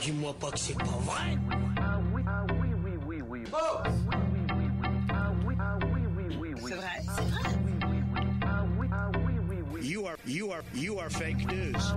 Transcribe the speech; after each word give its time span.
dis-moi 0.00 0.34
pas 0.40 0.50
que 0.50 0.58
c'est 0.58 0.78
pas 0.78 0.84
vrai. 0.84 1.38
Ah 1.80 1.98
oui, 2.14 2.22
ah 2.26 2.44
oui, 2.60 2.68
oui, 2.84 2.92
oui, 3.06 3.22
oui. 3.28 3.44
Oh 3.52 3.82
You 9.82 10.06
are, 10.06 10.16
you 10.24 10.52
are, 10.52 10.62
you 10.74 10.98
are 10.98 11.10
fake 11.10 11.44
news. 11.46 11.92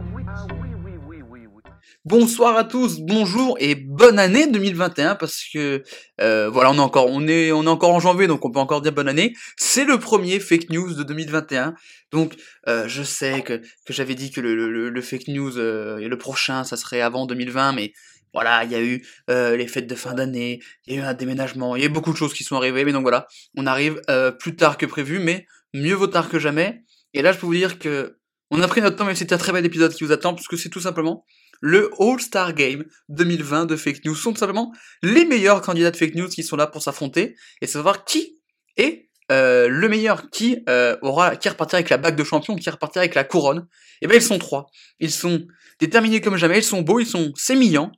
Bonsoir 2.06 2.56
à 2.56 2.64
tous, 2.64 3.00
bonjour 3.00 3.58
et 3.60 3.74
bonne 3.74 4.20
année 4.20 4.46
2021 4.46 5.16
parce 5.16 5.44
que 5.52 5.82
euh, 6.22 6.50
voilà 6.52 6.70
on 6.70 6.76
est 6.76 6.80
encore 6.80 7.08
on 7.10 7.28
est 7.28 7.52
on 7.52 7.64
est 7.64 7.68
encore 7.68 7.96
en 7.96 8.00
janvier 8.00 8.28
donc 8.28 8.46
on 8.46 8.52
peut 8.52 8.60
encore 8.60 8.82
dire 8.82 8.94
bonne 8.94 9.08
année. 9.08 9.34
C'est 9.58 9.86
le 9.86 9.98
premier 9.98 10.40
fake 10.40 10.70
news 10.70 10.94
de 10.94 11.02
2021 11.02 11.74
donc 12.12 12.36
euh, 12.68 12.88
je 12.88 13.02
sais 13.02 13.42
que, 13.42 13.60
j'avais 13.90 14.14
dit 14.14 14.30
que 14.30 14.40
le, 14.40 15.02
fake 15.02 15.30
news 15.30 15.58
euh, 15.58 16.08
le 16.08 16.18
prochain 16.20 16.64
ça 16.64 16.78
serait 16.78 17.02
avant 17.02 17.26
2020 17.26 17.74
mais 17.74 17.92
voilà 18.34 18.64
il 18.66 18.72
y 18.72 18.76
a 18.76 18.84
eu 18.84 19.04
euh, 19.32 19.58
les 19.58 19.68
fêtes 19.68 19.88
de 19.88 19.96
fin 19.96 20.14
d'année, 20.14 20.62
il 20.86 20.94
y 20.94 21.00
a 21.00 21.02
eu 21.02 21.04
un 21.04 21.16
déménagement, 21.16 21.76
il 21.76 21.82
y 21.82 21.86
a 21.86 21.88
eu 21.88 21.92
beaucoup 21.92 22.12
de 22.12 22.18
choses 22.18 22.36
qui 22.36 22.44
sont 22.44 22.56
arrivées 22.56 22.86
mais 22.86 22.94
donc 22.94 23.02
voilà 23.02 23.28
on 23.58 23.66
arrive 23.66 24.00
plus 24.40 24.56
tard 24.56 24.78
que 24.78 24.86
prévu 24.86 25.18
mais 25.18 25.48
mieux 25.74 25.96
vaut 25.96 26.06
tard 26.06 26.30
que 26.30 26.38
jamais 26.38 26.84
et 27.16 27.24
là 27.24 27.32
je 27.32 27.40
peux 27.40 27.48
vous 27.48 27.56
dire 27.56 27.80
que 27.80 28.20
on 28.52 28.62
a 28.62 28.68
pris 28.68 28.82
notre 28.82 28.96
temps 28.96 29.06
mais 29.06 29.16
c'est 29.16 29.34
un 29.34 29.38
très 29.40 29.52
bel 29.52 29.66
épisode 29.66 29.94
qui 29.94 30.04
vous 30.04 30.12
attend 30.12 30.36
parce 30.36 30.48
que 30.48 30.56
c'est 30.56 30.70
tout 30.70 30.82
simplement 30.82 31.26
le 31.62 31.90
All-Star 32.00 32.54
Game 32.54 32.86
2020 33.10 33.66
de 33.66 33.76
fake 33.76 34.06
news 34.06 34.16
sont 34.16 34.34
tout 34.34 34.40
simplement 34.40 34.72
les 35.02 35.26
meilleurs 35.26 35.62
candidats 35.62 35.92
de 35.92 35.98
fake 35.98 36.16
news 36.16 36.28
qui 36.28 36.44
sont 36.44 36.56
là 36.56 36.68
pour 36.68 36.82
s'affronter 36.82 37.36
et 37.62 37.68
savoir 37.68 38.06
qui 38.06 38.42
est 38.78 39.06
euh, 39.32 39.68
le 39.70 39.90
meilleur, 39.90 40.30
qui 40.30 40.60
euh, 40.70 40.98
aura, 41.02 41.36
qui 41.36 41.50
repartira 41.50 41.78
avec 41.78 41.90
la 41.90 41.98
bague 41.98 42.16
de 42.16 42.24
champion, 42.24 42.56
qui 42.56 42.70
repartira 42.70 43.02
avec 43.02 43.16
la 43.16 43.24
couronne. 43.24 43.68
Et 44.02 44.08
ben 44.08 44.16
ils 44.16 44.22
sont 44.22 44.38
trois. 44.38 44.68
Ils 45.00 45.12
sont 45.12 45.48
déterminés 45.80 46.22
comme 46.22 46.38
jamais. 46.38 46.60
Ils 46.60 46.64
sont 46.64 46.82
beaux, 46.82 47.00
ils 47.00 47.08
sont 47.08 47.32
sémillants. 47.36 47.92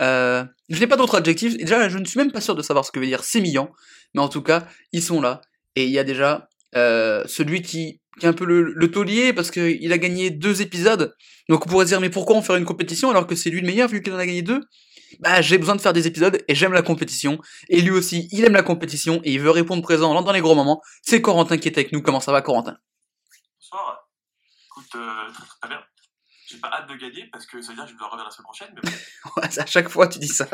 Euh, 0.00 0.44
je 0.68 0.80
n'ai 0.80 0.86
pas 0.86 0.96
d'autres 0.96 1.16
adjectifs. 1.16 1.54
Et 1.54 1.64
déjà, 1.64 1.88
je 1.88 1.98
ne 1.98 2.04
suis 2.04 2.18
même 2.18 2.32
pas 2.32 2.40
sûr 2.40 2.54
de 2.54 2.62
savoir 2.62 2.86
ce 2.86 2.92
que 2.92 2.98
veut 2.98 3.06
dire 3.06 3.22
sémillant. 3.22 3.70
Mais 4.14 4.22
en 4.22 4.28
tout 4.28 4.42
cas, 4.42 4.66
ils 4.92 5.02
sont 5.02 5.20
là. 5.20 5.42
Et 5.74 5.84
il 5.84 5.90
y 5.90 5.98
a 5.98 6.04
déjà 6.04 6.48
celui 6.74 7.62
qui, 7.62 8.00
qui 8.18 8.26
est 8.26 8.28
un 8.28 8.32
peu 8.32 8.44
le, 8.44 8.62
le 8.62 8.90
taulier 8.90 9.32
parce 9.32 9.50
qu'il 9.50 9.92
a 9.92 9.98
gagné 9.98 10.30
deux 10.30 10.62
épisodes. 10.62 11.14
Donc 11.48 11.66
on 11.66 11.68
pourrait 11.68 11.84
se 11.84 11.90
dire 11.90 12.00
mais 12.00 12.10
pourquoi 12.10 12.36
on 12.36 12.42
ferait 12.42 12.58
une 12.58 12.64
compétition 12.64 13.10
alors 13.10 13.26
que 13.26 13.34
c'est 13.34 13.50
lui 13.50 13.60
le 13.60 13.66
meilleur 13.66 13.88
vu 13.88 14.02
qu'il 14.02 14.12
en 14.12 14.18
a 14.18 14.26
gagné 14.26 14.42
deux? 14.42 14.62
Bah 15.20 15.40
j'ai 15.40 15.58
besoin 15.58 15.76
de 15.76 15.80
faire 15.80 15.92
des 15.92 16.06
épisodes 16.06 16.42
et 16.48 16.54
j'aime 16.54 16.72
la 16.72 16.82
compétition. 16.82 17.38
Et 17.68 17.80
lui 17.80 17.90
aussi, 17.90 18.28
il 18.32 18.44
aime 18.44 18.54
la 18.54 18.62
compétition 18.62 19.20
et 19.24 19.32
il 19.32 19.40
veut 19.40 19.50
répondre 19.50 19.82
présent 19.82 20.20
dans 20.20 20.32
les 20.32 20.40
gros 20.40 20.54
moments. 20.54 20.82
C'est 21.02 21.22
Corentin 21.22 21.58
qui 21.58 21.68
est 21.68 21.78
avec 21.78 21.92
nous. 21.92 22.02
Comment 22.02 22.20
ça 22.20 22.32
va 22.32 22.42
Corentin? 22.42 22.76
Bonsoir. 23.60 24.08
Écoute, 24.66 24.94
euh, 24.96 25.32
très 25.32 25.46
très 25.46 25.68
bien. 25.68 25.80
J'ai 26.48 26.58
pas 26.58 26.68
hâte 26.68 26.88
de 26.88 26.94
gagner 26.94 27.28
parce 27.32 27.44
que 27.46 27.60
ça 27.60 27.70
veut 27.70 27.76
dire 27.76 27.86
que 27.86 27.92
je 27.92 27.96
dois 27.96 28.06
revenir 28.08 28.24
la 28.24 28.30
semaine 28.30 28.44
prochaine. 28.44 28.68
Mais 28.74 28.80
bon, 28.82 29.42
À 29.62 29.66
chaque 29.66 29.88
fois 29.88 30.06
tu 30.08 30.18
dis 30.18 30.28
ça. 30.28 30.48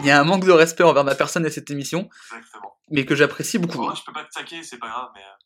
Il 0.00 0.06
y 0.06 0.10
a 0.10 0.20
un 0.20 0.24
manque 0.24 0.44
de 0.44 0.52
respect 0.52 0.84
envers 0.84 1.04
ma 1.04 1.14
personne 1.14 1.44
et 1.46 1.50
cette 1.50 1.70
émission, 1.70 2.08
exactement. 2.36 2.76
mais 2.90 3.04
que 3.04 3.14
j'apprécie 3.14 3.58
beaucoup. 3.58 3.78
Bon, 3.78 3.94
je 3.94 4.04
peux 4.04 4.12
pas 4.12 4.24
te 4.24 4.32
saquer, 4.32 4.62
c'est 4.62 4.78
pas 4.78 4.88
grave, 4.88 5.08
mais 5.14 5.22
euh, 5.22 5.36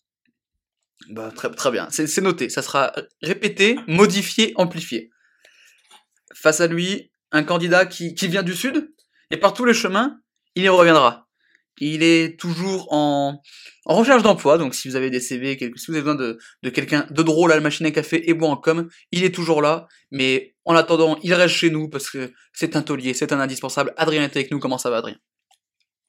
Bah, 1.08 1.32
très, 1.34 1.50
très 1.50 1.70
bien, 1.70 1.88
c'est 1.90 2.20
noté, 2.20 2.48
ça 2.50 2.62
sera 2.62 2.92
répété, 3.22 3.76
modifié, 3.88 4.52
amplifié. 4.56 5.10
Face 6.34 6.60
à 6.60 6.66
lui, 6.66 7.10
un 7.32 7.42
candidat 7.42 7.86
qui, 7.86 8.14
qui 8.14 8.28
vient 8.28 8.42
du 8.42 8.54
sud, 8.54 8.92
et 9.30 9.36
par 9.36 9.54
tous 9.54 9.64
les 9.64 9.74
chemins, 9.74 10.20
il 10.54 10.62
y 10.64 10.68
reviendra. 10.68 11.26
Il 11.78 12.02
est 12.02 12.38
toujours 12.38 12.92
en, 12.92 13.40
en 13.86 13.94
recherche 13.96 14.22
d'emploi, 14.22 14.58
donc 14.58 14.74
si 14.74 14.88
vous 14.88 14.96
avez 14.96 15.08
des 15.10 15.20
CV, 15.20 15.56
quelque- 15.56 15.78
si 15.78 15.86
vous 15.86 15.94
avez 15.94 16.02
besoin 16.02 16.14
de, 16.16 16.38
de 16.62 16.70
quelqu'un 16.70 17.06
de 17.10 17.22
drôle 17.22 17.50
à 17.52 17.54
la 17.54 17.60
machine 17.62 17.86
à 17.86 17.90
café 17.90 18.28
et 18.28 18.34
bon 18.34 18.50
en 18.50 18.56
com, 18.56 18.88
il 19.12 19.24
est 19.24 19.34
toujours 19.34 19.62
là, 19.62 19.88
mais 20.10 20.54
en 20.66 20.74
attendant, 20.74 21.18
il 21.22 21.32
reste 21.32 21.54
chez 21.54 21.70
nous 21.70 21.88
parce 21.88 22.10
que 22.10 22.32
c'est 22.52 22.76
un 22.76 22.82
taulier, 22.82 23.14
c'est 23.14 23.32
un 23.32 23.40
indispensable. 23.40 23.94
Adrien 23.96 24.22
est 24.22 24.36
avec 24.36 24.50
nous, 24.50 24.58
comment 24.58 24.78
ça 24.78 24.90
va 24.90 24.98
Adrien? 24.98 25.16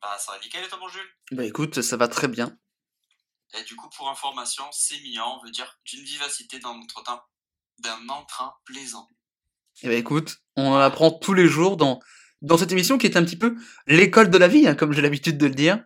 Bah 0.02 0.18
ça 0.20 0.34
va 0.34 0.40
nickel 0.44 0.64
et 0.66 0.68
toi 0.68 0.78
mon 0.82 0.90
Jules? 0.90 1.02
Bah 1.32 1.46
écoute, 1.46 1.82
ça 1.82 1.96
va 1.96 2.08
très 2.10 2.28
bien. 2.28 2.58
Et 3.62 3.64
du 3.64 3.76
coup 3.76 3.90
pour 3.96 4.10
information, 4.10 4.64
sémillant 4.72 5.40
veut 5.44 5.52
dire 5.52 5.80
d'une 5.86 6.04
vivacité 6.04 6.60
dans 6.60 6.76
notre 6.78 7.04
teint, 7.04 7.22
d'un 7.80 8.10
entrain 8.10 8.54
plaisant. 8.66 9.08
Eh 9.84 9.88
ben 9.88 9.98
écoute, 9.98 10.38
on 10.56 10.68
en 10.68 10.78
apprend 10.78 11.12
tous 11.12 11.34
les 11.34 11.48
jours 11.48 11.78
dans, 11.78 12.00
dans 12.42 12.58
cette 12.58 12.72
émission 12.72 12.98
qui 12.98 13.08
est 13.08 13.18
un 13.18 13.24
petit 13.24 13.38
peu 13.38 13.56
l'école 13.88 14.30
de 14.30 14.38
la 14.38 14.48
vie, 14.48 14.68
hein, 14.68 14.76
comme 14.76 14.94
j'ai 14.94 15.02
l'habitude 15.02 15.38
de 15.38 15.46
le 15.46 15.56
dire. 15.56 15.84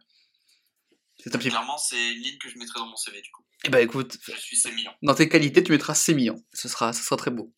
C'est 1.20 1.36
un 1.36 1.40
petit. 1.40 1.50
Clairement 1.50 1.78
c'est 1.78 2.14
une 2.14 2.22
ligne 2.22 2.38
que 2.38 2.50
je 2.50 2.58
mettrai 2.58 2.80
dans 2.80 2.88
mon 2.88 2.96
CV 2.96 3.22
du 3.22 3.32
coup. 3.32 3.44
Eh 3.64 3.70
ben 3.70 3.80
écoute, 3.80 4.18
Je 4.28 4.40
suis 4.40 4.58
sémillant. 4.58 4.94
dans 5.02 5.16
tes 5.16 5.28
qualités, 5.28 5.64
tu 5.64 5.72
mettras 5.72 5.96
sémillant. 5.96 6.38
Ce 6.54 6.70
sera, 6.70 6.94
ce 6.94 7.04
sera 7.04 7.18
très 7.18 7.32
beau. 7.32 7.52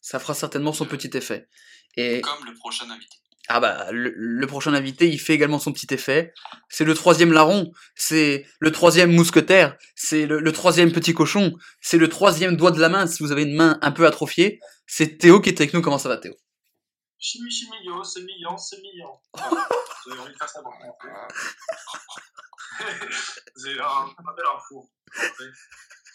Ça 0.00 0.18
fera 0.18 0.34
certainement 0.34 0.72
son 0.72 0.86
petit 0.86 1.10
effet. 1.14 1.48
Et 1.96 2.20
Comme 2.22 2.44
le 2.46 2.54
prochain 2.54 2.88
invité. 2.90 3.16
Ah 3.48 3.60
bah 3.60 3.90
le, 3.90 4.12
le 4.16 4.46
prochain 4.46 4.74
invité, 4.74 5.08
il 5.08 5.18
fait 5.18 5.34
également 5.34 5.58
son 5.58 5.72
petit 5.72 5.92
effet. 5.92 6.32
C'est 6.68 6.84
le 6.84 6.94
troisième 6.94 7.32
larron, 7.32 7.72
c'est 7.94 8.46
le 8.60 8.70
troisième 8.70 9.12
mousquetaire, 9.12 9.76
c'est 9.94 10.26
le, 10.26 10.40
le 10.40 10.52
troisième 10.52 10.92
petit 10.92 11.14
cochon, 11.14 11.52
c'est 11.80 11.98
le 11.98 12.08
troisième 12.08 12.56
doigt 12.56 12.70
de 12.70 12.80
la 12.80 12.88
main 12.88 13.06
si 13.06 13.22
vous 13.22 13.32
avez 13.32 13.42
une 13.42 13.56
main 13.56 13.78
un 13.82 13.90
peu 13.90 14.06
atrophiée. 14.06 14.60
C'est 14.86 15.18
Théo 15.18 15.40
qui 15.40 15.50
est 15.50 15.60
avec 15.60 15.72
nous. 15.72 15.82
Comment 15.82 15.98
ça 15.98 16.08
va 16.08 16.16
Théo? 16.16 16.34
Chimio, 17.20 18.02
c'est 18.02 18.22
million, 18.22 18.56
c'est. 18.56 18.76
Voilà. 19.34 19.68
J'ai 20.06 20.18
envie 20.18 20.32
de 20.32 20.38
faire 20.38 20.48
ça 20.48 20.62
pour. 20.62 20.72
C'est 23.56 23.78
un, 23.78 24.06
bel 24.34 24.46
info. 24.56 24.90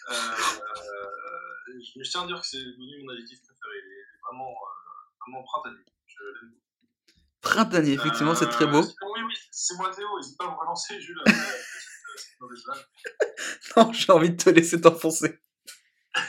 Euh, 0.09 0.35
je 1.67 1.99
me 1.99 2.03
tiens 2.03 2.23
à 2.23 2.27
dire 2.27 2.41
que 2.41 2.47
c'est 2.47 2.57
devenu 2.57 3.03
mon 3.03 3.13
adjectif 3.13 3.39
préféré. 3.43 3.75
Il 3.85 3.91
est 3.91 4.19
vraiment, 4.23 4.49
euh, 4.49 5.15
vraiment 5.21 5.43
printanier. 5.43 5.85
Je 6.07 6.23
l'aime 6.23 6.49
beaucoup. 6.49 6.64
Printanier, 7.45 7.93
effectivement, 7.93 8.33
c'est 8.35 8.49
très 8.49 8.65
beau. 8.65 8.81
Euh, 8.81 9.05
Oui, 9.13 9.21
oui, 9.27 9.33
c'est 9.51 9.75
moi 9.77 9.91
Théo, 9.95 10.07
n'hésite 10.17 10.37
pas 10.37 10.45
à 10.45 10.49
me 10.49 10.55
relancer, 10.55 10.99
Jules, 10.99 11.21
euh. 11.27 11.31
Non, 13.77 13.93
j'ai 13.93 14.11
envie 14.11 14.31
de 14.31 14.35
te 14.43 14.49
laisser 14.49 14.81
t'enfoncer. 14.81 15.39
Euh, 16.17 16.21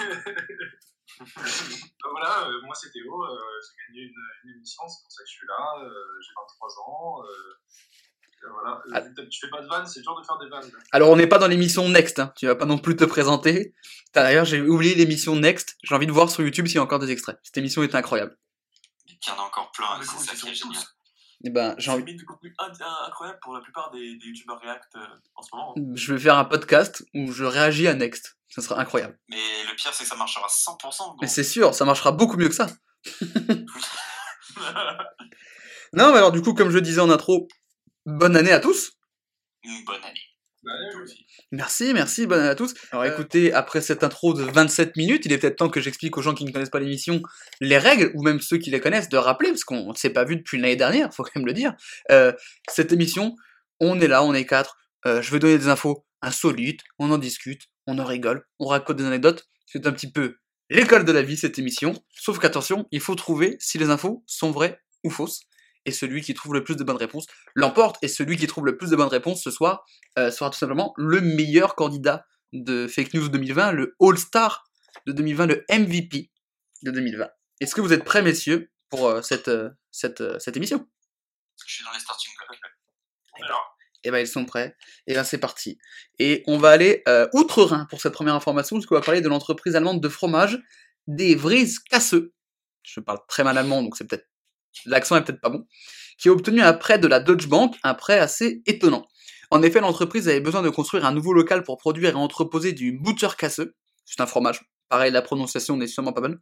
voilà, 2.11 2.49
euh, 2.49 2.61
moi 2.65 2.75
c'est 2.75 2.91
Théo, 2.93 3.25
euh, 3.25 3.29
j'ai 3.63 3.95
gagné 3.95 4.03
une, 4.09 4.15
une 4.45 4.57
émission, 4.57 4.83
c'est 4.89 5.03
pour 5.03 5.11
ça 5.13 5.23
que 5.23 5.29
je 5.29 5.33
suis 5.33 5.47
là, 5.47 5.85
euh, 5.85 5.91
j'ai 6.21 6.33
23 6.37 6.69
ans. 6.87 7.23
Voilà, 8.53 8.83
Ah. 8.93 9.01
Euh, 9.01 9.27
tu 9.29 9.41
fais 9.41 9.51
pas 9.51 9.63
de 9.63 9.67
vannes, 9.67 9.87
c'est 9.87 10.03
dur 10.03 10.15
de 10.21 10.25
faire 10.25 10.39
des 10.39 10.49
vannes. 10.49 10.71
Alors, 10.93 11.11
on 11.11 11.17
n'est 11.17 11.27
pas 11.27 11.39
dans 11.39 11.49
l'émission 11.49 11.89
Next, 11.89 12.19
hein. 12.21 12.33
tu 12.37 12.47
vas 12.47 12.55
pas 12.55 12.67
non 12.67 12.79
plus 12.79 12.95
te 12.95 13.05
présenter. 13.05 13.75
D'ailleurs, 14.15 14.45
j'ai 14.45 14.61
oublié 14.61 14.95
l'émission 14.95 15.35
Next. 15.35 15.77
J'ai 15.83 15.95
envie 15.95 16.07
de 16.07 16.13
voir 16.13 16.31
sur 16.31 16.43
YouTube 16.45 16.67
s'il 16.67 16.77
y 16.77 16.79
a 16.79 16.83
encore 16.83 16.99
des 17.01 17.11
extraits. 17.11 17.39
Cette 17.43 17.57
émission 17.57 17.83
est 17.83 17.95
incroyable. 17.95 18.37
Il 19.09 19.17
y 19.27 19.31
en 19.33 19.39
a 19.39 19.47
encore 19.47 19.73
plein, 19.73 19.99
Mais 19.99 20.05
c'est 20.05 20.19
ça 20.19 20.35
qui 20.37 20.49
est 20.51 20.55
génial. 20.55 20.83
Et 21.45 21.51
ben, 21.51 21.75
j'ai 21.79 21.91
envie. 21.91 22.03
mis 22.05 22.15
du 22.17 22.25
contenu 22.25 22.55
in- 22.59 22.67
in- 22.81 23.07
incroyable 23.09 23.39
pour 23.43 23.55
la 23.55 23.61
plupart 23.61 23.91
des, 23.91 24.17
des 24.17 24.27
youtubeurs 24.27 24.59
React 24.61 24.97
euh, 24.97 25.01
en 25.35 25.43
ce 25.43 25.49
moment. 25.55 25.75
Je 25.95 26.13
vais 26.15 26.19
faire 26.19 26.37
un 26.39 26.45
podcast 26.45 27.05
où 27.15 27.31
je 27.31 27.45
réagis 27.45 27.87
à 27.89 27.95
Next. 27.95 28.39
Ça 28.49 28.63
sera 28.63 28.81
incroyable. 28.81 29.19
Mais 29.29 29.37
le 29.69 29.77
pire 29.77 29.93
c'est 29.93 30.05
que 30.05 30.11
ça 30.11 30.17
marchera 30.17 30.47
100%. 30.47 31.17
Mais 31.21 31.27
donc- 31.27 31.31
c'est 31.31 31.45
sûr, 31.45 31.75
ça 31.75 31.85
marchera 31.85 32.13
beaucoup 32.13 32.37
mieux 32.37 32.49
que 32.49 32.55
ça. 32.55 32.67
Non, 35.93 36.11
mais 36.13 36.19
alors 36.19 36.33
du 36.33 36.43
coup, 36.43 36.53
comme 36.55 36.71
je 36.71 36.79
disais 36.79 37.01
en 37.01 37.11
intro, 37.11 37.49
bonne 38.05 38.37
année 38.37 38.53
à 38.53 38.61
tous. 38.61 38.93
Une 39.63 39.85
bonne 39.85 40.03
année. 40.05 40.21
Bah. 40.67 40.73
Merci, 41.53 41.95
merci, 41.95 42.27
bonne 42.27 42.41
année 42.41 42.49
à 42.49 42.55
tous. 42.57 42.75
Alors 42.91 43.05
Euh. 43.05 43.13
écoutez, 43.13 43.53
après 43.53 43.81
cette 43.81 44.03
intro 44.03 44.35
de 44.35 44.43
27 44.43 44.97
minutes, 44.97 45.25
il 45.25 45.33
est 45.33 45.39
peut-être 45.39 45.57
temps 45.57 45.69
que 45.69 45.81
j'explique 45.81 46.19
aux 46.19 46.23
gens 46.23 46.35
qui 46.35 46.45
ne 46.45 46.51
connaissent 46.51 46.71
pas 46.71 46.81
l'émission 46.81 47.23
les 47.61 47.79
règles, 47.79 48.11
ou 48.15 48.23
même 48.25 48.41
ceux 48.41 48.59
qui 48.59 48.71
les 48.71 48.81
connaissent, 48.81 49.09
de 49.09 49.17
rappeler, 49.17 49.51
parce 49.51 49.63
qu'on 49.63 49.91
ne 49.93 49.95
s'est 49.97 50.11
pas 50.11 50.25
vu 50.25 50.37
depuis 50.37 50.59
l'année 50.59 50.75
dernière, 50.77 51.15
faut 51.15 51.23
quand 51.23 51.37
même 51.37 51.47
le 51.47 51.53
dire. 51.53 51.75
Euh, 52.11 52.33
cette 52.69 52.93
émission, 52.93 53.37
on 53.79 54.01
est 54.01 54.09
là, 54.09 54.25
on 54.25 54.35
est 54.35 54.45
quatre, 54.45 54.77
euh, 55.07 55.23
je 55.23 55.31
vais 55.31 55.39
donner 55.39 55.57
des 55.57 55.69
infos 55.69 56.05
insolites, 56.21 56.81
on 56.99 57.13
en 57.13 57.19
discute, 57.19 57.63
on 57.87 57.99
en 58.01 58.05
rigole, 58.05 58.45
on 58.59 58.67
raconte 58.67 58.97
des 58.97 59.05
anecdotes, 59.05 59.45
c'est 59.67 59.87
un 59.87 59.93
petit 59.93 60.11
peu 60.11 60.37
l'école 60.69 61.05
de 61.05 61.13
la 61.13 61.23
vie 61.23 61.37
cette 61.37 61.61
émission, 61.61 61.95
sauf 62.11 62.41
qu'attention, 62.41 62.87
il 62.91 63.01
faut 63.01 63.15
trouver 63.15 63.57
si 63.61 63.79
les 63.79 63.91
infos 63.91 64.25
sont 64.27 64.51
vraies 64.51 64.81
ou 65.05 65.11
fausses, 65.11 65.43
et 65.87 65.93
celui 65.93 66.21
qui 66.21 66.35
trouve 66.35 66.53
le 66.53 66.63
plus 66.63 66.77
de 66.77 66.85
bonnes 66.85 66.97
réponses 66.97 67.27
l'emporte, 67.55 67.97
et 68.03 68.09
celui 68.09 68.37
qui 68.37 68.47
trouve 68.47 68.67
le 68.67 68.77
plus 68.77 68.91
de 68.91 68.97
bonnes 68.97 69.09
réponses 69.09 69.43
ce 69.43 69.51
soir 69.51 69.87
euh, 70.19 70.31
sera 70.31 70.51
tout 70.51 70.59
simplement 70.59 70.93
le 70.97 71.21
meilleur 71.21 71.75
candidat 71.75 72.27
de 72.53 72.87
Fake 72.87 73.15
News 73.15 73.29
2020, 73.29 73.73
le 73.73 73.97
All-Star 74.01 74.65
de 75.07 75.13
2020, 75.13 75.47
le 75.47 75.65
MVP 75.71 76.31
de 76.83 76.91
2020. 76.91 77.29
Est-ce 77.61 77.75
que 77.75 77.81
vous 77.81 77.93
êtes 77.93 78.05
prêts, 78.05 78.23
messieurs, 78.23 78.71
pour 78.91 79.09
euh, 79.09 79.23
cette, 79.23 79.49
euh, 79.49 79.71
cette, 79.91 80.21
euh, 80.21 80.39
cette 80.39 80.57
émission? 80.57 80.87
Je 81.67 81.75
suis 81.75 81.85
dans 81.85 81.93
les 81.93 82.01
starting 82.01 82.33
blocks. 82.37 82.61
Là. 83.49 83.57
Eh 84.05 84.11
ben, 84.11 84.19
ils 84.19 84.29
sont 84.29 84.45
prêts. 84.45 84.77
Et 85.07 85.15
ben, 85.15 85.25
c'est 85.25 85.39
parti. 85.39 85.79
Et 86.19 86.45
on 86.47 86.59
va 86.59 86.71
aller 86.71 87.03
euh, 87.09 87.29
outre-Rhin 87.33 87.87
pour 87.91 88.01
cette 88.01 88.13
première 88.13 88.35
information, 88.35 88.77
parce 88.77 88.87
qu'on 88.87 88.95
va 88.95 89.01
parler 89.01 89.21
de 89.21 89.29
l'entreprise 89.29 89.75
allemande 89.75 90.01
de 90.01 90.09
fromage, 90.09 90.63
des 91.07 91.35
Vries 91.35 91.75
Casseux. 91.91 92.33
Je 92.83 93.01
parle 93.01 93.19
très 93.27 93.43
mal 93.43 93.59
allemand, 93.59 93.83
donc 93.83 93.97
c'est 93.97 94.07
peut-être 94.07 94.29
l'accent 94.85 95.17
est 95.17 95.23
peut-être 95.25 95.41
pas 95.41 95.49
bon. 95.49 95.67
Qui 96.19 96.29
a 96.29 96.33
obtenu 96.33 96.61
un 96.63 96.73
prêt 96.73 96.99
de 96.99 97.07
la 97.07 97.21
Deutsche 97.21 97.49
Bank, 97.49 97.77
un 97.83 97.95
prêt 97.95 98.19
assez 98.19 98.63
étonnant. 98.67 99.07
En 99.51 99.63
effet, 99.63 99.81
l'entreprise 99.81 100.29
avait 100.29 100.41
besoin 100.41 100.63
de 100.63 100.71
construire 100.71 101.05
un 101.05 101.13
nouveau 101.13 101.33
local 101.33 101.63
pour 101.63 101.79
produire 101.79 102.11
et 102.11 102.15
entreposer 102.15 102.73
du 102.73 102.93
Butter 102.93 103.29
Casseux. 103.39 103.75
C'est 104.05 104.21
un 104.21 104.27
fromage. 104.27 104.61
Pareil, 104.89 105.13
la 105.13 105.23
prononciation 105.23 105.77
n'est 105.77 105.87
sûrement 105.87 106.13
pas 106.13 106.21
bonne. 106.21 106.39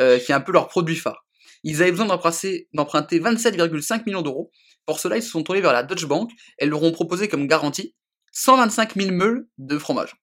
euh, 0.00 0.18
qui 0.18 0.32
est 0.32 0.34
un 0.34 0.40
peu 0.40 0.52
leur 0.52 0.68
produit 0.68 0.96
phare. 0.96 1.24
Ils 1.64 1.82
avaient 1.82 1.90
besoin 1.90 2.06
d'emprunter 2.06 3.20
27,5 3.20 4.04
millions 4.06 4.22
d'euros. 4.22 4.50
Pour 4.86 4.98
cela, 5.00 5.16
ils 5.16 5.22
se 5.22 5.30
sont 5.30 5.42
tournés 5.42 5.60
vers 5.60 5.72
la 5.72 5.82
Deutsche 5.82 6.06
Bank 6.06 6.30
et 6.58 6.66
leur 6.66 6.82
ont 6.82 6.92
proposé 6.92 7.28
comme 7.28 7.46
garantie 7.46 7.94
125 8.32 8.94
000 8.94 9.10
meules 9.10 9.46
de 9.58 9.78
fromage. 9.78 10.14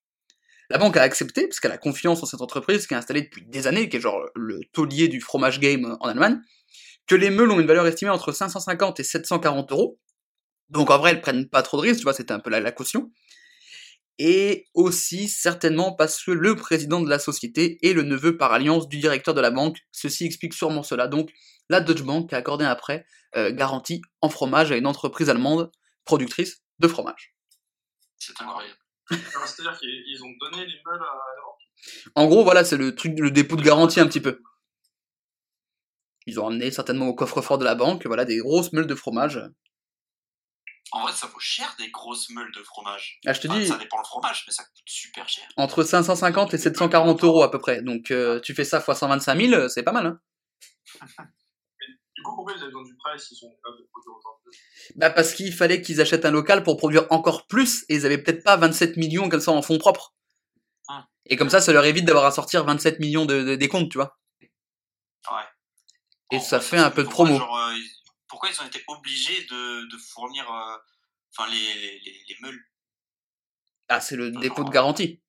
La 0.70 0.78
banque 0.78 0.98
a 0.98 1.02
accepté, 1.02 1.48
parce 1.48 1.60
qu'elle 1.60 1.72
a 1.72 1.78
confiance 1.78 2.24
en 2.24 2.26
cette 2.26 2.42
entreprise 2.42 2.88
qui 2.88 2.94
est 2.94 2.98
installée 2.98 3.22
depuis 3.22 3.46
des 3.46 3.68
années, 3.68 3.88
qui 3.88 3.98
est 3.98 4.02
genre 4.02 4.22
le 4.36 4.60
taulier 4.74 5.08
du 5.08 5.22
fromage 5.22 5.60
game 5.60 5.98
en 6.00 6.08
Allemagne, 6.08 6.40
que 7.08 7.16
les 7.16 7.30
meules 7.30 7.52
ont 7.52 7.60
une 7.60 7.68
valeur 7.68 7.88
estimée 7.88 8.12
entre 8.12 8.32
550 8.32 9.00
et 9.00 9.04
740 9.04 9.72
euros. 9.72 10.00
Donc 10.70 10.90
en 10.90 10.98
vrai, 10.98 11.12
elles 11.12 11.22
prennent 11.22 11.48
pas 11.48 11.64
trop 11.64 11.78
de 11.78 11.84
risques, 11.84 12.00
tu 12.00 12.04
vois, 12.04 12.14
c'était 12.14 12.34
un 12.34 12.40
peu 12.40 12.50
la, 12.50 12.60
la 12.60 12.72
caution. 12.72 13.12
Et 14.20 14.66
aussi, 14.74 15.28
certainement, 15.28 15.94
parce 15.94 16.24
que 16.24 16.32
le 16.32 16.56
président 16.56 17.02
de 17.02 17.10
la 17.10 17.20
société 17.20 17.78
est 17.88 17.94
le 17.94 18.02
neveu 18.02 18.36
par 18.36 18.52
alliance 18.52 18.90
du 18.90 18.98
directeur 18.98 19.34
de 19.34 19.42
la 19.42 19.52
banque. 19.52 19.78
Ceci 19.92 20.26
explique 20.26 20.54
sûrement 20.54 20.82
cela. 20.82 21.08
Donc, 21.08 21.32
la 21.70 21.82
Deutsche 21.82 22.02
Bank 22.02 22.34
a 22.34 22.38
accordé 22.38 22.66
un 22.66 22.76
prêt 22.76 23.06
euh, 23.36 23.52
garanti 23.52 24.02
en 24.22 24.30
fromage 24.30 24.72
à 24.72 24.78
une 24.78 24.88
entreprise 24.88 25.30
allemande 25.30 25.72
productrice 26.04 26.64
de 26.80 26.88
fromage. 26.88 27.36
C'est 28.18 28.42
incroyable. 28.42 28.78
Alors, 29.12 29.48
C'est-à-dire 29.48 29.78
qu'ils 29.80 30.24
ont 30.24 30.34
donné 30.40 30.66
les 30.66 30.82
meules 30.86 31.02
à 31.02 31.06
la 31.06 31.42
banque? 31.44 32.12
En 32.16 32.26
gros, 32.26 32.44
voilà, 32.44 32.66
c'est 32.66 32.78
le 32.78 32.96
truc, 32.96 33.20
le 33.20 33.30
dépôt 33.30 33.56
de 33.56 33.62
garantie 33.62 34.00
un 34.00 34.08
petit 34.08 34.22
peu. 34.22 34.42
Ils 36.28 36.40
ont 36.40 36.48
amené 36.48 36.70
certainement 36.72 37.08
au 37.08 37.16
coffre-fort 37.16 37.58
de 37.58 37.66
la 37.66 37.74
banque, 37.74 38.06
voilà, 38.06 38.26
des 38.26 38.38
grosses 38.38 38.72
meules 38.74 38.86
de 38.86 38.96
fromage. 38.96 39.42
En 40.92 41.02
vrai, 41.02 41.12
ça 41.14 41.28
vaut 41.28 41.40
cher 41.40 41.74
des 41.80 41.90
grosses 41.90 42.30
meules 42.30 42.52
de 42.54 42.64
fromage. 42.64 43.20
Ah, 43.26 43.34
je 43.34 43.42
te 43.42 43.48
Enfin, 43.48 43.60
dis, 43.60 43.68
ça 43.68 43.78
dépend 43.78 43.98
le 43.98 44.04
fromage, 44.06 44.44
mais 44.48 44.54
ça 44.54 44.64
coûte 44.64 44.84
super 44.86 45.28
cher. 45.28 45.44
entre 45.58 45.84
550 45.84 46.54
et 46.54 46.58
740 46.58 47.24
euros 47.24 47.44
à 47.44 47.52
peu 47.52 47.60
près. 47.60 47.82
Donc, 47.82 48.12
euh, 48.12 48.40
tu 48.40 48.54
fais 48.54 48.64
ça 48.64 48.80
fois 48.80 48.96
125 48.96 49.36
000, 49.38 49.54
euh, 49.54 49.68
c'est 49.68 49.84
pas 49.84 49.92
mal, 49.92 50.06
hein. 50.06 50.20
Du 52.16 52.24
coup, 52.24 52.36
pourquoi 52.36 52.54
ils 52.54 52.62
avaient 52.62 52.68
besoin 52.72 52.84
du 52.84 52.96
prêt 52.96 53.18
s'ils 53.18 53.38
sont 53.38 53.50
capables 53.50 53.78
de 53.80 53.88
produire 53.92 54.14
autant 54.18 54.40
Bah, 54.96 55.10
parce 55.10 55.34
qu'il 55.34 55.54
fallait 55.54 55.82
qu'ils 55.82 56.00
achètent 56.02 56.26
un 56.26 56.32
local 56.32 56.64
pour 56.64 56.78
produire 56.78 57.06
encore 57.10 57.48
plus, 57.48 57.84
et 57.90 57.96
ils 57.96 58.06
avaient 58.06 58.18
peut-être 58.18 58.44
pas 58.44 58.56
27 58.58 58.96
millions 58.98 59.28
comme 59.30 59.42
ça 59.42 59.52
en 59.52 59.62
fonds 59.62 59.78
propres. 59.78 60.14
Ah. 60.88 61.06
Et 61.26 61.36
comme 61.36 61.50
ça, 61.50 61.60
ça 61.62 61.74
leur 61.74 61.84
évite 61.86 62.06
d'avoir 62.06 62.26
à 62.26 62.32
sortir 62.32 62.64
27 62.64 63.00
millions 63.00 63.26
de, 63.26 63.44
de- 63.44 63.56
des 63.56 63.68
comptes, 63.68 63.92
tu 63.92 63.98
vois. 63.98 64.18
Ouais. 64.42 65.44
Et 66.32 66.38
En 66.38 66.40
ça 66.42 66.60
fait 66.60 66.78
un 66.78 66.92
peu 66.92 67.04
de 67.04 67.10
promo. 67.10 67.38
genre, 67.38 67.58
euh, 67.58 67.76
pourquoi 68.28 68.50
ils 68.50 68.62
ont 68.62 68.66
été 68.66 68.84
obligés 68.88 69.44
de, 69.46 69.90
de 69.90 69.98
fournir 69.98 70.50
euh, 70.52 70.78
enfin, 71.32 71.50
les, 71.50 71.74
les, 71.76 72.00
les, 72.00 72.26
les 72.28 72.38
meules? 72.42 72.66
Ah, 73.90 74.02
c'est 74.02 74.18
le 74.18 74.32
dépôt 74.32 74.64
de 74.64 74.70
garantie. 74.70 75.22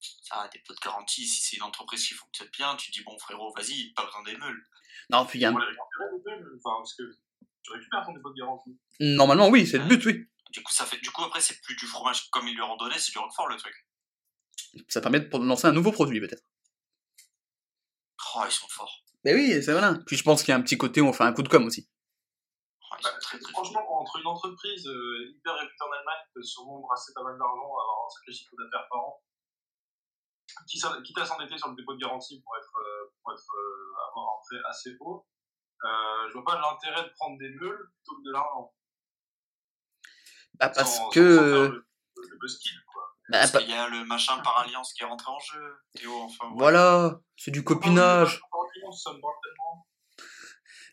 Ça 0.00 0.48
pots 0.66 0.74
de 0.74 0.80
garantie. 0.80 1.26
Si 1.26 1.42
c'est 1.42 1.56
une 1.56 1.62
entreprise 1.62 2.06
qui 2.06 2.14
fonctionne 2.14 2.48
bien, 2.56 2.74
tu 2.76 2.90
dis 2.90 3.02
bon 3.02 3.18
frérot, 3.18 3.52
vas-y, 3.56 3.92
pas 3.92 4.04
besoin 4.04 4.22
des 4.24 4.36
meules. 4.36 4.66
Non, 5.10 5.26
puis 5.26 5.38
il 5.38 5.42
y 5.42 5.44
a 5.44 5.50
un- 5.50 5.54
tu 7.64 7.70
récupères 7.72 8.04
ton 8.04 8.12
dépôt 8.12 8.30
de 8.30 8.38
garantie. 8.38 8.78
Normalement, 9.00 9.48
oui, 9.48 9.66
c'est 9.66 9.78
le 9.78 9.84
but, 9.84 10.04
oui. 10.06 10.26
Du 10.50 10.62
coup, 10.62 10.72
ça 10.72 10.84
fait, 10.84 10.98
du 10.98 11.10
coup 11.10 11.22
après, 11.22 11.40
c'est 11.40 11.60
plus 11.62 11.76
du 11.76 11.86
fromage 11.86 12.28
comme 12.30 12.46
ils 12.48 12.56
leur 12.56 12.70
ont 12.70 12.76
donné, 12.76 12.98
c'est 12.98 13.12
du 13.12 13.18
roquefort 13.18 13.48
le 13.48 13.56
truc. 13.56 13.74
Ça 14.88 15.00
permet 15.00 15.20
de 15.20 15.36
lancer 15.38 15.66
un 15.66 15.72
nouveau 15.72 15.92
produit, 15.92 16.20
peut-être. 16.20 16.42
Oh, 18.34 18.42
ils 18.46 18.52
sont 18.52 18.68
forts. 18.68 19.01
Mais 19.24 19.34
oui, 19.34 19.62
c'est 19.62 19.72
malin. 19.74 20.02
Puis 20.06 20.16
je 20.16 20.24
pense 20.24 20.42
qu'il 20.42 20.50
y 20.50 20.52
a 20.52 20.56
un 20.58 20.62
petit 20.62 20.78
côté 20.78 21.00
où 21.00 21.06
on 21.06 21.12
fait 21.12 21.24
un 21.24 21.32
coup 21.32 21.42
de 21.42 21.48
com' 21.48 21.64
aussi. 21.64 21.88
Ils 22.98 23.04
Bah, 23.04 23.10
franchement, 23.52 24.00
entre 24.00 24.18
une 24.18 24.26
entreprise 24.26 24.86
euh, 24.86 25.30
hyper 25.30 25.54
réputée 25.54 25.82
en 25.82 25.92
Allemagne 25.92 26.22
qui 26.26 26.32
peut 26.34 26.42
sûrement 26.42 26.80
brasser 26.80 27.12
pas 27.14 27.22
mal 27.22 27.38
d'argent, 27.38 27.62
avoir 27.64 28.06
un 28.06 28.10
sacré 28.10 28.32
chiffre 28.32 28.54
d'affaires 28.58 28.86
par 28.90 29.00
an, 29.00 29.22
quitte 30.66 31.18
à 31.18 31.24
s'endetter 31.24 31.56
sur 31.56 31.68
le 31.68 31.76
dépôt 31.76 31.94
de 31.94 32.00
garantie 32.00 32.40
pour, 32.42 32.56
être, 32.56 32.72
euh, 32.78 33.10
pour 33.22 33.32
être, 33.32 33.54
euh, 33.56 34.08
avoir 34.10 34.26
un 34.26 34.40
prêt 34.46 34.68
assez 34.68 34.96
haut, 35.00 35.26
euh, 35.84 36.28
je 36.28 36.32
vois 36.34 36.44
pas 36.44 36.60
l'intérêt 36.60 37.04
de 37.04 37.12
prendre 37.14 37.38
des 37.38 37.50
meules 37.50 37.90
plutôt 37.94 38.16
que 38.18 38.26
de 38.26 38.32
l'argent. 38.32 38.74
Bah, 40.54 40.68
parce 40.68 40.96
Sans- 40.96 41.08
que. 41.10 41.36
sans 41.36 41.42
faire 41.42 41.70
le, 41.72 41.86
le 42.16 42.38
buzzkill, 42.38 42.78
quoi. 42.92 43.11
Bah, 43.32 43.38
Parce 43.38 43.64
qu'il 43.64 43.70
y 43.70 43.74
a 43.74 43.88
le 43.88 44.04
machin 44.04 44.38
par 44.44 44.60
alliance 44.64 44.92
qui 44.92 45.02
est 45.02 45.06
rentré 45.06 45.30
en 45.30 45.38
jeu. 45.38 45.60
Théo, 45.98 46.12
enfin. 46.22 46.44
ouais. 46.50 46.54
Voilà, 46.58 47.18
c'est 47.36 47.50
du 47.50 47.64
copinage. 47.64 48.40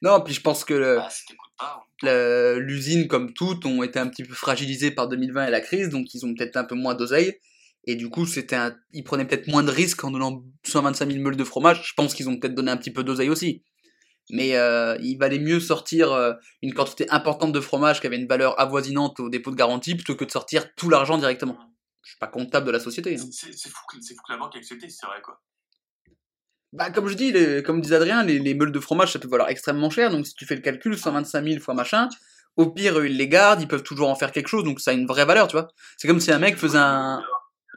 Non, 0.01 0.21
puis 0.21 0.33
je 0.33 0.39
pense 0.41 0.63
que 0.63 0.95
Bah, 0.97 1.83
le- 2.03 2.59
l'usine, 2.59 3.07
comme 3.09 3.33
toutes, 3.33 3.65
ont 3.65 3.83
été 3.83 3.99
un 3.99 4.07
petit 4.07 4.23
peu 4.23 4.33
fragilisées 4.33 4.91
par 4.91 5.09
2020 5.09 5.47
et 5.47 5.51
la 5.51 5.59
crise, 5.59 5.89
donc 5.89 6.13
ils 6.13 6.25
ont 6.25 6.33
peut-être 6.33 6.55
un 6.55 6.63
peu 6.63 6.75
moins 6.75 6.95
d'oseille. 6.95 7.37
Et 7.85 7.95
du 7.95 8.09
coup, 8.09 8.25
c'était 8.25 8.55
un... 8.55 8.75
ils 8.93 9.03
prenaient 9.03 9.25
peut-être 9.25 9.47
moins 9.47 9.63
de 9.63 9.71
risques 9.71 10.03
en 10.03 10.11
donnant 10.11 10.41
125 10.65 11.09
000 11.11 11.21
meules 11.21 11.35
de 11.37 11.43
fromage. 11.43 11.81
Je 11.85 11.93
pense 11.95 12.13
qu'ils 12.13 12.29
ont 12.29 12.37
peut-être 12.39 12.55
donné 12.55 12.71
un 12.71 12.77
petit 12.77 12.91
peu 12.91 13.03
d'oseille 13.03 13.29
aussi. 13.29 13.63
Mais 14.31 14.55
euh, 14.55 14.95
il 15.01 15.17
valait 15.17 15.39
mieux 15.39 15.59
sortir 15.59 16.11
euh, 16.13 16.33
une 16.61 16.73
quantité 16.73 17.09
importante 17.09 17.51
de 17.51 17.59
fromage 17.59 17.99
qui 17.99 18.07
avait 18.07 18.17
une 18.17 18.27
valeur 18.27 18.59
avoisinante 18.61 19.19
au 19.19 19.29
dépôt 19.29 19.49
de 19.51 19.55
garantie 19.55 19.95
plutôt 19.95 20.15
que 20.15 20.23
de 20.23 20.31
sortir 20.31 20.73
tout 20.75 20.89
l'argent 20.89 21.17
directement. 21.17 21.57
Je 22.09 22.13
suis 22.13 22.19
pas 22.19 22.27
comptable 22.27 22.65
de 22.65 22.71
la 22.71 22.79
société. 22.79 23.15
hein. 23.19 23.29
C'est 23.31 23.69
fou, 23.69 23.81
que- 23.87 24.01
c'est 24.01 24.15
fou 24.15 24.21
que 24.27 24.31
la 24.33 24.39
banque 24.39 24.55
ait 24.55 24.59
accepté, 24.59 24.89
c'est 24.89 25.05
vrai 25.05 25.21
quoi. 25.21 25.39
Bah, 26.73 26.89
comme 26.91 27.07
je 27.07 27.13
dis, 27.13 27.31
les- 27.31 27.61
comme 27.61 27.81
disait 27.81 27.95
Adrien, 27.97 28.23
les, 28.23 28.39
les 28.39 28.53
meules 28.55 28.71
de 28.71 28.79
fromage, 28.79 29.11
ça 29.13 29.19
peut 29.19 29.27
valoir 29.27 29.49
extrêmement 29.49 29.89
cher. 29.91 30.09
Donc, 30.09 30.25
si 30.25 30.33
tu 30.33 30.45
fais 30.45 30.55
le 30.55 30.61
calcul, 30.61 30.97
125 30.97 31.43
000 31.43 31.59
fois 31.59 31.73
machin, 31.75 32.09
au 32.57 32.71
pire, 32.71 33.03
ils 33.05 33.15
les 33.15 33.27
gardent, 33.27 33.61
ils 33.61 33.67
peuvent 33.67 33.83
toujours 33.83 34.09
en 34.09 34.15
faire 34.15 34.31
quelque 34.31 34.47
chose. 34.47 34.63
Donc, 34.63 34.79
ça 34.79 34.91
a 34.91 34.93
une 34.95 35.05
vraie 35.07 35.25
valeur, 35.25 35.47
tu 35.47 35.53
vois. 35.53 35.67
C'est 35.97 36.07
comme 36.07 36.19
si 36.19 36.31
un 36.31 36.39
mec 36.39 36.57
faisait 36.57 36.77
un, 36.79 37.23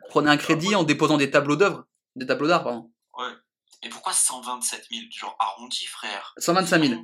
prenait 0.09 0.31
un 0.31 0.37
crédit 0.39 0.75
en 0.75 0.83
déposant 0.85 1.17
des 1.19 1.31
tableaux 1.31 1.57
d'œuvre. 1.57 1.85
Des 2.17 2.27
tableaux 2.27 2.49
d'art, 2.49 2.65
pardon. 2.65 2.91
Ouais. 3.19 3.33
Et 3.83 3.89
pourquoi 3.89 4.13
127 4.13 4.87
000 4.91 5.03
Genre 5.11 5.37
arrondi, 5.39 5.87
frère? 5.87 6.35
125 6.39 6.83
000. 6.89 7.01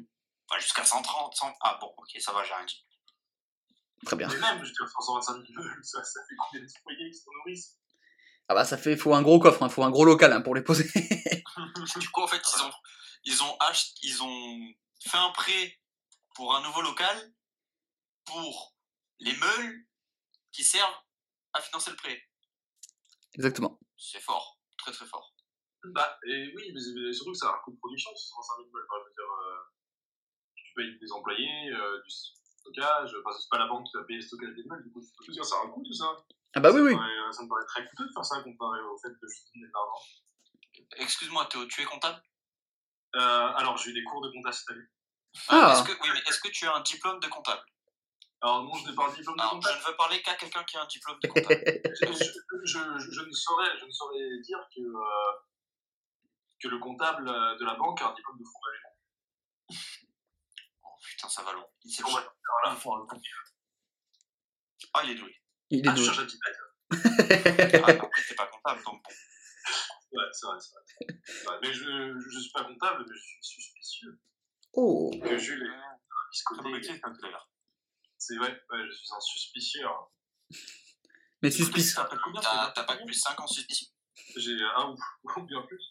Bah, 0.50 0.56
Jusqu'à 0.60 0.84
130, 0.84 1.34
100... 1.36 1.54
Ah 1.62 1.78
bon, 1.80 1.90
ok, 1.98 2.08
ça 2.20 2.32
va, 2.32 2.42
j'ai 2.44 2.52
rien 2.54 2.64
dit. 2.66 2.84
Très 4.04 4.16
bien. 4.16 4.28
Mais 4.28 4.40
même, 4.40 4.64
je 4.64 4.68
veux 4.68 4.72
dire, 4.72 4.88
125 4.88 5.32
000 5.32 5.44
meules, 5.54 5.80
ça, 5.82 6.02
ça 6.04 6.20
fait 6.28 6.34
combien 6.36 6.64
de 6.64 6.70
foyers 6.82 7.10
qui 7.10 7.18
se 7.18 7.24
nourrissent? 7.26 7.78
Ah 8.48 8.54
bah, 8.54 8.64
ça 8.64 8.78
fait, 8.78 8.96
faut 8.96 9.14
un 9.14 9.22
gros 9.22 9.38
coffre, 9.38 9.62
hein, 9.62 9.68
faut 9.68 9.82
un 9.82 9.90
gros 9.90 10.04
local 10.04 10.32
hein, 10.32 10.40
pour 10.40 10.54
les 10.54 10.62
poser. 10.62 10.84
du 11.96 12.08
coup, 12.08 12.22
en 12.22 12.26
fait, 12.26 12.40
ils 12.40 12.62
ont, 12.62 12.72
ils 13.24 13.42
ont 13.42 13.56
acheté, 13.58 13.98
ils 14.02 14.22
ont 14.22 14.74
fait 15.00 15.18
un 15.18 15.30
prêt 15.30 15.78
pour 16.34 16.56
un 16.56 16.62
nouveau 16.62 16.80
local 16.80 17.32
pour 18.24 18.74
les 19.20 19.36
meules 19.36 19.86
qui 20.52 20.64
servent 20.64 21.02
à 21.52 21.60
financer 21.60 21.90
le 21.90 21.96
prêt. 21.96 22.22
Exactement. 23.34 23.78
C'est 23.98 24.20
fort, 24.20 24.58
très 24.78 24.92
très 24.92 25.06
fort. 25.06 25.34
Bah, 25.84 26.18
et 26.26 26.52
oui, 26.56 26.72
mais, 26.72 27.12
surtout 27.12 27.32
que 27.32 27.38
ça 27.38 27.50
a 27.50 27.54
un 27.54 27.58
coût 27.64 27.72
de 27.72 27.78
production, 27.78 28.10
c'est 28.16 28.28
125 28.30 28.56
000 28.56 28.68
meules. 28.72 28.86
Enfin, 28.88 29.02
je 29.02 29.08
veux 29.08 29.14
dire, 29.14 29.32
euh, 29.32 29.58
tu 30.54 30.74
payes 30.74 30.98
des 30.98 31.12
employés, 31.12 31.70
euh, 31.72 32.02
du 32.02 32.10
stockage, 32.72 33.16
enfin, 33.24 33.36
c'est 33.38 33.48
pas 33.50 33.58
la 33.58 33.66
banque 33.66 33.86
qui 33.86 33.96
va 33.96 34.04
payer 34.04 34.20
le 34.20 34.26
stockage 34.26 34.54
des 34.54 34.64
meules, 34.64 34.82
du 34.82 34.92
coup, 34.92 35.00
je 35.02 35.26
veux 35.26 35.32
dire, 35.32 35.44
ça 35.44 35.56
a 35.56 35.66
un 35.66 35.70
coût 35.70 35.82
tout 35.84 35.92
ça. 35.92 36.16
Ah 36.54 36.60
bah 36.60 36.70
oui, 36.70 36.78
ça, 36.78 36.84
oui. 36.84 36.94
Me 36.94 36.98
paraît, 36.98 37.32
ça 37.32 37.42
me 37.42 37.48
paraît 37.48 37.66
très 37.66 37.86
coûteux 37.86 38.06
de 38.06 38.12
faire 38.12 38.24
ça 38.24 38.42
comparé 38.42 38.80
au 38.80 38.98
fait 38.98 39.10
de 39.10 39.28
juste 39.28 39.48
donner 39.54 39.66
de 39.66 39.72
l'argent. 39.72 40.02
Excuse-moi, 40.96 41.46
Théo, 41.46 41.66
tu 41.66 41.82
es 41.82 41.84
comptable? 41.84 42.22
Euh, 43.16 43.20
alors, 43.20 43.76
j'ai 43.76 43.90
eu 43.90 43.94
des 43.94 44.04
cours 44.04 44.20
de 44.22 44.30
compta 44.30 44.52
cette 44.52 44.70
année. 44.70 44.86
Ah. 45.48 45.72
Est-ce 45.72 45.82
que, 45.82 45.92
oui, 46.02 46.08
mais 46.12 46.20
est-ce 46.28 46.40
que 46.40 46.48
tu 46.48 46.66
as 46.66 46.74
un 46.74 46.80
diplôme 46.80 47.20
de 47.20 47.28
comptable? 47.28 47.62
Alors, 48.40 48.62
non, 48.62 48.74
je 48.74 48.88
n'ai 48.88 48.94
pas 48.94 49.08
un 49.08 49.12
diplôme 49.12 49.36
de 49.36 49.42
Alors, 49.42 49.60
je 49.60 49.68
ne 49.68 49.90
veux 49.90 49.96
parler 49.96 50.22
qu'à 50.22 50.34
quelqu'un 50.34 50.64
qui 50.64 50.76
a 50.76 50.82
un 50.82 50.86
diplôme 50.86 51.18
de 51.22 51.28
comptable. 51.28 51.64
je, 51.84 52.06
je, 52.06 52.38
je, 52.64 53.10
je 53.10 53.20
ne 53.20 53.32
saurais, 53.32 53.78
je 53.78 53.84
ne 53.84 53.90
saurais 53.90 54.38
dire 54.42 54.58
que, 54.74 54.80
euh, 54.80 55.32
que 56.60 56.68
le 56.68 56.78
comptable 56.78 57.28
euh, 57.28 57.58
de 57.58 57.64
la 57.64 57.74
banque 57.74 58.00
a 58.02 58.10
un 58.10 58.14
diplôme 58.14 58.38
de 58.38 58.44
fromager. 58.44 58.87
Putain, 61.18 61.28
ça 61.30 61.42
va 61.42 61.52
loin. 61.52 61.66
Il 61.84 61.90
s'est 61.92 62.04
Bon, 62.04 62.10
voilà. 62.10 62.32
Il 62.70 62.76
faut 62.76 62.94
un 62.94 63.04
compte. 63.06 63.20
Ah, 64.94 65.00
il 65.02 65.10
est 65.10 65.14
doué. 65.16 65.34
Il 65.70 65.84
est 65.84 65.88
Ah, 65.88 65.96
je 65.96 66.04
cherche 66.04 66.18
un 66.20 66.26
petit. 66.26 66.38
Ah, 66.44 67.90
après, 67.90 68.22
t'es 68.28 68.34
pas 68.36 68.46
comptable, 68.46 68.84
donc 68.84 69.02
bon. 69.02 69.10
Ouais, 70.12 70.24
c'est 70.32 70.46
vrai, 70.46 70.56
c'est 70.60 70.70
vrai. 70.72 71.52
Ouais, 71.52 71.58
mais 71.60 71.72
je 71.74 71.84
ne 71.84 72.40
suis 72.40 72.52
pas 72.52 72.62
comptable, 72.62 73.04
mais 73.06 73.14
je 73.16 73.20
suis 73.20 73.38
suspicieux 73.42 74.20
Oh. 74.74 75.10
que 75.22 75.36
Jules 75.36 75.60
est 75.62 75.74
un 75.74 75.98
bon 75.98 76.30
biscoté. 76.30 76.70
métier, 76.70 77.00
comme 77.00 77.16
l'as 77.20 77.28
l'air. 77.30 77.50
C'est 78.16 78.38
ouais, 78.38 78.48
ouais, 78.70 78.86
je 78.86 78.92
suis 78.92 79.08
un 79.12 79.20
suspicieux. 79.20 79.86
Mais 81.42 81.50
Suspicieux. 81.50 81.64
suspicieux. 81.82 81.94
T'as 81.96 82.04
pas 82.04 82.18
combien 82.22 82.40
T'as 82.40 82.70
t'as 82.70 82.84
pas 82.84 82.96
que 82.96 83.04
plus 83.04 83.14
5 83.14 83.40
en 83.40 83.46
suspicion. 83.48 83.88
J'ai 84.36 84.56
un 84.76 84.90
ou, 84.90 84.96
ou 85.36 85.42
bien 85.46 85.62
plus. 85.62 85.82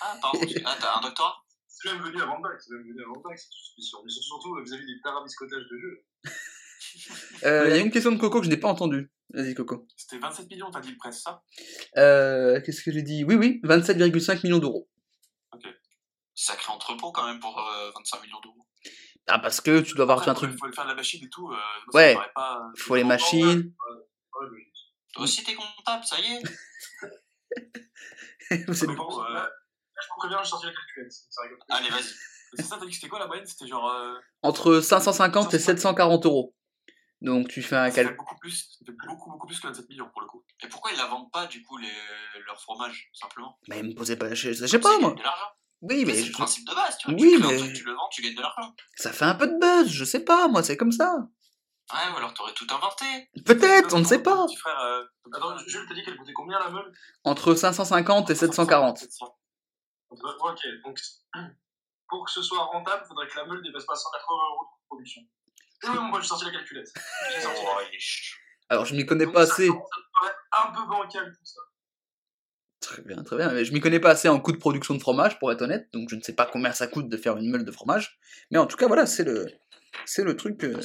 Ah, 0.00 0.16
pardon. 0.22 0.40
Ah, 0.64 0.76
t'as 0.80 0.96
un 0.98 1.00
doctorat? 1.02 1.43
C'est 1.76 1.92
même 1.92 2.02
venu 2.02 2.22
avant 2.22 2.38
bac, 2.40 2.52
c'est 2.60 2.72
même 2.72 2.82
venu 2.82 3.02
avant 3.02 3.20
cette 3.36 3.50
suspicion. 3.52 3.98
Mais 4.04 4.10
surtout 4.10 4.54
vis-à-vis 4.62 4.86
des 4.86 5.00
tarabiscotages 5.02 5.64
de 5.70 5.78
jeu. 5.78 6.04
Euh, 7.44 7.64
Il 7.70 7.76
y 7.76 7.78
a 7.78 7.82
une 7.82 7.90
question 7.90 8.12
de 8.12 8.18
Coco 8.18 8.38
que 8.40 8.44
je 8.46 8.50
n'ai 8.50 8.56
pas 8.56 8.68
entendue. 8.68 9.10
Vas-y, 9.30 9.54
Coco. 9.54 9.86
C'était 9.96 10.18
27 10.18 10.48
millions, 10.50 10.70
t'as 10.70 10.80
dit 10.80 10.90
le 10.92 10.96
presse, 10.96 11.22
ça? 11.22 11.42
Euh, 11.96 12.60
Qu'est-ce 12.60 12.82
que 12.82 12.92
j'ai 12.92 13.02
dit? 13.02 13.24
Oui, 13.24 13.34
oui, 13.34 13.60
27,5 13.64 14.42
millions 14.44 14.58
d'euros. 14.58 14.88
Sacré 16.36 16.72
entrepôt 16.72 17.10
quand 17.12 17.26
même 17.26 17.40
pour 17.40 17.58
euh, 17.58 17.90
25 17.96 18.22
millions 18.22 18.40
d'euros. 18.40 18.66
Ah, 19.26 19.38
parce 19.38 19.60
que 19.60 19.80
tu 19.80 19.94
dois 19.94 20.02
avoir 20.02 20.18
Après, 20.18 20.30
un 20.30 20.34
truc. 20.34 20.50
faut 20.58 20.70
faire 20.72 20.86
la 20.86 20.94
machine 20.94 21.24
et 21.24 21.30
tout. 21.30 21.50
euh, 21.50 21.56
Ouais. 21.92 22.16
Euh, 22.38 22.42
Faut 22.76 22.96
les 22.96 23.04
machines. 23.04 23.72
Ouais, 24.40 24.46
mais 24.52 24.62
Toi 25.14 25.24
aussi, 25.24 25.42
t'es 25.44 25.54
comptable, 25.54 26.04
ça 26.04 26.16
y 26.20 26.34
est. 26.34 26.42
C'est 28.74 28.86
bon. 28.86 29.24
Euh, 29.96 30.00
je 30.02 30.08
me 30.14 30.18
préviens, 30.18 30.42
je 30.42 30.48
sorti 30.48 30.66
la 30.66 30.72
calculette. 30.72 31.12
Ça 31.30 31.42
rigole. 31.42 31.58
Allez, 31.70 31.90
vas-y. 31.90 32.12
C'est 32.56 32.62
ça, 32.62 32.76
t'as 32.78 32.84
dit 32.84 32.90
que 32.90 32.94
c'était 32.96 33.08
quoi 33.08 33.18
la 33.18 33.26
moyenne? 33.26 33.46
C'était 33.46 33.66
genre. 33.66 33.90
euh, 33.90 34.14
Entre 34.42 34.80
550 34.80 35.54
et 35.54 35.58
740 35.58 36.26
euros. 36.26 36.54
Donc 37.20 37.48
tu 37.48 37.62
fais 37.62 37.76
un 37.76 37.90
calcul. 37.90 38.16
beaucoup 38.16 38.36
plus, 38.38 38.78
beaucoup, 39.08 39.30
beaucoup 39.30 39.46
plus 39.46 39.58
que 39.58 39.66
27 39.66 39.88
millions 39.88 40.10
pour 40.10 40.20
le 40.20 40.26
coup. 40.26 40.44
Et 40.62 40.68
pourquoi 40.68 40.92
ils 40.92 40.98
la 40.98 41.06
vendent 41.06 41.30
pas, 41.32 41.46
du 41.46 41.62
coup, 41.62 41.78
les... 41.78 41.88
leur 42.46 42.60
fromage, 42.60 43.10
simplement? 43.14 43.58
Mais 43.68 43.82
me 43.82 43.94
posez 43.94 44.16
pas, 44.16 44.34
je, 44.34 44.52
je 44.52 44.66
sais 44.66 44.78
pas 44.78 44.94
ils 44.96 45.00
moi. 45.00 45.10
gagnent 45.10 45.18
de 45.18 45.22
l'argent. 45.24 45.46
Oui, 45.80 46.04
mais 46.04 46.14
C'est 46.14 46.22
je- 46.24 46.26
le 46.28 46.32
principe 46.32 46.68
de 46.68 46.74
base, 46.74 46.98
tu 46.98 47.10
vois. 47.10 47.18
Oui, 47.20 47.34
tu 47.36 47.42
mais- 47.46 47.56
truc, 47.58 47.72
tu 47.72 47.84
le 47.84 47.92
vends, 47.94 48.08
tu 48.10 48.22
gagnes 48.22 48.34
de 48.34 48.42
l'argent. 48.42 48.74
ça 48.96 49.12
fait 49.12 49.24
un 49.24 49.34
peu 49.34 49.46
de 49.46 49.58
buzz, 49.58 49.88
je 49.90 50.04
sais 50.04 50.20
pas 50.24 50.48
moi, 50.48 50.62
c'est 50.62 50.76
comme 50.76 50.92
ça. 50.92 51.14
Ouais, 51.92 52.12
ou 52.12 52.16
alors 52.16 52.32
t'aurais 52.34 52.52
tout 52.52 52.66
inventé. 52.70 53.04
Peut-être, 53.44 53.94
on 53.94 54.00
ne 54.00 54.04
sait 54.04 54.22
pas. 54.22 54.44
Petit 54.46 54.56
frère. 54.56 54.78
euh, 54.80 55.04
Attends, 55.32 55.54
frère, 55.56 55.68
Jules, 55.68 55.86
t'as 55.88 55.94
dit 55.94 56.02
qu'elle 56.02 56.16
coûtait 56.16 56.32
combien 56.32 56.58
la 56.58 56.70
meule? 56.70 56.92
Entre 57.24 57.54
550 57.54 58.30
et 58.30 58.34
740. 58.34 58.98
700. 58.98 59.36
Ok, 60.22 60.60
donc 60.84 61.00
pour 62.08 62.24
que 62.26 62.30
ce 62.30 62.42
soit 62.42 62.64
rentable, 62.64 63.02
il 63.04 63.08
faudrait 63.08 63.28
que 63.28 63.36
la 63.36 63.44
meule 63.46 63.62
dépasse 63.62 63.84
pas 63.86 63.94
180 63.96 64.34
euros 64.52 64.64
de 64.64 64.86
production. 64.88 65.22
Et 65.84 65.88
oui, 65.88 65.98
moi 66.10 66.20
j'ai 66.20 66.28
sorti 66.28 66.44
la 66.46 66.52
calculette. 66.52 66.92
J'ai 67.34 67.40
sorti 67.40 67.62
la 67.62 67.70
Oh, 67.76 67.80
ch- 67.90 68.38
Alors 68.68 68.84
je 68.86 68.94
m'y 68.94 69.04
connais 69.06 69.24
Donc, 69.26 69.34
pas 69.34 69.46
ça 69.46 69.52
assez. 69.54 69.68
me 69.68 69.74
paraître 69.74 70.38
un 70.68 70.72
peu 70.72 70.88
bancal 70.88 71.32
tout 71.36 71.44
ça. 71.44 71.60
Très 72.80 73.02
bien, 73.02 73.22
très 73.24 73.36
bien. 73.36 73.50
Mais 73.52 73.64
je 73.64 73.72
m'y 73.72 73.80
connais 73.80 74.00
pas 74.00 74.10
assez 74.10 74.28
en 74.28 74.38
coût 74.40 74.52
de 74.52 74.58
production 74.58 74.94
de 74.94 75.00
fromage, 75.00 75.38
pour 75.38 75.50
être 75.52 75.62
honnête. 75.62 75.88
Donc 75.92 76.08
je 76.10 76.16
ne 76.16 76.20
sais 76.22 76.34
pas 76.34 76.46
combien 76.46 76.72
ça 76.72 76.86
coûte 76.86 77.08
de 77.08 77.16
faire 77.16 77.36
une 77.38 77.50
meule 77.50 77.64
de 77.64 77.72
fromage. 77.72 78.18
Mais 78.50 78.58
en 78.58 78.66
tout 78.66 78.76
cas, 78.76 78.86
voilà, 78.86 79.06
c'est 79.06 79.24
le, 79.24 79.46
c'est 80.04 80.22
le 80.24 80.36
truc. 80.36 80.62
euh, 80.64 80.78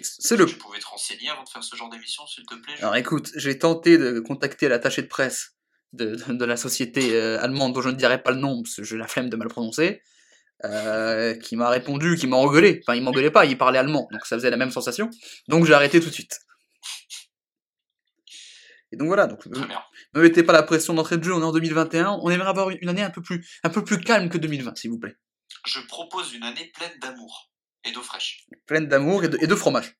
C'est 0.00 0.36
le. 0.36 0.46
Tu 0.46 0.56
pouvais 0.56 0.78
te 0.78 0.86
renseigner 0.86 1.28
avant 1.28 1.42
de 1.44 1.48
faire 1.48 1.62
ce 1.62 1.76
genre 1.76 1.90
d'émission, 1.90 2.26
s'il 2.26 2.46
te 2.46 2.54
plaît. 2.54 2.74
Alors 2.80 2.96
écoute, 2.96 3.30
j'ai 3.36 3.58
tenté 3.58 3.98
de 3.98 4.20
contacter 4.20 4.68
l'attaché 4.68 5.02
de 5.02 5.06
presse 5.08 5.57
de, 5.92 6.16
de 6.32 6.44
la 6.44 6.56
société 6.56 7.14
euh, 7.14 7.40
allemande 7.40 7.74
dont 7.74 7.80
je 7.80 7.88
ne 7.88 7.96
dirai 7.96 8.22
pas 8.22 8.30
le 8.30 8.38
nom 8.38 8.62
parce 8.62 8.76
que 8.76 8.84
j'ai 8.84 8.96
la 8.96 9.08
flemme 9.08 9.30
de 9.30 9.36
mal 9.36 9.48
prononcer, 9.48 10.02
euh, 10.64 11.34
qui 11.34 11.56
m'a 11.56 11.68
répondu, 11.70 12.16
qui 12.16 12.26
m'a 12.26 12.36
engueulé. 12.36 12.80
Enfin, 12.82 12.96
il 12.96 13.02
m'engueulait 13.02 13.30
pas, 13.30 13.44
il 13.44 13.56
parlait 13.56 13.78
allemand, 13.78 14.08
donc 14.12 14.26
ça 14.26 14.36
faisait 14.36 14.50
la 14.50 14.56
même 14.56 14.70
sensation. 14.70 15.10
Donc 15.48 15.64
j'ai 15.64 15.74
arrêté 15.74 16.00
tout 16.00 16.08
de 16.08 16.14
suite. 16.14 16.40
Et 18.90 18.96
donc 18.96 19.08
voilà, 19.08 19.26
donc 19.26 19.44
ne 19.46 20.20
mettez 20.20 20.42
pas 20.42 20.54
la 20.54 20.62
pression 20.62 20.94
d'entrée 20.94 21.18
de 21.18 21.24
jeu, 21.24 21.34
on 21.34 21.40
est 21.40 21.44
en 21.44 21.52
2021, 21.52 22.20
on 22.22 22.30
aimerait 22.30 22.48
avoir 22.48 22.70
une 22.70 22.88
année 22.88 23.02
un 23.02 23.10
peu 23.10 23.20
plus, 23.20 23.46
un 23.62 23.68
peu 23.68 23.84
plus 23.84 24.00
calme 24.00 24.30
que 24.30 24.38
2020, 24.38 24.78
s'il 24.78 24.90
vous 24.90 24.98
plaît. 24.98 25.16
Je 25.66 25.80
propose 25.80 26.32
une 26.32 26.42
année 26.42 26.72
pleine 26.74 26.98
d'amour 27.00 27.50
et 27.84 27.92
d'eau 27.92 28.02
fraîche. 28.02 28.46
Pleine 28.66 28.88
d'amour 28.88 29.24
et 29.24 29.28
de, 29.28 29.38
et 29.42 29.46
de 29.46 29.54
fromage. 29.54 29.94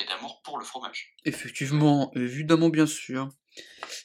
Et 0.00 0.04
d'amour 0.06 0.40
pour 0.44 0.58
le 0.58 0.64
fromage. 0.64 1.12
Effectivement, 1.24 2.12
évidemment, 2.14 2.68
bien 2.68 2.86
sûr. 2.86 3.28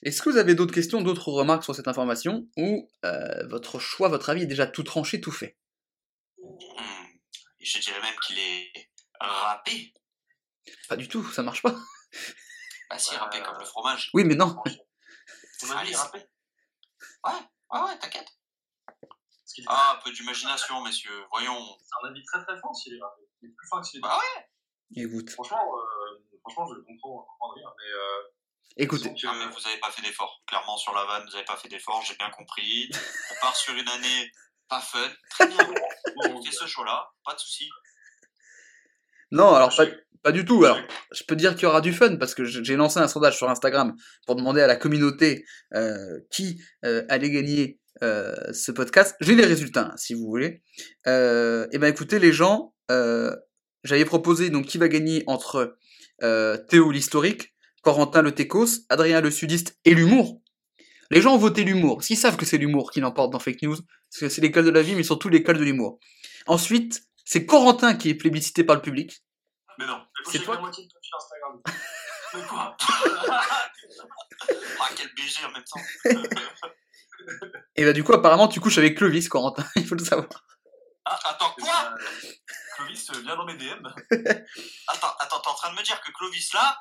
Est-ce 0.04 0.22
que 0.22 0.30
vous 0.30 0.38
avez 0.38 0.56
d'autres 0.56 0.74
questions, 0.74 1.02
d'autres 1.02 1.32
remarques 1.32 1.64
sur 1.64 1.76
cette 1.76 1.88
information, 1.88 2.48
ou 2.58 2.90
euh, 3.06 3.48
votre 3.48 3.80
choix, 3.80 4.10
votre 4.10 4.30
avis 4.30 4.44
est 4.44 4.48
déjà 4.48 4.68
tout 4.68 4.84
tranché, 4.84 5.22
tout 5.22 5.32
fait? 5.32 5.58
Et 7.60 7.66
Je 7.66 7.80
dirais 7.80 8.02
même 8.02 8.16
qu'il 8.26 8.38
est 8.38 8.92
râpé. 9.20 9.94
Pas 10.88 10.96
du 10.96 11.08
tout, 11.08 11.24
ça 11.32 11.44
marche 11.44 11.62
pas. 11.62 11.76
Bah, 12.88 13.00
si, 13.00 13.16
Euh, 13.16 13.18
râpé 13.18 13.42
comme 13.42 13.58
le 13.58 13.66
fromage. 13.66 14.12
Oui, 14.14 14.24
mais 14.26 14.36
non. 14.36 14.56
Allez, 15.76 15.96
râpé 15.96 16.20
Ouais, 17.24 17.32
ouais, 17.72 17.80
ouais, 17.82 17.98
t'inquiète. 17.98 18.28
Ah, 19.66 19.96
un 19.98 20.04
peu 20.04 20.12
d'imagination, 20.12 20.84
messieurs. 20.84 21.24
Voyons. 21.32 21.78
C'est 21.82 22.06
un 22.06 22.10
avis 22.12 22.24
très 22.26 22.44
très 22.46 22.60
fin 22.60 22.72
s'il 22.74 22.94
est 22.94 23.02
râpé. 23.02 23.24
Il 23.42 23.50
est 23.50 23.54
plus 23.54 23.68
fin 23.68 23.82
que 23.82 23.88
s'il 23.88 23.98
est 24.00 24.02
Bah 24.02 24.20
Écoute, 24.96 25.32
Franchement, 25.32 25.66
euh, 25.76 26.38
franchement, 26.42 26.68
je 26.68 26.76
le 26.76 26.84
comprends, 26.84 27.24
je 27.24 27.32
comprends 27.32 27.54
rien, 27.56 27.68
mais 27.80 27.92
euh, 27.92 28.22
écoutez, 28.78 29.12
Ah, 29.28 29.50
vous 29.52 29.68
avez 29.68 29.80
pas 29.80 29.92
fait 29.92 30.02
d'effort. 30.02 30.42
Clairement, 30.48 30.78
sur 30.78 30.94
la 30.94 31.06
vanne, 31.06 31.26
vous 31.30 31.36
avez 31.36 31.46
pas 31.46 31.58
fait 31.58 31.70
d'effort, 31.70 32.04
j'ai 32.08 32.16
bien 32.16 32.30
compris. 32.30 32.90
On 33.32 33.42
part 33.42 33.56
sur 33.56 33.74
une 33.74 33.88
année 33.88 34.32
pas 34.68 34.82
fun. 34.82 35.12
Très 35.30 35.48
bien. 35.48 35.58
On 36.30 36.44
fait 36.44 36.52
ce 36.52 36.66
choix-là, 36.66 37.08
pas 37.24 37.34
de 37.34 37.40
soucis. 37.40 37.70
non, 39.32 39.54
alors 39.54 39.76
pas, 39.76 39.86
pas 40.26 40.32
du 40.32 40.44
tout. 40.44 40.66
Alors, 40.66 40.80
je 41.12 41.24
peux 41.24 41.36
dire 41.36 41.54
qu'il 41.54 41.64
y 41.64 41.66
aura 41.68 41.82
du 41.82 41.94
fun 41.94 42.16
parce 42.16 42.34
que 42.34 42.44
j'ai 42.46 42.76
lancé 42.76 42.98
un 43.00 43.08
sondage 43.08 43.38
sur 43.38 43.48
Instagram 43.48 43.96
pour 44.26 44.36
demander 44.36 44.60
à 44.60 44.66
la 44.66 44.76
communauté 44.76 45.46
euh, 45.76 46.20
qui 46.32 46.60
euh, 46.84 47.04
allait 47.10 47.30
gagner 47.30 47.80
euh, 48.02 48.34
ce 48.52 48.72
podcast. 48.72 49.16
J'ai 49.22 49.36
les 49.36 49.46
résultats, 49.46 49.94
si 49.98 50.16
vous 50.16 50.26
voulez. 50.26 50.64
Et 51.06 51.78
ben 51.78 51.86
écoutez, 51.86 52.18
les 52.18 52.34
gens, 52.34 52.74
j'avais 52.90 54.06
proposé 54.06 54.50
donc 54.50 54.66
qui 54.66 54.80
va 54.80 54.88
gagner 54.88 55.24
entre 55.28 55.78
Théo 56.22 56.92
l'historique, 56.92 57.54
Corentin 57.86 58.24
le 58.24 58.34
Técos, 58.34 58.80
Adrien 58.90 59.22
le 59.22 59.30
sudiste 59.30 59.78
et 59.86 59.94
l'humour. 59.94 60.42
Les 61.12 61.22
gens 61.22 61.36
ont 61.36 61.38
voté 61.38 61.64
l'humour, 61.64 61.98
parce 61.98 62.08
qu'ils 62.08 62.18
savent 62.18 62.36
que 62.36 62.44
c'est 62.44 62.58
l'humour 62.58 62.90
qui 62.90 63.00
l'emporte 63.00 63.32
dans 63.32 63.38
Fake 63.38 63.62
News, 63.62 63.76
parce 63.76 64.22
que 64.22 64.28
c'est 64.28 64.42
l'école 64.42 64.66
de 64.66 64.72
la 64.72 64.82
vie, 64.82 64.96
mais 64.96 65.04
surtout 65.04 65.30
l'école 65.30 65.60
de 65.60 65.64
l'humour. 65.64 66.00
Ensuite, 66.48 67.04
c'est 67.26 67.46
Corentin 67.46 67.94
qui 67.94 68.10
est 68.10 68.16
plébiscité 68.16 68.64
par 68.64 68.76
le 68.76 68.82
public. 68.82 69.24
Mais 69.78 69.86
non. 69.86 70.02
C'est 70.32 70.40
toi 70.40 70.56
la 70.56 70.62
moitié 70.62 70.84
de 70.84 70.90
ton 70.90 70.98
fil 71.00 71.12
Instagram. 71.16 71.62
Mais 72.34 72.42
quoi 72.48 72.76
Ah, 74.80 74.90
quel 74.96 75.10
BG 75.16 75.46
en 75.46 75.52
même 75.52 75.64
temps. 75.64 75.80
Et 77.76 77.86
bah 77.86 77.94
du 77.94 78.04
coup, 78.04 78.14
apparemment, 78.14 78.48
tu 78.48 78.60
couches 78.60 78.80
avec 78.80 78.98
Clovis, 78.98 79.30
Corentin, 79.30 79.66
il 79.76 79.86
faut 79.86 79.96
le 79.96 80.04
savoir. 80.04 80.28
Ah, 81.06 81.20
attends, 81.24 81.54
quoi 81.60 81.94
Clovis, 82.78 83.12
euh, 83.12 83.22
viens 83.24 83.36
dans 83.36 83.46
mes 83.46 83.58
DM. 83.58 83.86
Attends, 84.88 85.16
attends, 85.20 85.40
t'es 85.40 85.50
en 85.50 85.54
train 85.54 85.72
de 85.72 85.78
me 85.78 85.84
dire 85.84 86.02
que 86.02 86.12
Clovis, 86.12 86.52
là, 86.54 86.78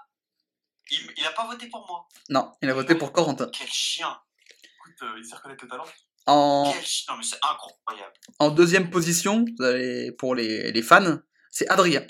il, 0.91 1.12
il 1.17 1.26
a 1.26 1.33
pas 1.33 1.47
voté 1.47 1.69
pour 1.69 1.87
moi. 1.87 2.07
Non, 2.29 2.53
il 2.62 2.71
a 2.71 2.75
voté 2.75 2.95
pour 2.95 3.12
Corentin. 3.12 3.49
Quel 3.53 3.69
chien? 3.69 4.19
Écoute, 4.62 5.03
euh, 5.03 5.19
il 5.19 5.25
sait 5.25 5.37
reconnaître 5.37 5.64
le 5.64 5.71
talent. 5.71 5.87
En, 6.26 6.71
Quel 6.73 6.85
chien. 6.85 7.12
Non, 7.12 7.19
mais 7.19 7.25
c'est 7.25 7.38
incroyable. 7.43 8.12
en 8.38 8.50
deuxième 8.50 8.91
position, 8.91 9.45
vous 9.59 9.64
avez- 9.64 10.12
pour 10.12 10.35
les, 10.35 10.73
les 10.73 10.83
fans, 10.83 11.19
c'est 11.50 11.69
Adrien. 11.69 12.07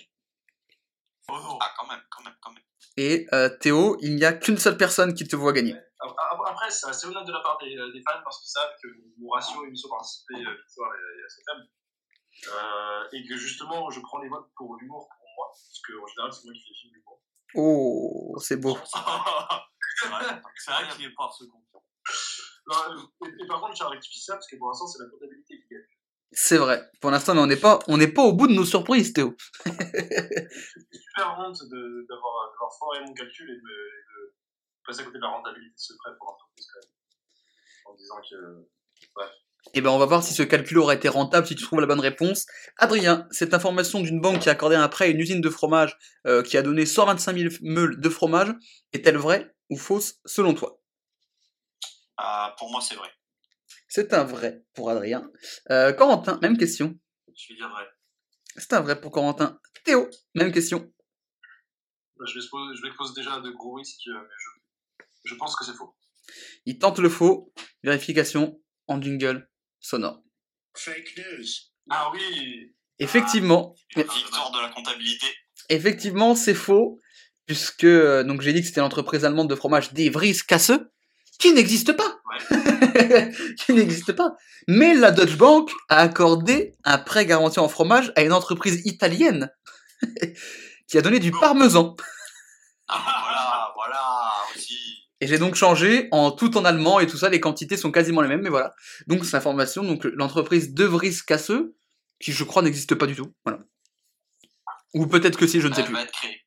Oh 1.29 1.39
non. 1.41 1.59
Ah, 1.61 1.73
quand 1.79 1.87
même, 1.87 2.03
quand 2.11 2.23
même, 2.23 2.37
quand 2.41 2.53
même. 2.53 2.63
Et 2.97 3.27
euh, 3.33 3.49
Théo, 3.49 3.97
il 4.01 4.15
n'y 4.17 4.25
a 4.25 4.33
qu'une 4.33 4.59
seule 4.59 4.77
personne 4.77 5.15
qui 5.15 5.27
te 5.27 5.37
voit 5.37 5.53
gagner. 5.53 5.75
Après, 6.47 6.71
c'est 6.71 6.87
assez 6.87 7.07
honnête 7.07 7.25
de 7.25 7.33
la 7.33 7.41
part 7.41 7.59
des, 7.59 7.71
des 7.71 8.03
fans 8.03 8.21
parce 8.23 8.41
qu'ils 8.41 8.51
savent 8.51 8.75
que 8.83 8.89
mon 9.19 9.31
ratio 9.31 9.65
émission 9.67 9.89
participée 9.89 10.35
euh, 10.35 10.55
victoire 10.67 10.93
est, 10.95 11.25
assez 11.25 11.43
faible. 11.49 11.69
Euh, 12.49 13.09
et 13.13 13.27
que 13.27 13.37
justement, 13.37 13.91
je 13.91 14.01
prends 14.01 14.19
les 14.21 14.29
votes 14.29 14.51
pour 14.57 14.77
l'humour 14.77 15.09
pour 15.09 15.29
moi, 15.37 15.47
parce 15.51 15.81
qu'en 15.81 16.07
général, 16.07 16.33
c'est 16.33 16.45
moi 16.45 16.53
qui 16.55 16.61
fais 16.61 16.69
les 16.71 16.81
films 16.81 16.93
d'humour. 16.93 17.21
Oh, 17.55 18.37
c'est 18.41 18.57
beau. 18.57 18.77
c'est 18.85 20.09
vrai, 20.09 20.89
qu'il 20.97 21.07
est 21.07 21.15
pas 21.15 21.31
ce 21.37 21.45
con. 21.45 21.61
Non, 22.67 22.77
et, 23.27 23.43
et 23.43 23.47
par 23.47 23.61
contre, 23.61 23.83
à 23.83 23.89
rectifier 23.89 24.23
ça 24.23 24.35
parce 24.35 24.47
que 24.49 24.57
pour 24.57 24.69
l'instant, 24.69 24.87
c'est 24.87 25.03
la 25.03 25.11
comptabilité 25.11 25.61
qui 25.61 25.69
gagne. 25.71 25.83
C'est 26.33 26.57
vrai. 26.57 26.91
Pour 27.01 27.11
l'instant, 27.11 27.35
mais 27.35 27.41
on 27.41 27.47
n'est 27.47 27.57
pas, 27.57 27.79
on 27.87 27.97
n'est 27.97 28.09
pas 28.13 28.23
au 28.23 28.33
bout 28.33 28.49
de 28.49 28.55
nos 28.55 28.65
surprises, 28.65 29.13
Théo. 29.13 29.37
J'ai 29.67 29.73
super 29.73 31.37
honte 31.39 31.59
de- 31.71 32.07
d'avoir 32.09 32.75
foiré 32.79 33.05
mon 33.05 33.15
calcul 33.15 33.49
et 33.49 33.57
de, 33.57 34.35
passer 34.85 35.01
à 35.01 35.05
côté 35.05 35.19
de 35.19 35.23
la 35.23 35.29
rentabilité 35.29 35.75
de 35.75 35.79
ce 35.79 35.93
prêt 35.97 36.11
pour 36.19 36.29
l'entreprise 36.31 36.67
quand 36.73 36.81
même. 36.81 36.91
En 37.87 37.95
disant 37.95 38.21
que. 38.29 38.69
Et 39.73 39.81
ben, 39.81 39.91
on 39.91 39.99
va 39.99 40.07
voir 40.07 40.23
si 40.23 40.35
ce 40.35 40.43
calcul 40.43 40.79
aura 40.79 40.95
été 40.95 41.09
rentable 41.09 41.47
si 41.47 41.57
tu 41.57 41.65
trouves 41.65 41.81
la 41.81 41.87
bonne 41.87 42.01
réponse. 42.01 42.47
Adrien, 42.77 43.27
cette 43.31 43.55
information 43.55 44.01
d'une 44.01 44.21
banque 44.21 44.41
qui 44.41 44.49
a 44.49 44.53
accordé 44.53 44.77
un 44.77 44.89
prêt 44.89 45.07
à 45.07 45.09
une 45.09 45.19
usine 45.19 45.41
de 45.41 45.49
fromage 45.51 45.97
euh, 46.27 46.43
qui 46.43 46.57
a 46.57 46.63
donné 46.63 46.87
125 46.87 47.37
000 47.37 47.55
meules 47.63 47.99
de 48.01 48.09
fromage 48.09 48.53
est-elle 48.93 49.17
vraie 49.17 49.53
ou 49.71 49.77
fausse 49.77 50.17
selon 50.27 50.55
toi? 50.55 50.81
Ah, 52.17 52.55
pour 52.59 52.71
moi, 52.71 52.81
c'est 52.81 52.95
vrai. 52.95 53.09
C'est 53.89 54.13
un 54.13 54.23
vrai 54.25 54.63
pour 54.75 54.91
Adrien. 54.91 55.29
Euh, 55.71 55.93
Corentin, 55.93 56.39
même 56.43 56.57
question. 56.57 56.97
Je 57.35 57.53
vais 57.53 57.57
dire 57.57 57.69
vrai. 57.69 57.85
C'est 58.57 58.73
un 58.75 58.81
vrai 58.81 59.01
pour 59.01 59.11
Corentin. 59.11 59.59
Théo, 59.85 60.09
même 60.35 60.53
question. 60.53 60.93
Je 62.25 62.39
poser- 62.49 62.77
je 62.77 62.83
vais 62.83 62.95
poser 62.97 63.13
déjà 63.17 63.41
de 63.41 63.51
gros 63.51 63.75
risques, 63.75 64.07
euh, 64.07 64.21
mais 64.23 64.29
je, 64.39 65.05
je 65.25 65.35
pense 65.35 65.57
que 65.57 65.65
c'est 65.65 65.75
faux. 65.75 65.95
Il 66.65 66.79
tente 66.79 67.01
le 67.01 67.09
faux. 67.09 67.53
Vérification 67.83 68.61
en 68.87 69.01
jingle 69.03 69.49
sonore. 69.85 70.23
Fake 70.75 71.15
news. 71.19 71.47
Ah 71.91 72.11
oui 72.13 72.73
Effectivement, 72.99 73.75
mais- 73.97 74.05
Victoire 74.05 74.51
de 74.53 74.61
la 74.61 74.69
comptabilité. 74.71 75.27
effectivement, 75.69 76.35
c'est 76.35 76.55
faux, 76.55 76.99
puisque 77.47 77.85
euh, 77.85 78.23
donc 78.25 78.41
j'ai 78.41 78.53
dit 78.53 78.61
que 78.63 78.67
c'était 78.67 78.81
l'entreprise 78.81 79.25
allemande 79.25 79.51
de 79.51 79.55
fromage 79.55 79.93
d'Evry 79.93 80.35
Casseux, 80.47 80.91
qui 81.39 81.53
n'existe 81.53 81.93
pas, 81.93 82.21
qui 83.67 83.73
n'existe 83.75 84.13
pas. 84.13 84.35
Mais 84.69 84.95
la 84.95 85.11
Deutsche 85.11 85.37
Bank 85.37 85.71
a 85.89 85.99
accordé 85.99 86.75
un 86.85 86.97
prêt 86.99 87.27
garanti 87.27 87.59
en 87.59 87.69
fromage 87.69 88.13
à 88.17 88.23
une 88.23 88.33
entreprise 88.33 88.81
italienne 88.87 89.51
qui 90.89 90.97
a 90.97 91.03
donné 91.03 91.19
du 91.19 91.31
parmesan. 91.33 91.97
Ah. 92.89 93.34
Et 95.25 95.27
j'ai 95.27 95.39
donc 95.39 95.55
changé 95.55 96.09
en 96.13 96.31
tout 96.33 96.59
en 96.59 96.67
allemand 96.67 97.01
et 97.01 97.07
tout 97.07 97.17
ça, 97.17 97.31
les 97.31 97.41
quantités 97.41 97.79
sont 97.79 97.91
quasiment 97.91 98.21
les 98.21 98.29
mêmes, 98.29 98.43
mais 98.43 98.51
voilà. 98.51 98.75
Donc 99.07 99.25
cette 99.25 99.35
information, 99.37 99.83
donc 99.83 100.05
l'entreprise 100.05 100.75
Devries 100.75 101.17
Casseux, 101.27 101.75
qui 102.21 102.31
je 102.33 102.45
crois 102.45 102.61
n'existe 102.61 102.95
pas 102.95 103.07
du 103.07 103.17
tout, 103.17 103.33
voilà. 103.43 103.61
Ou 104.93 105.07
peut-être 105.07 105.39
que 105.39 105.47
si, 105.47 105.63
je 105.63 105.69
ne 105.69 105.73
sais 105.73 105.81
Elle 105.81 105.87
plus. 105.87 105.95
va 105.95 106.03
être 106.03 106.13
créée. 106.13 106.45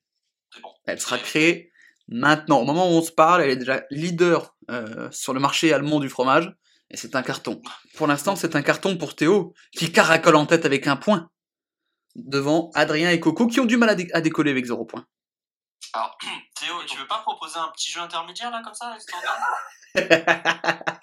C'est 0.53 0.61
bon. 0.61 0.69
Elle 0.85 1.01
sera 1.01 1.17
créée 1.17 1.71
maintenant. 2.07 2.59
Au 2.59 2.65
moment 2.65 2.85
où 2.87 2.93
on 2.93 3.01
se 3.01 3.11
parle, 3.11 3.41
elle 3.41 3.49
est 3.49 3.55
déjà 3.57 3.83
leader 3.89 4.55
euh, 4.69 5.09
sur 5.11 5.33
le 5.33 5.39
marché 5.39 5.73
allemand 5.73 5.99
du 5.99 6.09
fromage. 6.09 6.53
Et 6.91 6.97
c'est 6.97 7.15
un 7.15 7.23
carton. 7.23 7.59
Pour 7.95 8.05
l'instant, 8.05 8.35
c'est 8.35 8.55
un 8.55 8.61
carton 8.61 8.95
pour 8.95 9.15
Théo, 9.15 9.53
qui 9.73 9.91
caracole 9.91 10.35
en 10.35 10.45
tête 10.45 10.65
avec 10.65 10.85
un 10.85 10.97
point. 10.97 11.29
Devant 12.15 12.69
Adrien 12.75 13.09
et 13.09 13.19
Coco, 13.19 13.47
qui 13.47 13.59
ont 13.59 13.65
du 13.65 13.75
mal 13.77 13.89
à, 13.89 13.95
dé- 13.95 14.07
à 14.13 14.21
décoller 14.21 14.51
avec 14.51 14.65
zéro 14.65 14.85
point. 14.85 15.05
Alors, 15.93 16.17
Théo, 16.59 16.73
tu 16.87 16.97
veux 16.97 17.07
pas 17.07 17.19
proposer 17.19 17.57
un 17.57 17.69
petit 17.75 17.91
jeu 17.91 18.01
intermédiaire 18.01 18.51
là 18.51 18.61
comme 18.63 18.73
ça 18.73 18.95
histoire 18.97 19.21
de- 19.95 20.01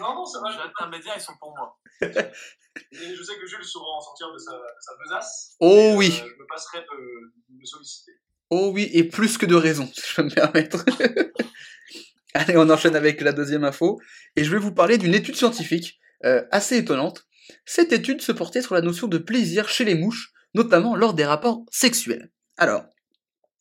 Non, 0.00 0.14
non, 0.14 0.24
ça 0.26 0.40
va. 0.40 0.50
Les 0.50 0.56
jeux 0.56 0.62
intermédiaires, 0.64 1.14
ils 1.16 1.20
sont 1.22 1.36
pour 1.38 1.54
moi. 1.56 1.78
Et 2.00 3.14
je 3.16 3.22
sais 3.22 3.36
que 3.38 3.46
Jules 3.46 3.64
saura 3.64 3.96
en 3.96 4.00
sortir 4.00 4.32
de 4.32 4.38
sa, 4.38 4.52
de 4.52 4.58
sa 4.80 4.92
besace. 5.02 5.56
Oh 5.60 5.92
Et, 5.92 5.94
oui. 5.96 6.20
euh, 6.22 6.28
je 6.28 6.40
me 6.42 6.46
passerai 6.48 6.78
de, 6.80 7.32
de 7.48 7.58
me 7.60 7.64
solliciter. 7.64 8.12
Oh 8.50 8.70
oui, 8.72 8.88
et 8.92 9.04
plus 9.04 9.36
que 9.36 9.46
de 9.46 9.54
raison, 9.54 9.86
si 9.94 10.00
je 10.08 10.14
peux 10.14 10.22
me 10.22 10.30
permettre. 10.30 10.84
Allez, 12.34 12.56
on 12.56 12.68
enchaîne 12.70 12.96
avec 12.96 13.20
la 13.20 13.32
deuxième 13.32 13.64
info. 13.64 14.00
Et 14.36 14.44
je 14.44 14.50
vais 14.50 14.58
vous 14.58 14.72
parler 14.72 14.96
d'une 14.98 15.14
étude 15.14 15.36
scientifique 15.36 15.98
euh, 16.24 16.44
assez 16.50 16.76
étonnante. 16.78 17.26
Cette 17.66 17.92
étude 17.92 18.20
se 18.22 18.32
portait 18.32 18.62
sur 18.62 18.74
la 18.74 18.80
notion 18.80 19.06
de 19.06 19.18
plaisir 19.18 19.68
chez 19.68 19.84
les 19.84 19.94
mouches, 19.94 20.32
notamment 20.54 20.94
lors 20.96 21.14
des 21.14 21.24
rapports 21.26 21.62
sexuels. 21.70 22.30
Alors, 22.56 22.84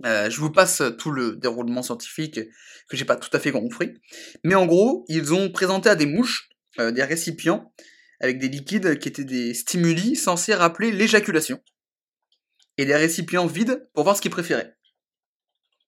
euh, 0.06 0.30
je 0.30 0.40
vous 0.40 0.52
passe 0.52 0.82
tout 0.98 1.12
le 1.12 1.36
déroulement 1.36 1.82
scientifique 1.82 2.40
que 2.90 2.98
j'ai 2.98 3.06
pas 3.06 3.16
tout 3.16 3.36
à 3.36 3.40
fait 3.40 3.52
compris. 3.52 3.94
Mais 4.44 4.56
en 4.56 4.66
gros, 4.66 5.06
ils 5.08 5.34
ont 5.34 5.52
présenté 5.52 5.90
à 5.90 5.96
des 5.96 6.06
mouches 6.06 6.50
euh, 6.80 6.92
des 6.92 7.04
récipients 7.04 7.74
avec 8.20 8.40
des 8.40 8.48
liquides 8.48 9.00
qui 9.00 9.08
étaient 9.08 9.24
des 9.24 9.54
stimuli 9.54 10.16
censés 10.16 10.54
rappeler 10.54 10.92
l'éjaculation. 10.92 11.62
Et 12.78 12.86
des 12.86 12.96
récipients 12.96 13.48
vides 13.48 13.90
pour 13.94 14.04
voir 14.04 14.16
ce 14.16 14.22
qu'ils 14.22 14.32
préféraient. 14.32 14.76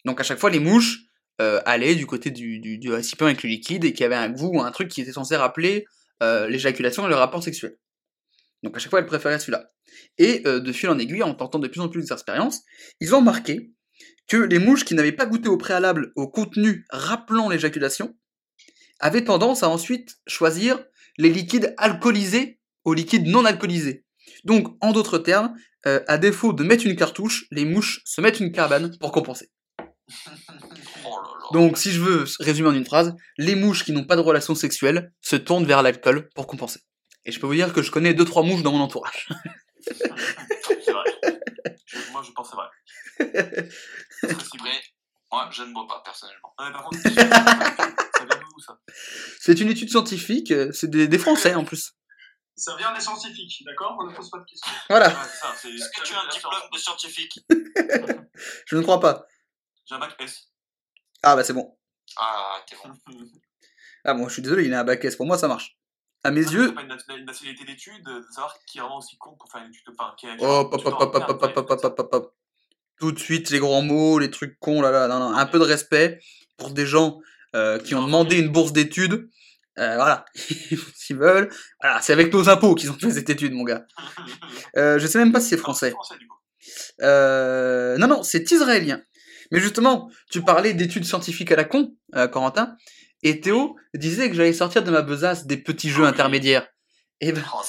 Donc 0.05 0.19
à 0.19 0.23
chaque 0.23 0.39
fois, 0.39 0.49
les 0.49 0.59
mouches 0.59 0.99
euh, 1.41 1.61
allaient 1.65 1.95
du 1.95 2.05
côté 2.05 2.31
du, 2.31 2.59
du, 2.59 2.91
récipient 2.91 3.27
avec 3.27 3.43
le 3.43 3.49
liquide 3.49 3.85
et 3.85 3.93
qui 3.93 4.03
avait 4.03 4.15
un 4.15 4.29
goût 4.29 4.57
ou 4.57 4.61
un 4.61 4.71
truc 4.71 4.89
qui 4.89 5.01
était 5.01 5.11
censé 5.11 5.35
rappeler 5.35 5.85
euh, 6.21 6.47
l'éjaculation 6.47 7.05
et 7.05 7.09
le 7.09 7.15
rapport 7.15 7.43
sexuel. 7.43 7.77
Donc 8.63 8.75
à 8.75 8.79
chaque 8.79 8.89
fois, 8.89 8.99
elles 8.99 9.05
préféraient 9.05 9.39
celui-là. 9.39 9.71
Et 10.17 10.41
euh, 10.45 10.59
de 10.59 10.71
fil 10.73 10.89
en 10.89 10.99
aiguille, 10.99 11.23
en 11.23 11.33
tentant 11.33 11.59
de 11.59 11.67
plus 11.67 11.79
en 11.79 11.89
plus 11.89 12.07
d'expériences, 12.07 12.61
ils 12.99 13.15
ont 13.15 13.19
remarqué 13.19 13.71
que 14.29 14.37
les 14.37 14.59
mouches 14.59 14.85
qui 14.85 14.93
n'avaient 14.95 15.11
pas 15.11 15.25
goûté 15.25 15.49
au 15.49 15.57
préalable 15.57 16.11
au 16.15 16.27
contenu 16.27 16.85
rappelant 16.89 17.49
l'éjaculation 17.49 18.15
avaient 18.99 19.23
tendance 19.23 19.63
à 19.63 19.69
ensuite 19.69 20.17
choisir 20.27 20.79
les 21.17 21.29
liquides 21.29 21.73
alcoolisés 21.77 22.59
aux 22.85 22.93
liquides 22.93 23.27
non 23.27 23.43
alcoolisés. 23.45 24.05
Donc, 24.45 24.77
en 24.81 24.91
d'autres 24.93 25.17
termes, 25.17 25.53
euh, 25.85 26.01
à 26.07 26.17
défaut 26.17 26.53
de 26.53 26.63
mettre 26.63 26.85
une 26.85 26.95
cartouche, 26.95 27.45
les 27.51 27.65
mouches 27.65 28.01
se 28.05 28.21
mettent 28.21 28.39
une 28.39 28.51
cabane 28.51 28.95
pour 28.99 29.11
compenser. 29.11 29.49
Oh. 31.05 31.09
Donc, 31.53 31.77
si 31.77 31.91
je 31.91 31.99
veux 32.01 32.25
résumer 32.39 32.69
en 32.69 32.73
une 32.73 32.85
phrase, 32.85 33.15
les 33.37 33.55
mouches 33.55 33.83
qui 33.83 33.91
n'ont 33.91 34.05
pas 34.05 34.15
de 34.15 34.21
relation 34.21 34.55
sexuelle 34.55 35.11
se 35.21 35.35
tournent 35.35 35.65
vers 35.65 35.81
l'alcool 35.81 36.29
pour 36.35 36.47
compenser. 36.47 36.81
Et 37.25 37.31
je 37.31 37.39
peux 37.39 37.47
vous 37.47 37.55
dire 37.55 37.73
que 37.73 37.81
je 37.81 37.91
connais 37.91 38.13
deux 38.13 38.25
trois 38.25 38.43
mouches 38.43 38.63
dans 38.63 38.71
mon 38.71 38.79
entourage. 38.79 39.27
C'est 39.81 40.91
vrai. 40.91 41.03
Je- 41.85 41.97
moi, 42.11 42.21
je 42.25 42.31
pense 42.31 42.49
que 42.49 42.55
c'est 43.17 43.51
vrai. 43.53 43.69
Après, 44.23 44.81
moi, 45.31 45.49
je 45.51 45.63
ne 45.63 45.73
bois 45.73 45.87
pas 45.87 46.01
personnellement. 46.03 46.53
Non, 46.59 46.65
mais 46.65 46.71
par 46.71 46.83
contre, 46.83 46.99
ça 47.01 47.09
vient 48.25 48.39
d'où 48.39 48.59
ça? 48.59 48.79
C'est 49.39 49.59
une 49.59 49.69
étude 49.69 49.89
scientifique, 49.89 50.51
euh, 50.51 50.71
c'est 50.71 50.89
des, 50.89 51.07
des 51.07 51.17
Français 51.19 51.53
en 51.55 51.63
plus. 51.65 51.93
Ça 52.55 52.75
vient 52.75 52.93
des 52.93 52.99
scientifiques, 52.99 53.63
d'accord? 53.65 53.95
On 54.01 54.07
ne 54.07 54.15
pose 54.15 54.29
pas 54.29 54.39
de 54.39 54.45
questions. 54.45 54.71
Voilà, 54.89 55.07
Ouais, 55.09 55.15
c'est 55.31 55.37
ça, 55.37 55.53
c'est- 55.55 55.69
Est-ce 55.69 55.89
que 55.89 56.03
tu 56.05 56.13
as 56.13 56.21
un 56.21 56.27
diplôme 56.27 56.53
de 56.73 56.77
scientifique? 56.77 57.39
Je 58.65 58.75
ne 58.77 58.81
crois 58.81 58.99
pas. 58.99 59.25
J'ai 59.85 59.95
un 59.95 59.99
bac 59.99 60.15
S. 60.19 60.49
Ah 61.23 61.35
bah 61.35 61.43
c'est 61.43 61.53
bon. 61.53 61.77
Ah, 62.17 62.61
t'es 62.67 62.75
bon. 62.75 62.93
Ah 64.05 64.13
bon, 64.13 64.27
je 64.29 64.33
suis 64.33 64.41
désolé, 64.41 64.63
il 64.65 64.73
a 64.73 64.79
un 64.79 64.83
bac 64.85 65.03
S, 65.03 65.15
pour 65.17 65.25
moi 65.25 65.37
ça 65.37 65.47
marche. 65.49 65.77
À 66.23 66.31
mes 66.31 66.45
Ah, 66.47 66.51
yeux, 66.51 66.67
C'est 66.67 66.73
pas 66.73 66.81
une, 66.81 66.87
nat- 66.87 67.15
une 67.17 67.25
nationalité 67.25 67.65
d'études, 67.65 68.03
de 68.03 68.25
savoir 68.31 68.55
qui 68.65 68.77
est 68.77 68.81
vraiment 68.81 68.97
aussi 68.97 69.17
con 69.17 69.35
pour 69.37 69.51
faire 69.51 69.61
une 69.61 69.69
étude. 69.69 69.83
Enfin, 69.97 70.13
qui 70.17 70.25
qui 70.27 70.45
hop 70.45 70.73
hop 70.73 70.81
tu 70.81 70.87
hop 70.87 70.93
dois 70.93 71.01
hop 71.03 71.15
hop 71.15 71.23
en 71.23 71.25
hop 71.29 71.29
hop 71.29 71.41
faire, 71.41 71.57
hop 71.57 71.83
hop 71.83 71.99
hop 71.99 72.13
hop. 72.13 72.35
Tout 72.99 73.11
de 73.11 73.19
suite 73.19 73.49
les 73.49 73.59
grands 73.59 73.81
mots, 73.81 74.19
les 74.19 74.29
trucs 74.29 74.59
cons, 74.59 74.81
là 74.81 74.91
là, 74.91 75.07
non, 75.07 75.19
non, 75.19 75.33
un 75.35 75.45
peu 75.45 75.59
de 75.59 75.63
respect 75.63 76.19
pour 76.57 76.71
des 76.71 76.85
gens 76.85 77.19
euh, 77.55 77.79
qui 77.79 77.95
ont 77.95 78.03
demandé 78.03 78.37
une 78.37 78.49
bourse 78.49 78.73
d'études. 78.73 79.29
Euh, 79.77 79.95
voilà, 79.95 80.25
s'ils 80.95 81.17
veulent. 81.17 81.49
Voilà, 81.81 82.01
c'est 82.01 82.11
avec 82.13 82.33
nos 82.33 82.49
impôts 82.49 82.75
qu'ils 82.75 82.91
ont 82.91 82.99
fait 82.99 83.11
cette 83.11 83.29
étude, 83.29 83.53
mon 83.53 83.63
gars. 83.63 83.85
Euh, 84.75 84.99
je 84.99 85.07
sais 85.07 85.17
même 85.17 85.31
pas 85.31 85.39
si 85.39 85.49
c'est 85.49 85.57
français. 85.57 85.93
Euh, 87.01 87.97
non, 87.97 88.07
non, 88.07 88.23
c'est 88.23 88.51
israélien. 88.51 89.01
Mais 89.51 89.59
justement, 89.59 90.11
tu 90.29 90.41
parlais 90.43 90.73
d'études 90.73 91.05
scientifiques 91.05 91.51
à 91.51 91.55
la 91.55 91.63
con, 91.63 91.95
Corentin, 92.31 92.75
et 93.23 93.39
Théo 93.41 93.75
disait 93.95 94.29
que 94.29 94.35
j'allais 94.35 94.53
sortir 94.53 94.83
de 94.83 94.91
ma 94.91 95.01
besace 95.01 95.47
des 95.47 95.57
petits 95.57 95.89
jeux 95.89 96.03
intermédiaires. 96.05 96.67
Et 97.21 97.31
ben, 97.31 97.43
Oh, 97.53 97.61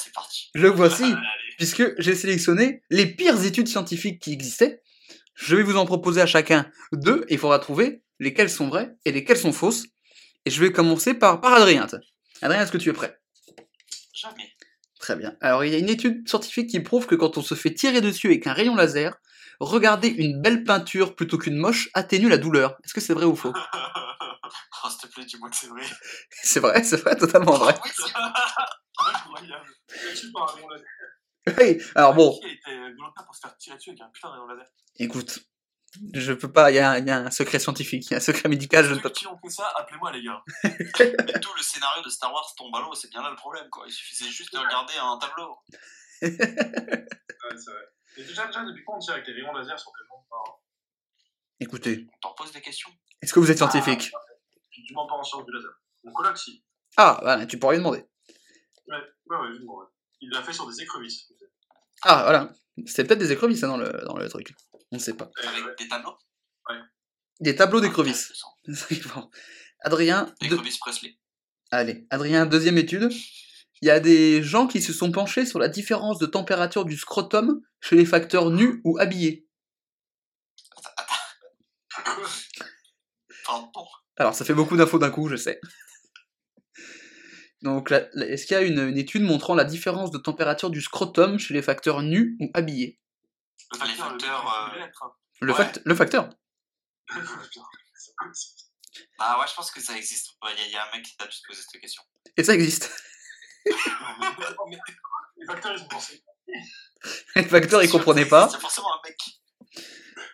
le 0.55 0.69
voici, 0.69 1.05
Allez. 1.05 1.15
puisque 1.57 1.83
j'ai 1.99 2.15
sélectionné 2.15 2.83
les 2.91 3.07
pires 3.07 3.43
études 3.45 3.69
scientifiques 3.69 4.21
qui 4.21 4.33
existaient. 4.33 4.83
Je 5.41 5.57
vais 5.57 5.63
vous 5.63 5.77
en 5.79 5.87
proposer 5.87 6.21
à 6.21 6.27
chacun 6.27 6.71
deux, 6.93 7.25
et 7.29 7.35
il 7.35 7.39
faudra 7.39 7.59
trouver 7.59 8.03
lesquelles 8.19 8.51
sont 8.51 8.69
vraies 8.69 8.95
et 9.07 9.13
lesquelles 9.13 9.39
sont 9.39 9.53
fausses. 9.53 9.85
Et 10.45 10.51
je 10.51 10.61
vais 10.61 10.71
commencer 10.71 11.15
par, 11.15 11.41
par 11.41 11.55
Adrien. 11.55 11.87
Adrien, 12.43 12.63
est-ce 12.63 12.73
que 12.73 12.79
tu 12.79 12.91
es 12.91 12.93
prêt? 12.93 13.19
Jamais. 14.13 14.51
Très 14.99 15.17
bien. 15.17 15.35
Alors, 15.41 15.65
il 15.65 15.73
y 15.73 15.75
a 15.75 15.79
une 15.79 15.89
étude 15.89 16.29
scientifique 16.29 16.69
qui 16.69 16.81
prouve 16.81 17.07
que 17.07 17.15
quand 17.15 17.39
on 17.39 17.43
se 17.43 17.55
fait 17.55 17.73
tirer 17.73 18.03
dessus 18.03 18.27
avec 18.27 18.47
un 18.47 18.53
rayon 18.53 18.77
laser, 18.77 19.17
regarder 19.61 20.09
une 20.09 20.43
belle 20.43 20.63
peinture 20.63 21.17
plutôt 21.17 21.39
qu'une 21.39 21.57
moche 21.57 21.89
atténue 21.95 22.29
la 22.29 22.37
douleur. 22.37 22.77
Est-ce 22.85 22.93
que 22.93 23.01
c'est 23.01 23.15
vrai 23.15 23.25
ou 23.25 23.35
faux? 23.35 23.53
Oh, 24.83 24.89
s'il 24.89 25.09
te 25.09 25.15
plaît, 25.15 25.25
dis-moi 25.27 25.51
que 25.51 25.57
c'est 25.57 25.67
vrai. 25.67 25.83
C'est 26.43 26.59
vrai, 26.59 26.83
c'est 26.83 26.97
vrai, 26.97 27.15
totalement 27.15 27.53
vrai. 27.53 27.75
Oui, 27.85 27.91
c'est 27.95 28.03
Incroyable. 29.15 29.69
Laser. 30.07 30.31
Oui, 31.59 31.83
alors 31.95 32.15
bon, 32.15 32.39
Qui 32.39 32.47
a 32.47 32.51
été 32.53 32.93
volontaire 32.97 33.25
pour 33.25 33.35
se 33.35 33.41
faire 33.41 33.57
tirer 33.57 33.77
dessus 33.77 33.91
avec 33.91 34.01
un 34.03 34.09
putain 34.11 34.29
de 34.31 34.53
laser 34.53 34.71
écoute, 34.99 35.39
je 36.15 36.33
peux 36.33 36.53
pas, 36.53 36.71
il 36.71 36.75
y, 36.75 36.79
a 36.79 36.91
un- 36.93 36.99
il 36.99 37.07
y 37.07 37.11
a 37.11 37.17
un 37.19 37.31
secret 37.31 37.59
scientifique, 37.59 38.07
il 38.07 38.11
y 38.11 38.15
a 38.15 38.19
un 38.19 38.21
secret 38.21 38.49
médical, 38.49 38.85
je 38.85 38.91
ne 38.95 38.97
peux 39.01 39.09
pas. 39.09 39.15
qui 39.15 39.27
ont 39.27 39.39
fait 39.39 39.49
ça, 39.49 39.67
appelez-moi 39.77 40.13
les 40.13 40.23
gars. 40.23 40.43
Et 40.65 41.41
tout 41.41 41.51
le 41.57 41.63
scénario 41.63 42.03
de 42.03 42.11
Star 42.11 42.33
Wars 42.33 42.47
tombe 42.57 42.75
à 42.77 42.81
l'eau, 42.81 42.95
c'est 42.95 43.09
bien 43.11 43.23
là 43.23 43.31
le 43.31 43.37
problème, 43.37 43.69
quoi. 43.71 43.85
Il 43.87 43.93
suffisait 43.93 44.31
juste 44.31 44.53
de 44.53 44.59
regarder 44.59 44.93
un 45.01 45.19
tableau. 45.19 45.57
Ouais, 46.23 46.31
c'est 47.57 47.71
vrai. 47.71 47.89
Et 48.19 48.25
déjà, 48.25 48.47
déjà, 48.47 48.65
depuis 48.65 48.85
quand 48.85 48.97
on 48.97 48.99
tire 48.99 49.15
avec 49.15 49.27
les 49.27 49.33
rayons 49.33 49.53
laser 49.53 49.79
sur 49.79 49.91
des 49.93 50.07
gens 50.09 50.61
Écoutez, 51.59 52.07
On 52.15 52.19
t'en 52.29 52.35
pose 52.35 52.53
des 52.53 52.61
questions. 52.61 52.91
est-ce 53.21 53.33
que 53.33 53.41
vous 53.41 53.51
êtes 53.51 53.59
scientifique? 53.59 54.11
Je 54.71 54.93
ne 54.93 54.95
pas 54.95 55.15
en 55.15 55.23
science 55.23 55.45
du 55.45 55.53
laser. 55.53 55.71
Mon 56.05 56.13
coloc, 56.13 56.37
si. 56.39 56.65
Ah, 56.97 57.19
voilà, 57.23 57.47
tu 57.47 57.59
pourrais 57.59 57.77
lui 57.77 57.83
demander. 57.83 58.05
Ouais, 58.87 58.97
ouais, 59.27 59.37
ouais, 59.37 59.49
je 59.59 59.63
ouais. 59.65 59.87
Il 60.21 60.31
l'a 60.31 60.43
fait 60.43 60.53
sur 60.53 60.69
des 60.69 60.81
écrevisses. 60.83 61.29
Ah, 62.03 62.23
voilà. 62.25 62.53
C'est 62.87 63.05
peut-être 63.05 63.19
des 63.19 63.33
écrevisses 63.33 63.63
hein, 63.65 63.69
dans, 63.69 63.77
le, 63.77 63.91
dans 64.07 64.17
le 64.17 64.29
truc. 64.29 64.55
On 64.93 64.97
ne 64.97 65.01
sait 65.01 65.15
pas. 65.15 65.31
Euh, 65.45 65.49
Avec 65.49 65.65
ouais. 65.67 65.75
des 65.79 65.89
tableaux? 65.89 66.17
Des 67.41 67.57
tableaux 67.57 67.79
Ah, 67.79 67.83
d'écrevisses. 67.83 68.33
Bon. 69.15 69.31
Adrien, 69.81 70.33
Des 70.41 70.49
deux- 70.49 70.57
crevisses 70.57 70.79
Presley. 70.79 71.17
Allez, 71.71 72.07
Adrien, 72.11 72.47
deuxième 72.47 72.79
étude. 72.79 73.09
Il 73.83 73.87
y 73.87 73.91
a 73.91 73.99
des 74.01 74.43
gens 74.43 74.67
qui 74.67 74.83
se 74.83 74.93
sont 74.93 75.11
penchés 75.11 75.47
sur 75.47 75.59
la 75.59 75.69
différence 75.69 76.19
de 76.19 76.27
température 76.27 76.85
du 76.85 76.97
scrotum 76.99 77.63
chez 77.81 77.97
les 77.97 78.05
facteurs 78.05 78.51
nus 78.51 78.81
ou 78.85 78.99
habillés. 78.99 79.47
Pardon. 83.47 83.71
Alors, 84.17 84.35
ça 84.35 84.45
fait 84.45 84.53
beaucoup 84.55 84.77
d'infos 84.77 84.99
d'un 84.99 85.11
coup, 85.11 85.29
je 85.29 85.37
sais. 85.37 85.61
Donc, 87.63 87.93
est-ce 87.93 88.47
qu'il 88.47 88.55
y 88.57 88.59
a 88.59 88.63
une, 88.63 88.79
une 88.89 88.97
étude 88.99 89.23
montrant 89.23 89.55
la 89.55 89.65
différence 89.65 90.11
de 90.11 90.19
température 90.19 90.71
du 90.71 90.81
scrotum 90.81 91.39
chez 91.39 91.53
les 91.55 91.63
facteurs 91.63 92.03
nus 92.03 92.37
ou 92.41 92.51
habillés? 92.55 92.99
Le 93.73 93.79
Les 93.79 93.85
facteur, 93.95 94.09
facteurs, 94.11 94.73
le, 94.75 94.83
euh, 94.83 94.87
le 95.43 95.53
Ouais. 95.53 95.57
fact- 95.59 95.81
le 95.85 95.95
facteur 95.95 96.31
Ah 99.19 99.39
ouais, 99.39 99.47
je 99.49 99.55
pense 99.55 99.71
que 99.71 99.81
ça 99.81 99.97
existe. 99.97 100.31
Il 100.43 100.59
y, 100.59 100.63
a- 100.63 100.69
y 100.69 100.77
a 100.77 100.89
un 100.89 100.97
mec 100.97 101.05
qui 101.05 101.17
t'a 101.17 101.31
se 101.31 101.41
poser 101.47 101.61
cette 101.63 101.81
question. 101.81 102.03
Et 102.37 102.45
ça 102.45 102.55
existe. 102.55 102.91
Les 105.37 105.47
facteurs, 105.47 105.75
ils 105.77 105.83
ont 105.83 105.89
pensé. 105.89 106.23
Les 107.37 107.45
facteurs, 107.45 107.83
ils 107.83 107.91
comprenaient 107.91 108.27
pas. 108.27 108.49
C'est 108.49 108.61
forcément 108.61 108.89
un 108.95 109.01
mec. 109.09 109.19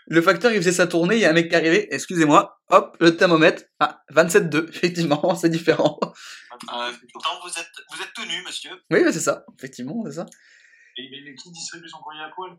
Le 0.09 0.23
facteur, 0.23 0.53
il 0.53 0.59
faisait 0.59 0.73
sa 0.73 0.87
tournée, 0.87 1.17
il 1.17 1.21
y 1.21 1.25
a 1.25 1.31
un 1.31 1.33
mec 1.33 1.49
qui 1.49 1.57
arrivait, 1.57 1.89
excusez-moi, 1.91 2.61
hop, 2.69 2.97
le 3.01 3.17
thermomètre, 3.17 3.65
ah, 3.81 4.03
27,2, 4.13 4.69
effectivement, 4.75 5.35
c'est 5.35 5.49
différent. 5.49 5.99
Euh, 6.03 6.93
tant 7.23 7.41
vous 7.43 7.49
êtes, 7.51 7.67
vous 7.93 8.01
êtes 8.03 8.13
tout 8.15 8.25
nu, 8.25 8.43
monsieur. 8.47 8.71
Oui, 8.91 9.01
mais 9.05 9.13
c'est 9.13 9.21
ça, 9.21 9.45
effectivement, 9.59 10.05
c'est 10.07 10.13
ça. 10.15 10.27
Et, 10.97 11.09
mais, 11.11 11.35
qui 11.35 11.51
distribue 11.51 11.89
son 11.89 11.99
courrier 11.99 12.23
à 12.23 12.31
poil 12.35 12.57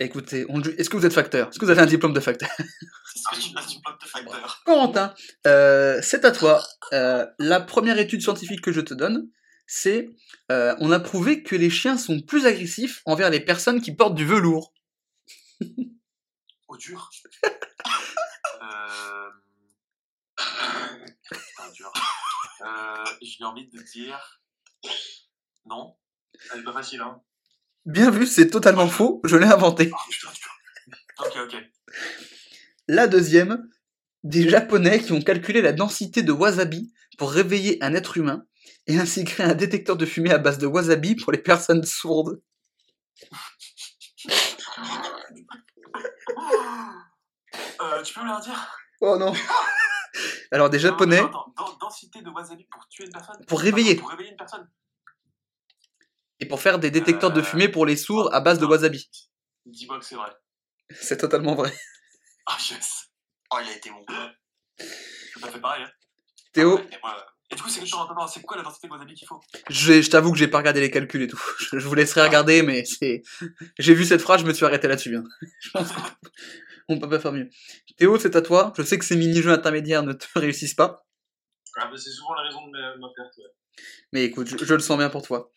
Écoutez, 0.00 0.44
on- 0.48 0.60
est-ce 0.60 0.90
que 0.90 0.96
vous 0.96 1.06
êtes 1.06 1.12
facteur? 1.12 1.48
Est-ce 1.48 1.58
que 1.58 1.64
vous 1.64 1.70
avez 1.70 1.80
un 1.82 1.86
diplôme 1.86 2.12
de 2.12 2.20
facteur? 2.20 2.50
Est-ce 2.58 3.40
que 3.40 3.68
du 3.70 3.80
pote 3.80 4.00
de 4.02 4.06
facteur 4.06 4.62
Corentin, 4.66 5.14
euh, 5.46 6.00
c'est 6.02 6.24
à 6.24 6.32
toi. 6.32 6.62
Euh, 6.92 7.24
la 7.38 7.60
première 7.60 7.98
étude 7.98 8.20
scientifique 8.20 8.60
que 8.62 8.72
je 8.72 8.80
te 8.80 8.94
donne, 8.94 9.28
c'est 9.66 10.10
euh, 10.50 10.74
on 10.80 10.90
a 10.90 10.98
prouvé 10.98 11.42
que 11.44 11.54
les 11.54 11.70
chiens 11.70 11.96
sont 11.96 12.20
plus 12.20 12.46
agressifs 12.46 13.00
envers 13.06 13.30
les 13.30 13.40
personnes 13.40 13.80
qui 13.80 13.94
portent 13.94 14.16
du 14.16 14.26
velours. 14.26 14.72
Au 16.68 16.76
dur? 16.76 17.10
euh... 18.62 19.30
Putain, 21.28 21.70
dur. 21.74 21.92
Euh, 22.62 23.04
j'ai 23.20 23.44
envie 23.44 23.68
de 23.68 23.82
dire. 23.82 24.40
Non. 25.66 25.96
Elle 26.52 26.60
est 26.60 26.64
pas 26.64 26.72
facile, 26.72 27.00
hein. 27.00 27.20
Bien 27.84 28.10
vu, 28.10 28.26
c'est 28.26 28.48
totalement 28.48 28.88
faux, 28.88 29.20
je 29.24 29.36
l'ai 29.36 29.46
inventé. 29.46 29.90
Oh, 29.92 29.96
putain, 30.08 30.30
putain. 30.30 30.50
Ok, 31.18 31.36
ok. 31.46 31.56
La 32.88 33.06
deuxième, 33.08 33.68
des 34.22 34.48
Japonais 34.48 35.00
qui 35.00 35.12
ont 35.12 35.20
calculé 35.20 35.62
la 35.62 35.72
densité 35.72 36.22
de 36.22 36.32
wasabi 36.32 36.92
pour 37.18 37.32
réveiller 37.32 37.82
un 37.82 37.94
être 37.94 38.16
humain 38.16 38.46
et 38.86 38.98
ainsi 38.98 39.24
créer 39.24 39.46
un 39.46 39.54
détecteur 39.54 39.96
de 39.96 40.06
fumée 40.06 40.30
à 40.30 40.38
base 40.38 40.58
de 40.58 40.66
wasabi 40.66 41.16
pour 41.16 41.32
les 41.32 41.38
personnes 41.38 41.84
sourdes. 41.84 42.40
Euh, 47.80 48.02
tu 48.02 48.14
peux 48.14 48.20
me 48.20 48.26
le 48.26 48.32
redire? 48.34 48.76
Oh 49.00 49.16
non 49.18 49.32
Alors 50.52 50.70
des 50.70 50.78
Japonais, 50.78 51.20
Non, 51.20 51.28
attends, 51.28 51.52
attends. 51.56 51.72
Den- 51.72 51.78
Densité 51.80 52.22
de 52.22 52.30
wasabi 52.30 52.64
pour 52.64 52.86
tuer 52.88 53.04
une 53.06 53.12
personne 53.12 53.44
Pour 53.46 53.60
réveiller. 53.60 53.96
Pour 53.96 54.10
réveiller 54.10 54.30
une 54.30 54.36
personne 54.36 54.68
et 56.40 56.46
pour 56.46 56.60
faire 56.60 56.78
des 56.80 56.90
détecteurs 56.90 57.30
de 57.30 57.40
Euh, 57.40 57.44
fumée 57.44 57.68
pour 57.68 57.86
les 57.86 57.96
sourds 57.96 58.34
à 58.34 58.40
base 58.40 58.58
de 58.58 58.66
wasabi. 58.66 59.08
Dis-moi 59.66 59.98
que 60.00 60.04
c'est 60.04 60.16
vrai. 60.16 60.30
C'est 60.90 61.16
totalement 61.18 61.54
vrai. 61.54 61.72
Ah, 62.46 62.56
yes. 62.70 63.10
Oh, 63.52 63.58
il 63.62 63.68
a 63.68 63.76
été 63.76 63.90
bon. 63.90 64.04
Je 64.78 65.40
pas 65.40 65.50
fait 65.50 65.60
pareil. 65.60 65.84
Hein. 65.84 65.90
Théo, 66.52 66.78
moi, 67.02 67.26
Et 67.52 67.54
du 67.54 67.62
coup, 67.62 67.68
c'est 67.68 67.82
attends, 67.82 68.10
attends, 68.10 68.26
c'est 68.26 68.40
quoi 68.42 68.56
la 68.56 68.62
densité 68.62 68.88
de 68.88 68.92
wasabi 68.92 69.14
qu'il 69.14 69.28
faut? 69.28 69.40
Je, 69.68 70.00
je 70.00 70.10
t'avoue 70.10 70.32
que 70.32 70.38
j'ai 70.38 70.48
pas 70.48 70.58
regardé 70.58 70.80
les 70.80 70.90
calculs 70.90 71.22
et 71.22 71.26
tout. 71.28 71.40
Je, 71.58 71.78
je 71.78 71.86
vous 71.86 71.94
laisserai 71.94 72.22
regarder, 72.22 72.62
mais 72.62 72.84
c'est. 72.84 73.22
J'ai 73.78 73.94
vu 73.94 74.04
cette 74.06 74.22
phrase, 74.22 74.40
je 74.40 74.46
me 74.46 74.54
suis 74.54 74.64
arrêté 74.64 74.88
là-dessus. 74.88 75.14
hein. 75.16 75.24
Je 75.60 75.70
pense 75.70 75.88
qu'on 76.88 76.98
peut 76.98 77.08
pas 77.10 77.18
faire 77.20 77.32
mieux. 77.32 77.50
Théo, 77.98 78.18
c'est 78.18 78.34
à 78.36 78.42
toi. 78.42 78.72
Je 78.76 78.82
sais 78.82 78.98
que 78.98 79.04
ces 79.04 79.16
mini-jeux 79.16 79.50
intermédiaires 79.52 80.02
ne 80.02 80.14
te 80.14 80.26
réussissent 80.38 80.74
pas. 80.74 81.04
Ah, 81.78 81.86
bah, 81.86 81.96
c'est 81.96 82.10
souvent 82.10 82.34
la 82.34 82.42
raison 82.42 82.66
de 82.66 82.72
ma, 82.72 82.96
ma 82.96 83.08
perte, 83.14 83.36
ouais. 83.36 83.44
Mais 84.12 84.24
écoute, 84.24 84.48
je, 84.48 84.64
je 84.64 84.74
le 84.74 84.80
sens 84.80 84.96
bien 84.98 85.10
pour 85.10 85.22
toi. 85.22 85.52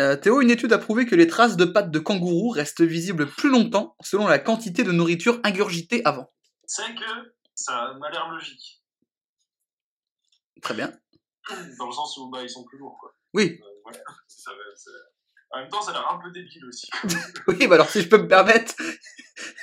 Euh, 0.00 0.16
Théo, 0.16 0.40
une 0.40 0.50
étude 0.50 0.72
a 0.72 0.78
prouvé 0.78 1.06
que 1.06 1.14
les 1.16 1.26
traces 1.26 1.56
de 1.56 1.64
pattes 1.64 1.90
de 1.90 1.98
kangourou 1.98 2.50
restent 2.50 2.82
visibles 2.82 3.26
plus 3.26 3.50
longtemps 3.50 3.96
selon 4.02 4.26
la 4.26 4.38
quantité 4.38 4.84
de 4.84 4.92
nourriture 4.92 5.40
ingurgitée 5.44 6.02
avant. 6.04 6.32
C'est 6.66 6.94
que 6.94 7.32
ça 7.54 7.94
m'a 7.98 8.10
l'air 8.10 8.28
logique. 8.30 8.77
Très 10.62 10.74
bien. 10.74 10.92
Dans 11.78 11.86
le 11.86 11.92
sens 11.92 12.16
où 12.18 12.28
bah, 12.30 12.42
ils 12.42 12.50
sont 12.50 12.64
plus 12.64 12.78
lourds, 12.78 12.96
quoi. 13.00 13.14
Oui, 13.34 13.60
Euh. 13.62 13.92
Ça 14.26 14.50
En 15.50 15.60
même 15.60 15.68
temps, 15.68 15.80
ça 15.80 15.90
a 15.90 15.94
l'air 15.94 16.10
un 16.12 16.18
peu 16.18 16.30
débile 16.30 16.64
aussi. 16.66 16.88
oui, 17.48 17.66
bah 17.66 17.76
alors 17.76 17.88
si 17.88 18.02
je 18.02 18.08
peux 18.08 18.18
me 18.18 18.28
permettre, 18.28 18.74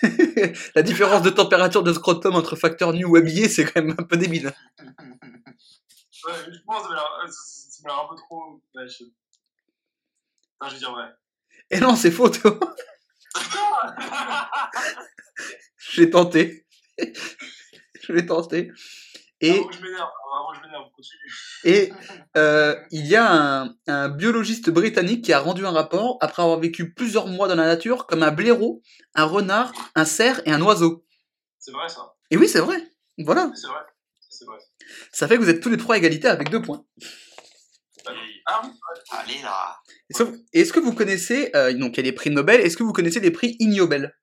la 0.76 0.82
différence 0.82 1.22
de 1.22 1.30
température 1.30 1.84
de 1.84 1.94
scrotum 1.94 2.36
entre 2.36 2.56
facteur 2.56 2.94
nu 2.94 3.06
ou 3.06 3.16
habillé, 3.16 3.48
c'est 3.48 3.66
quand 3.66 3.84
même 3.84 3.96
un 3.98 4.04
peu 4.04 4.18
débile. 4.18 4.52
Ouais, 4.80 6.34
je 6.52 6.60
pense 6.66 6.88
que 6.88 6.94
ça 6.94 7.82
m'a 7.84 7.90
l'air 7.94 8.04
un 8.04 8.10
peu 8.10 8.16
trop. 8.16 8.62
Ouais, 8.74 8.88
je... 8.88 9.04
Enfin, 10.60 10.74
je 10.74 10.80
dire. 10.80 11.16
Et 11.70 11.80
non, 11.80 11.96
c'est 11.96 12.12
faux, 12.12 12.30
Théo. 12.30 12.60
J'ai 15.78 16.10
tenté. 16.10 16.66
je 18.02 18.14
l'ai 18.14 18.26
tenté. 18.26 18.72
Et, 19.42 19.62
euh, 22.38 22.76
il 22.92 23.06
y 23.06 23.16
a 23.16 23.32
un, 23.64 23.76
un 23.88 24.10
biologiste 24.10 24.70
britannique 24.70 25.26
qui 25.26 25.34
a 25.34 25.40
rendu 25.40 25.66
un 25.66 25.72
rapport 25.72 26.18
après 26.22 26.42
avoir 26.42 26.60
vécu 26.60 26.94
plusieurs 26.94 27.28
mois 27.28 27.48
dans 27.48 27.56
la 27.56 27.66
nature 27.66 28.08
comme 28.08 28.24
un 28.24 28.32
blaireau, 28.32 28.82
un 29.14 29.26
renard, 29.26 29.74
un 29.96 30.06
cerf 30.06 30.42
et 30.46 30.52
un 30.52 30.62
oiseau. 30.62 31.06
C'est 31.60 31.72
vrai, 31.72 31.90
ça. 31.90 32.14
Et 32.32 32.38
oui, 32.38 32.48
c'est 32.48 32.60
vrai. 32.60 32.78
Voilà. 33.18 33.52
C'est 33.56 33.68
vrai. 33.68 33.80
C'est 34.30 34.46
vrai. 34.46 34.58
Ça 35.12 35.28
fait 35.28 35.36
que 35.38 35.42
vous 35.42 35.50
êtes 35.50 35.62
tous 35.62 35.70
les 35.70 35.78
trois 35.78 35.96
à 35.96 35.98
égalité 35.98 36.28
avec 36.28 36.50
deux 36.50 36.62
points. 36.62 36.86
Ah 38.48 38.62
Allez 39.12 39.42
là. 39.42 39.78
Est-ce 40.10 40.24
que- 40.24 40.38
Est-ce 40.54 40.72
que 40.72 40.80
vous 40.80 40.94
connaissez, 40.94 41.50
euh, 41.56 41.74
donc 41.74 41.94
il 41.94 41.98
y 41.98 42.00
a 42.02 42.04
les 42.04 42.12
prix 42.12 42.30
Nobel, 42.30 42.62
est-ce 42.62 42.78
que 42.78 42.84
vous 42.84 42.94
connaissez 42.94 43.20
les 43.20 43.32
prix 43.32 43.56
Ignobel? 43.60 44.16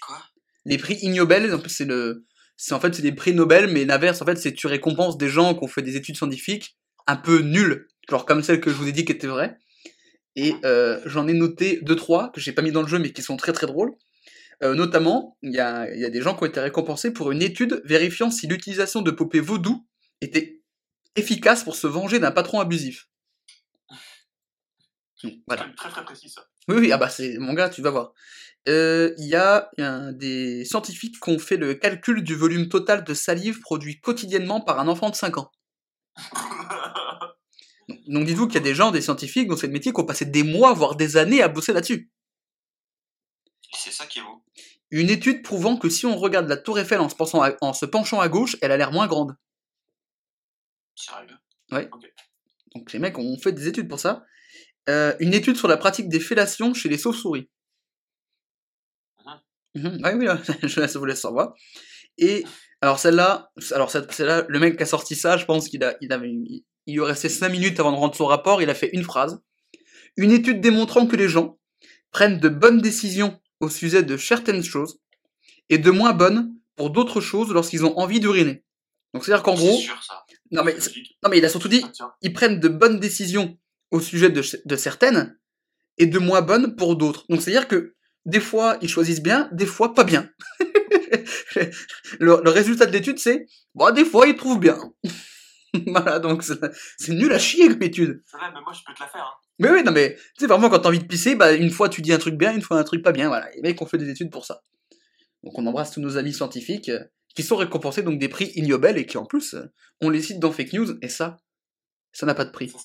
Quoi? 0.00 0.22
Les 0.64 0.78
prix 0.78 0.94
Ignobel, 1.02 1.52
en 1.54 1.58
plus 1.58 1.68
c'est 1.68 1.84
le, 1.84 2.24
c'est 2.56 2.74
en 2.74 2.80
fait 2.80 2.94
c'est 2.94 3.02
des 3.02 3.12
prix 3.12 3.34
Nobel, 3.34 3.70
mais 3.70 3.84
l'inverse 3.84 4.20
en 4.22 4.24
fait 4.24 4.36
c'est 4.36 4.52
tu 4.52 4.66
récompenses 4.66 5.18
des 5.18 5.28
gens 5.28 5.54
qui 5.54 5.64
ont 5.64 5.68
fait 5.68 5.82
des 5.82 5.96
études 5.96 6.16
scientifiques 6.16 6.76
un 7.06 7.16
peu 7.16 7.40
nulles, 7.40 7.86
genre 8.08 8.24
comme 8.24 8.42
celle 8.42 8.60
que 8.60 8.70
je 8.70 8.76
vous 8.76 8.88
ai 8.88 8.92
dit 8.92 9.04
qui 9.04 9.12
était 9.12 9.26
vraie. 9.26 9.56
Et 10.34 10.54
euh, 10.64 11.00
j'en 11.06 11.28
ai 11.28 11.32
noté 11.32 11.80
deux 11.82 11.96
trois 11.96 12.30
que 12.32 12.40
j'ai 12.40 12.52
pas 12.52 12.62
mis 12.62 12.72
dans 12.72 12.82
le 12.82 12.88
jeu 12.88 12.98
mais 12.98 13.12
qui 13.12 13.22
sont 13.22 13.36
très 13.36 13.52
très 13.52 13.66
drôles. 13.66 13.92
Euh, 14.62 14.74
notamment, 14.74 15.36
il 15.42 15.52
y 15.52 15.60
a, 15.60 15.94
y 15.94 16.04
a 16.04 16.08
des 16.08 16.22
gens 16.22 16.34
qui 16.34 16.44
ont 16.44 16.46
été 16.46 16.60
récompensés 16.60 17.12
pour 17.12 17.30
une 17.30 17.42
étude 17.42 17.82
vérifiant 17.84 18.30
si 18.30 18.46
l'utilisation 18.46 19.02
de 19.02 19.10
poupées 19.10 19.40
vaudou 19.40 19.86
était 20.22 20.62
efficace 21.14 21.62
pour 21.62 21.76
se 21.76 21.86
venger 21.86 22.18
d'un 22.18 22.30
patron 22.30 22.60
abusif. 22.60 23.08
Donc, 25.22 25.76
très 25.76 25.90
très 25.90 26.04
précis 26.04 26.28
ça. 26.30 26.46
Oui, 26.68 26.76
oui, 26.78 26.92
ah 26.92 26.98
bah 26.98 27.08
c'est 27.08 27.38
mon 27.38 27.54
gars, 27.54 27.68
tu 27.68 27.82
vas 27.82 27.90
voir. 27.90 28.12
Euh, 28.68 29.14
Il 29.18 29.26
y 29.26 29.36
a 29.36 29.70
un 29.78 30.12
des 30.12 30.64
scientifiques 30.64 31.20
qui 31.20 31.30
ont 31.30 31.38
fait 31.38 31.56
le 31.56 31.74
calcul 31.74 32.22
du 32.24 32.34
volume 32.34 32.68
total 32.68 33.04
de 33.04 33.14
salive 33.14 33.60
produit 33.60 34.00
quotidiennement 34.00 34.60
par 34.60 34.80
un 34.80 34.88
enfant 34.88 35.10
de 35.10 35.14
5 35.14 35.38
ans. 35.38 35.50
Donc, 37.88 38.00
donc 38.08 38.24
dites-vous 38.26 38.46
qu'il 38.48 38.56
y 38.56 38.58
a 38.58 38.62
des 38.62 38.74
gens, 38.74 38.90
des 38.90 39.00
scientifiques 39.00 39.46
dans 39.46 39.56
ce 39.56 39.66
métier 39.66 39.92
qui 39.92 40.00
ont 40.00 40.04
passé 40.04 40.24
des 40.24 40.42
mois, 40.42 40.72
voire 40.72 40.96
des 40.96 41.16
années 41.16 41.40
à 41.40 41.46
bosser 41.46 41.72
là-dessus. 41.72 42.10
C'est 43.72 43.92
ça 43.92 44.06
qui 44.06 44.18
est 44.18 44.22
beau. 44.22 44.42
Une 44.90 45.08
étude 45.08 45.42
prouvant 45.44 45.76
que 45.76 45.88
si 45.88 46.04
on 46.04 46.16
regarde 46.16 46.48
la 46.48 46.56
tour 46.56 46.78
Eiffel 46.80 47.00
en 47.00 47.08
se, 47.08 47.14
pensant 47.14 47.42
à- 47.42 47.54
en 47.60 47.72
se 47.72 47.86
penchant 47.86 48.20
à 48.20 48.28
gauche, 48.28 48.56
elle 48.60 48.72
a 48.72 48.76
l'air 48.76 48.90
moins 48.90 49.06
grande. 49.06 49.36
Sérieux? 50.96 51.36
Donc 52.74 52.92
les 52.92 52.98
mecs 52.98 53.18
ont 53.18 53.38
fait 53.38 53.52
des 53.52 53.68
études 53.68 53.88
pour 53.88 54.00
ça. 54.00 54.24
Euh, 54.88 55.14
une 55.20 55.34
étude 55.34 55.56
sur 55.56 55.68
la 55.68 55.76
pratique 55.76 56.08
des 56.08 56.20
fellations 56.20 56.74
chez 56.74 56.88
les 56.88 56.98
sauves-souris. 56.98 57.48
Mhm, 59.74 60.00
ouais, 60.02 60.14
oui, 60.14 60.24
là, 60.26 60.40
je 60.62 60.98
vous 60.98 61.04
laisse 61.04 61.20
savoir. 61.20 61.54
Et 62.18 62.44
alors 62.80 62.98
celle-là, 62.98 63.50
alors 63.72 63.90
celle-là, 63.90 64.46
le 64.48 64.58
mec 64.58 64.76
qui 64.76 64.82
a 64.82 64.86
sorti 64.86 65.14
ça, 65.16 65.36
je 65.36 65.44
pense 65.44 65.68
qu'il 65.68 65.84
a, 65.84 65.96
il 66.00 66.12
avait, 66.12 66.30
il 66.30 66.64
il 66.86 66.94
lui 66.94 67.02
restait 67.02 67.28
5 67.28 67.48
minutes 67.48 67.80
avant 67.80 67.92
de 67.92 67.96
rendre 67.96 68.14
son 68.14 68.26
rapport, 68.26 68.62
il 68.62 68.70
a 68.70 68.74
fait 68.74 68.90
une 68.92 69.02
phrase. 69.02 69.40
Une 70.16 70.30
étude 70.30 70.60
démontrant 70.60 71.06
que 71.06 71.16
les 71.16 71.28
gens 71.28 71.58
prennent 72.10 72.38
de 72.38 72.48
bonnes 72.48 72.80
décisions 72.80 73.40
au 73.60 73.68
sujet 73.68 74.02
de 74.02 74.16
certaines 74.16 74.62
choses 74.62 75.00
et 75.68 75.78
de 75.78 75.90
moins 75.90 76.12
bonnes 76.12 76.54
pour 76.76 76.90
d'autres 76.90 77.20
choses 77.20 77.52
lorsqu'ils 77.52 77.84
ont 77.84 77.98
envie 77.98 78.20
d'uriner. 78.20 78.64
Donc 79.12 79.24
c'est-à-dire 79.24 79.42
qu'en 79.42 79.54
gros, 79.54 79.76
sûr 79.76 80.02
ça. 80.02 80.24
non 80.52 80.62
mais, 80.62 80.74
non 81.22 81.30
mais 81.30 81.38
il 81.38 81.44
a 81.44 81.48
surtout 81.48 81.68
dit, 81.68 81.84
Ah, 82.00 82.16
ils 82.22 82.32
prennent 82.32 82.60
de 82.60 82.68
bonnes 82.68 83.00
décisions 83.00 83.58
au 83.90 84.00
sujet 84.00 84.30
de, 84.30 84.42
de 84.64 84.76
certaines 84.76 85.38
et 85.98 86.06
de 86.06 86.18
moins 86.18 86.42
bonnes 86.42 86.76
pour 86.76 86.96
d'autres. 86.96 87.24
Donc 87.28 87.42
c'est-à-dire 87.42 87.68
que 87.68 87.94
des 88.24 88.40
fois 88.40 88.78
ils 88.82 88.88
choisissent 88.88 89.22
bien, 89.22 89.48
des 89.52 89.66
fois 89.66 89.94
pas 89.94 90.04
bien. 90.04 90.28
le, 92.18 92.40
le 92.42 92.50
résultat 92.50 92.86
de 92.86 92.92
l'étude 92.92 93.18
c'est, 93.18 93.46
bon 93.74 93.92
des 93.94 94.04
fois 94.04 94.26
ils 94.26 94.36
trouvent 94.36 94.60
bien. 94.60 94.78
voilà, 95.86 96.18
donc 96.18 96.42
c'est 96.42 97.12
nul 97.12 97.32
à 97.32 97.38
chier 97.38 97.68
comme 97.68 97.82
étude. 97.82 98.22
C'est 98.26 98.36
vrai, 98.36 98.46
mais 98.54 98.60
moi 98.60 98.72
je 98.72 98.80
peux 98.86 98.94
te 98.94 99.00
la 99.00 99.08
faire. 99.08 99.22
Hein. 99.22 99.46
Mais 99.58 99.70
oui, 99.70 99.82
non 99.82 99.92
mais, 99.92 100.16
tu 100.16 100.22
sais 100.40 100.46
vraiment 100.46 100.68
quand 100.68 100.80
t'as 100.80 100.88
envie 100.88 100.98
de 100.98 101.06
pisser, 101.06 101.34
bah 101.34 101.52
une 101.52 101.70
fois 101.70 101.88
tu 101.88 102.02
dis 102.02 102.12
un 102.12 102.18
truc 102.18 102.34
bien, 102.34 102.54
une 102.54 102.62
fois 102.62 102.78
un 102.78 102.84
truc 102.84 103.02
pas 103.02 103.12
bien, 103.12 103.28
voilà. 103.28 103.48
Les 103.54 103.62
mecs 103.62 103.80
ont 103.80 103.86
fait 103.86 103.98
des 103.98 104.10
études 104.10 104.30
pour 104.30 104.44
ça. 104.44 104.62
Donc 105.42 105.58
on 105.58 105.66
embrasse 105.66 105.92
tous 105.92 106.00
nos 106.00 106.16
amis 106.16 106.32
scientifiques 106.32 106.88
euh, 106.88 107.04
qui 107.34 107.42
sont 107.42 107.56
récompensés 107.56 108.02
donc 108.02 108.18
des 108.18 108.28
prix 108.28 108.50
Ignobel 108.56 108.98
et 108.98 109.06
qui 109.06 109.18
en 109.18 109.26
plus, 109.26 109.54
euh, 109.54 109.66
on 110.00 110.10
les 110.10 110.22
cite 110.22 110.40
dans 110.40 110.50
Fake 110.50 110.72
News, 110.72 110.98
et 111.02 111.08
ça, 111.08 111.36
ça 112.12 112.26
n'a 112.26 112.34
pas 112.34 112.44
de 112.44 112.50
prix. 112.50 112.68
Ça, 112.68 112.78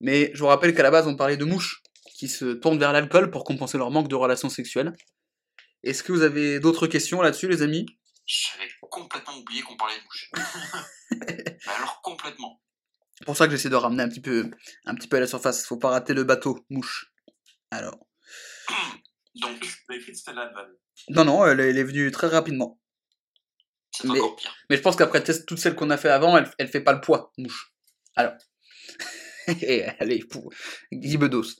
Mais 0.00 0.30
je 0.34 0.38
vous 0.40 0.46
rappelle 0.46 0.74
qu'à 0.74 0.82
la 0.82 0.90
base, 0.90 1.06
on 1.06 1.16
parlait 1.16 1.36
de 1.36 1.44
mouches 1.44 1.82
qui 2.14 2.28
se 2.28 2.46
tournent 2.54 2.78
vers 2.78 2.92
l'alcool 2.92 3.30
pour 3.30 3.44
compenser 3.44 3.78
leur 3.78 3.90
manque 3.90 4.08
de 4.08 4.14
relations 4.14 4.48
sexuelles. 4.48 4.92
Est-ce 5.82 6.02
que 6.02 6.12
vous 6.12 6.22
avez 6.22 6.60
d'autres 6.60 6.86
questions 6.86 7.20
là-dessus, 7.22 7.48
les 7.48 7.62
amis? 7.62 7.86
J'avais 8.26 8.68
complètement 8.90 9.36
oublié 9.38 9.62
qu'on 9.62 9.76
parlait 9.76 9.94
de 9.98 10.02
mouches. 10.04 10.30
Mais 11.28 11.58
alors 11.76 12.00
complètement. 12.02 12.60
C'est 13.18 13.24
pour 13.24 13.36
ça 13.36 13.46
que 13.46 13.52
j'essaie 13.52 13.68
de 13.70 13.76
ramener 13.76 14.02
un 14.02 14.08
petit 14.08 14.20
peu, 14.20 14.50
un 14.84 14.94
petit 14.94 15.08
peu 15.08 15.16
à 15.16 15.20
la 15.20 15.26
surface. 15.26 15.64
Faut 15.66 15.78
pas 15.78 15.90
rater 15.90 16.12
le 16.12 16.24
bateau, 16.24 16.64
mouche. 16.70 17.12
Alors. 17.70 17.98
Donc. 19.36 19.62
Non, 21.10 21.24
non, 21.24 21.46
elle 21.46 21.60
est, 21.60 21.70
elle 21.70 21.78
est 21.78 21.84
venue 21.84 22.10
très 22.10 22.26
rapidement. 22.26 22.80
c'est 23.92 24.08
Mais- 24.08 24.18
encore 24.18 24.36
pire. 24.36 24.54
Mais 24.70 24.76
je 24.76 24.82
pense 24.82 24.96
qu'après 24.96 25.22
test- 25.22 25.46
toutes 25.46 25.58
celles 25.58 25.74
qu'on 25.76 25.90
a 25.90 25.96
fait 25.98 26.08
avant, 26.08 26.36
elle, 26.36 26.50
elle 26.58 26.68
fait 26.68 26.80
pas 26.80 26.92
le 26.92 27.00
poids, 27.00 27.32
mouche. 27.38 27.72
Alors. 28.16 28.34
Et 29.62 29.84
allez, 30.00 30.24
pour 30.24 30.52
Guy 30.92 31.16
Bedos. 31.16 31.54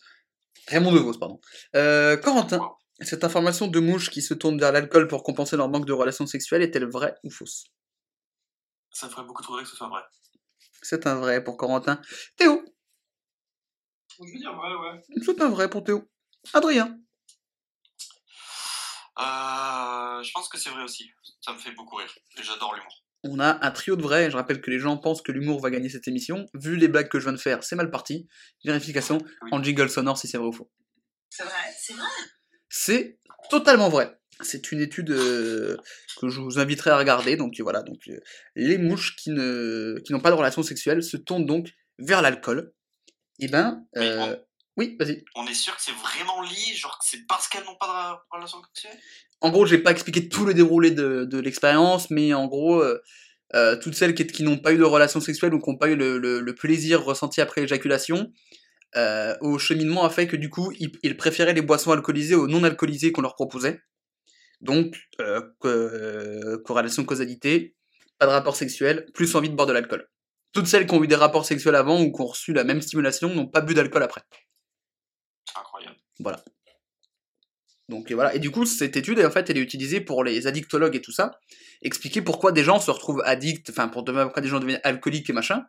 Raymond 0.69 0.93
DeVos, 0.93 1.19
pardon. 1.19 1.41
Euh, 1.77 2.17
Corentin, 2.17 2.61
cette 3.01 3.25
information 3.25 3.69
de 3.69 3.79
mouches 3.81 4.11
qui 4.11 4.23
se 4.23 4.35
tournent 4.35 4.59
vers 4.59 4.73
l'alcool 4.73 5.07
pour 5.07 5.23
compenser 5.23 5.57
leur 5.57 5.69
manque 5.69 5.87
de 5.87 5.93
relations 5.93 6.27
sexuelles 6.27 6.63
est-elle 6.63 6.87
vraie 6.87 7.15
ou 7.23 7.31
fausse? 7.31 7.65
Ça 8.91 9.07
me 9.07 9.13
ferait 9.13 9.25
beaucoup 9.25 9.43
trop 9.43 9.55
rire 9.55 9.65
que 9.65 9.71
ce 9.71 9.77
soit 9.77 9.89
vrai. 9.89 10.03
C'est 10.83 11.07
un 11.07 11.17
vrai 11.17 11.43
pour 11.45 11.57
Corentin. 11.57 12.01
Théo, 12.37 12.65
Je 14.19 14.25
veux 14.33 14.39
dire 14.39 14.55
vrai, 14.55 14.75
ouais. 14.75 15.03
c'est 15.25 15.41
un 15.41 15.49
vrai 15.51 15.69
pour 15.71 15.85
Théo. 15.85 16.09
Adrien, 16.55 16.99
Euh, 19.19 20.23
je 20.23 20.31
pense 20.33 20.49
que 20.49 20.59
c'est 20.59 20.69
vrai 20.71 20.83
aussi. 20.83 21.11
Ça 21.41 21.53
me 21.53 21.59
fait 21.59 21.73
beaucoup 21.73 21.97
rire. 21.97 22.13
Et 22.39 22.43
j'adore 22.43 22.75
l'humour. 22.75 23.06
On 23.25 23.39
a 23.41 23.65
un 23.67 23.71
trio 23.71 23.97
de 23.97 24.03
vrais. 24.03 24.31
Je 24.31 24.37
rappelle 24.37 24.61
que 24.61 24.71
les 24.71 24.79
gens 24.79 24.97
pensent 24.97 25.23
que 25.23 25.33
l'humour 25.33 25.61
va 25.61 25.71
gagner 25.71 25.89
cette 25.89 26.07
émission. 26.09 26.47
Vu 26.55 26.77
les 26.77 26.89
blagues 26.89 27.09
que 27.09 27.19
je 27.19 27.25
viens 27.25 27.33
de 27.33 27.39
faire, 27.41 27.65
c'est 27.65 27.77
mal 27.77 27.91
parti. 27.91 28.29
Vérification 28.65 29.19
en 29.51 29.63
jingle 29.63 29.89
sonore 29.91 30.19
si 30.19 30.29
c'est 30.29 30.39
vrai 30.39 30.47
ou 30.49 30.53
faux. 30.53 30.71
C'est 31.31 31.43
vrai, 31.45 31.53
c'est 31.79 31.93
vrai. 31.95 32.07
C'est 32.69 33.19
totalement 33.51 33.89
vrai. 33.89 34.19
C'est 34.43 34.71
une 34.71 34.81
étude 34.81 35.11
euh, 35.11 35.77
que 36.21 36.29
je 36.29 36.41
vous 36.41 36.59
inviterai 36.59 36.91
à 36.91 36.99
regarder. 36.99 37.37
Donc 37.37 37.55
voilà, 37.61 37.83
donc 37.83 37.99
euh, 38.09 38.19
les 38.55 38.77
mouches 38.79 39.17
qui 39.17 39.31
ne 39.31 39.99
qui 40.05 40.13
n'ont 40.13 40.21
pas 40.21 40.31
de 40.31 40.35
relation 40.37 40.63
sexuelle 40.63 41.03
se 41.03 41.17
tournent 41.17 41.47
donc 41.47 41.71
vers 41.99 42.21
l'alcool. 42.23 42.73
Et 43.39 43.49
ben, 43.49 43.85
Mais 43.95 44.03
euh, 44.03 44.37
on- 44.37 44.46
oui, 44.77 44.97
vas-y. 44.99 45.25
On 45.35 45.47
est 45.47 45.55
sûr 45.55 45.75
que 45.77 45.83
c'est 45.83 45.93
vraiment 45.93 46.43
lié, 46.43 46.75
genre 46.75 46.99
que 46.99 47.05
c'est 47.09 47.27
parce 47.27 47.49
qu'elles 47.49 47.65
n'ont 47.65 47.77
pas 47.77 48.21
de 48.31 48.37
relation 48.37 48.59
sexuelle? 48.75 49.01
En 49.41 49.51
gros, 49.51 49.67
j'ai 49.67 49.79
pas 49.79 49.91
expliqué 49.91 50.29
tout 50.29 50.45
le 50.45 50.55
déroulé 50.55 50.91
de, 50.91 51.25
de 51.25 51.39
l'expérience, 51.39 52.11
mais 52.11 52.33
en 52.35 52.47
gros, 52.47 52.81
euh, 52.83 53.01
euh, 53.55 53.77
toutes 53.77 53.95
celles 53.95 54.15
qui, 54.15 54.27
qui 54.27 54.43
n'ont 54.43 54.59
pas 54.59 54.73
eu 54.73 54.79
de 54.79 54.85
relation 54.85 55.21
sexuelle 55.21 55.55
ou 55.55 55.61
qui 55.61 55.71
n'ont 55.71 55.77
pas 55.79 55.89
eu 55.89 55.97
le, 55.97 56.19
le- 56.19 56.41
le 56.41 56.55
plaisir 56.55 57.05
ressenti 57.05 57.41
après 57.41 57.61
l'éjaculation, 57.63 58.33
euh, 58.97 59.37
au 59.41 59.59
cheminement 59.59 60.05
a 60.05 60.11
fait 60.11 60.27
que 60.27 60.37
du 60.37 60.51
coup, 60.51 60.73
ils, 60.79 60.91
ils 61.03 61.17
préféraient 61.17 61.53
les 61.55 61.63
boissons 61.63 61.93
alcoolisées 61.93 62.35
aux 62.35 62.47
non 62.49 62.65
alcoolisées 62.65 63.13
qu'on 63.13 63.23
leur 63.23 63.35
proposait. 63.35 63.81
Donc, 64.61 64.97
co- 65.61 65.69
euh, 65.69 66.59
corrélation 66.65 67.05
causalité, 67.05 67.77
pas 68.19 68.27
de 68.27 68.31
rapport 68.33 68.57
sexuel, 68.57 69.07
plus 69.15 69.35
envie 69.37 69.51
de 69.51 69.55
boire 69.55 69.67
de 69.67 69.73
l'alcool. 69.73 70.09
Toutes 70.53 70.67
celles 70.67 70.87
qui 70.87 70.95
ont 70.95 71.05
eu 71.05 71.09
des 71.09 71.15
rapports 71.17 71.45
sexuels 71.45 71.75
avant 71.75 72.01
ou 72.01 72.11
qui 72.13 72.21
ont 72.23 72.27
reçu 72.27 72.53
la 72.55 72.65
même 72.65 72.81
stimulation 72.81 73.29
n'ont 73.35 73.47
pas 73.47 73.61
bu 73.61 73.75
d'alcool 73.75 74.03
après. 74.03 74.23
Incroyable. 75.59 75.97
Donc 77.89 78.11
et 78.11 78.15
voilà. 78.15 78.35
Et 78.35 78.39
du 78.39 78.51
coup, 78.51 78.67
cette 78.67 78.97
étude, 78.97 79.21
en 79.21 79.31
fait, 79.31 79.49
elle 79.51 79.59
est 79.59 79.63
utilisée 79.63 80.01
pour 80.01 80.25
les 80.25 80.47
addictologues 80.47 80.97
et 80.97 81.01
tout 81.01 81.13
ça, 81.13 81.39
expliquer 81.83 82.23
pourquoi 82.23 82.53
des 82.53 82.65
gens 82.65 82.81
se 82.81 82.91
retrouvent 82.91 83.23
addicts, 83.25 83.71
enfin 83.71 83.89
pour 83.89 84.03
devenir, 84.03 84.25
pourquoi 84.25 84.43
des 84.43 84.49
gens 84.49 84.61
deviennent 84.61 84.81
alcooliques 84.83 85.31
et 85.31 85.33
machin. 85.33 85.65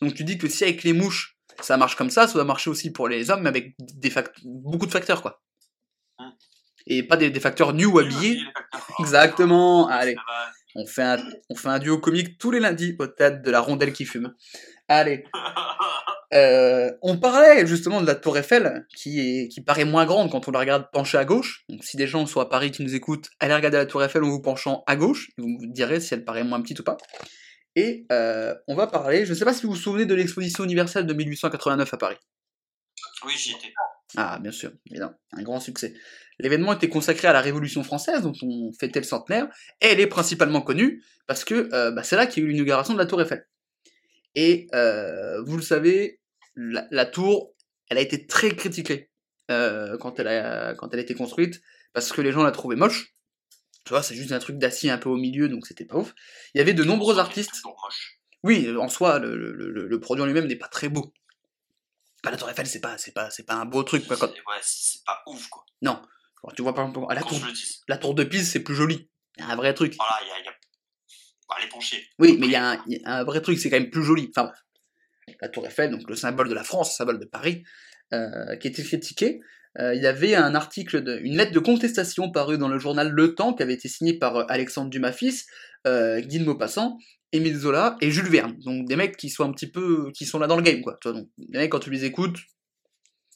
Donc 0.00 0.14
tu 0.14 0.24
dis 0.24 0.38
que 0.38 0.48
si 0.48 0.64
avec 0.64 0.82
les 0.84 0.92
mouches, 0.92 1.38
ça 1.60 1.76
marche 1.76 1.96
comme 1.96 2.10
ça, 2.10 2.26
ça 2.26 2.34
doit 2.34 2.44
marcher 2.44 2.70
aussi 2.70 2.92
pour 2.92 3.08
les 3.08 3.30
hommes, 3.30 3.42
mais 3.42 3.48
avec 3.48 3.74
des 3.78 4.12
beaucoup 4.44 4.86
de 4.86 4.90
facteurs, 4.90 5.22
quoi. 5.22 5.42
Hum. 6.18 6.32
Et 6.86 7.04
pas 7.04 7.16
des, 7.16 7.30
des 7.30 7.40
facteurs 7.40 7.72
nus 7.72 7.86
ou 7.86 7.98
habillés. 7.98 8.40
facteurs. 8.72 8.96
Exactement. 9.00 9.86
Allez, 9.88 10.16
on 10.74 10.86
fait 10.86 11.02
un, 11.02 11.24
on 11.48 11.54
fait 11.54 11.68
un 11.68 11.78
duo 11.78 11.98
comique 11.98 12.38
tous 12.38 12.50
les 12.50 12.60
lundis 12.60 12.96
au 12.98 13.06
théâtre 13.06 13.42
de 13.42 13.50
la 13.50 13.60
rondelle 13.60 13.92
qui 13.92 14.04
fume. 14.04 14.34
Allez. 14.88 15.24
Euh, 16.32 16.90
on 17.02 17.18
parlait 17.18 17.66
justement 17.66 18.00
de 18.00 18.06
la 18.06 18.14
Tour 18.14 18.38
Eiffel, 18.38 18.86
qui, 18.96 19.20
est, 19.20 19.48
qui 19.48 19.60
paraît 19.60 19.84
moins 19.84 20.06
grande 20.06 20.30
quand 20.30 20.48
on 20.48 20.50
la 20.50 20.60
regarde 20.60 20.86
penchée 20.92 21.18
à 21.18 21.24
gauche. 21.24 21.64
Donc 21.68 21.84
si 21.84 21.96
des 21.96 22.06
gens 22.06 22.24
sont 22.26 22.40
à 22.40 22.46
Paris 22.46 22.70
qui 22.70 22.82
nous 22.82 22.94
écoutent, 22.94 23.28
allez 23.38 23.54
regarder 23.54 23.76
la 23.76 23.86
Tour 23.86 24.02
Eiffel 24.02 24.24
en 24.24 24.30
vous 24.30 24.40
penchant 24.40 24.82
à 24.86 24.96
gauche, 24.96 25.28
vous 25.36 25.46
me 25.46 25.72
direz 25.72 26.00
si 26.00 26.14
elle 26.14 26.24
paraît 26.24 26.44
moins 26.44 26.62
petite 26.62 26.80
ou 26.80 26.84
pas. 26.84 26.96
Et 27.76 28.06
euh, 28.12 28.54
on 28.66 28.74
va 28.74 28.86
parler, 28.86 29.24
je 29.24 29.30
ne 29.30 29.34
sais 29.34 29.44
pas 29.44 29.52
si 29.52 29.66
vous 29.66 29.72
vous 29.72 29.78
souvenez 29.78 30.06
de 30.06 30.14
l'exposition 30.14 30.64
universelle 30.64 31.06
de 31.06 31.14
1889 31.14 31.92
à 31.92 31.96
Paris. 31.96 32.16
Oui, 33.26 33.32
j'y 33.36 33.52
étais. 33.52 33.72
Ah, 34.16 34.38
bien 34.40 34.52
sûr, 34.52 34.72
évidemment, 34.90 35.14
un 35.32 35.42
grand 35.42 35.60
succès. 35.60 35.94
L'événement 36.38 36.72
était 36.74 36.88
consacré 36.88 37.28
à 37.28 37.32
la 37.32 37.40
Révolution 37.40 37.82
française, 37.82 38.22
dont 38.22 38.32
on 38.42 38.72
fêtait 38.78 39.00
le 39.00 39.06
centenaire, 39.06 39.48
et 39.80 39.86
elle 39.86 40.00
est 40.00 40.06
principalement 40.06 40.60
connue 40.60 41.02
parce 41.26 41.44
que 41.44 41.68
euh, 41.72 41.90
bah, 41.92 42.02
c'est 42.02 42.16
là 42.16 42.26
qu'il 42.26 42.42
y 42.42 42.46
a 42.46 42.48
eu 42.48 42.52
l'inauguration 42.52 42.94
de 42.94 42.98
la 42.98 43.06
Tour 43.06 43.20
Eiffel. 43.22 43.46
Et 44.34 44.66
vous 45.44 45.56
le 45.56 45.62
savez, 45.62 46.21
la, 46.54 46.86
la 46.90 47.06
tour, 47.06 47.54
elle 47.88 47.98
a 47.98 48.00
été 48.00 48.26
très 48.26 48.54
critiquée 48.54 49.10
euh, 49.50 49.96
quand, 49.98 50.18
elle 50.20 50.28
a, 50.28 50.74
quand 50.74 50.92
elle 50.92 50.98
a 51.00 51.02
été 51.02 51.14
construite, 51.14 51.60
parce 51.92 52.12
que 52.12 52.20
les 52.20 52.32
gens 52.32 52.42
la 52.42 52.50
trouvaient 52.52 52.76
moche. 52.76 53.14
Tu 53.84 53.90
vois, 53.90 54.02
c'est 54.02 54.14
juste 54.14 54.30
un 54.32 54.38
truc 54.38 54.58
d'acier 54.58 54.90
un 54.90 54.98
peu 54.98 55.08
au 55.08 55.16
milieu, 55.16 55.48
donc 55.48 55.66
c'était 55.66 55.84
pas 55.84 55.96
ouf. 55.96 56.14
Il 56.54 56.58
y 56.58 56.60
avait 56.60 56.74
de 56.74 56.84
nombreux 56.84 57.18
artistes. 57.18 57.62
Moche. 57.64 58.18
Oui, 58.44 58.70
en 58.76 58.88
soi, 58.88 59.18
le, 59.18 59.36
le, 59.36 59.52
le- 59.52 59.86
le 59.88 60.00
produit 60.00 60.22
en 60.22 60.26
lui-même 60.26 60.46
n'est 60.46 60.56
pas 60.56 60.68
très 60.68 60.88
beau. 60.88 61.12
Bah, 62.22 62.30
la 62.30 62.36
Tour 62.36 62.48
Eiffel, 62.50 62.66
c'est 62.66 62.80
pas, 62.80 62.96
c'est 62.98 63.12
pas, 63.12 63.30
c'est 63.30 63.42
pas 63.44 63.54
un 63.54 63.64
beau 63.64 63.82
truc. 63.82 64.06
Quoi. 64.06 64.16
Quand... 64.16 64.28
Ouais, 64.28 64.60
c'est 64.62 65.04
pas 65.04 65.22
ouf, 65.26 65.48
quoi. 65.48 65.64
Non. 65.82 66.00
Quand 66.36 66.50
tu 66.52 66.62
vois 66.62 66.74
par 66.74 66.86
exemple 66.88 67.06
à 67.10 67.14
la 67.14 67.22
tour, 67.22 67.38
la 67.88 67.96
tour 67.98 68.14
de 68.14 68.24
Pise, 68.24 68.50
c'est 68.50 68.60
plus 68.60 68.74
joli. 68.74 69.08
Il 69.36 69.44
y 69.44 69.46
a 69.46 69.50
un 69.50 69.56
vrai 69.56 69.74
truc. 69.74 69.94
Voilà, 69.96 70.18
il 70.22 70.28
y 70.28 70.30
a. 70.30 70.44
y 70.44 70.48
a- 70.48 70.52
Bah, 71.48 71.56
les 71.60 71.68
penchés. 71.68 72.04
Oui, 72.18 72.36
mais 72.38 72.46
il 72.46 72.52
y, 72.52 72.56
a 72.56 72.70
un- 72.72 72.84
il 72.86 72.98
y 73.00 73.04
a 73.04 73.16
un 73.18 73.24
vrai 73.24 73.40
truc, 73.42 73.58
c'est 73.58 73.70
quand 73.70 73.78
même 73.78 73.90
plus 73.90 74.02
joli. 74.04 74.28
Enfin, 74.30 74.44
bref. 74.48 74.58
La 75.40 75.48
tour 75.48 75.66
Eiffel, 75.66 75.90
donc 75.90 76.08
le 76.08 76.16
symbole 76.16 76.48
de 76.48 76.54
la 76.54 76.64
France, 76.64 76.90
le 76.90 76.94
symbole 76.96 77.18
de 77.18 77.24
Paris, 77.24 77.64
euh, 78.12 78.56
qui 78.56 78.68
était 78.68 78.82
critiqué. 78.82 79.40
Euh, 79.78 79.94
il 79.94 80.02
y 80.02 80.06
avait 80.06 80.34
un 80.34 80.54
article, 80.54 81.02
une 81.22 81.36
lettre 81.36 81.52
de 81.52 81.58
contestation 81.58 82.30
parue 82.30 82.58
dans 82.58 82.68
le 82.68 82.78
journal 82.78 83.08
Le 83.08 83.34
Temps, 83.34 83.54
qui 83.54 83.62
avait 83.62 83.72
été 83.72 83.88
signée 83.88 84.18
par 84.18 84.36
euh, 84.36 84.44
Alexandre 84.48 84.90
Dumas 84.90 85.12
fils, 85.12 85.46
Guy 85.86 86.38
de 86.38 86.44
Maupassant, 86.44 86.98
Émile 87.32 87.56
Zola 87.56 87.96
et 88.00 88.10
Jules 88.10 88.28
Verne. 88.28 88.56
Donc 88.64 88.86
des 88.86 88.96
mecs 88.96 89.16
qui 89.16 89.30
sont 89.30 89.44
un 89.44 89.52
petit 89.52 89.70
peu, 89.70 90.10
qui 90.14 90.26
sont 90.26 90.38
là 90.38 90.46
dans 90.46 90.56
le 90.56 90.62
game, 90.62 90.82
quoi. 90.82 90.98
Des 91.04 91.58
mecs 91.58 91.72
quand 91.72 91.80
tu 91.80 91.90
les 91.90 92.04
écoutes, 92.04 92.38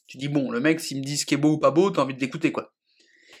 tu 0.05 0.17
dis 0.17 0.27
bon, 0.29 0.51
le 0.51 0.59
mec 0.59 0.79
s'il 0.79 0.99
me 0.99 1.03
dit 1.03 1.17
ce 1.17 1.25
qui 1.25 1.33
est 1.33 1.37
beau 1.37 1.53
ou 1.53 1.57
pas 1.57 1.71
beau, 1.71 1.89
t'as 1.89 2.03
envie 2.03 2.13
de 2.13 2.21
l'écouter, 2.21 2.51
quoi. 2.51 2.73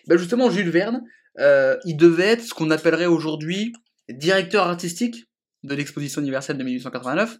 Ben 0.07 0.17
justement, 0.17 0.49
Jules 0.49 0.71
Verne, 0.71 1.03
il 1.37 1.95
devait 1.95 2.25
être 2.25 2.43
ce 2.43 2.53
qu'on 2.53 2.71
appellerait 2.71 3.05
aujourd'hui 3.05 3.71
directeur 4.09 4.67
artistique 4.67 5.25
de 5.63 5.75
l'exposition 5.75 6.21
universelle 6.21 6.57
de 6.57 6.63
1889. 6.63 7.37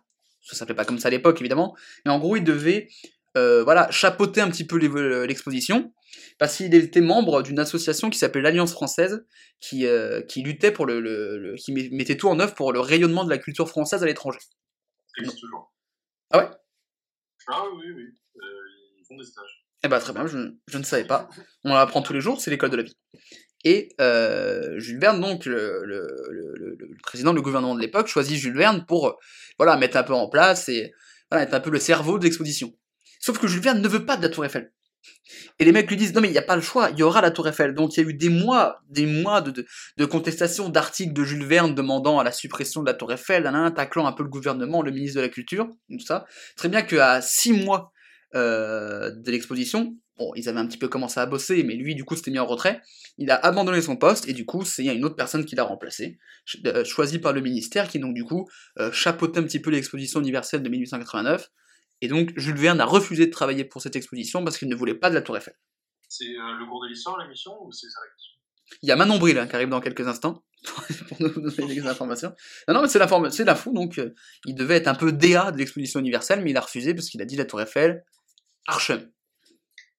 Ça 0.49 0.55
s'appelait 0.55 0.75
pas 0.75 0.85
comme 0.85 0.99
ça 0.99 1.09
à 1.09 1.11
l'époque, 1.11 1.39
évidemment. 1.41 1.75
Mais 2.05 2.11
en 2.11 2.19
gros, 2.19 2.35
il 2.37 2.43
devait 2.43 2.87
euh, 3.35 3.63
voilà, 3.63 3.91
chapeauter 3.91 4.41
un 4.41 4.49
petit 4.49 4.65
peu 4.65 4.77
l'exposition, 5.25 5.93
parce 6.39 6.57
qu'il 6.57 6.73
était 6.73 7.01
membre 7.01 7.43
d'une 7.43 7.59
association 7.59 8.09
qui 8.09 8.17
s'appelait 8.17 8.41
l'Alliance 8.41 8.71
française, 8.71 9.25
qui, 9.59 9.85
euh, 9.85 10.21
qui 10.21 10.41
luttait 10.41 10.71
pour 10.71 10.85
le, 10.85 10.99
le- 10.99 11.37
le- 11.37 11.55
qui 11.55 11.71
met- 11.71 11.89
mettait 11.91 12.17
tout 12.17 12.29
en 12.29 12.39
œuvre 12.39 12.55
pour 12.55 12.71
le 12.73 12.79
rayonnement 12.79 13.25
de 13.25 13.29
la 13.29 13.37
culture 13.37 13.69
française 13.69 14.01
à 14.01 14.05
l'étranger. 14.05 14.39
Toujours. 15.17 15.73
Ah 16.31 16.37
ouais? 16.39 16.49
Ah 17.47 17.63
oui, 17.75 17.91
oui. 17.95 18.03
Euh, 18.37 18.41
ils 18.99 19.05
font 19.07 19.17
des 19.17 19.25
stages. 19.25 19.65
Eh 19.83 19.87
ben 19.87 19.99
très 19.99 20.13
bien, 20.13 20.25
je, 20.27 20.53
je 20.67 20.77
ne 20.77 20.83
savais 20.83 21.05
pas. 21.05 21.29
On 21.63 21.73
l'apprend 21.73 22.01
tous 22.01 22.13
les 22.13 22.21
jours, 22.21 22.41
c'est 22.41 22.49
l'école 22.49 22.71
de 22.71 22.77
la 22.77 22.83
vie. 22.83 22.97
Et 23.69 23.89
euh, 23.99 24.79
Jules 24.79 24.97
Verne, 24.97 25.19
donc 25.19 25.45
le, 25.45 25.83
le, 25.83 26.77
président 27.03 27.33
du 27.33 27.41
gouvernement 27.41 27.75
de 27.75 27.81
l'époque, 27.81 28.07
choisit 28.07 28.37
Jules 28.37 28.55
Verne 28.55 28.85
pour 28.87 29.09
euh, 29.09 29.13
voilà, 29.57 29.75
mettre 29.75 29.97
un 29.97 30.03
peu 30.03 30.13
en 30.13 30.29
place 30.29 30.69
et 30.69 30.93
être 31.33 31.53
un 31.53 31.59
peu 31.59 31.69
le 31.69 31.79
cerveau 31.79 32.17
de 32.17 32.23
l'exposition. 32.23 32.73
Sauf 33.19 33.39
que 33.39 33.47
Jules 33.47 33.61
Verne 33.61 33.81
ne 33.81 33.87
veut 33.89 34.05
pas 34.05 34.15
de 34.15 34.21
la 34.21 34.29
Tour 34.29 34.45
Eiffel. 34.45 34.71
Et 35.59 35.65
les 35.65 35.73
mecs 35.73 35.89
lui 35.89 35.97
disent 35.97 36.13
non 36.13 36.21
mais 36.21 36.29
il 36.29 36.31
n'y 36.31 36.37
a 36.37 36.43
pas 36.43 36.55
le 36.55 36.61
choix, 36.61 36.91
il 36.91 36.99
y 36.99 37.03
aura 37.03 37.19
la 37.19 37.29
Tour 37.29 37.49
Eiffel. 37.49 37.73
Donc 37.73 37.97
il 37.97 38.03
y 38.03 38.05
a 38.05 38.09
eu 38.09 38.13
des 38.13 38.29
mois, 38.29 38.79
des 38.89 39.05
mois 39.05 39.41
de, 39.41 39.51
de, 39.51 39.65
de 39.97 40.05
contestation 40.05 40.69
d'articles 40.69 41.11
de 41.11 41.25
Jules 41.25 41.45
Verne 41.45 41.75
demandant 41.75 42.19
à 42.19 42.23
la 42.23 42.31
suppression 42.31 42.83
de 42.83 42.87
la 42.87 42.93
Tour 42.93 43.11
Eiffel, 43.11 43.51
taclant 43.75 44.07
un 44.07 44.13
peu 44.13 44.23
le 44.23 44.29
gouvernement, 44.29 44.81
le 44.81 44.91
ministre 44.91 45.17
de 45.17 45.23
la 45.23 45.29
Culture, 45.29 45.67
tout 45.89 45.99
ça. 45.99 46.25
Très 46.55 46.69
bien 46.69 46.83
qu'à 46.83 47.21
six 47.21 47.51
mois 47.51 47.91
euh, 48.33 49.11
de 49.11 49.29
l'exposition, 49.29 49.97
bon 50.17 50.31
ils 50.35 50.49
avaient 50.49 50.59
un 50.59 50.67
petit 50.67 50.77
peu 50.77 50.87
commencé 50.87 51.19
à 51.19 51.25
bosser, 51.25 51.63
mais 51.63 51.75
lui 51.75 51.95
du 51.95 52.03
coup 52.05 52.15
s'était 52.15 52.31
mis 52.31 52.39
en 52.39 52.45
retrait. 52.45 52.81
Il 53.17 53.31
a 53.31 53.35
abandonné 53.35 53.81
son 53.81 53.95
poste 53.95 54.27
et 54.27 54.33
du 54.33 54.45
coup 54.45 54.63
c'est 54.65 54.85
une 54.85 55.05
autre 55.05 55.15
personne 55.15 55.45
qui 55.45 55.55
l'a 55.55 55.63
remplacé, 55.63 56.17
euh, 56.65 56.83
choisi 56.83 57.19
par 57.19 57.33
le 57.33 57.41
ministère 57.41 57.87
qui 57.87 57.99
donc 57.99 58.13
du 58.13 58.23
coup 58.23 58.47
euh, 58.79 58.91
chapeautait 58.91 59.39
un 59.39 59.43
petit 59.43 59.59
peu 59.59 59.69
l'exposition 59.69 60.19
universelle 60.19 60.63
de 60.63 60.69
1889. 60.69 61.49
Et 62.01 62.07
donc 62.07 62.31
Jules 62.37 62.57
Verne 62.57 62.79
a 62.79 62.85
refusé 62.85 63.25
de 63.25 63.31
travailler 63.31 63.63
pour 63.65 63.81
cette 63.81 63.95
exposition 63.95 64.43
parce 64.43 64.57
qu'il 64.57 64.67
ne 64.69 64.75
voulait 64.75 64.93
pas 64.95 65.09
de 65.09 65.15
la 65.15 65.21
Tour 65.21 65.37
Eiffel. 65.37 65.55
C'est 66.07 66.25
euh, 66.25 66.57
le 66.59 66.65
cours 66.67 66.83
de 66.83 66.89
l'histoire, 66.89 67.17
l'émission, 67.17 67.53
ou 67.65 67.71
c'est 67.71 67.87
ça 67.89 67.99
la 68.01 68.77
Il 68.81 68.87
y 68.87 68.91
a 68.91 68.95
Manon 68.95 69.17
Bril 69.17 69.37
hein, 69.37 69.47
qui 69.47 69.55
arrive 69.55 69.69
dans 69.69 69.81
quelques 69.81 70.07
instants 70.07 70.43
pour 71.09 71.21
nous 71.21 71.29
donner 71.29 71.75
des 71.75 71.85
informations. 71.87 72.33
Non, 72.67 72.75
non, 72.75 72.81
mais 72.83 72.87
c'est 72.87 72.99
l'inform- 72.99 73.29
c'est 73.31 73.43
l'info, 73.43 73.73
donc 73.73 73.97
euh, 73.97 74.13
il 74.45 74.55
devait 74.55 74.75
être 74.75 74.87
un 74.87 74.95
peu 74.95 75.11
DA 75.11 75.51
de 75.51 75.57
l'exposition 75.57 75.99
universelle, 75.99 76.41
mais 76.43 76.51
il 76.51 76.57
a 76.57 76.61
refusé 76.61 76.93
parce 76.93 77.09
qu'il 77.09 77.21
a 77.21 77.25
dit 77.25 77.35
la 77.35 77.45
Tour 77.45 77.61
Eiffel, 77.61 78.05
Archem. 78.67 79.11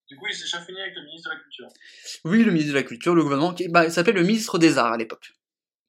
Du 0.08 0.16
coup, 0.16 0.24
il 0.30 0.34
s'est 0.34 0.56
avec 0.56 0.94
le 0.94 1.02
ministre 1.04 1.30
de 1.30 1.34
la 1.34 1.40
Culture. 1.40 1.68
Oui, 2.24 2.42
le 2.42 2.50
ministre 2.50 2.72
de 2.72 2.78
la 2.78 2.82
Culture, 2.82 3.14
le 3.14 3.22
gouvernement, 3.22 3.52
qui 3.52 3.68
bah, 3.68 3.84
il 3.84 3.92
s'appelait 3.92 4.14
le 4.14 4.22
ministre 4.22 4.58
des 4.58 4.78
Arts 4.78 4.92
à 4.92 4.96
l'époque. 4.96 5.32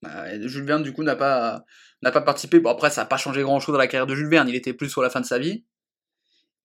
Bah, 0.02 0.26
Jules 0.46 0.66
Verne, 0.66 0.84
du 0.84 0.92
coup, 0.92 1.04
n'a 1.04 1.16
pas, 1.16 1.64
participé. 2.02 2.60
Bon, 2.60 2.70
après, 2.70 2.90
ça 2.90 3.02
n'a 3.02 3.08
pas 3.08 3.18
changé 3.18 3.42
grand-chose 3.42 3.72
dans 3.72 3.80
la 3.80 3.88
carrière 3.88 4.08
de 4.08 4.16
Jules 4.16 4.30
Verne, 4.30 4.50
il 4.50 4.56
était 4.56 4.74
plus 4.74 4.90
sur 4.90 5.02
la 5.02 5.10
fin 5.10 5.22
de 5.22 5.26
sa 5.26 5.40
vie. 5.40 5.64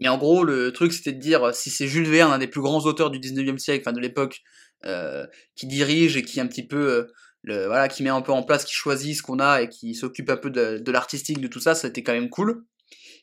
Mais 0.01 0.09
en 0.09 0.19
gros, 0.19 0.43
le 0.43 0.73
truc, 0.73 0.93
c'était 0.93 1.13
de 1.13 1.21
dire, 1.21 1.55
si 1.55 1.71
c'est 1.71 1.87
Jules 1.87 2.09
Verne, 2.09 2.33
un 2.33 2.39
des 2.39 2.49
plus 2.49 2.61
grands 2.61 2.85
auteurs 2.87 3.11
du 3.11 3.21
19e 3.21 3.59
siècle, 3.59 3.85
enfin 3.87 3.93
de 3.93 4.01
l'époque, 4.01 4.43
euh, 4.85 5.25
qui 5.55 5.69
dirige 5.69 6.17
et 6.17 6.23
qui 6.23 6.41
un 6.41 6.49
petit 6.49 6.67
peu, 6.67 6.91
euh, 6.91 7.05
le, 7.43 7.67
voilà, 7.67 7.87
qui 7.87 8.03
met 8.03 8.11
un 8.11 8.21
peu 8.21 8.33
en 8.33 8.43
place, 8.43 8.65
qui 8.65 8.75
choisit 8.75 9.17
ce 9.17 9.23
qu'on 9.23 9.39
a 9.39 9.63
et 9.63 9.69
qui 9.69 9.95
s'occupe 9.95 10.29
un 10.29 10.37
peu 10.37 10.51
de, 10.51 10.79
de 10.79 10.93
l'artistique, 10.93 11.41
de 11.41 11.47
tout 11.47 11.61
ça, 11.61 11.77
c'était 11.77 12.03
quand 12.03 12.13
même 12.13 12.31
cool. 12.31 12.65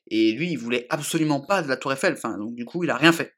Et 0.08 0.32
lui, 0.32 0.52
il 0.52 0.58
voulait 0.58 0.88
absolument 0.90 1.42
pas 1.42 1.62
de 1.62 1.68
la 1.68 1.76
Tour 1.76 1.92
Eiffel, 1.92 2.14
enfin, 2.14 2.38
donc 2.38 2.56
du 2.56 2.64
coup, 2.64 2.86
il 2.86 2.90
a 2.90 2.96
rien 2.96 3.12
fait. 3.12 3.34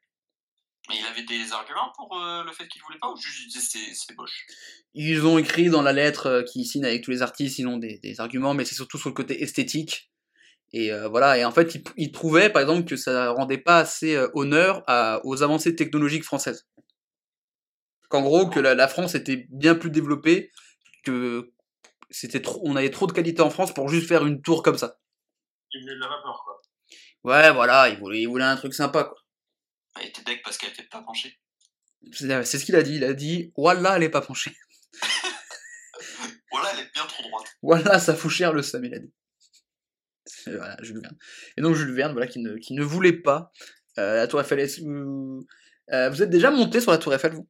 Mais 0.88 0.96
il 0.98 1.06
avait 1.06 1.22
des 1.22 1.50
arguments 1.52 1.92
pour 1.96 2.20
euh, 2.20 2.44
le 2.44 2.52
fait 2.52 2.68
qu'il 2.68 2.82
voulait 2.82 2.98
pas 2.98 3.08
ou 3.10 3.16
juste 3.16 3.40
il 3.42 3.46
disait 3.48 3.94
c'est- 3.94 4.14
moche? 4.16 4.46
Ils 4.94 5.24
ont 5.26 5.38
écrit 5.38 5.70
dans 5.70 5.82
la 5.82 5.92
lettre 5.92 6.26
euh, 6.26 6.42
qu'ils 6.42 6.66
signent 6.66 6.84
avec 6.84 7.02
tous 7.02 7.10
les 7.10 7.22
artistes, 7.22 7.58
ils 7.58 7.66
ont 7.66 7.78
des, 7.78 7.98
des 7.98 8.20
arguments, 8.20 8.52
mais 8.54 8.64
c'est 8.64 8.74
surtout 8.74 8.98
sur 8.98 9.08
le 9.08 9.14
côté 9.14 9.42
esthétique. 9.42 10.10
Et 10.72 10.92
euh, 10.92 11.08
voilà, 11.08 11.38
et 11.38 11.44
en 11.44 11.52
fait, 11.52 11.74
ils, 11.74 11.84
ils 11.96 12.12
trouvaient 12.12 12.50
par 12.50 12.60
exemple 12.62 12.84
que 12.84 12.96
ça 12.96 13.30
rendait 13.30 13.58
pas 13.58 13.78
assez 13.78 14.18
honneur 14.34 14.82
à- 14.86 15.20
aux 15.24 15.42
avancées 15.42 15.74
technologiques 15.74 16.24
françaises. 16.24 16.66
Qu'en 18.08 18.22
gros, 18.22 18.48
que 18.48 18.60
la, 18.60 18.74
la 18.74 18.88
France 18.88 19.14
était 19.14 19.46
bien 19.50 19.74
plus 19.74 19.90
développée 19.90 20.50
que 21.04 21.50
c'était 22.10 22.42
trop, 22.42 22.60
on 22.64 22.76
avait 22.76 22.90
trop 22.90 23.06
de 23.06 23.12
qualité 23.12 23.40
en 23.42 23.50
France 23.50 23.72
pour 23.72 23.88
juste 23.88 24.06
faire 24.08 24.26
une 24.26 24.42
tour 24.42 24.62
comme 24.62 24.78
ça. 24.78 24.98
Il 25.72 25.80
venait 25.80 25.94
de 25.94 26.00
la 26.00 26.08
vapeur, 26.08 26.42
quoi. 26.44 26.60
Ouais, 27.24 27.52
voilà, 27.52 27.88
il 27.88 27.98
voulait, 27.98 28.20
il 28.20 28.26
voulait 28.28 28.44
un 28.44 28.56
truc 28.56 28.74
sympa, 28.74 29.04
quoi. 29.04 29.16
Elle 30.00 30.08
était 30.08 30.22
deck 30.22 30.42
parce 30.42 30.58
qu'elle 30.58 30.70
était 30.70 30.82
pas 30.84 31.02
penchée. 31.02 31.38
C'est 32.12 32.44
c'est 32.44 32.58
ce 32.58 32.64
qu'il 32.64 32.76
a 32.76 32.82
dit. 32.82 32.96
Il 32.96 33.04
a 33.04 33.14
dit, 33.14 33.52
voilà, 33.56 33.96
elle 33.96 34.02
est 34.02 34.10
pas 34.10 34.20
penchée. 34.20 34.56
Voilà, 36.50 36.70
elle 36.72 36.84
est 36.84 36.92
bien 36.94 37.04
trop 37.06 37.24
droite. 37.24 37.46
Voilà, 37.62 37.98
ça 37.98 38.14
fout 38.14 38.30
cher 38.30 38.52
le 38.52 38.62
Sam, 38.62 38.84
il 38.84 38.94
a 38.94 39.00
dit. 39.00 39.12
Voilà, 40.46 40.76
Jules 40.82 41.00
Verne. 41.00 41.18
Et 41.56 41.62
donc 41.62 41.74
Jules 41.74 41.92
Verne, 41.92 42.12
voilà, 42.12 42.28
qui 42.28 42.38
ne, 42.38 42.56
qui 42.58 42.74
ne 42.74 42.84
voulait 42.84 43.12
pas 43.12 43.50
euh, 43.98 44.14
la 44.14 44.28
Tour 44.28 44.40
Eiffel. 44.40 44.60
Euh, 44.60 46.10
vous 46.10 46.22
êtes 46.22 46.30
déjà 46.30 46.52
monté 46.52 46.80
sur 46.80 46.92
la 46.92 46.98
Tour 46.98 47.12
Eiffel, 47.12 47.32
vous? 47.32 47.48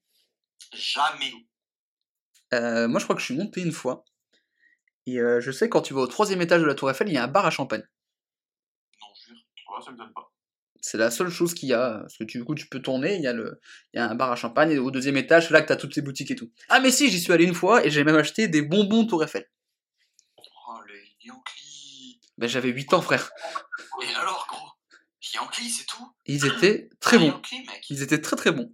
Jamais. 0.72 1.32
Euh, 2.54 2.88
Moi, 2.88 2.98
je 2.98 3.04
crois 3.04 3.14
que 3.14 3.20
je 3.20 3.26
suis 3.26 3.36
monté 3.36 3.60
une 3.60 3.72
fois. 3.72 4.06
Et 5.06 5.20
euh, 5.20 5.38
je 5.40 5.50
sais, 5.50 5.68
quand 5.68 5.82
tu 5.82 5.92
vas 5.92 6.00
au 6.00 6.06
troisième 6.06 6.40
étage 6.40 6.62
de 6.62 6.66
la 6.66 6.74
Tour 6.74 6.90
Eiffel, 6.90 7.08
il 7.08 7.14
y 7.14 7.18
a 7.18 7.24
un 7.24 7.28
bar 7.28 7.44
à 7.44 7.50
champagne. 7.50 7.82
Non, 9.02 9.08
jure. 9.14 9.36
Ouais, 9.36 9.84
ça 9.84 9.92
me 9.92 9.98
donne 9.98 10.12
pas. 10.14 10.32
C'est 10.86 10.98
la 10.98 11.10
seule 11.10 11.30
chose 11.30 11.54
qu'il 11.54 11.70
y 11.70 11.72
a. 11.72 12.00
Parce 12.00 12.18
que 12.18 12.24
tu, 12.24 12.36
du 12.36 12.44
coup, 12.44 12.54
tu 12.54 12.66
peux 12.66 12.82
tourner, 12.82 13.14
il 13.14 13.22
y, 13.22 13.26
a 13.26 13.32
le, 13.32 13.58
il 13.94 13.96
y 13.96 14.00
a 14.00 14.06
un 14.06 14.14
bar 14.14 14.30
à 14.30 14.36
champagne, 14.36 14.70
et 14.70 14.78
au 14.78 14.90
deuxième 14.90 15.16
étage, 15.16 15.46
c'est 15.46 15.54
là 15.54 15.62
que 15.62 15.68
tu 15.68 15.72
as 15.72 15.76
toutes 15.76 15.94
ces 15.94 16.02
boutiques 16.02 16.30
et 16.30 16.34
tout. 16.34 16.52
Ah, 16.68 16.78
mais 16.78 16.90
si, 16.90 17.10
j'y 17.10 17.20
suis 17.20 17.32
allé 17.32 17.46
une 17.46 17.54
fois, 17.54 17.86
et 17.86 17.90
j'ai 17.90 18.04
même 18.04 18.16
acheté 18.16 18.48
des 18.48 18.60
bonbons 18.60 19.06
Tour 19.06 19.24
Eiffel. 19.24 19.48
Oh, 20.36 20.80
le 20.86 20.94
Yankee. 21.24 22.20
Ben, 22.36 22.50
j'avais 22.50 22.68
8 22.68 22.92
ans, 22.92 23.00
frère. 23.00 23.30
Et 24.02 24.14
alors, 24.14 24.46
gros? 24.46 24.68
Yankee, 25.32 25.70
c'est 25.70 25.86
tout? 25.86 26.06
Ils 26.26 26.44
étaient 26.44 26.90
très 27.00 27.16
bons. 27.16 27.28
Yankee, 27.28 27.60
mec. 27.60 27.86
Ils 27.88 28.02
étaient 28.02 28.20
très 28.20 28.36
très 28.36 28.52
bons. 28.52 28.70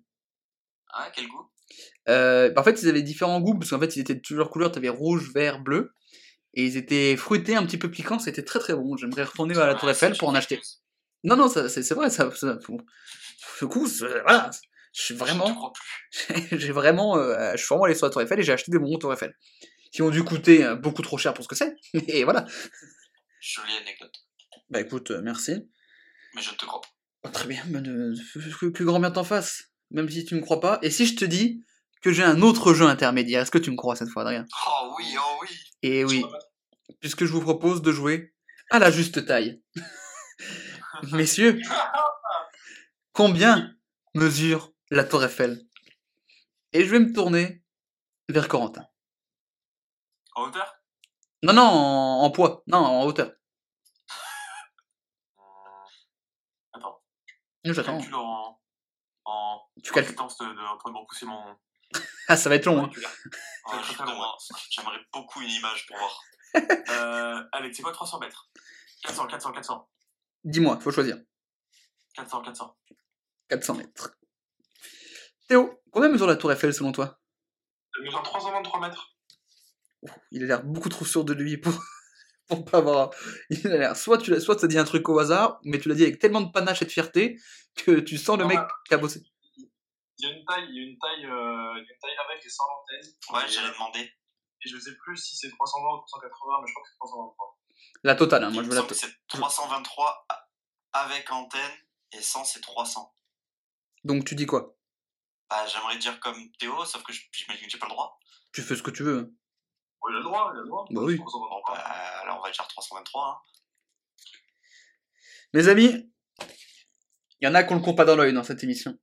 Ah, 0.93 1.13
quel 1.15 1.29
goût? 1.29 1.49
Euh, 2.09 2.53
en 2.57 2.65
fait, 2.65 2.83
ils 2.83 2.89
avaient 2.89 3.03
différents 3.03 3.41
goûts, 3.41 3.57
parce 3.57 3.71
qu'en 3.71 3.79
fait, 3.79 3.95
ils 3.95 4.01
étaient 4.01 4.17
de 4.17 4.21
plusieurs 4.21 4.51
couleurs. 4.51 4.73
T'avais 4.73 4.89
rouge, 4.89 5.31
vert, 5.33 5.61
bleu. 5.61 5.95
Et 6.55 6.65
ils 6.65 6.77
étaient 6.77 7.17
fruités, 7.17 7.55
un 7.55 7.65
petit 7.65 7.79
peu 7.79 7.89
piquants. 7.89 8.19
C'était 8.19 8.43
très 8.43 8.59
très 8.59 8.75
bon. 8.75 8.97
J'aimerais 8.97 9.23
retourner 9.23 9.57
à 9.57 9.69
la 9.69 9.77
Tour 9.77 9.89
Eiffel 9.89 10.19
pour 10.19 10.29
en 10.29 10.35
acheter. 10.35 10.61
Non, 11.25 11.37
non, 11.37 11.49
c'est 11.49 11.69
c'est 11.69 11.95
vrai, 11.95 12.11
ça. 12.11 12.31
ça 12.35 12.57
pour- 12.65 12.81
ce 13.59 13.65
coup, 13.67 13.87
voilà. 14.01 14.51
Je 14.93 15.03
suis 15.03 15.15
vraiment. 15.15 15.73
j'ai 16.53 16.73
vraiment. 16.73 17.17
euh, 17.17 17.53
je 17.53 17.59
suis 17.59 17.69
vraiment 17.69 17.85
allé 17.85 17.95
sur 17.95 18.07
la 18.07 18.11
Tour 18.13 18.23
Eiffel 18.23 18.41
et 18.41 18.43
j'ai 18.43 18.53
acheté 18.53 18.73
des 18.73 18.79
bonbons 18.79 18.99
Tour 18.99 19.13
Eiffel. 19.13 19.35
Qui 19.93 20.03
ont 20.03 20.11
dû 20.11 20.23
coûter 20.25 20.65
euh, 20.65 20.77
beaucoup 20.77 21.03
trop 21.03 21.19
cher 21.19 21.35
pour 21.35 21.45
ce 21.45 21.49
que 21.49 21.57
c'est. 21.57 21.75
Et 22.09 22.23
voilà. 22.25 22.47
Jolie 23.41 23.77
anecdote. 23.83 24.15
Bah 24.71 24.81
écoute, 24.81 25.11
euh, 25.11 25.21
merci. 25.23 25.69
Mais 26.35 26.43
je 26.43 26.51
ne 26.51 26.55
te 26.57 26.65
crois 26.65 26.81
pas. 26.81 26.89
Oh, 27.25 27.29
très 27.29 27.49
bien, 27.49 27.63
que 27.71 28.83
grand 28.85 29.01
bien 29.01 29.11
t'en 29.11 29.25
fasse. 29.25 29.65
Même 29.91 30.09
si 30.09 30.25
tu 30.25 30.37
me 30.37 30.41
crois 30.41 30.61
pas. 30.61 30.79
Et 30.83 30.91
si 30.91 31.07
je 31.07 31.17
te 31.17 31.25
dis 31.25 31.63
que 32.03 32.13
j'ai 32.13 32.23
un 32.23 32.41
autre 32.41 32.73
jeu 32.73 32.87
intermédiaire, 32.87 33.43
est-ce 33.43 33.51
que 33.51 33.59
tu 33.59 33.71
me 33.71 33.77
crois 33.77 33.97
cette 33.97 34.09
fois, 34.09 34.23
Adrien? 34.23 34.47
Oh 34.67 34.95
oui, 34.97 35.05
oh 35.19 35.39
oui. 35.43 35.49
Et 35.83 36.05
oui, 36.05 36.25
puisque 37.01 37.25
je 37.25 37.33
vous 37.33 37.41
propose 37.41 37.83
de 37.83 37.93
jouer 37.93 38.33
à 38.71 38.79
la 38.79 38.91
juste 38.91 39.27
taille. 39.27 39.61
Messieurs, 41.13 41.61
combien 43.13 43.75
mesure 44.15 44.71
la 44.91 45.05
Tour 45.05 45.25
Eiffel? 45.25 45.61
Et 46.73 46.85
je 46.85 46.91
vais 46.91 47.01
me 47.01 47.13
tourner 47.13 47.63
vers 48.29 48.49
Corentin. 48.49 48.87
En 50.35 50.45
hauteur? 50.45 50.75
Non, 51.43 51.53
non, 51.53 51.63
en, 51.63 52.23
en 52.23 52.31
poids. 52.31 52.63
Non, 52.67 52.79
en 52.79 53.05
hauteur. 53.05 53.33
Hum, 55.39 55.45
Attends. 56.73 57.03
Non, 57.65 57.73
J'attends. 57.73 57.97
calcule 57.99 58.15
en. 58.15 58.61
En. 59.25 59.61
Tu 59.83 59.93
calcules. 59.93 60.15
de, 60.17 60.21
de, 60.21 60.61
en 60.67 60.77
train 60.79 60.91
de 60.91 61.07
pousser 61.07 61.27
mon. 61.27 61.57
Ah, 62.29 62.37
ça 62.37 62.49
va 62.49 62.55
être 62.55 62.67
long. 62.67 62.85
Hein. 62.85 62.91
Oh, 63.67 63.77
commence. 63.97 64.53
J'aimerais 64.71 65.01
beaucoup 65.13 65.41
une 65.41 65.51
image 65.51 65.87
pour 65.87 65.97
voir. 65.99 66.21
Euh, 66.91 67.45
Alex, 67.53 67.77
c'est 67.77 67.83
quoi 67.85 67.93
300 67.93 68.19
mètres? 68.19 68.51
400, 69.05 69.29
400, 69.29 69.53
400. 69.53 69.89
Dis-moi, 70.45 70.79
faut 70.81 70.91
choisir. 70.91 71.19
400, 72.15 72.43
400. 72.43 72.77
400 73.49 73.75
mètres. 73.75 74.17
Théo, 75.49 75.81
combien 75.91 76.09
mesure 76.09 76.27
la 76.27 76.37
Tour 76.37 76.53
Eiffel 76.53 76.73
selon 76.73 76.93
toi? 76.93 77.21
Elle 77.99 78.05
mesure 78.05 78.23
323 78.23 78.81
mètres. 78.81 79.17
Il 80.31 80.45
a 80.45 80.47
l'air 80.47 80.63
beaucoup 80.65 80.89
trop 80.89 81.05
sûr 81.05 81.25
de 81.25 81.33
lui 81.35 81.59
pour, 81.59 81.73
pour 82.49 82.65
pas 82.65 82.79
avoir. 82.79 83.11
Il 83.51 83.67
a 83.67 83.77
l'air. 83.77 83.97
Soit 83.97 84.19
tu 84.19 84.31
l'as- 84.31 84.41
soit 84.41 84.57
t'as 84.57 84.67
dit 84.67 84.79
un 84.79 84.85
truc 84.85 85.09
au 85.09 85.19
hasard, 85.19 85.59
mais 85.65 85.79
tu 85.79 85.89
l'as 85.89 85.95
dit 85.95 86.05
avec 86.05 86.19
tellement 86.19 86.41
de 86.41 86.51
panache 86.51 86.83
et 86.83 86.87
de 86.87 86.91
fierté 86.91 87.37
que 87.77 88.01
tu 88.01 88.17
sens 88.17 88.39
le 88.39 88.45
Non, 88.45 88.49
mec 88.49 88.59
bah, 88.59 88.69
qui 88.87 88.95
a 88.95 88.99
bossé. 88.99 89.23
Il 89.57 90.29
y 90.29 90.33
a 90.33 90.37
une 90.37 90.45
taille, 90.45 90.67
il 90.71 90.77
y 90.77 90.81
a 90.81 90.91
une 90.91 90.99
taille, 90.99 91.25
euh, 91.27 91.73
il 91.81 91.85
y 91.85 91.91
a 91.91 91.93
une 91.93 91.99
taille 92.01 92.17
avec 92.29 92.45
et 92.45 92.49
sans 92.49 92.65
l'antenne. 92.69 93.13
Ouais, 93.33 93.49
j'allais 93.53 93.73
demander. 93.73 94.01
Et 94.63 94.69
je 94.69 94.79
sais 94.79 94.95
plus 94.97 95.17
si 95.17 95.37
c'est 95.37 95.49
320 95.51 95.97
ou 95.97 96.05
380, 96.07 96.61
mais 96.61 96.69
je 96.69 96.73
crois 96.75 96.83
que 96.85 96.89
c'est 96.91 96.97
323. 96.97 97.60
La 98.03 98.15
totale, 98.15 98.45
hein, 98.45 98.51
moi 98.51 98.63
je 98.63 98.69
veux 98.69 98.75
la 98.75 98.83
totale. 98.83 98.97
c'est 98.97 99.15
323 99.29 100.27
a- 100.29 100.49
avec 100.93 101.31
antenne 101.31 101.73
et 102.13 102.23
sans 102.23 102.45
c'est 102.45 102.61
300. 102.61 103.15
Donc 104.05 104.25
tu 104.25 104.35
dis 104.35 104.47
quoi? 104.47 104.77
Bah, 105.51 105.67
j'aimerais 105.67 105.99
dire 105.99 106.19
comme 106.21 106.51
Théo, 106.59 106.85
sauf 106.85 107.03
que 107.03 107.13
je- 107.13 107.23
j'imagine 107.33 107.67
que 107.67 107.73
j'ai 107.73 107.79
pas 107.79 107.87
le 107.87 107.93
droit. 107.93 108.19
Tu 108.53 108.63
fais 108.63 108.75
ce 108.77 108.83
que 108.83 108.91
tu 108.91 109.03
veux. 109.03 109.19
hein. 109.19 109.31
Oh, 110.03 110.09
il 110.11 110.15
a 110.15 110.19
le 110.19 110.25
droit, 110.25 110.51
il 110.55 110.59
a 110.59 110.63
le 110.63 110.67
droit. 110.69 110.87
Bah 110.91 111.01
oui. 111.03 111.17
323. 111.19 111.75
Bah, 111.75 111.81
alors 112.23 112.39
on 112.39 112.43
va 112.43 112.51
dire 112.51 112.67
323. 112.69 113.29
Hein. 113.29 113.37
Mes 115.53 115.69
amis, 115.69 116.11
il 117.41 117.45
y 117.45 117.49
en 117.49 117.55
a 117.55 117.65
qu'on 117.65 117.75
le 117.75 117.81
compte 117.83 117.97
pas 117.97 118.05
dans 118.05 118.17
l'œil 118.17 118.33
dans 118.33 118.45
cette 118.45 118.63
émission. 118.65 118.99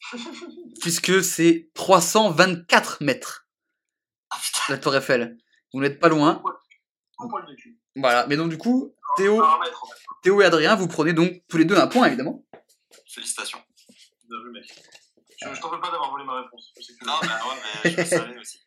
Puisque 0.80 1.24
c'est 1.24 1.70
324 1.74 3.02
mètres, 3.02 3.48
Ah 4.30 4.38
la 4.68 4.78
Tour 4.78 4.94
Eiffel. 4.94 5.36
Vous 5.72 5.80
n'êtes 5.80 5.98
pas 5.98 6.08
loin. 6.08 6.42
Poil 7.16 7.46
de 7.46 7.54
cul. 7.54 7.79
Voilà, 7.96 8.26
mais 8.26 8.36
donc 8.36 8.50
du 8.50 8.58
coup, 8.58 8.94
Théo. 9.16 9.42
Théo 10.22 10.40
et 10.42 10.44
Adrien, 10.44 10.74
vous 10.76 10.86
prenez 10.88 11.12
donc 11.12 11.42
tous 11.48 11.56
les 11.56 11.64
deux 11.64 11.76
un 11.76 11.86
point, 11.86 12.06
évidemment. 12.06 12.44
félicitations. 13.12 13.62
Je, 14.28 15.54
je 15.54 15.60
t'en 15.60 15.70
veux 15.70 15.80
pas 15.80 15.90
d'avoir 15.90 16.10
volé 16.10 16.24
ma 16.24 16.42
réponse. 16.42 16.72
Je 16.76 16.82
sais 16.82 16.92
que 16.94 17.04
Non, 17.04 17.14
bah 17.22 17.40
ouais, 17.48 17.60
mais 17.84 17.90
je 17.90 17.96
le 17.96 18.04
savais 18.04 18.38
aussi. 18.38 18.60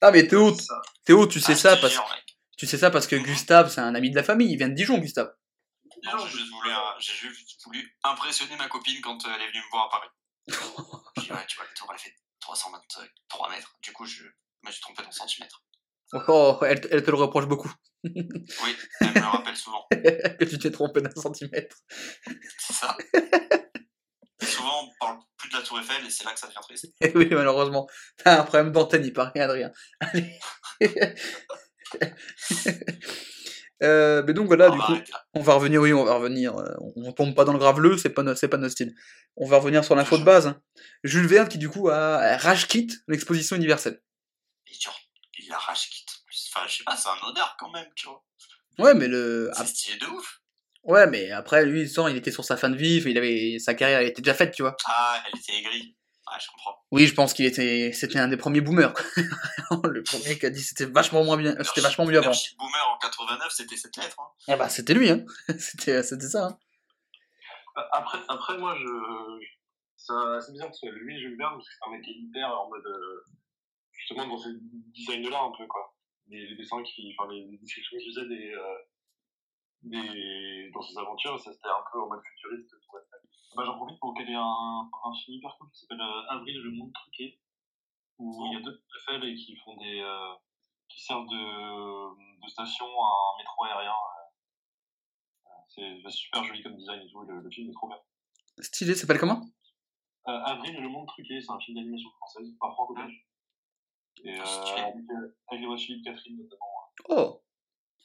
Ah 0.00 0.10
mais 0.10 0.26
Théo. 0.26 0.56
Théo, 1.04 1.26
tu 1.26 1.40
sais 1.40 1.52
Ah, 1.52 1.56
ça 1.56 1.76
parce 1.76 1.96
mec. 1.96 2.36
tu 2.56 2.66
sais 2.66 2.78
ça 2.78 2.90
parce 2.90 3.06
que 3.06 3.16
Gustave, 3.16 3.70
c'est 3.70 3.80
un 3.80 3.94
ami 3.94 4.10
de 4.10 4.16
la 4.16 4.22
famille, 4.22 4.50
il 4.52 4.56
vient 4.56 4.68
de 4.68 4.74
Dijon, 4.74 4.98
Gustave. 4.98 5.32
Non, 6.04 6.18
j'ai 6.98 7.12
juste 7.14 7.36
juste 7.36 7.64
voulu 7.64 7.96
impressionner 8.02 8.56
ma 8.56 8.68
copine 8.68 9.00
quand 9.02 9.24
euh, 9.26 9.30
elle 9.34 9.42
est 9.42 9.48
venue 9.48 9.60
me 9.64 9.70
voir 9.70 9.86
à 9.86 9.90
Paris. 9.90 10.08
Dit, 11.18 11.30
ouais, 11.32 11.46
tu 11.46 11.56
vois, 11.56 11.64
la 11.66 11.72
tour, 11.74 11.88
elle 11.92 11.98
fait 11.98 12.14
323 12.40 13.50
mètres. 13.50 13.76
Du 13.82 13.92
coup, 13.92 14.04
je 14.06 14.24
me 14.64 14.70
suis 14.70 14.80
trompé 14.80 15.02
dans 15.04 15.10
centimètres. 15.12 15.62
Oh, 16.28 16.58
elle, 16.66 16.80
te- 16.80 16.88
elle 16.90 17.02
te 17.02 17.10
le 17.10 17.16
reproche 17.16 17.46
beaucoup, 17.46 17.72
Oui, 18.04 18.12
elle 19.00 19.08
me 19.08 19.14
le 19.14 19.20
rappelle 19.26 19.56
souvent. 19.56 19.86
que 19.90 20.44
tu 20.44 20.58
t'es 20.58 20.70
trompé 20.70 21.00
d'un 21.00 21.10
centimètre. 21.10 21.76
C'est 22.58 22.74
ça. 22.74 22.96
Et 23.14 24.44
souvent, 24.44 24.84
on 24.84 24.90
parle 25.00 25.18
plus 25.38 25.48
de 25.50 25.54
la 25.56 25.62
tour 25.62 25.78
Eiffel 25.80 26.04
et 26.06 26.10
c'est 26.10 26.24
là 26.24 26.32
que 26.32 26.38
ça 26.40 26.48
devient 26.48 26.58
triste. 26.62 26.86
Eh 27.00 27.12
oui, 27.16 27.28
malheureusement, 27.30 27.88
t'as 28.22 28.40
un 28.40 28.44
problème 28.44 28.72
d'antenne, 28.72 29.04
il 29.06 29.12
paraît, 29.12 29.40
Adrien. 29.40 29.72
Allez. 30.00 30.38
Euh, 33.82 34.22
mais 34.24 34.32
donc 34.32 34.46
voilà, 34.46 34.68
on 34.70 34.74
du 34.74 34.78
va 34.78 34.86
coup, 34.86 34.94
on 35.34 35.40
va 35.42 35.54
revenir, 35.54 35.80
oui, 35.80 35.92
on 35.92 36.04
va 36.04 36.14
revenir. 36.14 36.56
euh, 36.56 36.72
on 36.78 36.92
on 37.08 37.12
tombe 37.12 37.34
pas 37.34 37.44
dans 37.44 37.52
le 37.52 37.58
graveleux, 37.58 37.96
c'est 37.98 38.10
pas, 38.10 38.22
no- 38.22 38.36
c'est 38.36 38.46
pas 38.46 38.56
notre 38.56 38.70
style. 38.74 38.94
On 39.36 39.44
va 39.44 39.56
revenir 39.58 39.84
sur 39.84 39.96
l'info 39.96 40.18
de 40.18 40.22
base. 40.22 40.46
hein. 40.46 40.62
Jules 41.02 41.26
Verne 41.26 41.48
qui 41.48 41.58
du 41.58 41.68
coup 41.68 41.88
a 41.88 42.36
rage 42.36 42.68
quitte 42.68 42.98
l'exposition 43.08 43.56
universelle. 43.56 44.00
Et 44.70 44.74
il 45.52 45.54
arrache 45.54 45.90
quitte. 45.90 46.10
Enfin, 46.54 46.66
je 46.66 46.76
sais 46.78 46.84
pas, 46.84 46.96
c'est 46.96 47.08
un 47.08 47.28
honneur 47.28 47.56
quand 47.58 47.70
même, 47.70 47.86
tu 47.94 48.06
vois. 48.08 48.24
Ouais, 48.78 48.94
mais 48.94 49.06
le, 49.06 49.50
C'est 49.54 49.66
stylé 49.66 49.98
de 49.98 50.06
ouf. 50.06 50.40
ouais, 50.84 51.06
mais 51.06 51.30
après 51.30 51.66
lui, 51.66 51.82
il 51.82 51.90
sent, 51.90 52.02
il 52.10 52.16
était 52.16 52.30
sur 52.30 52.44
sa 52.44 52.56
fin 52.56 52.70
de 52.70 52.76
vie, 52.76 53.02
il 53.04 53.18
avait 53.18 53.58
sa 53.58 53.74
carrière, 53.74 54.00
elle 54.00 54.08
était 54.08 54.22
déjà 54.22 54.34
faite, 54.34 54.54
tu 54.54 54.62
vois. 54.62 54.76
Ah, 54.86 55.22
elle 55.26 55.38
était 55.38 55.52
aigrie. 55.58 55.94
Ouais, 56.26 56.38
je 56.40 56.46
comprends. 56.50 56.78
Oui, 56.90 57.06
je 57.06 57.14
pense 57.14 57.34
qu'il 57.34 57.44
était, 57.44 57.92
c'était 57.92 58.18
un 58.18 58.28
des 58.28 58.38
premiers 58.38 58.62
boomers. 58.62 58.94
le 59.84 60.02
premier 60.02 60.38
qui 60.38 60.46
a 60.46 60.50
dit 60.50 60.62
c'était 60.62 60.86
vachement 60.86 61.22
moins 61.24 61.36
bien, 61.36 61.54
c'était 61.62 61.82
vachement 61.82 62.06
mieux 62.06 62.16
avant. 62.16 62.30
Leadership 62.30 62.56
Boomer 62.58 62.88
en 62.94 62.98
89, 62.98 63.52
c'était 63.52 63.76
cette 63.76 63.96
lettre. 63.98 64.16
Hein. 64.20 64.28
Ah 64.48 64.56
bah 64.56 64.68
c'était 64.70 64.94
lui, 64.94 65.10
hein. 65.10 65.24
c'était, 65.58 66.02
c'était 66.02 66.28
ça. 66.28 66.46
Hein. 66.46 66.58
Après, 67.92 68.18
après, 68.28 68.56
moi, 68.58 68.74
je. 68.78 68.86
C'est 69.96 70.52
bizarre 70.52 70.68
parce 70.68 70.80
que 70.80 70.88
lui, 70.88 71.20
Jules 71.20 71.36
Verne, 71.38 71.54
parce 71.54 71.68
que 71.68 71.74
c'est 71.74 71.88
un 71.88 71.92
mec 71.92 72.02
qui 72.02 72.10
est 72.10 72.14
hyper 72.14 72.48
en 72.48 72.68
mode. 72.70 72.86
euh, 72.86 73.24
justement, 74.02 74.26
dans 74.26 74.36
ce 74.36 74.48
design-là, 74.98 75.42
un 75.42 75.52
peu, 75.56 75.66
quoi. 75.66 75.94
Les, 76.28 76.46
les 76.46 76.56
dessins 76.56 76.82
qui. 76.82 77.14
Enfin, 77.16 77.30
les, 77.32 77.44
les 77.46 77.58
descriptions 77.58 77.96
qu'il 77.98 78.14
faisait 78.14 78.28
des. 78.28 78.50
euh, 78.52 78.78
des 79.82 80.70
dans 80.70 80.82
ses 80.82 80.96
aventures, 80.98 81.38
ça 81.40 81.52
c'était 81.52 81.68
un 81.68 81.84
peu 81.92 82.00
en 82.00 82.08
mode 82.08 82.22
futuriste. 82.22 82.74
Bah, 83.56 83.64
j'en 83.66 83.76
profite 83.76 83.98
pour 84.00 84.14
caler 84.14 84.34
un, 84.34 84.88
un 85.04 85.12
film 85.14 85.36
hyper 85.38 85.56
cool 85.58 85.68
qui 85.72 85.80
s'appelle 85.80 86.00
euh, 86.00 86.30
Avril 86.30 86.56
et 86.56 86.60
le 86.60 86.70
monde 86.70 86.92
truqué. 86.92 87.38
Où 88.18 88.46
il 88.46 88.52
y 88.52 88.56
a 88.56 88.60
deux 88.60 88.82
Eiffel 88.96 89.24
et 89.24 89.34
qui 89.34 89.56
font 89.56 89.76
des. 89.76 90.00
euh, 90.00 90.34
qui 90.88 91.00
servent 91.02 91.26
de, 91.26 92.44
de 92.44 92.48
station 92.48 92.86
à 92.86 93.10
un 93.34 93.38
métro 93.38 93.64
aérien. 93.64 93.94
euh, 95.46 95.50
C'est 96.04 96.10
super 96.10 96.44
joli 96.44 96.62
comme 96.62 96.76
design 96.76 97.00
et 97.00 97.10
tout, 97.10 97.22
le, 97.22 97.40
le 97.40 97.50
film 97.50 97.68
est 97.70 97.72
trop 97.72 97.88
bien. 97.88 97.98
Stylé, 98.58 98.94
ça 98.94 99.00
s'appelle 99.02 99.18
comment? 99.18 99.40
Euh, 100.28 100.38
Avril 100.44 100.76
et 100.76 100.80
le 100.80 100.88
monde 100.88 101.08
truqué, 101.08 101.40
c'est 101.40 101.50
un 101.50 101.58
film 101.58 101.76
d'animation 101.78 102.10
française, 102.10 102.54
par 102.60 102.72
franco 102.74 102.94
belge 102.94 103.26
Et 104.24 104.38
euh, 104.38 104.42
euh, 104.42 105.76
Philippe 105.76 106.04
Catherine 106.04 106.38
notamment. 106.38 106.72
Oh, 107.08 107.42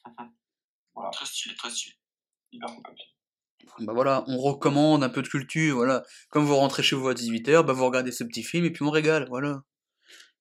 Très 1.11 1.25
stylé, 1.25 1.55
très 1.55 1.69
stylé. 1.69 1.95
Hyper 2.51 2.69
sympa. 2.69 2.89
bah 3.79 3.93
voilà, 3.93 4.23
on 4.27 4.37
recommande 4.37 5.03
un 5.03 5.09
peu 5.09 5.21
de 5.21 5.27
culture, 5.27 5.75
voilà. 5.75 6.03
Comme 6.29 6.45
vous 6.45 6.55
rentrez 6.55 6.81
chez 6.81 6.95
vous 6.95 7.07
à 7.07 7.13
18h, 7.13 7.63
bah 7.63 7.73
vous 7.73 7.85
regardez 7.85 8.11
ce 8.11 8.23
petit 8.23 8.43
film 8.43 8.65
et 8.65 8.71
puis 8.71 8.83
on 8.83 8.89
régale, 8.89 9.27
voilà. 9.29 9.61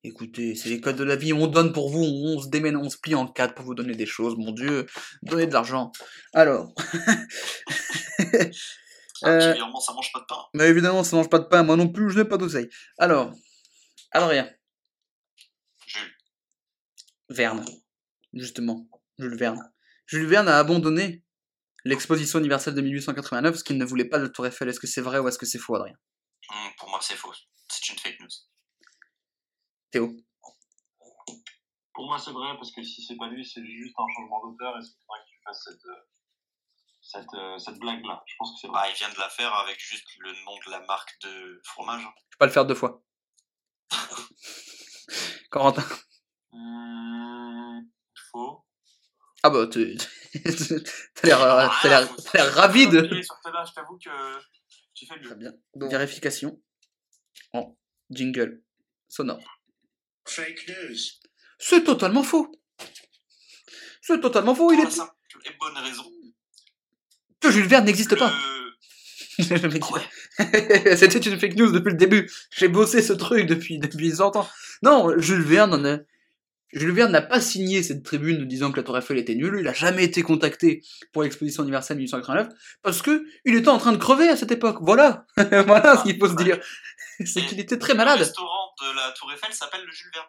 Écoutez, 0.03 0.55
c'est 0.55 0.69
les 0.69 0.81
codes 0.81 0.97
de 0.97 1.05
la 1.05 1.17
vie, 1.17 1.33
on 1.33 1.47
donne 1.49 1.73
pour 1.73 1.91
vous, 1.91 2.03
on 2.03 2.41
se 2.41 2.49
démène, 2.49 2.77
on 2.77 2.89
se 2.89 2.97
plie 2.97 3.17
en 3.17 3.27
quatre 3.27 3.55
pour 3.55 3.65
vous 3.65 3.75
donner 3.75 3.95
des 3.95 4.07
choses, 4.07 4.37
mon 4.37 4.53
Dieu, 4.53 4.87
donnez 5.23 5.47
de 5.47 5.53
l'argent. 5.53 5.91
Alors, 6.33 6.73
Un 6.79 8.51
Euh, 9.25 9.53
virement, 9.55 9.81
ça 9.81 9.95
mange 9.95 10.13
pas 10.13 10.21
de 10.21 10.27
pain. 10.27 10.45
mais 10.53 10.69
évidemment, 10.69 11.03
ça 11.03 11.17
mange 11.17 11.31
pas 11.31 11.39
de 11.39 11.47
pain, 11.47 11.63
moi 11.63 11.77
non 11.77 11.89
plus, 11.89 12.11
je 12.11 12.19
n'ai 12.19 12.25
pas 12.27 12.37
d'oseille. 12.37 12.69
Alors, 12.99 13.33
Adrien, 14.13 14.45
Jules. 14.45 14.57
Verne, 17.29 17.65
justement, 18.33 18.89
Jules 19.19 19.37
Verne. 19.37 19.73
Jules 20.07 20.27
Verne 20.27 20.49
a 20.49 20.59
abandonné 20.59 21.25
l'exposition 21.85 22.39
universelle 22.39 22.75
de 22.75 22.81
1889 22.81 23.53
parce 23.53 23.63
qu'il 23.63 23.79
ne 23.79 23.85
voulait 23.85 24.09
pas 24.09 24.19
de 24.19 24.27
Tour 24.27 24.47
Eiffel. 24.47 24.69
Est-ce 24.69 24.81
que 24.81 24.87
c'est 24.87 25.01
vrai 25.01 25.19
ou 25.19 25.29
est-ce 25.29 25.39
que 25.39 25.47
c'est 25.47 25.59
faux, 25.59 25.77
Adrien? 25.77 25.97
Hum, 26.51 26.71
pour 26.79 26.91
moi, 26.91 27.01
c'est 27.03 27.17
faux. 27.17 27.33
C'est 27.69 27.89
une 27.93 27.99
fake 27.99 28.21
news. 28.21 28.29
Théo? 29.91 30.13
Pour 31.95 32.07
moi, 32.07 32.19
c'est 32.19 32.33
vrai, 32.33 32.55
parce 32.57 32.73
que 32.73 32.83
si 32.83 33.03
c'est 33.03 33.17
pas 33.17 33.29
lui, 33.29 33.45
c'est 33.45 33.65
juste 33.65 33.95
un 33.99 34.07
changement 34.15 34.47
d'auteur 34.47 34.77
et 34.77 34.83
c'est 34.83 34.93
faudrait 35.07 35.21
que 35.25 35.31
tu 35.31 35.41
fasses 35.45 35.65
cette, 35.65 35.87
euh, 35.87 36.05
cette, 37.01 37.35
euh, 37.35 37.59
cette 37.59 37.79
blague-là. 37.79 38.23
Je 38.27 38.35
pense 38.39 38.53
que 38.53 38.59
c'est 38.61 38.69
vrai. 38.69 38.83
Bah, 38.83 38.91
il 38.91 38.97
vient 38.97 39.09
de 39.09 39.19
la 39.19 39.31
faire 39.31 39.55
avec 39.55 39.81
juste 39.81 40.07
le 40.19 40.33
nom 40.45 40.57
de 40.67 40.71
la 40.71 40.81
marque 40.87 41.17
de 41.23 41.61
fromage. 41.65 42.03
Je 42.03 42.07
peux 42.07 42.39
pas 42.39 42.47
le 42.47 42.53
faire 42.53 42.67
deux 42.67 42.75
fois. 42.75 43.03
Corentin? 45.51 45.85
Hum, 46.53 47.16
faux. 48.37 48.63
Ah 49.43 49.51
bah, 49.51 49.67
tu- 49.71 49.97
t'as 51.15 51.27
l'air 51.27 51.41
euh, 51.43 51.67
t'as 51.83 51.89
l'air 52.35 52.55
ravi 52.55 52.89
de... 52.89 52.99
Appuyez 53.01 53.23
sur 53.23 53.37
celle-là, 53.43 53.65
je 53.69 53.73
t'avoue 53.73 53.99
que 53.99 54.11
j'ai 54.95 55.07
fait 55.07 55.21
Très 55.21 55.35
bien. 55.37 55.53
Donc, 55.75 55.91
vérification 55.91 56.61
en 57.53 57.77
jingle 58.11 58.63
sonore. 59.09 59.61
Fake 60.27 60.67
news. 60.69 60.97
C'est 61.59 61.85
totalement 61.85 62.23
faux. 62.23 62.51
C'est 64.03 64.21
totalement 64.21 64.55
faux. 64.55 64.73
Il 64.73 64.79
la 64.81 64.87
est 64.89 64.91
simple 64.91 65.13
et 65.45 65.51
bonne 65.61 65.77
raison. 65.77 66.05
que 67.41 67.51
Jules 67.51 67.67
Verne 67.69 67.85
n'existe 67.85 68.17
pas. 68.19 68.33
Le- 69.39 69.81
Ah 69.83 69.93
ouais. 69.93 70.97
C'était 70.97 71.19
une 71.19 71.39
fake 71.39 71.57
news 71.57 71.71
depuis 71.71 71.91
le 71.91 71.97
début. 71.99 72.31
J'ai 72.57 72.69
bossé 72.69 73.03
ce 73.03 73.13
truc 73.13 73.47
depuis 73.47 73.79
depuis 73.79 74.11
100 74.17 74.35
ans. 74.37 74.49
Non, 74.83 75.17
Jules 75.19 75.43
Verne 75.43 75.75
en 75.75 75.85
a- 75.85 75.99
Jules 76.73 76.93
Verne 76.93 77.13
n'a 77.13 77.23
pas 77.23 77.41
signé 77.41 77.83
cette 77.83 78.03
tribune 78.03 78.47
disant 78.47 78.73
que 78.73 78.77
la 78.77 78.83
Tour 78.83 78.99
Eiffel 78.99 79.19
était 79.19 79.35
nulle. 79.35 79.59
Il 79.61 79.69
a 79.69 79.73
jamais 79.73 80.05
été 80.05 80.23
contacté 80.23 80.83
pour 81.13 81.23
l'exposition 81.23 81.63
universelle 81.63 81.97
1889 81.99 82.49
parce 82.83 83.03
que 83.03 83.25
il 83.45 83.55
était 83.55 83.69
en 83.69 83.79
train 83.79 83.93
de 83.93 83.99
crever 83.99 84.29
à 84.29 84.37
cette 84.37 84.51
époque. 84.51 84.79
Voilà, 84.81 85.27
voilà 85.67 85.97
ce 85.97 86.03
qu'il 86.03 86.19
faut 86.19 86.29
se 86.29 86.43
dire. 86.43 86.59
C'est 87.25 87.47
qu'il 87.47 87.61
était 87.61 87.79
très 87.79 87.93
Le 87.93 87.99
malade. 87.99 88.19
restaurant 88.19 88.75
de 88.83 88.97
la 88.97 89.13
Tour 89.13 89.33
Eiffel 89.33 89.53
s'appelle 89.53 89.85
le 89.87 89.93
Jules 89.93 90.11
Verne. 90.13 90.27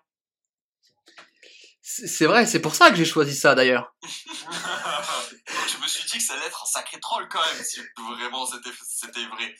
C'est 1.89 2.25
vrai, 2.25 2.45
c'est 2.45 2.59
pour 2.59 2.75
ça 2.75 2.89
que 2.89 2.97
j'ai 2.97 3.05
choisi 3.05 3.33
ça 3.33 3.55
d'ailleurs. 3.55 3.95
Je 4.03 5.81
me 5.81 5.87
suis 5.87 6.03
dit 6.09 6.17
que 6.17 6.23
ça 6.23 6.33
allait 6.33 6.45
être 6.45 6.63
un 6.63 6.67
sacré 6.67 6.99
troll 6.99 7.27
quand 7.29 7.39
même, 7.39 7.63
si 7.63 7.79
vraiment 8.19 8.45
c'était 8.45 9.25
vrai. 9.27 9.55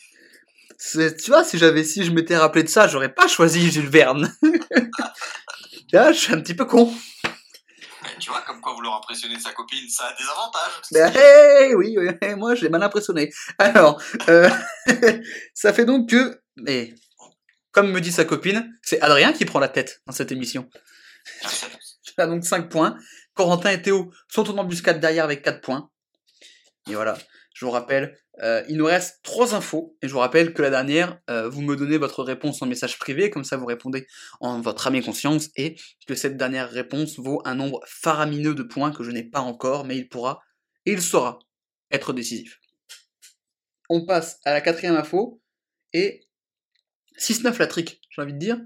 Tu 1.16 1.30
vois, 1.30 1.42
si 1.42 1.58
j'avais, 1.58 1.84
si 1.84 2.04
je 2.04 2.10
m'étais 2.12 2.36
rappelé 2.36 2.64
de 2.64 2.68
ça, 2.68 2.86
j'aurais 2.86 3.12
pas 3.12 3.28
choisi 3.28 3.70
Jules 3.70 3.88
Verne. 3.88 4.32
Là, 5.92 6.12
je 6.12 6.18
suis 6.18 6.34
un 6.34 6.40
petit 6.40 6.54
peu 6.54 6.66
con. 6.66 6.92
Tu 8.20 8.30
vois, 8.30 8.42
comme 8.42 8.60
quoi 8.60 8.74
vouloir 8.74 8.96
impressionner 8.96 9.38
sa 9.38 9.52
copine, 9.52 9.88
ça 9.88 10.06
a 10.06 10.12
des 10.14 10.24
avantages. 10.24 10.82
Mais, 10.92 11.20
hey, 11.20 11.74
oui, 11.74 11.96
oui, 11.98 12.34
moi 12.36 12.54
j'ai 12.54 12.68
mal 12.68 12.82
impressionné. 12.82 13.32
Alors, 13.58 14.00
euh, 14.28 14.50
ça 15.54 15.72
fait 15.72 15.84
donc 15.84 16.10
que, 16.10 16.40
mais 16.56 16.94
comme 17.72 17.90
me 17.90 18.00
dit 18.00 18.12
sa 18.12 18.24
copine, 18.24 18.72
c'est 18.82 19.00
Adrien 19.00 19.32
qui 19.32 19.44
prend 19.44 19.60
la 19.60 19.68
tête 19.68 20.02
dans 20.06 20.12
cette 20.12 20.32
émission. 20.32 20.68
Merci 21.42 21.64
à 21.66 21.68
tous. 21.68 22.00
Il 22.16 22.20
a 22.20 22.26
donc 22.26 22.44
5 22.44 22.68
points. 22.68 22.96
Corentin 23.34 23.70
et 23.70 23.80
Théo 23.80 24.10
sont 24.28 24.50
en 24.50 24.58
embuscade 24.58 25.00
derrière 25.00 25.24
avec 25.24 25.42
4 25.42 25.60
points. 25.60 25.90
Et 26.88 26.94
voilà, 26.94 27.16
je 27.58 27.64
vous 27.64 27.72
rappelle, 27.72 28.16
euh, 28.40 28.62
il 28.68 28.76
nous 28.76 28.84
reste 28.84 29.18
3 29.24 29.56
infos. 29.56 29.96
Et 30.00 30.06
je 30.06 30.12
vous 30.12 30.20
rappelle 30.20 30.54
que 30.54 30.62
la 30.62 30.70
dernière, 30.70 31.20
euh, 31.28 31.48
vous 31.48 31.60
me 31.60 31.74
donnez 31.74 31.98
votre 31.98 32.22
réponse 32.22 32.62
en 32.62 32.66
message 32.66 33.00
privé, 33.00 33.30
comme 33.30 33.42
ça 33.42 33.56
vous 33.56 33.66
répondez 33.66 34.06
en 34.38 34.60
votre 34.60 34.86
âme 34.86 34.94
et 34.94 35.02
conscience, 35.02 35.48
et 35.56 35.74
que 36.06 36.14
cette 36.14 36.36
dernière 36.36 36.70
réponse 36.70 37.18
vaut 37.18 37.42
un 37.44 37.56
nombre 37.56 37.80
faramineux 37.84 38.54
de 38.54 38.62
points 38.62 38.92
que 38.92 39.02
je 39.02 39.10
n'ai 39.10 39.24
pas 39.24 39.40
encore, 39.40 39.84
mais 39.84 39.96
il 39.96 40.08
pourra, 40.08 40.40
et 40.86 40.92
il 40.92 41.02
saura, 41.02 41.40
être 41.90 42.12
décisif. 42.12 42.60
On 43.88 44.06
passe 44.06 44.38
à 44.44 44.52
la 44.52 44.60
quatrième 44.60 44.94
info, 44.94 45.42
et 45.92 46.28
6-9 47.18 47.58
la 47.58 47.66
trick, 47.66 48.00
j'ai 48.08 48.22
envie 48.22 48.34
de 48.34 48.38
dire, 48.38 48.60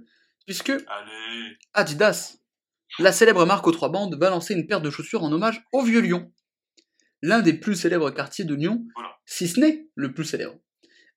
puisque 0.44 0.68
Allez. 0.68 1.56
Adidas, 1.72 2.36
la 2.98 3.12
célèbre 3.12 3.46
marque 3.46 3.66
aux 3.66 3.72
trois 3.72 3.88
bandes, 3.88 4.18
va 4.20 4.28
lancer 4.28 4.52
une 4.52 4.66
paire 4.66 4.82
de 4.82 4.90
chaussures 4.90 5.22
en 5.22 5.32
hommage 5.32 5.64
au 5.72 5.80
Vieux 5.82 6.00
Lyon, 6.00 6.30
l'un 7.22 7.40
des 7.40 7.54
plus 7.54 7.74
célèbres 7.76 8.10
quartiers 8.10 8.44
de 8.44 8.54
Lyon, 8.54 8.84
Voilà. 8.94 9.10
si 9.26 9.48
ce 9.48 9.60
n'est 9.60 9.86
le 9.94 10.12
plus 10.12 10.24
célèbre. 10.24 10.56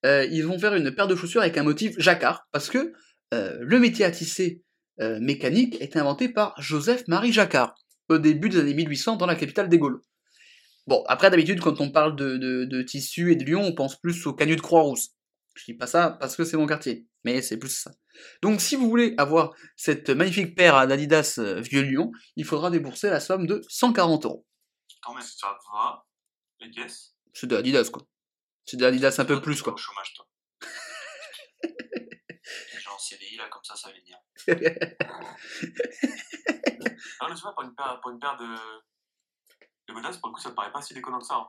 Euh, 0.05 0.25
ils 0.31 0.45
vont 0.45 0.59
faire 0.59 0.75
une 0.75 0.93
paire 0.93 1.07
de 1.07 1.15
chaussures 1.15 1.41
avec 1.41 1.57
un 1.57 1.63
motif 1.63 1.95
jacquard, 1.97 2.47
parce 2.51 2.69
que 2.69 2.93
euh, 3.33 3.57
le 3.59 3.79
métier 3.79 4.05
à 4.05 4.11
tisser 4.11 4.61
euh, 5.01 5.19
mécanique 5.19 5.81
est 5.81 5.97
inventé 5.97 6.29
par 6.29 6.53
Joseph-Marie 6.61 7.33
Jacquard, 7.33 7.75
au 8.09 8.17
début 8.19 8.49
des 8.49 8.59
années 8.59 8.75
1800 8.75 9.15
dans 9.15 9.25
la 9.25 9.35
capitale 9.35 9.67
des 9.67 9.79
Gaules. 9.79 9.99
Bon, 10.87 11.03
après 11.07 11.31
d'habitude, 11.31 11.59
quand 11.59 11.81
on 11.81 11.89
parle 11.89 12.15
de, 12.15 12.37
de, 12.37 12.65
de 12.65 12.81
tissu 12.83 13.31
et 13.31 13.35
de 13.35 13.43
Lyon, 13.43 13.63
on 13.63 13.73
pense 13.73 13.99
plus 13.99 14.27
au 14.27 14.33
canut 14.33 14.55
de 14.55 14.61
Croix-Rousse. 14.61 15.09
Je 15.55 15.63
dis 15.65 15.73
pas 15.73 15.87
ça 15.87 16.15
parce 16.19 16.35
que 16.35 16.43
c'est 16.43 16.57
mon 16.57 16.67
quartier, 16.67 17.07
mais 17.23 17.41
c'est 17.41 17.57
plus 17.57 17.69
ça. 17.69 17.91
Donc 18.43 18.61
si 18.61 18.75
vous 18.75 18.87
voulez 18.89 19.15
avoir 19.17 19.53
cette 19.75 20.09
magnifique 20.11 20.55
paire 20.55 20.85
d'Adidas 20.85 21.39
Vieux 21.61 21.81
Lyon, 21.81 22.11
il 22.35 22.45
faudra 22.45 22.69
débourser 22.69 23.09
la 23.09 23.19
somme 23.19 23.47
de 23.47 23.61
140 23.67 24.25
euros. 24.25 24.45
Quand 25.05 25.13
même. 25.13 25.23
Ça 25.23 25.57
va. 25.71 26.05
Les 26.59 26.71
caisses. 26.71 27.15
C'est 27.33 27.47
de 27.47 27.55
Adidas 27.55 27.89
quoi. 27.91 28.03
C'est 28.65 28.77
de 28.77 28.85
Adidas 28.85 29.15
un 29.19 29.25
peu 29.25 29.41
plus 29.41 29.61
quoi. 29.61 29.73
Au 29.73 29.77
chômage, 29.77 30.13
toi. 30.15 30.27
Genre 32.79 32.95
en 32.95 32.99
CDI, 32.99 33.37
là, 33.37 33.47
comme 33.49 33.63
ça, 33.63 33.75
ça 33.75 33.89
va 33.89 33.95
venir. 33.95 34.17
Tu 37.35 37.41
vois, 37.41 37.53
pour 37.53 37.63
une 37.63 37.75
paire, 37.75 37.99
pour 38.01 38.11
une 38.11 38.19
paire 38.19 38.37
de. 38.37 38.45
De 39.87 39.93
godasses, 39.93 40.17
pour 40.17 40.29
le 40.29 40.33
coup, 40.35 40.41
ça 40.41 40.49
te 40.51 40.55
paraît 40.55 40.71
pas 40.71 40.81
si 40.81 40.93
déconnant 40.93 41.19
que 41.19 41.25
ça. 41.25 41.35
hein. 41.35 41.47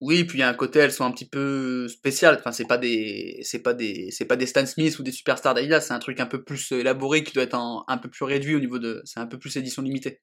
Oui, 0.00 0.24
puis 0.24 0.38
il 0.38 0.40
y 0.40 0.44
a 0.44 0.48
un 0.48 0.54
côté, 0.54 0.78
elles 0.80 0.92
sont 0.92 1.04
un 1.04 1.12
petit 1.12 1.28
peu 1.28 1.88
spéciales. 1.88 2.36
Enfin, 2.38 2.52
c'est 2.52 2.66
pas 2.66 2.76
des, 2.78 3.40
c'est 3.44 3.62
pas 3.62 3.72
des, 3.72 4.10
c'est 4.10 4.24
pas 4.26 4.36
des 4.36 4.46
Stan 4.46 4.66
Smith 4.66 4.98
ou 4.98 5.02
des 5.02 5.12
superstars 5.12 5.54
d'Adidas. 5.54 5.80
C'est 5.80 5.94
un 5.94 5.98
truc 6.00 6.20
un 6.20 6.26
peu 6.26 6.44
plus 6.44 6.70
élaboré 6.72 7.24
qui 7.24 7.32
doit 7.32 7.44
être 7.44 7.54
en- 7.54 7.84
un 7.88 7.98
peu 7.98 8.10
plus 8.10 8.24
réduit 8.24 8.54
au 8.56 8.60
niveau 8.60 8.78
de, 8.78 9.00
c'est 9.04 9.20
un 9.20 9.26
peu 9.26 9.38
plus 9.38 9.56
édition 9.56 9.80
limitée. 9.82 10.20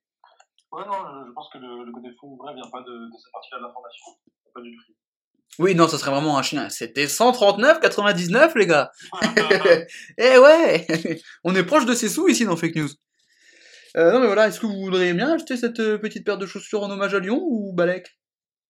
Ouais, 0.71 0.85
non, 0.85 0.93
je, 0.93 1.27
je 1.27 1.33
pense 1.33 1.49
que 1.51 1.57
le, 1.57 1.83
le 1.85 1.91
côté 1.91 2.09
fou 2.19 2.37
vrai 2.37 2.53
vient 2.53 2.69
pas 2.71 2.81
de, 2.81 2.91
de 2.91 3.17
cette 3.17 3.31
partie-là 3.33 3.57
de 3.59 3.63
l'information, 3.63 4.05
pas 4.53 4.61
du 4.61 4.75
prix. 4.75 4.95
Oui, 5.57 5.75
non, 5.75 5.87
ça 5.87 5.97
serait 5.97 6.11
vraiment 6.11 6.37
un 6.37 6.41
chien. 6.43 6.69
C'était 6.69 7.05
139,99 7.07 8.57
les 8.57 8.67
gars. 8.67 8.91
eh 10.17 10.37
ouais, 10.37 10.87
on 11.43 11.55
est 11.55 11.63
proche 11.63 11.85
de 11.85 11.93
ces 11.95 12.07
sous 12.09 12.27
ici 12.29 12.45
dans 12.45 12.55
Fake 12.55 12.75
News. 12.75 12.89
Euh, 13.97 14.11
non 14.13 14.19
mais 14.19 14.27
voilà, 14.27 14.47
est-ce 14.47 14.59
que 14.59 14.67
vous 14.67 14.79
voudriez 14.79 15.13
bien 15.13 15.33
acheter 15.33 15.57
cette 15.57 15.79
euh, 15.79 15.97
petite 15.97 16.23
paire 16.23 16.37
de 16.37 16.45
chaussures 16.45 16.83
en 16.83 16.91
hommage 16.91 17.15
à 17.15 17.19
Lyon 17.19 17.39
ou 17.41 17.73
Balek? 17.73 18.07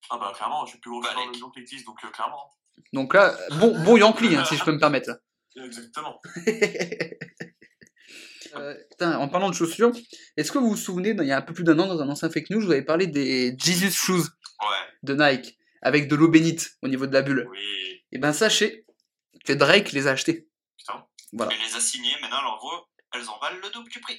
Ah, 0.10 0.18
bah, 0.18 0.32
clairement, 0.34 0.64
je 0.66 0.70
suis 0.70 0.78
le 0.78 0.82
plus 0.82 0.92
gros 0.92 1.02
Bah, 1.02 1.10
les- 1.18 1.28
de 1.34 1.38
Lyon 1.38 1.50
qui 1.52 1.60
existe, 1.60 1.86
donc 1.86 1.98
euh, 2.06 2.08
clairement. 2.08 2.50
Donc 2.94 3.14
là, 3.14 3.36
bon, 3.60 3.78
bon 3.84 3.98
Yankee, 3.98 4.34
hein, 4.38 4.46
si 4.46 4.56
je 4.56 4.64
peux 4.64 4.72
me 4.72 4.80
permettre. 4.80 5.10
là. 5.10 5.66
Exactement. 5.66 6.20
Euh, 8.56 8.76
putain, 8.90 9.18
en 9.20 9.28
parlant 9.30 9.50
de 9.50 9.56
chaussures, 9.56 9.92
est-ce 10.38 10.52
que 10.52 10.58
vous 10.58 10.70
vous 10.70 10.78
souvenez, 10.78 11.10
il 11.12 11.24
y 11.28 11.32
a 11.32 11.38
un 11.38 11.42
peu 11.42 11.54
plus 11.54 11.64
d'un 11.64 11.78
an, 11.80 11.88
dans 11.88 12.02
un 12.02 12.10
ancien 12.10 12.30
fake 12.30 12.50
news, 12.50 12.62
je 12.62 12.66
vous 12.66 12.72
avais 12.72 12.84
parlé 12.86 13.08
des 13.08 13.56
Jesus 13.58 13.92
Shoes 13.92 14.24
de 15.04 15.14
Nike, 15.14 15.58
avec 15.82 16.08
de 16.08 16.16
l'eau 16.16 16.28
bénite 16.30 16.72
au 16.82 16.88
niveau 16.88 17.06
de 17.08 17.14
la 17.14 17.22
bulle. 17.22 17.48
oui. 17.50 17.60
Et 18.12 18.18
ben 18.18 18.34
sachez 18.34 18.86
que 19.46 19.54
Drake 19.54 19.92
les 19.92 20.08
a 20.08 20.12
achetés. 20.12 20.48
Putain. 20.78 21.06
Voilà. 21.34 21.54
Il 21.54 21.62
les 21.70 21.76
a 21.76 21.80
signés, 21.80 22.16
maintenant, 22.22 22.58
voit, 22.60 22.90
elles 23.14 23.30
en 23.30 23.38
valent 23.40 23.60
le 23.62 23.70
double 23.70 23.90
du 23.90 24.00
prix. 24.00 24.18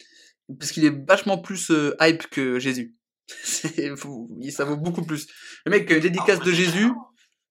Parce 0.59 0.71
qu'il 0.73 0.85
est 0.85 1.07
vachement 1.07 1.39
plus 1.39 1.71
euh, 1.71 1.97
hype 2.01 2.29
que 2.29 2.59
Jésus. 2.61 2.95
Ça 3.45 4.65
vaut 4.65 4.77
beaucoup 4.77 5.05
plus. 5.05 5.27
Le 5.65 5.71
mec 5.71 5.91
une 5.91 6.01
dédicace 6.01 6.39
Ah, 6.41 6.45
de 6.45 6.51
ouais, 6.51 6.57
Jésus, 6.57 6.91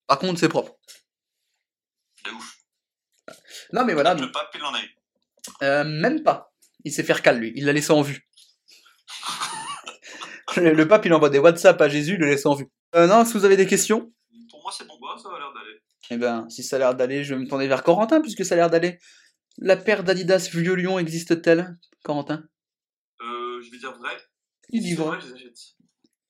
par 0.07 0.19
contre, 0.19 0.39
c'est 0.39 0.49
propre. 0.49 0.77
De 2.25 2.32
ouf. 2.32 2.55
Non 3.73 3.86
mais 3.86 3.93
voilà, 3.93 4.13
le 4.15 4.32
pape, 4.32 4.49
il 4.55 4.63
en 4.63 4.73
a 4.73 4.82
eu. 4.82 4.95
euh, 5.63 5.84
même 5.84 6.23
pas. 6.23 6.51
Il 6.86 6.93
s'est 6.93 7.03
fait 7.03 7.21
cal 7.21 7.39
lui, 7.39 7.51
il 7.55 7.65
l'a 7.65 7.73
laissé 7.73 7.91
en 7.91 8.01
vue. 8.01 8.27
le, 10.57 10.73
le 10.73 10.88
pape 10.88 11.05
il 11.05 11.13
envoie 11.13 11.30
des 11.30 11.39
WhatsApp 11.39 11.80
à 11.82 11.89
Jésus, 11.89 12.13
il 12.13 12.19
le 12.19 12.27
laisse 12.27 12.45
en 12.45 12.55
vue. 12.55 12.67
Euh, 12.95 13.07
non, 13.07 13.25
si 13.25 13.34
vous 13.34 13.45
avez 13.45 13.57
des 13.57 13.67
questions, 13.67 14.11
Pour 14.49 14.61
moi, 14.63 14.71
c'est 14.75 14.88
bon. 14.88 14.97
Bah, 15.01 15.15
ça 15.21 15.30
a 15.30 15.38
l'air 15.39 15.53
d'aller. 15.53 15.82
eh 16.11 16.17
ben, 16.17 16.49
si 16.49 16.63
ça 16.63 16.77
a 16.77 16.80
l'air 16.80 16.95
d'aller, 16.95 17.23
je 17.23 17.36
vais 17.36 17.41
me 17.41 17.47
tourner 17.47 17.67
vers 17.67 17.84
Corentin, 17.84 18.21
puisque 18.21 18.43
ça 18.45 18.55
a 18.55 18.57
l'air 18.57 18.69
d'aller. 18.69 18.97
La 19.57 19.75
paire 19.77 20.03
d'Adidas 20.03 20.49
Vieux 20.53 20.73
Lyon 20.75 20.97
existe-t-elle, 20.99 21.77
Corentin? 22.03 22.43
Euh, 23.21 23.61
je 23.61 23.69
vais 23.71 23.77
dire 23.77 23.93
vrai. 23.97 24.15
Il 24.69 24.84
livre. 24.84 25.07
vrai, 25.07 25.19
je 25.21 25.27
les 25.27 25.34
achète. 25.34 25.57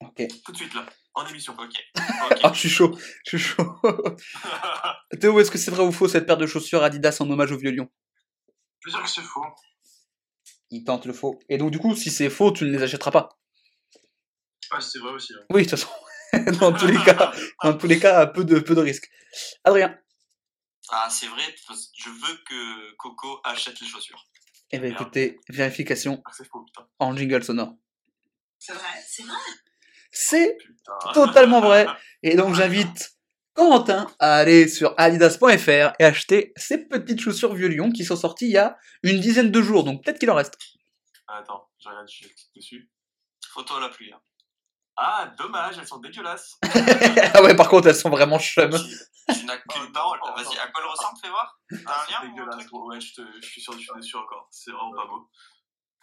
Ok. 0.01 0.27
Tout 0.45 0.51
de 0.51 0.57
suite, 0.57 0.73
là, 0.73 0.85
en 1.13 1.25
émission. 1.27 1.53
Ok. 1.59 1.73
Ok. 2.31 2.39
Ah, 2.43 2.51
je 2.53 2.59
suis 2.59 2.69
chaud. 2.69 2.97
Je 3.25 3.37
suis 3.37 3.39
chaud. 3.39 3.75
Théo, 5.19 5.39
est-ce 5.39 5.49
que 5.51 5.57
c'est 5.57 5.71
vrai 5.71 5.83
ou 5.83 5.91
faux 5.91 6.07
cette 6.07 6.25
paire 6.25 6.37
de 6.37 6.45
chaussures 6.45 6.83
Adidas 6.83 7.17
en 7.21 7.29
hommage 7.29 7.51
au 7.51 7.57
vieux 7.57 7.71
lion 7.71 7.87
Je 8.85 8.91
que 8.91 9.07
c'est 9.09 9.21
faux. 9.21 9.41
Il 10.71 10.83
tente 10.83 11.05
le 11.05 11.13
faux. 11.13 11.39
Et 11.49 11.57
donc, 11.57 11.71
du 11.71 11.79
coup, 11.79 11.95
si 11.95 12.09
c'est 12.11 12.29
faux, 12.29 12.51
tu 12.51 12.63
ne 12.65 12.71
les 12.71 12.83
achèteras 12.83 13.11
pas. 13.11 13.29
Ah, 14.71 14.81
c'est 14.81 14.99
vrai 14.99 15.11
aussi. 15.11 15.33
hein. 15.33 15.43
Oui, 15.49 15.65
de 15.65 15.69
toute 15.69 15.79
façon. 15.79 15.91
dans 16.59 16.71
tous 16.73 16.85
les 16.85 17.03
cas, 17.03 17.31
dans 17.63 17.75
tous 17.75 17.87
les 17.87 17.99
cas, 17.99 18.27
peu 18.27 18.43
de, 18.43 18.59
peu 18.59 18.75
de 18.75 18.81
risques. 18.81 19.09
Adrien. 19.63 19.97
Ah, 20.89 21.07
c'est 21.09 21.27
vrai, 21.27 21.43
parce- 21.67 21.91
je 21.97 22.09
veux 22.09 22.37
que 22.47 22.95
Coco 22.97 23.41
achète 23.43 23.79
les 23.79 23.87
chaussures. 23.87 24.23
Eh 24.71 24.77
bien, 24.77 24.91
écoutez, 24.91 25.39
vérification 25.49 26.21
Ah, 26.25 26.85
en 26.99 27.15
jingle 27.17 27.43
sonore. 27.43 27.75
C'est 28.59 28.73
vrai, 28.73 29.03
c'est 29.07 29.23
vrai. 29.23 29.37
C'est 30.11 30.57
totalement 31.13 31.61
vrai. 31.61 31.87
Et 32.23 32.35
donc, 32.35 32.53
j'invite 32.53 33.17
Corentin 33.59 34.07
à 34.19 34.35
aller 34.37 34.67
sur 34.69 34.93
adidas.fr 34.97 35.93
et 35.99 36.05
acheter 36.05 36.53
ces 36.55 36.77
petites 36.87 37.19
chaussures 37.19 37.53
vieux 37.53 37.67
lion 37.67 37.91
qui 37.91 38.05
sont 38.05 38.15
sorties 38.15 38.45
il 38.45 38.51
y 38.51 38.57
a 38.57 38.77
une 39.03 39.19
dizaine 39.19 39.51
de 39.51 39.61
jours. 39.61 39.83
Donc, 39.83 40.03
peut-être 40.03 40.17
qu'il 40.19 40.31
en 40.31 40.35
reste. 40.35 40.57
Ah, 41.27 41.39
Attends, 41.39 41.67
je 41.77 41.89
regarde, 41.89 42.07
je 42.09 42.19
clique 42.27 42.37
dessus. 42.55 42.89
Photo 43.53 43.75
à 43.75 43.81
la 43.81 43.89
pluie. 43.89 44.13
hein. 44.13 44.21
Ah, 44.95 45.33
dommage, 45.37 45.77
elles 45.77 45.87
sont 45.87 45.99
dégueulasses. 45.99 46.57
ah 47.33 47.41
ouais, 47.43 47.55
par 47.55 47.69
contre, 47.69 47.87
elles 47.87 47.95
sont 47.95 48.09
vraiment 48.09 48.39
chum. 48.39 48.69
Tu 48.71 49.45
n'as 49.45 49.57
qu'une 49.57 49.83
Oh, 49.87 49.91
parole. 49.93 50.19
oh, 50.23 50.29
Vas-y, 50.35 50.47
oh. 50.57 50.61
à 50.63 50.67
quoi 50.71 50.83
elle 50.83 50.89
ressemble, 50.91 51.17
fais 51.21 51.29
voir 51.29 51.59
T'as 51.69 51.77
Ah, 51.85 52.05
un 52.07 52.11
lien 52.11 52.19
ou 52.21 52.25
un 52.25 52.29
dégueulasse. 52.35 52.65
truc 52.67 52.69
Ouais, 52.85 52.99
je, 53.01 53.13
te, 53.13 53.21
je 53.41 53.45
suis 53.47 53.61
sûr, 53.61 53.73
je 53.73 53.79
suis 53.79 53.89
déçu 53.95 54.15
encore. 54.17 54.47
C'est 54.51 54.71
vraiment 54.71 54.91
pas 54.93 55.05
beau. 55.05 55.29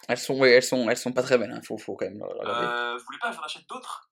Elles 0.07 0.17
sont, 0.17 0.35
ouais, 0.37 0.51
elles 0.51 0.63
sont, 0.63 0.89
elles 0.89 0.97
sont 0.97 1.11
pas 1.11 1.23
très 1.23 1.37
belles. 1.37 1.51
Hein. 1.51 1.61
Faut, 1.67 1.77
faut 1.77 1.95
quand 1.95 2.05
même 2.05 2.19
le 2.19 2.25
regarder. 2.25 2.65
Euh, 2.67 2.97
vous 2.97 3.03
voulez 3.05 3.19
pas, 3.19 3.31
j'en 3.31 3.41
achète 3.41 3.67
d'autres? 3.67 4.09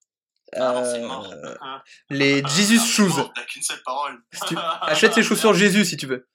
Ah 0.53 0.73
non, 0.73 0.85
c'est 0.85 1.01
mort. 1.01 1.31
Euh, 1.31 1.55
Hein 1.61 1.81
les 2.09 2.43
Jesus 2.47 2.85
Shoes. 2.85 3.31
T'as 3.33 3.43
qu'une 3.43 3.61
seule 3.63 3.81
parole. 3.83 4.23
Si 4.33 4.39
tu- 4.47 4.55
Achète 4.81 5.15
les 5.15 5.23
chaussures 5.23 5.53
Jésus 5.53 5.85
si 5.85 5.97
tu 5.97 6.05
veux. 6.07 6.27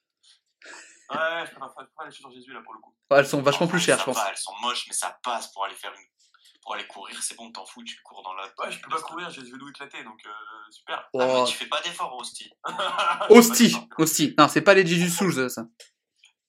Ouais, 1.09 1.45
je 1.45 1.51
préfère 1.51 1.87
pas 1.97 2.05
les 2.05 2.11
chaussures 2.11 2.31
Jésus 2.31 2.53
là 2.53 2.61
pour 2.63 2.73
le 2.73 2.79
coup. 2.79 2.95
Ouais, 3.09 3.19
elles 3.19 3.27
sont 3.27 3.41
vachement 3.41 3.67
plus 3.67 3.79
chères, 3.79 3.99
je 3.99 4.05
pense. 4.05 4.15
va, 4.15 4.29
elles 4.29 4.37
sont 4.37 4.53
moches, 4.61 4.85
mais 4.87 4.93
ça 4.93 5.17
passe 5.23 5.51
pour 5.51 5.65
aller 5.65 5.75
faire 5.75 5.91
une. 5.91 6.05
Pour 6.63 6.75
aller 6.75 6.85
courir, 6.85 7.21
c'est 7.23 7.35
bon, 7.35 7.51
t'en 7.51 7.65
fous, 7.65 7.83
tu 7.83 7.99
cours 8.03 8.21
dans 8.21 8.33
la. 8.35 8.43
Ouais, 8.59 8.71
je 8.71 8.79
peux 8.79 8.89
pas 8.89 9.01
courir, 9.01 9.29
j'ai 9.31 9.41
le 9.41 9.47
vélo 9.47 9.67
éclaté 9.69 10.03
donc 10.03 10.19
euh, 10.27 10.29
super. 10.71 10.99
Ah, 10.99 11.25
mais 11.25 11.33
Oh. 11.37 11.45
tu 11.47 11.55
fais 11.57 11.65
pas 11.65 11.81
d'effort, 11.81 12.15
Hostie. 12.15 12.51
Hostie, 13.29 13.75
hostie. 13.97 14.35
Non, 14.37 14.47
c'est 14.47 14.61
pas 14.61 14.75
les 14.75 14.85
Jesus 14.85 15.09
Shoes, 15.17 15.49
ça. 15.49 15.63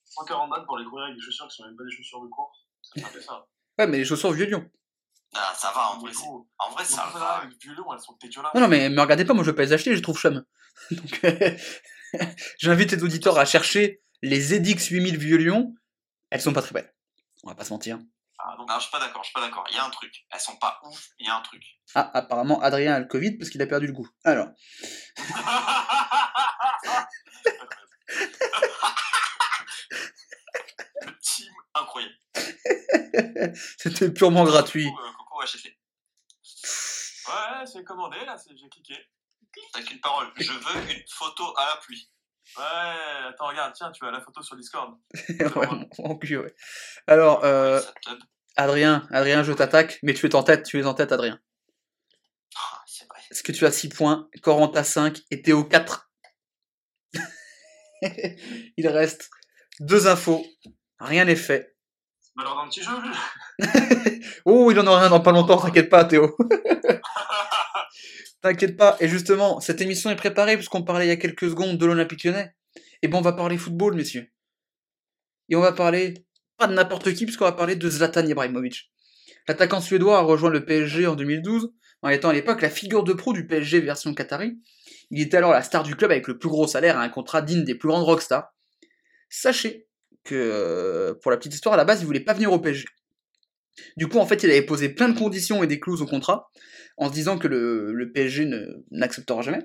140 0.05 0.51
balles 0.51 0.67
pour 0.67 0.77
aller 0.77 0.85
courir 0.85 1.05
avec 1.07 1.17
des 1.17 1.23
chaussures 1.23 1.49
qui 1.49 1.57
sont 1.57 1.65
même 1.65 1.77
pas 1.77 1.85
des 1.85 1.97
chaussures 1.97 2.21
de 2.23 2.29
course. 2.29 2.59
C'est 2.95 3.01
pas 3.03 3.21
ça. 3.23 3.47
Ouais, 3.79 3.87
mais 3.87 3.97
les 3.99 4.05
chaussures 4.05 4.33
vieux 4.33 4.45
lion. 4.47 4.71
Ah, 5.35 5.55
ça 5.57 5.73
va, 5.75 5.91
en 5.93 5.99
vrai, 5.99 6.13
en 6.59 6.71
vrai, 6.71 6.85
ça 6.85 7.07
là, 7.15 7.19
va. 7.19 7.27
avec 7.39 7.57
du 7.59 7.69
violon, 7.69 7.93
elles 7.95 8.01
sont 8.01 8.17
dégueulasses. 8.21 8.55
Non, 8.55 8.61
non, 8.61 8.69
mais 8.69 8.91
me 8.91 9.01
regardez 9.01 9.25
pas, 9.25 9.33
moi 9.33 9.45
je 9.45 9.51
vais 9.51 9.57
pas 9.57 9.63
les 9.63 9.73
acheter, 9.73 9.91
je 9.91 9.97
les 9.97 10.03
trouve 10.03 10.19
chum. 10.19 10.45
Donc, 10.91 11.21
euh, 11.25 11.57
j'invite 12.59 12.93
les 12.93 13.03
auditeurs 13.03 13.39
à 13.39 13.45
chercher 13.47 14.03
les 14.21 14.53
Edix 14.55 14.89
8000 14.89 15.17
vieux 15.17 15.39
lion. 15.39 15.75
Elles 16.31 16.41
sont 16.43 16.53
pas 16.53 16.63
très 16.63 16.73
belles. 16.73 16.93
On 17.45 17.49
va 17.49 17.55
pas 17.55 17.65
se 17.65 17.73
mentir. 17.73 17.99
Ah, 18.39 18.57
donc, 18.59 18.69
Non, 18.69 18.75
je 18.77 18.83
suis 18.83 18.91
pas 18.91 19.01
d'accord, 19.01 19.23
je 19.23 19.29
suis 19.29 19.35
pas 19.35 19.41
d'accord. 19.41 19.65
Il 19.71 19.77
y 19.77 19.79
a 19.79 19.85
un 19.85 19.91
truc. 19.91 20.13
Elles 20.31 20.41
sont 20.41 20.57
pas 20.57 20.81
ouf, 20.85 21.09
il 21.19 21.27
y 21.27 21.31
a 21.31 21.37
un 21.37 21.41
truc. 21.41 21.63
Ah, 21.95 22.11
apparemment, 22.15 22.61
Adrien 22.61 22.95
a 22.95 23.01
le 23.01 23.07
Covid 23.07 23.39
parce 23.39 23.51
qu'il 23.51 23.63
a 23.63 23.67
perdu 23.67 23.87
le 23.87 23.93
goût. 23.93 24.09
Alors, 24.25 24.49
Le 31.03 31.13
team 31.21 31.53
incroyable. 31.75 32.15
c'était 33.79 34.11
purement 34.11 34.45
gratuit. 34.45 34.87
Euh, 34.87 35.09
Ouais, 37.29 37.67
c'est 37.67 37.85
commandé 37.85 38.19
là, 38.25 38.37
j'ai 38.49 38.69
cliqué. 38.69 38.95
T'as 39.73 39.83
qu'une 39.83 40.01
parole. 40.01 40.29
Je 40.37 40.51
veux 40.51 40.91
une 40.91 41.05
photo 41.09 41.45
à 41.57 41.67
la 41.67 41.77
pluie. 41.83 42.11
Ouais, 42.57 43.29
attends, 43.29 43.49
regarde, 43.49 43.73
tiens, 43.75 43.93
tu 43.93 44.05
as 44.05 44.11
la 44.11 44.21
photo 44.21 44.43
sur 44.43 44.57
Discord. 44.57 44.99
Ouais, 45.57 45.69
mon 45.99 46.17
cul, 46.17 46.39
ouais. 46.39 46.55
Alors, 47.07 47.45
euh, 47.45 47.81
Adrien, 48.57 49.07
Adrien, 49.11 49.43
je 49.43 49.53
t'attaque, 49.53 49.99
mais 50.03 50.15
tu 50.15 50.27
es 50.27 50.35
en 50.35 50.43
tête, 50.43 50.65
tu 50.65 50.81
es 50.81 50.85
en 50.85 50.95
tête, 50.95 51.13
Adrien. 51.13 51.41
Ah, 52.57 52.83
c'est 52.87 53.07
vrai. 53.07 53.21
Est-ce 53.31 53.43
que 53.43 53.53
tu 53.53 53.65
as 53.65 53.73
6 53.73 53.89
points, 53.91 54.29
Corentin 54.43 54.85
5 54.85 55.21
et 55.31 55.43
Théo 55.43 55.65
4 55.65 56.11
Il 58.77 58.89
reste 58.89 59.31
deux 59.81 60.07
infos, 60.07 60.45
rien 60.99 61.25
n'est 61.25 61.37
fait. 61.37 61.72
Mais 62.37 62.43
alors, 62.43 62.57
dans 62.57 62.65
le 62.65 62.71
petit 62.71 62.83
jeu. 62.83 62.91
Oh, 64.45 64.71
il 64.71 64.81
en 64.81 64.87
aura 64.87 65.05
un 65.05 65.11
dans 65.11 65.21
pas 65.21 65.33
longtemps, 65.33 65.61
t'inquiète 65.61 65.89
pas, 65.89 66.05
Théo. 66.05 66.37
t'inquiète 68.43 68.77
pas. 68.77 68.97
Et 69.01 69.09
justement, 69.09 69.61
cette 69.61 69.81
émission 69.81 70.11
est 70.11 70.17
préparée 70.17 70.57
puisqu'on 70.57 70.83
parlait 70.83 71.07
il 71.07 71.09
y 71.09 71.13
a 71.13 71.17
quelques 71.17 71.51
secondes 71.51 71.79
de 71.79 71.87
l'Olympique 71.87 72.25
lyonnais. 72.25 72.55
Et 73.03 73.09
ben, 73.09 73.19
on 73.19 73.23
va 73.23 73.33
parler 73.33 73.59
football, 73.59 73.95
messieurs. 73.95 74.29
Et 75.49 75.57
on 75.57 75.61
va 75.61 75.73
parler, 75.73 76.27
pas 76.57 76.67
de 76.67 76.75
n'importe 76.75 77.13
qui, 77.15 77.25
puisqu'on 77.25 77.45
va 77.45 77.53
parler 77.53 77.77
de 77.77 77.91
Zlatan 77.91 78.27
Ibrahimovic. 78.27 78.91
L'attaquant 79.49 79.81
suédois 79.81 80.19
a 80.19 80.23
rejoint 80.23 80.51
le 80.51 80.65
PSG 80.65 81.07
en 81.07 81.15
2012, 81.15 81.73
en 82.03 82.09
étant 82.09 82.31
à 82.31 82.33
l'époque 82.33 82.63
la 82.63 82.71
figure 82.71 83.05
de 83.05 83.13
pro 83.13 83.33
du 83.33 83.47
PSG 83.47 83.81
version 83.81 84.15
Qatari. 84.15 84.59
Il 85.11 85.21
était 85.21 85.37
alors 85.37 85.53
la 85.53 85.63
star 85.63 85.83
du 85.83 85.97
club 85.97 86.11
avec 86.11 86.29
le 86.29 86.39
plus 86.39 86.49
gros 86.49 86.67
salaire 86.67 86.97
et 86.97 87.05
un 87.05 87.09
contrat 87.09 87.43
digne 87.43 87.65
des 87.65 87.75
plus 87.75 87.89
grandes 87.89 88.05
rockstars. 88.05 88.53
Sachez 89.29 89.89
que, 90.25 90.35
euh, 90.35 91.15
pour 91.15 91.31
la 91.31 91.37
petite 91.37 91.55
histoire, 91.55 91.75
à 91.75 91.77
la 91.77 91.85
base, 91.85 92.01
il 92.01 92.07
voulait 92.07 92.21
pas 92.21 92.35
venir 92.35 92.53
au 92.53 92.59
PSG. 92.59 92.87
Du 93.97 94.09
coup, 94.09 94.19
en 94.19 94.27
fait, 94.27 94.43
il 94.43 94.51
avait 94.51 94.63
posé 94.63 94.89
plein 94.89 95.09
de 95.09 95.19
conditions 95.19 95.63
et 95.63 95.67
des 95.67 95.81
clauses 95.81 96.03
au 96.03 96.07
contrat, 96.07 96.51
en 96.97 97.09
se 97.09 97.15
disant 97.15 97.39
que 97.39 97.49
le, 97.49 98.11
PSG 98.13 98.49
n'acceptera 98.91 99.43
jamais. 99.43 99.63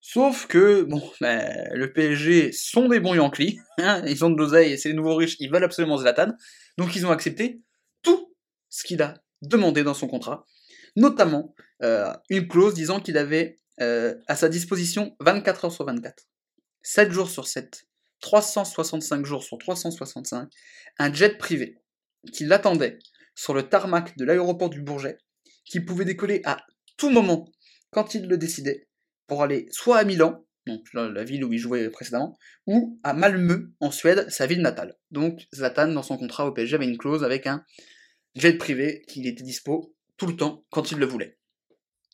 Sauf 0.00 0.46
que, 0.46 0.82
bon, 0.82 1.02
ben, 1.20 1.68
le 1.74 1.92
PSG 1.92 2.52
sont 2.52 2.88
des 2.88 3.00
bons 3.00 3.14
Yankees, 3.14 3.58
hein, 3.78 4.02
ils 4.06 4.24
ont 4.24 4.30
de 4.30 4.38
l'oseille 4.38 4.78
c'est 4.78 4.90
les 4.90 4.94
nouveaux 4.94 5.16
riches, 5.16 5.36
ils 5.40 5.50
veulent 5.50 5.64
absolument 5.64 5.98
Zlatan, 5.98 6.32
donc 6.78 6.94
ils 6.94 7.04
ont 7.06 7.10
accepté 7.10 7.60
tout 8.02 8.32
ce 8.68 8.84
qu'il 8.84 9.02
a 9.02 9.14
demandé 9.42 9.82
dans 9.82 9.94
son 9.94 10.06
contrat, 10.06 10.46
notamment 10.94 11.54
euh, 11.82 12.12
une 12.30 12.46
clause 12.46 12.74
disant 12.74 13.00
qu'il 13.00 13.18
avait 13.18 13.58
euh, 13.80 14.14
à 14.28 14.36
sa 14.36 14.48
disposition 14.48 15.16
24 15.20 15.64
heures 15.64 15.72
sur 15.72 15.84
24, 15.84 16.24
7 16.82 17.10
jours 17.10 17.28
sur 17.28 17.48
7, 17.48 17.85
365 18.20 19.24
jours 19.24 19.42
sur 19.42 19.58
365, 19.58 20.48
un 20.98 21.12
jet 21.12 21.38
privé 21.38 21.78
qui 22.32 22.44
l'attendait 22.44 22.98
sur 23.34 23.54
le 23.54 23.68
tarmac 23.68 24.16
de 24.16 24.24
l'aéroport 24.24 24.70
du 24.70 24.82
Bourget, 24.82 25.18
qui 25.64 25.80
pouvait 25.80 26.04
décoller 26.04 26.40
à 26.44 26.58
tout 26.96 27.10
moment 27.10 27.50
quand 27.90 28.14
il 28.14 28.26
le 28.26 28.38
décidait, 28.38 28.88
pour 29.26 29.42
aller 29.42 29.66
soit 29.70 29.98
à 29.98 30.04
Milan, 30.04 30.44
donc 30.66 30.82
la, 30.92 31.08
la 31.08 31.24
ville 31.24 31.44
où 31.44 31.52
il 31.52 31.58
jouait 31.58 31.88
précédemment, 31.90 32.36
ou 32.66 32.98
à 33.02 33.12
Malmö, 33.12 33.72
en 33.80 33.90
Suède, 33.90 34.28
sa 34.30 34.46
ville 34.46 34.60
natale. 34.60 34.96
Donc 35.10 35.46
Zlatan, 35.54 35.88
dans 35.88 36.02
son 36.02 36.16
contrat 36.16 36.46
au 36.46 36.52
PSG, 36.52 36.74
avait 36.74 36.88
une 36.88 36.98
clause 36.98 37.24
avec 37.24 37.46
un 37.46 37.64
jet 38.34 38.54
privé 38.54 39.04
qu'il 39.08 39.26
était 39.26 39.44
dispo 39.44 39.94
tout 40.16 40.26
le 40.26 40.36
temps 40.36 40.64
quand 40.70 40.90
il 40.90 40.98
le 40.98 41.06
voulait. 41.06 41.38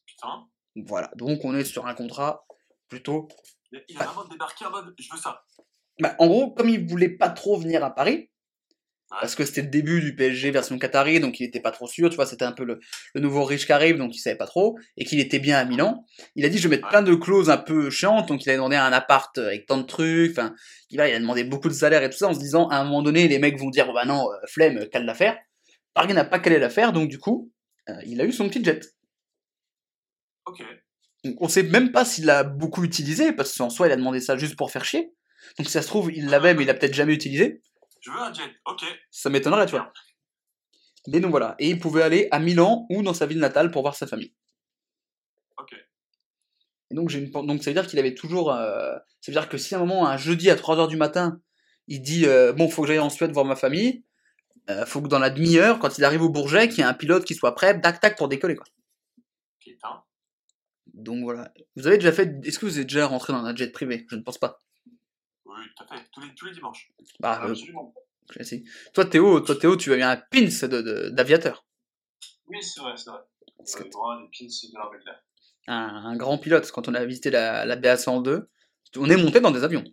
Putain. 0.06 0.48
Voilà, 0.86 1.10
donc 1.16 1.44
on 1.44 1.54
est 1.54 1.64
sur 1.64 1.86
un 1.86 1.94
contrat 1.94 2.46
plutôt... 2.88 3.28
Mais 3.72 3.84
Il 3.88 3.98
a 4.00 4.04
vraiment 4.04 4.28
débarqué 4.28 4.64
en 4.66 4.70
mode, 4.70 4.94
je 4.98 5.10
veux 5.10 5.18
ça. 5.18 5.44
Bah, 6.02 6.16
en 6.18 6.26
gros, 6.26 6.50
comme 6.50 6.68
il 6.68 6.84
voulait 6.88 7.08
pas 7.08 7.28
trop 7.28 7.56
venir 7.56 7.84
à 7.84 7.94
Paris, 7.94 8.28
parce 9.20 9.36
que 9.36 9.44
c'était 9.44 9.62
le 9.62 9.68
début 9.68 10.00
du 10.00 10.16
PSG 10.16 10.50
version 10.50 10.76
Qatari, 10.76 11.20
donc 11.20 11.38
il 11.38 11.44
était 11.44 11.60
pas 11.60 11.70
trop 11.70 11.86
sûr, 11.86 12.10
tu 12.10 12.16
vois, 12.16 12.26
c'était 12.26 12.44
un 12.44 12.50
peu 12.50 12.64
le, 12.64 12.80
le 13.14 13.20
nouveau 13.20 13.44
riche 13.44 13.66
qui 13.66 13.72
arrive, 13.72 13.98
donc 13.98 14.16
il 14.16 14.18
savait 14.18 14.36
pas 14.36 14.46
trop, 14.46 14.76
et 14.96 15.04
qu'il 15.04 15.20
était 15.20 15.38
bien 15.38 15.58
à 15.58 15.64
Milan. 15.64 16.04
Il 16.34 16.44
a 16.44 16.48
dit, 16.48 16.58
je 16.58 16.66
vais 16.66 16.76
mettre 16.76 16.88
plein 16.88 17.02
de 17.02 17.14
clauses 17.14 17.50
un 17.50 17.56
peu 17.56 17.88
chiantes, 17.88 18.26
donc 18.26 18.44
il 18.44 18.50
a 18.50 18.54
demandé 18.54 18.74
un 18.74 18.92
appart 18.92 19.36
avec 19.38 19.66
tant 19.66 19.78
de 19.78 19.84
trucs, 19.84 20.32
enfin, 20.32 20.56
il 20.90 21.00
a, 21.00 21.08
il 21.08 21.14
a 21.14 21.20
demandé 21.20 21.44
beaucoup 21.44 21.68
de 21.68 21.74
salaire 21.74 22.02
et 22.02 22.10
tout 22.10 22.16
ça, 22.16 22.26
en 22.26 22.34
se 22.34 22.40
disant, 22.40 22.66
à 22.68 22.78
un 22.78 22.84
moment 22.84 23.02
donné, 23.02 23.28
les 23.28 23.38
mecs 23.38 23.60
vont 23.60 23.70
dire, 23.70 23.86
oh 23.88 23.94
bah 23.94 24.04
non, 24.04 24.28
euh, 24.28 24.46
flemme, 24.48 24.88
cale 24.88 25.04
l'affaire. 25.04 25.38
Paris 25.94 26.14
n'a 26.14 26.24
pas 26.24 26.40
calé 26.40 26.58
l'affaire, 26.58 26.92
donc 26.92 27.08
du 27.08 27.18
coup, 27.18 27.52
euh, 27.90 27.94
il 28.06 28.20
a 28.20 28.24
eu 28.24 28.32
son 28.32 28.48
petit 28.48 28.64
jet. 28.64 28.80
Ok. 30.46 30.64
Donc, 31.22 31.36
on 31.40 31.48
sait 31.48 31.62
même 31.62 31.92
pas 31.92 32.04
s'il 32.04 32.24
l'a 32.24 32.42
beaucoup 32.42 32.82
utilisé, 32.82 33.32
parce 33.32 33.56
qu'en 33.56 33.70
soi, 33.70 33.86
il 33.86 33.92
a 33.92 33.96
demandé 33.96 34.20
ça 34.20 34.36
juste 34.36 34.56
pour 34.56 34.72
faire 34.72 34.84
chier. 34.84 35.12
Donc 35.58 35.66
si 35.66 35.72
ça 35.72 35.82
se 35.82 35.86
trouve, 35.88 36.12
il 36.12 36.26
l'avait, 36.28 36.54
mais 36.54 36.62
il 36.62 36.66
l'a 36.66 36.74
peut-être 36.74 36.94
jamais 36.94 37.14
utilisé. 37.14 37.62
Je 38.00 38.10
veux 38.10 38.18
un 38.18 38.32
jet. 38.32 38.42
Ok. 38.66 38.82
Ça 39.10 39.30
m'étonnerait, 39.30 39.66
tu 39.66 39.72
vois. 39.72 39.92
Mais 41.08 41.20
donc 41.20 41.30
voilà. 41.30 41.54
Et 41.58 41.68
il 41.70 41.78
pouvait 41.78 42.02
aller 42.02 42.28
à 42.30 42.38
Milan 42.38 42.86
ou 42.90 43.02
dans 43.02 43.14
sa 43.14 43.26
ville 43.26 43.38
natale 43.38 43.70
pour 43.70 43.82
voir 43.82 43.94
sa 43.94 44.06
famille. 44.06 44.32
Ok. 45.58 45.74
Et 46.90 46.94
donc, 46.94 47.12
une... 47.12 47.30
donc 47.30 47.62
ça 47.62 47.70
veut 47.70 47.74
dire 47.74 47.86
qu'il 47.86 47.98
avait 47.98 48.14
toujours. 48.14 48.52
euh, 48.52 48.94
Ça 49.20 49.30
veut 49.30 49.38
dire 49.38 49.48
que 49.48 49.58
si 49.58 49.74
à 49.74 49.78
un 49.78 49.80
moment, 49.80 50.06
un 50.06 50.16
jeudi 50.16 50.50
à 50.50 50.56
3h 50.56 50.88
du 50.88 50.96
matin, 50.96 51.40
il 51.88 52.02
dit 52.02 52.26
euh, 52.26 52.52
Bon, 52.52 52.68
faut 52.68 52.82
que 52.82 52.88
j'aille 52.88 52.98
en 52.98 53.10
Suède 53.10 53.32
voir 53.32 53.44
ma 53.44 53.56
famille, 53.56 54.04
euh, 54.70 54.86
faut 54.86 55.02
que 55.02 55.08
dans 55.08 55.18
la 55.18 55.30
demi-heure, 55.30 55.78
quand 55.78 55.98
il 55.98 56.04
arrive 56.04 56.22
au 56.22 56.28
Bourget, 56.28 56.68
qu'il 56.68 56.78
y 56.78 56.80
ait 56.82 56.84
un 56.84 56.94
pilote 56.94 57.24
qui 57.24 57.34
soit 57.34 57.54
prêt, 57.54 57.80
tac 57.80 58.00
tac, 58.00 58.16
pour 58.16 58.28
décoller. 58.28 58.54
Quoi. 58.56 58.66
Putain. 59.60 60.02
Donc 60.94 61.22
voilà. 61.24 61.52
Vous 61.76 61.86
avez 61.86 61.98
déjà 61.98 62.12
fait. 62.12 62.32
Est-ce 62.44 62.58
que 62.58 62.66
vous 62.66 62.78
êtes 62.78 62.86
déjà 62.86 63.06
rentré 63.06 63.32
dans 63.32 63.44
un 63.44 63.56
jet 63.56 63.72
privé? 63.72 64.06
Je 64.10 64.16
ne 64.16 64.22
pense 64.22 64.38
pas. 64.38 64.58
Tout 65.76 65.84
à 65.84 65.86
fait. 65.96 66.04
Tous 66.12 66.20
les, 66.20 66.34
tous 66.34 66.46
les 66.46 66.52
dimanches. 66.52 66.92
Bah, 67.20 67.42
euh, 67.44 67.50
Absolument. 67.50 67.94
classique. 68.28 68.66
Toi, 68.94 69.04
Théo, 69.06 69.40
toi, 69.40 69.56
Théo, 69.56 69.76
tu 69.76 69.92
as 69.92 69.96
eu 69.96 70.02
un 70.02 70.16
pins 70.16 70.40
de- 70.68 70.82
de- 70.82 71.08
d'aviateur. 71.10 71.64
Oui, 72.46 72.62
c'est 72.62 72.80
vrai, 72.80 72.96
c'est 72.96 73.10
vrai. 73.10 73.20
Que- 73.76 73.88
droit 73.90 74.18
des 74.20 74.28
pins 74.28 74.44
de 74.46 75.10
un, 75.68 75.74
un 75.74 76.16
grand 76.16 76.38
pilote, 76.38 76.68
quand 76.72 76.88
on 76.88 76.94
a 76.94 77.04
visité 77.04 77.30
la, 77.30 77.64
la 77.64 77.76
BA-102, 77.76 78.48
on 78.96 79.08
est 79.08 79.16
monté 79.16 79.40
dans 79.40 79.52
des 79.52 79.62
avions. 79.62 79.84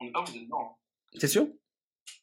On 0.00 0.04
n'est 0.04 0.12
pas 0.12 0.20
monté 0.20 0.40
dedans. 0.40 0.60
hein. 0.60 1.16
C'est 1.18 1.28
sûr? 1.28 1.44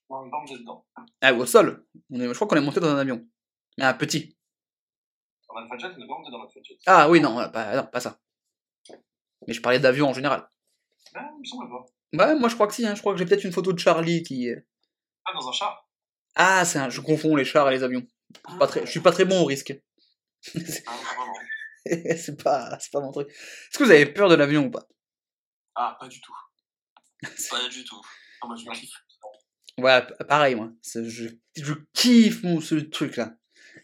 Non, 0.10 0.18
on 0.18 0.26
n'est 0.26 0.32
pas 0.32 0.40
monté 0.40 0.58
dedans. 0.58 0.86
Ah, 1.22 1.34
au 1.34 1.46
sol. 1.48 1.86
On 2.12 2.20
est, 2.20 2.28
je 2.28 2.34
crois 2.34 2.48
qu'on 2.48 2.56
est 2.58 2.62
monté 2.62 2.80
dans 2.80 2.90
un 2.90 2.98
avion. 2.98 3.28
Mais 3.78 3.86
un 3.86 3.94
petit. 3.96 4.38
Dans 5.48 5.78
jet, 5.78 5.88
on 5.88 5.98
n'est 6.00 6.08
pas 6.08 6.18
monté 6.18 6.32
dans 6.32 6.48
jet. 6.64 6.78
Ah 6.86 7.10
oui, 7.10 7.20
non, 7.22 7.50
pas, 7.52 7.76
non, 7.76 7.88
pas 7.88 8.00
ça. 8.00 8.20
Mais 9.48 9.54
je 9.54 9.62
parlais 9.62 9.80
d'avion 9.80 10.10
en 10.10 10.14
général. 10.14 10.48
Ah, 11.16 11.30
il 11.36 11.40
me 11.40 11.46
semble 11.46 11.70
pas. 11.70 11.86
Bah, 12.14 12.36
moi 12.36 12.50
je 12.50 12.56
crois 12.56 12.68
que 12.68 12.74
si, 12.74 12.86
hein. 12.86 12.96
je 12.96 13.00
crois 13.02 13.14
que 13.14 13.20
j'ai 13.20 13.26
peut-être 13.26 13.44
une 13.44 13.52
photo 13.52 13.74
de 13.74 13.80
Charlie 13.80 14.24
qui. 14.24 14.50
Ah, 15.26 15.34
dans 15.34 15.48
un 15.48 15.52
char 15.52 15.88
Ah, 16.36 16.66
c'est 16.66 16.80
un... 16.80 16.90
je 16.90 17.02
confonds 17.02 17.36
les 17.36 17.46
chars 17.46 17.70
et 17.70 17.76
les 17.76 17.84
avions. 17.84 18.06
Je 18.46 18.50
suis 18.52 18.60
pas 18.60 18.68
très, 18.68 18.86
je 18.86 18.92
suis 18.92 19.00
pas 19.00 19.12
très 19.12 19.26
bon 19.26 19.42
au 19.42 19.46
risque. 19.46 19.74
Ah, 20.88 20.92
c'est 22.18 22.42
pas, 22.44 22.78
c'est 22.80 22.92
pas 22.92 23.02
mon 23.02 23.12
truc. 23.12 23.30
Est-ce 23.30 23.78
que 23.78 23.84
vous 23.84 23.92
avez 23.92 24.06
peur 24.06 24.30
de 24.30 24.36
l'avion 24.36 24.66
ou 24.66 24.72
pas? 24.72 24.88
Ah, 25.76 25.98
pas 26.00 26.08
du 26.08 26.20
tout. 26.22 26.34
Pas 27.52 27.68
du 27.68 27.84
tout. 27.84 28.00
Ah, 28.42 28.48
moi, 28.48 28.56
je 28.56 28.64
kiffe. 28.80 28.94
Ouais, 29.78 30.02
pareil, 30.28 30.56
moi. 30.56 30.72
Je, 30.96 31.28
je 31.58 31.74
kiffe 31.94 32.44
mon, 32.44 32.62
ce 32.62 32.76
truc-là. 32.76 33.36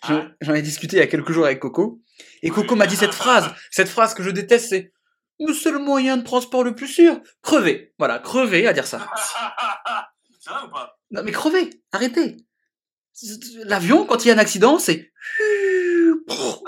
Je- 0.05 0.13
Ah 0.13 0.15
ouais? 0.19 0.27
J'en 0.41 0.53
ai 0.53 0.61
discuté 0.61 0.95
il 0.97 0.99
y 0.99 1.03
a 1.03 1.07
quelques 1.07 1.31
jours 1.33 1.45
avec 1.45 1.59
Coco. 1.59 2.01
Et 2.41 2.49
Coco 2.49 2.75
m'a 2.75 2.87
dit 2.87 2.95
cette 2.95 3.13
phrase. 3.13 3.53
Cette 3.71 3.89
phrase 3.89 4.13
que 4.13 4.23
je 4.23 4.29
déteste, 4.29 4.69
c'est 4.69 4.93
c'est 5.53 5.71
le 5.71 5.79
moyen 5.79 6.17
de 6.17 6.23
transport 6.23 6.63
le 6.63 6.75
plus 6.75 6.87
sûr. 6.87 7.19
Crever. 7.41 7.93
Voilà, 7.99 8.19
crever 8.19 8.67
à 8.67 8.73
dire 8.73 8.87
ça. 8.87 8.99
c'est 10.39 10.49
vrai 10.49 10.63
ou 10.65 10.69
pas? 10.69 10.99
Non, 11.11 11.23
mais 11.23 11.31
crever. 11.31 11.69
Arrêtez. 11.91 12.37
L'avion, 13.63 14.05
quand 14.05 14.23
il 14.25 14.27
y 14.27 14.31
a 14.31 14.33
un 14.33 14.37
accident, 14.39 14.77
c'est 14.79 15.11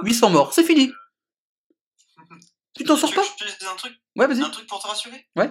800 0.03 0.29
morts. 0.29 0.53
C'est 0.53 0.63
fini. 0.63 0.91
Tu 2.75 2.83
t'en 2.83 2.95
sors 2.95 3.11
pas 3.11 3.23
je 3.23 3.55
te 3.55 3.65
un 3.65 3.75
truc, 3.75 3.91
Ouais, 4.15 4.27
vas-y. 4.27 4.43
un 4.43 4.51
truc 4.51 4.67
pour 4.67 4.79
te 4.79 4.85
rassurer? 4.87 5.27
Ouais. 5.35 5.49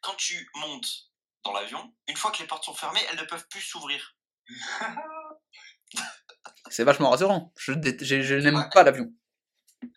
Quand 0.00 0.14
tu 0.16 0.50
montes 0.56 0.88
dans 1.44 1.52
l'avion, 1.52 1.94
une 2.08 2.16
fois 2.16 2.32
que 2.32 2.38
les 2.40 2.48
portes 2.48 2.64
sont 2.64 2.74
fermées, 2.74 2.98
elles 3.12 3.18
ne 3.20 3.22
peuvent 3.26 3.46
plus 3.48 3.60
s'ouvrir. 3.60 4.16
C'est 6.70 6.82
vachement 6.82 7.10
rassurant. 7.10 7.52
Je, 7.56 7.70
dé- 7.72 7.96
je- 8.00 8.22
je 8.22 8.34
n'aime 8.34 8.56
Ouais. 8.56 8.68
pas 8.72 8.82
l'avion. 8.82 9.08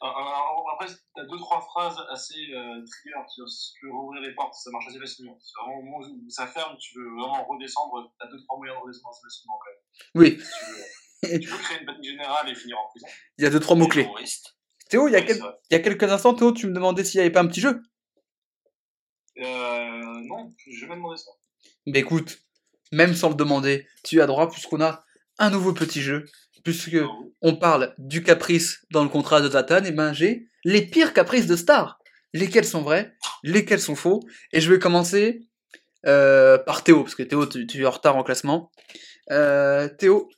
Alors, 0.02 0.18
alors, 0.18 0.66
Après, 0.80 0.94
t'as 1.16 1.24
deux, 1.26 1.38
trois 1.38 1.62
phrases 1.62 1.98
assez 2.12 2.36
euh, 2.54 2.84
trigger 2.86 3.28
sur 3.28 3.48
si 3.50 3.74
tu 3.74 3.86
veux 3.88 3.92
rouvrir 3.92 4.22
les 4.22 4.34
portes, 4.34 4.54
ça 4.56 4.70
marche 4.72 4.88
assez 4.88 5.00
facilement. 5.00 5.38
C'est 5.42 5.54
vraiment 5.60 5.80
au 5.80 5.84
moment 5.84 5.98
où 6.00 6.30
ça 6.30 6.48
ferme, 6.48 6.78
tu 6.78 6.98
veux 6.98 7.10
vraiment 7.10 7.46
redescendre, 7.46 8.14
t'as 8.20 8.28
deux, 8.28 8.40
trois 8.46 8.58
moyens 8.58 8.78
de 8.80 8.84
redescendre 8.84 9.10
assez 9.10 9.24
facilement 9.24 9.60
quand 9.60 9.72
même. 9.72 9.80
Oui, 10.16 10.40
Si 11.24 11.40
tu 11.40 11.48
veux, 11.50 11.58
tu 11.58 11.64
créer 11.64 11.80
une 11.80 11.86
panique 11.86 12.04
générale 12.04 12.50
et 12.50 12.56
finir 12.56 12.78
en 12.80 12.88
prison. 12.90 13.08
il 13.38 13.44
y 13.44 13.48
a 13.48 13.50
deux, 13.50 13.60
trois 13.60 13.76
mots-clés. 13.76 14.08
Théo, 14.90 15.08
il 15.08 15.12
y, 15.12 15.16
a 15.16 15.20
Oui, 15.20 15.26
quel- 15.26 15.36
c'est 15.36 15.42
vrai. 15.42 15.56
il 15.70 15.74
y 15.74 15.78
a 15.78 15.80
quelques 15.80 16.04
instants, 16.12 16.34
Théo, 16.34 16.52
tu 16.52 16.68
me 16.68 16.74
demandais 16.74 17.04
s'il 17.04 17.20
n'y 17.20 17.26
avait 17.26 17.32
pas 17.34 17.42
un 17.42 17.48
petit 17.48 17.62
jeu? 17.62 17.82
Euh, 19.38 20.22
non, 20.28 20.54
je 20.68 20.86
vais 20.86 20.96
demander 20.96 21.18
ça. 21.18 21.32
Mais 21.86 22.00
écoute, 22.00 22.40
même 22.92 23.14
sans 23.16 23.30
le 23.30 23.36
demander, 23.36 23.88
tu 24.04 24.22
as 24.22 24.28
droit 24.28 24.50
puisqu'on 24.50 24.82
a 24.82 25.04
un 25.40 25.50
nouveau 25.50 25.74
petit 25.74 26.02
jeu. 26.02 26.26
Puisque 26.64 26.97
on 27.41 27.55
parle 27.55 27.93
du 27.97 28.24
caprice 28.24 28.86
dans 28.91 29.03
le 29.03 29.09
contrat 29.09 29.41
de 29.41 29.49
Zatan, 29.49 29.84
et 29.84 29.91
ben 29.91 30.14
j'ai 30.14 30.47
les 30.64 30.86
pires 30.86 31.14
caprices 31.14 31.47
de 31.47 31.55
Star. 31.55 31.99
Lesquels 32.34 32.66
sont 32.66 32.82
vrais, 32.82 33.16
lesquels 33.43 33.82
sont 33.82 33.95
faux. 33.95 34.22
Et 34.53 34.62
je 34.62 34.72
vais 34.72 34.80
commencer 34.80 35.41
euh, 36.05 36.57
par 36.57 36.84
Théo, 36.84 37.03
parce 37.03 37.16
que 37.16 37.24
Théo, 37.24 37.45
tu, 37.45 37.68
tu 37.68 37.82
es 37.82 37.86
en 37.86 37.91
retard 37.91 38.16
en 38.16 38.24
classement. 38.24 38.72
Euh, 39.32 39.88
Théo, 39.88 40.30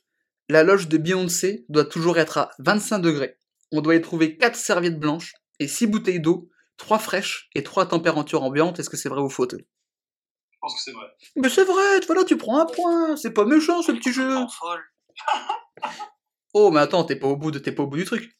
la 0.48 0.62
loge 0.62 0.88
de 0.88 0.98
Beyoncé 0.98 1.64
doit 1.68 1.84
toujours 1.84 2.18
être 2.18 2.38
à 2.38 2.50
25 2.58 2.98
degrés. 2.98 3.38
On 3.72 3.80
doit 3.80 3.94
y 3.94 4.00
trouver 4.00 4.36
4 4.36 4.56
serviettes 4.56 4.98
blanches 4.98 5.34
et 5.58 5.68
6 5.68 5.86
bouteilles 5.86 6.20
d'eau, 6.20 6.50
3 6.76 6.98
fraîches 6.98 7.48
et 7.54 7.62
3 7.62 7.88
températures 7.88 8.42
ambiantes. 8.42 8.78
Est-ce 8.78 8.90
que 8.90 8.96
c'est 8.96 9.08
vrai 9.08 9.20
ou 9.20 9.28
faux 9.28 9.46
Théo? 9.46 9.60
Je 9.60 10.58
pense 10.60 10.74
que 10.74 10.80
c'est 10.82 10.92
vrai. 10.92 11.06
Mais 11.36 11.48
c'est 11.48 11.64
vrai, 11.64 12.00
voilà, 12.06 12.24
tu 12.24 12.36
prends 12.36 12.60
un 12.60 12.66
point. 12.66 13.16
C'est 13.16 13.32
pas 13.32 13.44
méchant 13.44 13.82
ce 13.82 13.92
petit 13.92 14.12
jeu. 14.12 14.34
Oh, 16.54 16.70
mais 16.70 16.80
attends, 16.80 17.04
t'es 17.04 17.16
pas 17.16 17.26
au 17.26 17.36
bout 17.36 17.50
de, 17.50 17.58
t'es 17.58 17.72
pas 17.72 17.82
au 17.82 17.86
bout 17.88 17.96
du 17.96 18.04
truc. 18.04 18.38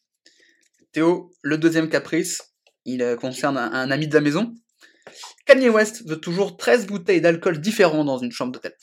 Théo, 0.93 1.33
le 1.43 1.59
deuxième 1.59 1.89
caprice, 1.91 2.55
il 2.85 3.03
euh, 3.03 3.17
concerne 3.17 3.59
un, 3.59 3.73
un 3.73 3.91
ami 3.91 4.07
de 4.07 4.15
la 4.15 4.21
maison. 4.21 4.55
Kanye 5.47 5.69
West 5.69 6.09
veut 6.09 6.21
toujours 6.21 6.57
13 6.57 6.87
bouteilles 6.87 7.21
d'alcool 7.21 7.61
différents 7.61 8.05
dans 8.05 8.19
une 8.19 8.31
chambre 8.33 8.53
d'hôtel. 8.53 8.75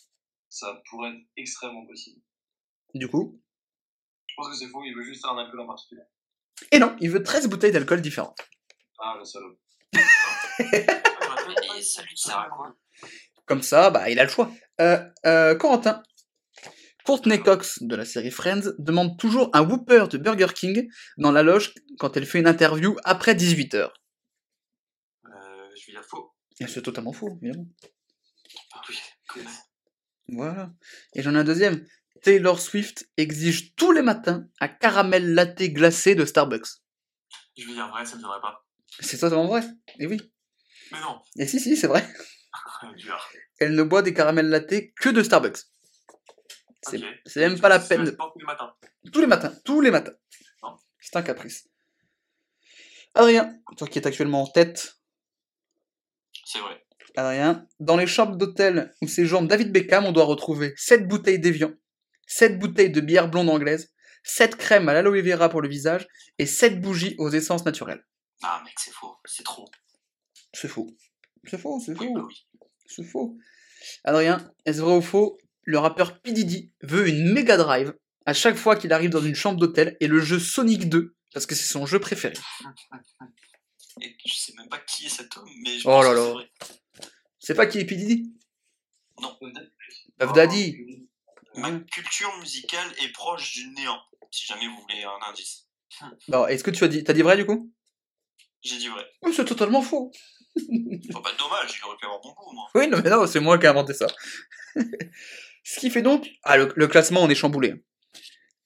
Ça 0.50 0.82
pourrait 0.90 1.12
être 1.12 1.22
extrêmement 1.38 1.86
possible. 1.86 2.22
Du 2.94 3.08
coup, 3.08 3.42
Je 4.28 4.34
pense 4.36 4.50
que 4.50 4.56
c'est 4.56 4.68
faux, 4.68 4.84
il 4.84 4.94
veut 4.94 5.04
juste 5.04 5.24
un 5.26 5.38
alcool 5.38 5.62
en 5.62 5.68
particulier. 5.68 6.02
et 6.72 6.80
non, 6.80 6.96
il 7.00 7.10
veut 7.10 7.24
13 7.24 7.48
bouteilles 7.48 7.72
d'alcool 7.72 8.02
différentes. 8.02 8.38
Ah, 9.00 9.16
le 9.18 9.24
salaud. 9.24 9.58
Et 11.78 11.82
ça 11.82 12.04
lui 12.04 12.18
sert 12.18 12.38
à 12.38 12.50
quoi? 12.50 12.76
Comme 13.46 13.62
ça, 13.64 13.90
bah, 13.90 14.10
il 14.10 14.20
a 14.20 14.24
le 14.24 14.30
choix. 14.30 14.52
Euh, 14.80 15.04
euh, 15.26 15.56
Corentin. 15.56 16.04
Courtney 17.06 17.42
Cox 17.42 17.82
de 17.82 17.96
la 17.96 18.06
série 18.06 18.32
Friends 18.32 18.74
demande 18.78 19.18
toujours 19.18 19.50
un 19.54 19.62
Whopper 19.62 20.06
de 20.10 20.18
Burger 20.18 20.54
King 20.54 20.90
dans 21.18 21.32
la 21.32 21.44
loge 21.44 21.74
quand 21.98 22.16
elle 22.18 22.26
fait 22.26 22.40
une 22.40 22.48
interview 22.48 22.96
après 23.04 23.34
18h. 23.34 23.76
Euh, 23.76 25.30
je 25.76 25.86
vais 25.88 25.94
dire 25.94 26.06
faux. 26.06 26.34
C'est 26.68 26.82
totalement 26.84 27.14
faux, 27.14 27.40
évidemment. 27.42 27.68
Ah 28.74 28.82
oui, 28.88 29.44
Voilà. 30.28 30.72
Et 31.16 31.24
j'en 31.24 31.34
ai 31.34 31.40
un 31.40 31.44
deuxième. 31.44 31.86
Taylor 32.22 32.60
Swift 32.60 33.10
exige 33.18 33.74
tous 33.76 33.92
les 33.92 34.04
matins 34.04 34.48
un 34.60 34.68
caramel 34.68 35.34
latte 35.34 35.64
glacé 35.64 36.14
de 36.14 36.24
Starbucks. 36.24 36.68
Je 37.58 37.66
vais 37.66 37.74
dire 37.74 37.88
vrai, 37.90 38.06
ça 38.06 38.16
me 38.16 38.20
viendrait 38.20 38.42
pas. 38.42 38.64
C'est 39.00 39.18
totalement 39.18 39.48
vrai. 39.48 39.64
Et 39.98 40.06
oui. 40.06 40.22
Mais 40.92 41.00
non. 41.00 41.20
Et 41.38 41.48
si, 41.48 41.60
si, 41.60 41.76
c'est 41.76 41.88
vrai. 41.88 42.08
Dur. 42.98 43.30
Elle 43.60 43.76
ne 43.76 43.84
boit 43.84 44.02
des 44.02 44.14
caramels 44.14 44.50
latte 44.50 44.94
que 44.96 45.10
de 45.10 45.24
Starbucks. 45.24 45.71
C'est 46.84 47.40
même 47.42 47.60
pas 47.60 47.70
la 47.70 47.80
peine. 47.80 48.04
de- 48.06 48.12
Tous 48.12 48.40
les 48.40 48.46
matins. 48.46 48.74
Tous 49.12 49.22
les 49.22 49.28
matins. 49.28 49.54
Tous 49.64 49.82
les 49.82 49.92
matins. 49.92 50.14
Non. 50.64 50.76
C'est 51.00 51.16
un 51.16 51.22
caprice. 51.22 51.68
Adrien, 53.14 53.60
toi 53.78 53.88
qui 53.88 54.00
es 54.00 54.08
actuellement 54.08 54.44
en 54.44 54.48
tête. 54.48 54.98
C'est 56.46 56.60
vrai. 56.60 56.86
Adrien, 57.18 57.68
dans 57.80 57.98
les 57.98 58.08
chambres 58.08 58.38
d'hôtel 58.38 58.94
où 59.02 59.08
séjourne 59.08 59.48
David 59.48 59.72
Beckham, 59.72 60.06
on 60.06 60.12
doit 60.14 60.24
retrouver 60.26 60.74
7 60.78 61.08
bouteilles 61.08 61.40
d'évian, 61.40 61.74
7 62.26 62.58
bouteilles 62.58 62.92
de 62.92 63.02
bière 63.02 63.30
blonde 63.30 63.50
anglaise, 63.50 63.94
7 64.24 64.56
crèmes 64.56 64.88
à 64.88 64.94
l'aloe 64.94 65.22
vera 65.22 65.50
pour 65.50 65.62
le 65.62 65.68
visage 65.68 66.08
et 66.38 66.46
7 66.46 66.80
bougies 66.80 67.16
aux 67.18 67.30
essences 67.30 67.66
naturelles. 67.66 68.06
Ah, 68.44 68.62
mec, 68.64 68.74
c'est 68.78 68.94
faux. 68.94 69.18
C'est 69.26 69.44
trop. 69.44 69.70
C'est 70.54 70.68
faux. 70.70 70.88
C'est 71.46 71.58
faux, 71.58 71.80
c'est 71.86 72.00
Oui, 72.00 72.08
bah 72.14 72.22
faux. 72.22 72.28
oui. 72.28 72.48
C'est 72.88 73.04
faux. 73.04 73.38
Adrien, 74.06 74.50
est-ce 74.66 74.82
vrai 74.82 74.96
ou 74.96 75.02
faux? 75.02 75.38
Le 75.64 75.78
rappeur 75.78 76.20
P. 76.20 76.32
Diddy 76.32 76.72
veut 76.82 77.08
une 77.08 77.32
Mega 77.32 77.58
Drive 77.58 77.94
à 78.26 78.34
chaque 78.34 78.56
fois 78.56 78.76
qu'il 78.76 78.94
arrive 78.94 79.10
dans 79.10 79.22
une 79.22 79.36
chambre 79.36 79.60
d'hôtel 79.60 79.98
et 80.00 80.08
le 80.08 80.20
jeu 80.20 80.40
Sonic 80.40 80.90
2, 80.90 81.16
parce 81.34 81.46
que 81.46 81.56
c'est 81.56 81.72
son 81.72 81.86
jeu 81.86 82.00
préféré. 82.00 82.34
Et 84.02 84.16
je 84.26 84.34
sais 84.34 84.54
même 84.58 84.70
pas 84.70 84.80
qui 84.80 85.06
est 85.06 85.10
cet 85.10 85.36
homme, 85.38 85.50
mais 85.64 85.78
je 85.78 85.88
Oh 85.88 86.02
là 86.02 86.14
là. 86.14 86.34
c'est 87.40 87.56
pas 87.56 87.66
qui 87.68 87.80
est 87.80 87.86
P. 87.86 87.96
Diddy? 87.96 88.32
Peut-être. 89.18 89.72
Puff 90.18 90.34
Daddy. 90.34 91.08
Ma 91.56 91.72
culture 91.80 92.36
musicale 92.40 92.88
est 93.04 93.12
proche 93.12 93.54
du 93.54 93.68
néant, 93.72 94.00
si 94.30 94.46
jamais 94.46 94.68
vous 94.68 94.80
voulez 94.82 95.04
un 95.04 95.30
indice. 95.30 95.68
Bon, 96.28 96.48
est-ce 96.48 96.64
que 96.64 96.72
tu 96.72 96.84
as 96.84 96.88
dit, 96.88 97.04
t'as 97.04 97.14
dit 97.14 97.22
vrai 97.22 97.36
du 97.38 97.46
coup? 97.46 97.72
J'ai 98.62 98.78
dit 98.78 98.88
vrai. 98.88 99.06
Oui, 99.24 99.34
c'est 99.34 99.46
totalement 99.46 99.82
faux. 99.82 100.12
Oh, 101.14 101.22
bah, 101.22 101.32
dommage, 101.38 101.78
il 101.78 101.86
aurait 101.86 101.98
pu 101.98 102.06
avoir 102.06 102.22
bon 102.22 102.34
goût, 102.34 102.54
moi. 102.54 102.70
Oui, 102.76 102.88
non, 102.88 103.02
mais 103.04 103.10
non, 103.10 103.26
c'est 103.28 103.40
moi 103.40 103.58
qui 103.58 103.66
ai 103.66 103.70
inventé 103.70 103.94
ça. 103.94 104.08
Ce 105.64 105.80
qui 105.80 105.90
fait 105.90 106.02
donc. 106.02 106.30
Ah, 106.44 106.58
le, 106.58 106.72
le 106.76 106.88
classement, 106.88 107.22
on 107.24 107.30
est 107.30 107.36
chamboulé. 107.36 107.84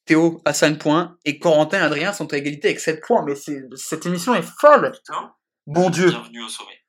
Théo 0.06 0.42
a 0.46 0.54
5 0.54 0.80
points 0.80 1.18
et 1.26 1.40
Corentin 1.40 1.80
et 1.80 1.82
Adrien 1.82 2.14
sont 2.14 2.32
à 2.34 2.38
égalité 2.38 2.68
avec 2.70 2.80
7 2.80 3.02
points. 3.02 3.24
Mais 3.26 3.34
cette 3.76 4.06
émission 4.06 4.36
est 4.36 4.44
folle. 4.60 4.92
Putain. 4.92 5.34
Bon 5.68 5.90
Dieu. 5.90 6.10
Bienvenue 6.10 6.44
au 6.44 6.50
sommet. 6.50 6.80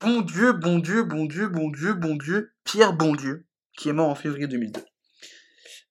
Bon 0.00 0.20
Dieu, 0.22 0.52
bon 0.52 0.78
Dieu, 0.78 1.02
bon 1.02 1.26
Dieu, 1.26 1.48
bon 1.48 1.70
Dieu, 1.70 1.92
bon 1.94 2.16
Dieu. 2.16 2.52
Pierre 2.64 2.92
Bondieu, 2.92 3.46
qui 3.76 3.88
est 3.88 3.92
mort 3.92 4.08
en 4.08 4.14
février 4.14 4.46
2002. 4.46 4.80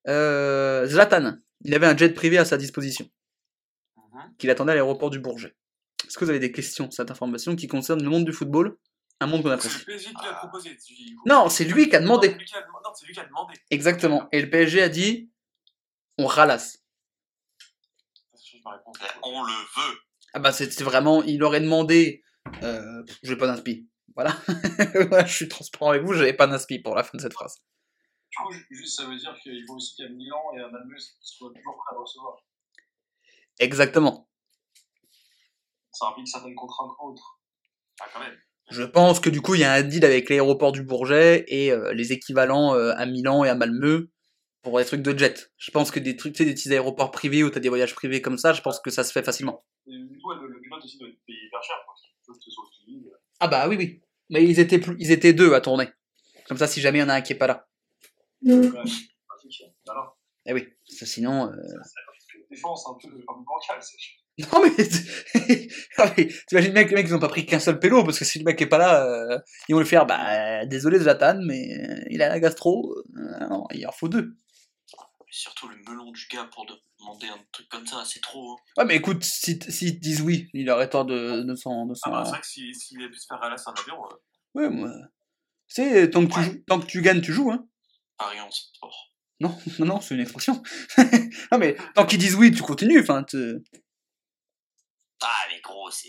Euh, 0.08 0.86
Zlatan, 0.86 1.36
il 1.62 1.74
avait 1.74 1.86
un 1.86 1.96
jet 1.96 2.08
privé 2.14 2.38
à 2.38 2.44
sa 2.44 2.56
disposition, 2.56 3.08
Mhm. 3.96 4.34
qu'il 4.38 4.50
attendait 4.50 4.72
à 4.72 4.74
l'aéroport 4.76 5.10
du 5.10 5.18
Bourget. 5.18 5.54
Est-ce 6.06 6.16
que 6.16 6.24
vous 6.24 6.30
avez 6.30 6.38
des 6.38 6.52
questions, 6.52 6.90
cette 6.90 7.10
information, 7.10 7.54
qui 7.54 7.66
concerne 7.68 8.02
le 8.02 8.08
monde 8.08 8.24
du 8.24 8.32
football? 8.32 8.76
Un 9.20 9.26
monde 9.26 9.42
qu'on 9.42 9.48
C'est 9.48 9.54
apprécie. 9.54 9.78
le 9.78 9.84
PSG 9.84 10.08
qui 10.10 10.24
l'a 10.24 10.34
proposé. 10.34 10.70
du 10.74 11.16
coup. 11.16 11.22
Non, 11.26 11.48
c'est 11.48 11.64
lui 11.64 11.88
qui 11.88 11.96
a 11.96 12.00
demandé. 12.00 12.28
Non, 12.30 12.36
c'est 12.94 13.06
lui 13.06 13.12
qui 13.14 13.20
a 13.20 13.24
demandé. 13.24 13.54
C'est. 13.56 13.62
Exactement. 13.74 14.28
Et 14.32 14.40
le 14.42 14.48
PSG 14.50 14.82
a 14.82 14.88
dit 14.88 15.30
on 16.18 16.26
ralasse. 16.26 16.84
On 19.22 19.42
le 19.44 19.52
veut. 19.52 19.98
Ah 20.34 20.38
bah 20.40 20.52
c'est 20.52 20.70
c'est 20.70 20.84
vraiment, 20.84 21.22
il 21.24 21.42
aurait 21.42 21.60
demandé. 21.60 22.22
Euh, 22.62 23.02
je 23.22 23.34
pas 23.34 23.46
d'inspi. 23.46 23.88
Voilà. 24.14 24.36
Je 25.26 25.32
suis 25.32 25.48
transparent 25.48 25.90
avec 25.90 26.02
vous, 26.02 26.12
j'avais 26.14 26.32
pas 26.32 26.46
d'inspi 26.46 26.78
pour 26.80 26.94
la 26.94 27.02
fin 27.04 27.16
de 27.16 27.22
cette 27.22 27.32
phrase. 27.34 27.56
coup, 28.36 28.50
ju- 28.52 28.66
juste, 28.70 28.96
ça 28.96 29.04
veut 29.06 29.16
dire 29.16 29.34
qu'il 29.42 29.64
faut 29.66 29.74
aussi 29.74 29.94
qu'à 29.96 30.08
Milan 30.08 30.42
et 30.56 30.60
à 30.60 30.68
Malmö, 30.68 30.96
ils 30.96 31.00
soient 31.20 31.50
toujours 31.54 31.76
prêts 31.76 31.96
à 31.96 32.00
recevoir. 32.00 32.36
Exactement. 33.58 34.28
Ça 35.92 36.08
implique 36.08 36.28
certaines 36.28 36.54
contraintes 36.54 36.92
autres. 37.00 37.38
Ah, 38.00 38.06
quand 38.12 38.20
même. 38.20 38.36
Je 38.70 38.82
pense 38.82 39.20
que 39.20 39.30
du 39.30 39.40
coup, 39.40 39.54
il 39.54 39.62
y 39.62 39.64
a 39.64 39.72
un 39.72 39.82
deal 39.82 40.04
avec 40.04 40.28
l'aéroport 40.28 40.72
du 40.72 40.82
Bourget 40.82 41.44
et 41.48 41.72
euh, 41.72 41.92
les 41.94 42.12
équivalents 42.12 42.74
euh, 42.74 42.92
à 42.96 43.06
Milan 43.06 43.44
et 43.44 43.48
à 43.48 43.54
Malmö 43.54 44.08
pour 44.62 44.78
des 44.78 44.84
trucs 44.84 45.02
de 45.02 45.16
jet. 45.16 45.50
Je 45.56 45.70
pense 45.70 45.90
que 45.90 45.98
des 46.00 46.16
trucs, 46.16 46.34
tu 46.34 46.38
sais, 46.38 46.44
des 46.44 46.54
petits 46.54 46.70
aéroports 46.72 47.10
privés 47.10 47.42
où 47.44 47.50
t'as 47.50 47.60
des 47.60 47.70
voyages 47.70 47.94
privés 47.94 48.20
comme 48.20 48.36
ça, 48.36 48.52
je 48.52 48.60
pense 48.60 48.80
que 48.80 48.90
ça 48.90 49.04
se 49.04 49.12
fait 49.12 49.22
facilement. 49.22 49.64
Et 49.86 49.92
du 49.96 50.18
coup, 50.18 50.32
le, 50.34 50.48
le 50.48 50.60
pilote 50.60 50.84
aussi 50.84 50.98
doit 50.98 51.08
être 51.08 51.18
payé 51.26 51.38
hyper 51.46 51.62
cher, 51.62 51.76
quoi. 51.86 51.94
Il 52.02 52.26
faut 52.26 52.32
que 52.34 52.44
ce 52.44 52.50
soit 52.50 52.64
utile. 52.82 53.10
Ah 53.40 53.48
bah 53.48 53.68
oui, 53.68 53.76
oui. 53.76 54.02
Mais 54.28 54.44
ils 54.44 54.60
étaient, 54.60 54.78
plus, 54.78 54.96
ils 54.98 55.12
étaient 55.12 55.32
deux 55.32 55.54
à 55.54 55.60
tourner. 55.62 55.88
Comme 56.46 56.58
ça, 56.58 56.66
si 56.66 56.80
jamais 56.82 56.98
il 56.98 57.02
y 57.02 57.04
en 57.04 57.08
a 57.08 57.14
un 57.14 57.20
qui 57.22 57.32
est 57.32 57.36
pas 57.36 57.46
là. 57.46 57.66
Pratique. 58.44 59.62
Alors, 59.88 60.18
Eh 60.44 60.52
oui, 60.52 60.68
parce 60.86 61.00
que 61.00 61.06
sinon... 61.06 61.46
euh, 61.50 61.56
c'est 62.18 62.38
une 62.38 62.44
défense 62.50 62.86
un 62.86 62.94
peu 63.00 63.08
bancale, 63.26 63.78
c'est 63.80 63.96
Non 65.98 66.04
mais, 66.16 66.28
t'imagines 66.46 66.72
bien 66.72 66.84
que 66.84 66.90
les 66.90 66.94
mecs 66.94 67.08
ils 67.08 67.14
ont 67.14 67.18
pas 67.18 67.28
pris 67.28 67.44
qu'un 67.44 67.58
seul 67.58 67.78
pélo 67.80 68.04
parce 68.04 68.18
que 68.18 68.24
si 68.24 68.38
le 68.38 68.44
mec 68.44 68.60
est 68.62 68.66
pas 68.66 68.78
là, 68.78 69.04
euh, 69.04 69.38
ils 69.68 69.74
vont 69.74 69.80
lui 69.80 69.86
faire 69.86 70.06
bah 70.06 70.64
désolé 70.66 70.98
Zlatan 71.00 71.40
mais 71.44 71.76
euh, 71.76 72.04
il 72.10 72.22
a 72.22 72.28
la 72.28 72.38
gastro, 72.40 72.94
euh, 73.16 73.46
non 73.48 73.64
il 73.72 73.86
en 73.86 73.92
faut 73.92 74.08
deux. 74.08 74.36
Mais 75.20 75.32
surtout 75.32 75.68
le 75.68 75.76
melon 75.88 76.10
du 76.12 76.26
gars 76.32 76.48
pour 76.52 76.64
demander 76.66 77.26
un 77.26 77.38
truc 77.52 77.68
comme 77.68 77.86
ça, 77.86 78.02
c'est 78.06 78.20
trop. 78.22 78.52
hein. 78.52 78.56
Ouais 78.78 78.84
mais 78.84 78.96
écoute 78.96 79.24
si 79.24 79.58
te 79.58 79.70
disent 80.00 80.20
oui, 80.22 80.48
il 80.54 80.70
aurait 80.70 80.88
tort 80.88 81.04
de 81.04 81.42
de 81.42 81.54
s'en 81.56 81.86
de 81.86 81.94
Ah, 82.04 82.10
bah, 82.10 82.22
c'est 82.24 82.30
vrai 82.30 82.40
que 82.40 82.46
s'il 82.46 82.74
si, 82.74 82.80
s'il 82.88 83.02
a 83.04 83.08
pu 83.08 83.18
se 83.18 83.26
faire 83.26 83.38
ralasser 83.40 83.64
un 83.68 83.74
avion, 83.80 83.96
euh, 84.04 84.14
Ouais 84.54 84.70
moi, 84.70 84.90
tu 85.68 85.74
sais 85.82 86.08
tant 86.10 86.24
que 86.26 86.32
tu 86.32 86.38
Ouais. 86.38 86.44
joues- 86.44 86.62
tant 86.66 86.80
que 86.80 86.86
tu 86.86 87.02
gagnes 87.02 87.20
tu 87.20 87.32
joues 87.32 87.50
hein. 87.50 87.66
Paris 88.16 88.40
en 88.40 88.50
sport. 88.50 89.12
Non 89.40 89.56
non 89.80 89.86
non 89.86 90.00
c'est 90.00 90.14
une 90.14 90.20
expression. 90.22 90.62
non 91.52 91.58
mais 91.58 91.76
tant 91.94 92.06
qu'ils 92.06 92.18
disent 92.20 92.36
oui 92.36 92.52
tu 92.52 92.62
continues 92.62 93.00
enfin 93.00 93.24
te- 93.24 93.60
Ah, 95.22 95.44
mais 95.50 95.60
gros, 95.60 95.90
c'est. 95.90 96.08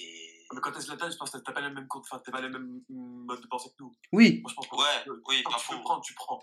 mais 0.54 0.62
quand 0.62 0.72
t'es 0.72 0.82
Zlatan, 0.82 1.10
je 1.10 1.18
pense 1.18 1.32
que 1.32 1.38
t'as 1.40 1.52
pas 1.52 1.62
le 1.62 1.72
même 1.74 1.88
enfin, 1.90 2.22
t'as 2.24 2.32
pas 2.32 2.42
le 2.42 2.50
même 2.50 2.82
mode 2.90 3.42
de 3.42 3.48
pensée 3.48 3.70
que 3.70 3.84
nous. 3.84 3.96
oui 4.12 4.40
Moi, 4.42 4.50
je 4.52 4.56
pense 4.56 4.68
que 4.68 4.76
Ouais, 4.76 5.04
que- 5.06 5.22
oui, 5.30 5.42
quand 5.44 5.52
pas 5.52 5.58
tu 5.60 5.66
faux. 5.66 5.80
prendre, 5.82 6.02
tu 6.04 6.14
prends. 6.14 6.40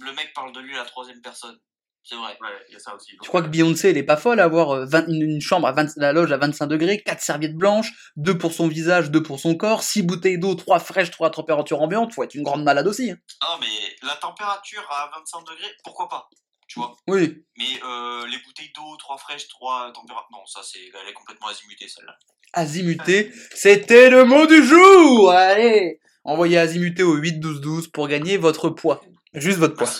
Le 0.00 0.12
mec 0.12 0.32
parle 0.34 0.52
de 0.52 0.60
lui 0.60 0.74
à 0.74 0.78
la 0.78 0.84
troisième 0.84 1.20
personne. 1.22 1.58
C'est 2.02 2.14
vrai. 2.16 2.36
Ouais, 2.40 2.48
il 2.68 2.72
y 2.72 2.76
a 2.76 2.78
ça 2.78 2.94
aussi. 2.94 3.12
Je 3.22 3.28
crois 3.28 3.42
que 3.42 3.48
Beyoncé, 3.48 3.90
elle 3.90 3.98
est 3.98 4.02
pas 4.02 4.16
folle 4.16 4.40
à 4.40 4.44
avoir 4.44 4.70
euh, 4.70 4.86
20 4.86 5.06
une, 5.08 5.20
une 5.22 5.40
chambre 5.42 5.66
à 5.66 5.72
20, 5.72 5.96
la 5.96 6.14
loge 6.14 6.32
à 6.32 6.38
25 6.38 6.66
degrés, 6.66 7.02
4 7.02 7.20
serviettes 7.20 7.56
blanches, 7.56 7.92
2 8.16 8.38
pour 8.38 8.52
son 8.52 8.68
visage, 8.68 9.10
2 9.10 9.22
pour 9.22 9.38
son 9.38 9.54
corps, 9.54 9.82
6 9.82 10.02
bouteilles 10.02 10.38
d'eau, 10.38 10.54
3 10.54 10.78
fraîches, 10.78 11.10
3 11.10 11.28
à 11.28 11.30
température 11.30 11.80
ambiante. 11.82 12.14
Faut 12.14 12.22
être 12.22 12.34
une 12.34 12.42
grande 12.42 12.64
malade 12.64 12.86
aussi. 12.86 13.10
hein. 13.10 13.18
Ah, 13.42 13.58
mais 13.60 13.66
la 14.02 14.16
température 14.16 14.82
à 14.90 15.10
25 15.14 15.40
degrés, 15.46 15.70
pourquoi 15.84 16.08
pas? 16.08 16.28
Tu 16.70 16.78
vois 16.78 16.96
Oui. 17.08 17.44
Mais 17.58 17.80
euh, 17.84 18.24
les 18.28 18.38
bouteilles 18.46 18.70
d'eau, 18.76 18.96
3 18.96 19.18
fraîches, 19.18 19.48
3 19.48 19.92
températures. 19.92 20.28
Non, 20.30 20.46
ça, 20.46 20.60
c'est 20.62 20.78
elle 20.78 21.08
est 21.08 21.12
complètement 21.12 21.48
azimutée 21.48 21.88
celle-là. 21.88 22.16
Azimuté, 22.52 23.32
c'était 23.52 24.08
le 24.08 24.24
mot 24.24 24.46
du 24.46 24.64
jour. 24.64 25.32
Allez, 25.32 26.00
envoyez 26.22 26.58
Azimuté 26.58 27.02
au 27.02 27.14
8 27.16 27.40
12 27.40 27.60
12 27.60 27.88
pour 27.88 28.06
gagner 28.06 28.36
votre 28.36 28.70
poids. 28.70 29.02
Juste 29.34 29.58
votre 29.58 29.74
poids. 29.74 29.90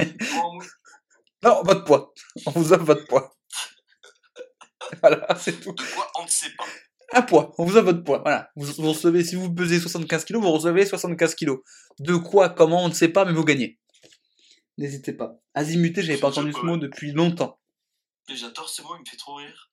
Non, 1.44 1.62
votre 1.62 1.84
poids. 1.84 2.14
On 2.46 2.52
vous 2.52 2.72
offre 2.72 2.84
votre 2.84 3.06
poids. 3.06 3.30
Voilà, 5.02 5.26
c'est 5.38 5.60
tout. 5.60 5.72
De 5.72 5.82
quoi 5.94 6.10
on 6.18 6.24
ne 6.24 6.28
sait 6.28 6.50
pas. 6.56 6.64
Un 7.12 7.20
poids. 7.20 7.52
On 7.58 7.66
vous 7.66 7.76
offre 7.76 7.84
votre 7.84 8.02
poids. 8.02 8.20
Voilà. 8.20 8.50
Vous, 8.56 8.64
vous 8.82 8.92
recevez, 8.92 9.22
si 9.22 9.34
vous 9.34 9.52
pesez 9.52 9.78
75 9.78 10.24
kilos, 10.24 10.42
vous 10.42 10.50
recevez 10.50 10.86
75 10.86 11.34
kilos. 11.34 11.58
De 11.98 12.16
quoi, 12.16 12.48
comment, 12.48 12.82
on 12.82 12.88
ne 12.88 12.94
sait 12.94 13.08
pas, 13.08 13.26
mais 13.26 13.32
vous 13.34 13.44
gagnez. 13.44 13.78
N'hésitez 14.76 15.12
pas. 15.12 15.40
Azimuté, 15.54 16.02
j'avais 16.02 16.18
pas 16.18 16.28
entendu 16.28 16.52
ce 16.52 16.60
mot 16.60 16.76
depuis 16.76 17.12
longtemps. 17.12 17.60
J'adore 18.28 18.68
ce 18.68 18.82
mot, 18.82 18.96
il 18.96 19.00
me 19.00 19.04
fait 19.04 19.16
trop 19.16 19.34
rire. 19.34 19.70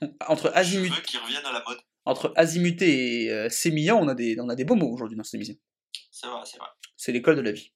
Entre 0.28 0.50
à 0.54 0.62
la 0.62 1.64
mode. 1.66 2.32
azimuté 2.36 3.24
et 3.24 3.30
euh, 3.30 3.48
sémillant, 3.48 3.98
on 3.98 4.08
a 4.08 4.14
des, 4.14 4.36
on 4.40 4.48
a 4.48 4.54
des 4.56 4.64
beaux 4.64 4.74
mots 4.74 4.92
aujourd'hui 4.92 5.16
dans 5.16 5.22
cette 5.22 5.34
émission. 5.34 5.54
C'est 6.10 6.26
vrai, 6.26 6.40
c'est 6.44 6.58
vrai. 6.58 6.68
C'est 6.96 7.12
l'école 7.12 7.36
de 7.36 7.42
la 7.42 7.52
vie. 7.52 7.72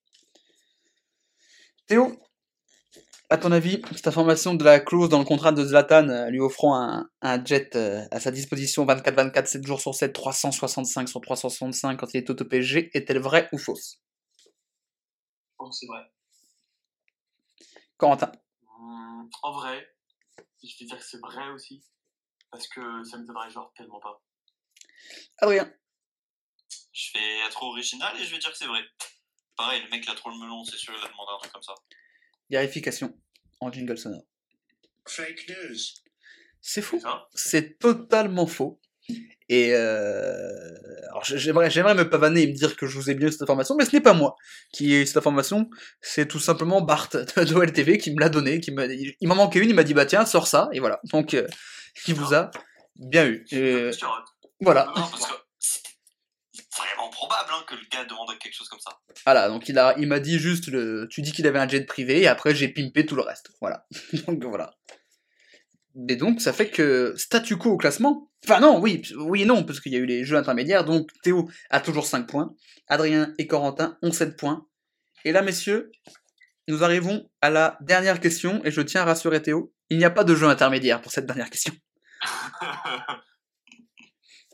Théo, 1.86 2.18
à 3.28 3.38
ton 3.38 3.52
avis, 3.52 3.82
cette 3.92 4.06
information 4.08 4.54
de 4.54 4.64
la 4.64 4.80
clause 4.80 5.08
dans 5.08 5.18
le 5.18 5.24
contrat 5.24 5.52
de 5.52 5.64
Zlatan 5.64 6.08
euh, 6.08 6.30
lui 6.30 6.40
offrant 6.40 6.80
un, 6.80 7.08
un 7.22 7.44
jet 7.44 7.76
euh, 7.76 8.04
à 8.10 8.20
sa 8.20 8.30
disposition 8.30 8.86
24-24, 8.86 9.46
7 9.46 9.66
jours 9.66 9.80
sur 9.80 9.94
7, 9.94 10.12
365 10.12 11.08
sur 11.08 11.20
365 11.20 11.98
quand 11.98 12.14
il 12.14 12.18
est 12.18 12.30
au 12.30 12.34
PSG, 12.34 12.90
est-elle 12.94 13.18
vraie 13.18 13.48
ou 13.52 13.58
fausse? 13.58 14.00
Je 14.38 14.50
pense 15.58 15.80
que 15.80 15.86
c'est 15.86 15.86
vrai. 15.86 16.02
Corentin 17.97 18.32
Hum, 18.78 19.28
en 19.42 19.53
vrai, 19.53 19.94
je 20.62 20.78
vais 20.78 20.86
dire 20.86 20.99
que 20.99 21.05
c'est 21.05 21.20
vrai 21.20 21.49
aussi. 21.51 21.82
Parce 22.51 22.68
que 22.68 23.05
ça 23.05 23.18
me 23.18 23.26
donnerait 23.26 23.51
genre 23.51 23.72
tellement 23.76 24.01
pas. 24.01 24.22
Adrien 25.38 25.72
Je 26.92 27.12
vais 27.14 27.38
être 27.47 27.62
original 27.62 28.16
et 28.20 28.24
je 28.24 28.30
vais 28.30 28.38
dire 28.38 28.51
que 28.51 28.57
c'est 28.57 28.66
vrai. 28.66 28.82
Pareil, 29.57 29.82
le 29.82 29.90
mec 29.90 30.05
il 30.05 30.11
a 30.11 30.14
trop 30.14 30.30
le 30.30 30.38
melon, 30.38 30.64
c'est 30.64 30.76
sûr, 30.76 30.94
il 30.97 31.05
a 31.05 31.09
demandé 31.09 31.32
un 31.34 31.38
truc 31.38 31.53
comme 31.53 31.62
ça. 31.62 31.74
Vérification 32.51 33.18
en 33.61 33.72
jingle 33.72 33.99
sonore. 33.99 34.24
Fake 35.07 35.49
news. 35.49 35.78
C'est 36.61 36.82
faux. 36.82 36.99
C'est 36.99 37.03
ça? 37.03 37.28
C'est 37.34 37.78
totalement 37.78 38.47
faux. 38.47 38.80
Et 39.49 39.72
euh... 39.74 40.51
alors 41.11 41.24
j'ai- 41.24 41.38
j'aimerais, 41.38 41.70
j'aimerais 41.70 41.94
me 41.94 42.09
pavaner 42.09 42.42
et 42.42 42.47
me 42.49 42.53
dire 42.53 42.76
que 42.76 42.86
je 42.86 42.97
vous 42.99 43.11
ai 43.11 43.14
bien 43.14 43.30
cette 43.30 43.42
information, 43.42 43.76
mais 43.78 43.84
ce 43.84 43.94
n'est 43.94 44.03
pas 44.03 44.12
moi 44.12 44.36
qui 44.72 44.92
ai 44.94 45.07
cette 45.07 45.16
information. 45.18 45.70
C'est 46.01 46.26
tout 46.26 46.40
simplement 46.40 46.80
Bart 46.82 47.09
de 47.12 47.55
OLTV 47.55 47.99
qui 47.99 48.12
me 48.14 48.20
l'a 48.20 48.28
donné, 48.28 48.61
qui 48.61 48.72
m'a, 48.72 48.86
il 48.86 49.14
il 49.20 49.28
m'en 49.28 49.36
manquait 49.36 49.61
une, 49.61 49.70
il 49.70 49.74
m'a 49.76 49.84
dit 49.84 49.94
bah 49.94 50.07
tiens 50.07 50.26
sors 50.26 50.47
ça 50.49 50.68
et 50.72 50.80
voilà. 50.80 51.01
Donc 51.12 51.34
euh, 51.34 51.47
il 52.09 52.14
vous 52.14 52.34
a 52.34 52.51
bien 52.97 53.26
eu. 53.26 53.44
Et 53.53 53.84
rate. 53.86 53.94
voilà, 54.61 54.86
Non, 54.97 55.03
parce 55.11 55.26
que 55.26 55.34
c'est 55.61 55.80
vraiment 56.76 57.09
probable 57.11 57.51
hein, 57.53 57.62
que 57.68 57.74
le 57.74 57.82
gars 57.90 58.05
demande 58.05 58.36
quelque 58.38 58.55
chose 58.55 58.68
comme 58.68 58.80
ça. 58.80 58.99
voilà. 59.24 59.49
Donc 59.49 59.68
il 59.68 59.78
a, 59.78 59.94
il 59.99 60.09
m'a 60.09 60.18
dit 60.20 60.38
juste 60.40 60.66
le, 60.68 61.07
tu 61.11 61.22
dis 61.22 61.30
qu'il 61.32 61.47
avait 61.47 61.59
un 61.61 61.68
jet 61.68 61.82
privé 61.86 62.20
et 62.22 62.26
après 62.26 62.55
j'ai 62.55 62.68
pimpé 62.68 63.07
tout 63.07 63.14
le 63.16 63.22
reste. 63.22 63.51
Voilà. 63.61 63.86
donc 64.26 64.42
voilà. 64.44 64.74
Mais 65.99 66.16
donc 66.16 66.40
ça 66.42 66.53
fait 66.53 66.68
que 66.70 67.14
statu 67.16 67.57
quo 67.57 67.70
au 67.72 67.76
classement. 67.78 68.30
Enfin 68.44 68.61
non, 68.61 68.78
oui, 68.80 69.03
oui 69.16 69.42
et 69.42 69.44
non, 69.47 69.64
parce 69.64 69.80
qu'il 69.80 69.92
y 69.92 69.97
a 69.97 69.99
eu 69.99 70.07
les 70.07 70.24
jeux 70.24 70.36
intermédiaires. 70.36 70.84
Donc 70.84 71.11
Théo 71.22 71.49
a 71.70 71.80
toujours 71.80 72.07
5 72.07 72.28
points. 72.28 72.55
Adrien 72.86 73.34
et 73.38 73.47
Corentin 73.47 73.97
ont 74.03 74.12
7 74.12 74.36
points. 74.36 74.66
Et 75.24 75.32
là, 75.32 75.42
messieurs, 75.42 75.90
nous 76.68 76.84
arrivons 76.84 77.28
à 77.40 77.49
la 77.51 77.78
dernière 77.80 78.20
question. 78.20 78.62
Et 78.64 78.70
je 78.70 78.80
tiens 78.82 79.03
à 79.03 79.05
rassurer 79.07 79.40
Théo, 79.42 79.72
il 79.88 79.99
n'y 79.99 80.05
a 80.05 80.11
pas 80.11 80.22
de 80.24 80.34
jeu 80.34 80.47
intermédiaire 80.49 81.01
pour 81.01 81.11
cette 81.12 81.26
dernière 81.26 81.51
question. 81.51 81.72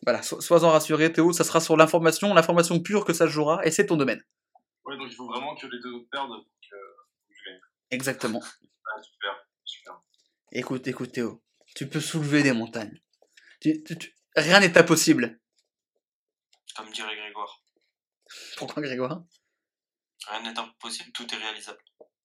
Voilà, 0.05 0.22
so- 0.22 0.40
sois-en 0.40 0.70
rassuré 0.70 1.12
Théo, 1.12 1.32
ça 1.32 1.45
sera 1.45 1.61
sur 1.61 1.76
l'information, 1.76 2.34
l'information 2.34 2.80
pure 2.80 3.05
que 3.05 3.12
ça 3.12 3.26
se 3.26 3.30
jouera, 3.32 3.64
et 3.64 3.70
c'est 3.70 3.86
ton 3.86 3.97
domaine. 3.97 4.20
Ouais, 4.84 4.97
donc 4.97 5.07
il 5.09 5.14
faut 5.14 5.28
vraiment 5.28 5.55
que 5.55 5.66
les 5.68 5.78
deux 5.80 5.93
autres 5.93 6.09
perdent 6.11 6.28
pour 6.28 6.38
que, 6.61 6.76
pour 6.76 7.28
que 7.28 7.34
je 7.38 7.51
gagne. 7.51 7.61
Exactement. 7.93 8.43
Ah, 8.43 9.01
super. 9.01 9.41
Écoute, 10.53 10.86
écoute 10.86 11.12
Théo, 11.12 11.42
tu 11.74 11.88
peux 11.88 12.00
soulever 12.00 12.42
des 12.42 12.53
montagnes. 12.53 13.00
Tu- 13.61 13.82
tu- 13.84 13.96
tu- 13.98 14.14
Rien 14.36 14.61
n'est 14.61 14.76
impossible. 14.78 15.38
Comme 16.76 16.90
dirait 16.90 17.14
Grégoire. 17.16 17.62
Pourquoi 18.57 18.82
Grégoire? 18.82 19.22
Rien 20.28 20.42
n'est 20.53 20.59
impossible, 20.59 21.11
tout 21.12 21.26
est 21.32 21.36
réalisable. 21.36 21.78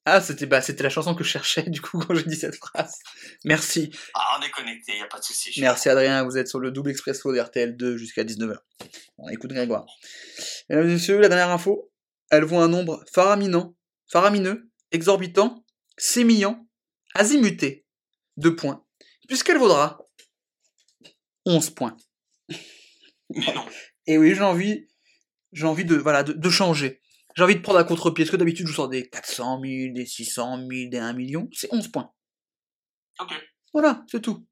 Ah, 0.06 0.22
c'était 0.22 0.46
bah, 0.46 0.62
c'était 0.62 0.84
la 0.84 0.90
chanson 0.90 1.16
que 1.16 1.24
je 1.26 1.30
cherchais 1.30 1.64
du 1.64 1.82
coup 1.82 2.00
quand 2.08 2.16
j'ai 2.16 2.24
dit 2.24 2.36
cette 2.38 2.56
phrase. 2.56 2.94
Merci. 3.44 3.92
Ah, 4.14 4.38
on 4.40 4.42
est 4.46 4.52
connecté, 4.52 4.98
y 4.98 5.02
a 5.02 5.08
pas 5.08 5.20
de 5.20 5.24
souci. 5.24 5.52
je- 5.52 5.62
Merci 5.62 5.90
Adrien, 5.90 6.24
vous 6.24 6.38
êtes 6.38 6.48
sur 6.48 6.60
le 6.60 6.72
double 6.72 6.92
expresso 6.92 7.34
d'RTL2 7.34 7.98
jusqu'à 7.98 8.24
19h. 8.24 8.58
On 9.18 9.28
écoute 9.30 9.52
Grégoire. 9.52 9.86
Mesdames 10.70 10.88
et 10.90 10.94
messieurs, 10.94 11.20
la 11.20 11.28
dernière 11.30 11.50
info, 11.50 11.92
elle 12.30 12.46
voit 12.46 12.64
un 12.64 12.68
nombre 12.70 13.04
faraminant, 13.14 13.76
faramineux, 14.10 14.70
exorbitant, 14.92 15.66
sémillant, 15.98 16.66
azimuté, 17.14 17.86
de 18.38 18.50
points, 18.50 18.86
puisqu'elle 19.28 19.58
vaudra 19.58 20.00
11 21.46 21.70
points. 21.72 21.98
Et 24.06 24.18
oui, 24.18 24.34
j'ai 24.36 24.42
envie, 24.42 24.88
j'ai 25.52 25.66
envie 25.66 25.86
de, 25.86 25.96
voilà, 25.96 26.24
de, 26.24 26.34
de 26.34 26.50
changer. 26.50 27.02
J'ai 27.36 27.44
envie 27.44 27.56
de 27.56 27.62
prendre 27.62 27.80
à 27.80 27.84
contre-pied, 27.84 28.24
parce 28.26 28.32
que 28.32 28.38
d'habitude 28.38 28.68
je 28.68 28.74
sors 28.74 28.90
des 28.90 29.08
400 29.10 29.62
000, 29.62 29.94
des 29.94 30.06
600 30.06 30.58
000, 30.70 30.90
des 30.90 30.98
1 30.98 31.14
million, 31.14 31.50
c'est 31.54 31.72
11 31.74 31.88
points. 31.90 32.12
Ok, 33.20 33.32
Voilà, 33.74 34.04
c'est 34.10 34.22
tout. 34.22 34.48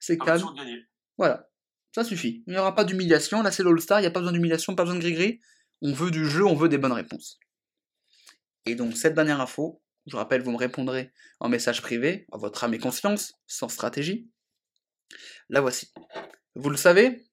C'est 0.00 0.18
calme. 0.18 0.32
besoin 0.34 0.52
de 0.52 0.58
gagner. 0.58 0.82
Voilà, 1.16 1.48
ça 1.94 2.04
suffit. 2.04 2.42
Il 2.46 2.52
n'y 2.52 2.58
aura 2.58 2.74
pas 2.74 2.84
d'humiliation. 2.84 3.42
Là, 3.42 3.50
c'est 3.50 3.62
l'All-Star, 3.62 4.00
il 4.00 4.02
n'y 4.02 4.06
a 4.06 4.10
pas 4.10 4.20
besoin 4.20 4.32
d'humiliation, 4.32 4.74
pas 4.74 4.82
besoin 4.84 4.96
de 4.96 5.00
gris-gris. 5.02 5.40
On 5.82 5.92
veut 5.92 6.10
du 6.10 6.28
jeu, 6.28 6.44
on 6.44 6.54
veut 6.54 6.68
des 6.68 6.78
bonnes 6.78 6.92
réponses. 6.92 7.38
Et 8.66 8.74
donc, 8.74 8.96
cette 8.96 9.14
dernière 9.14 9.40
info, 9.40 9.82
je 10.06 10.16
rappelle, 10.16 10.42
vous 10.42 10.52
me 10.52 10.56
répondrez 10.56 11.12
en 11.40 11.48
message 11.48 11.82
privé, 11.82 12.26
à 12.32 12.38
votre 12.38 12.62
âme 12.64 12.74
et 12.74 12.78
conscience, 12.78 13.34
sans 13.46 13.68
stratégie. 13.68 14.30
La 15.48 15.60
voici. 15.60 15.92
Vous 16.54 16.70
le 16.70 16.76
savez, 16.76 17.26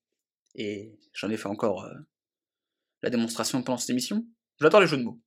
et 0.55 0.97
j'en 1.13 1.29
ai 1.29 1.37
fait 1.37 1.47
encore 1.47 1.85
euh, 1.85 1.93
la 3.01 3.09
démonstration 3.09 3.61
pendant 3.63 3.77
cette 3.77 3.89
émission, 3.89 4.25
j'adore 4.59 4.81
les 4.81 4.87
jeux 4.87 4.97
de 4.97 5.03
mots. 5.03 5.21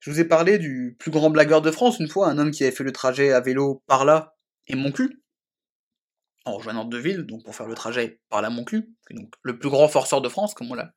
Je 0.00 0.10
vous 0.10 0.20
ai 0.20 0.24
parlé 0.24 0.58
du 0.58 0.96
plus 0.98 1.10
grand 1.10 1.30
blagueur 1.30 1.62
de 1.62 1.70
France 1.70 1.98
une 1.98 2.08
fois, 2.08 2.28
un 2.28 2.38
homme 2.38 2.50
qui 2.50 2.62
avait 2.62 2.74
fait 2.74 2.84
le 2.84 2.92
trajet 2.92 3.32
à 3.32 3.40
vélo 3.40 3.82
par 3.86 4.04
là 4.04 4.36
et 4.66 4.76
Monclu, 4.76 5.22
en 6.44 6.52
rejoignant 6.56 6.84
deux 6.84 6.98
villes, 6.98 7.24
donc 7.24 7.44
pour 7.44 7.54
faire 7.54 7.66
le 7.66 7.74
trajet 7.74 8.20
par 8.28 8.40
là 8.40 8.50
Monclu, 8.50 8.94
donc 9.10 9.34
le 9.42 9.58
plus 9.58 9.68
grand 9.68 9.88
forceur 9.88 10.20
de 10.20 10.28
France, 10.28 10.54
comme 10.54 10.70
on 10.70 10.74
l'a 10.74 10.94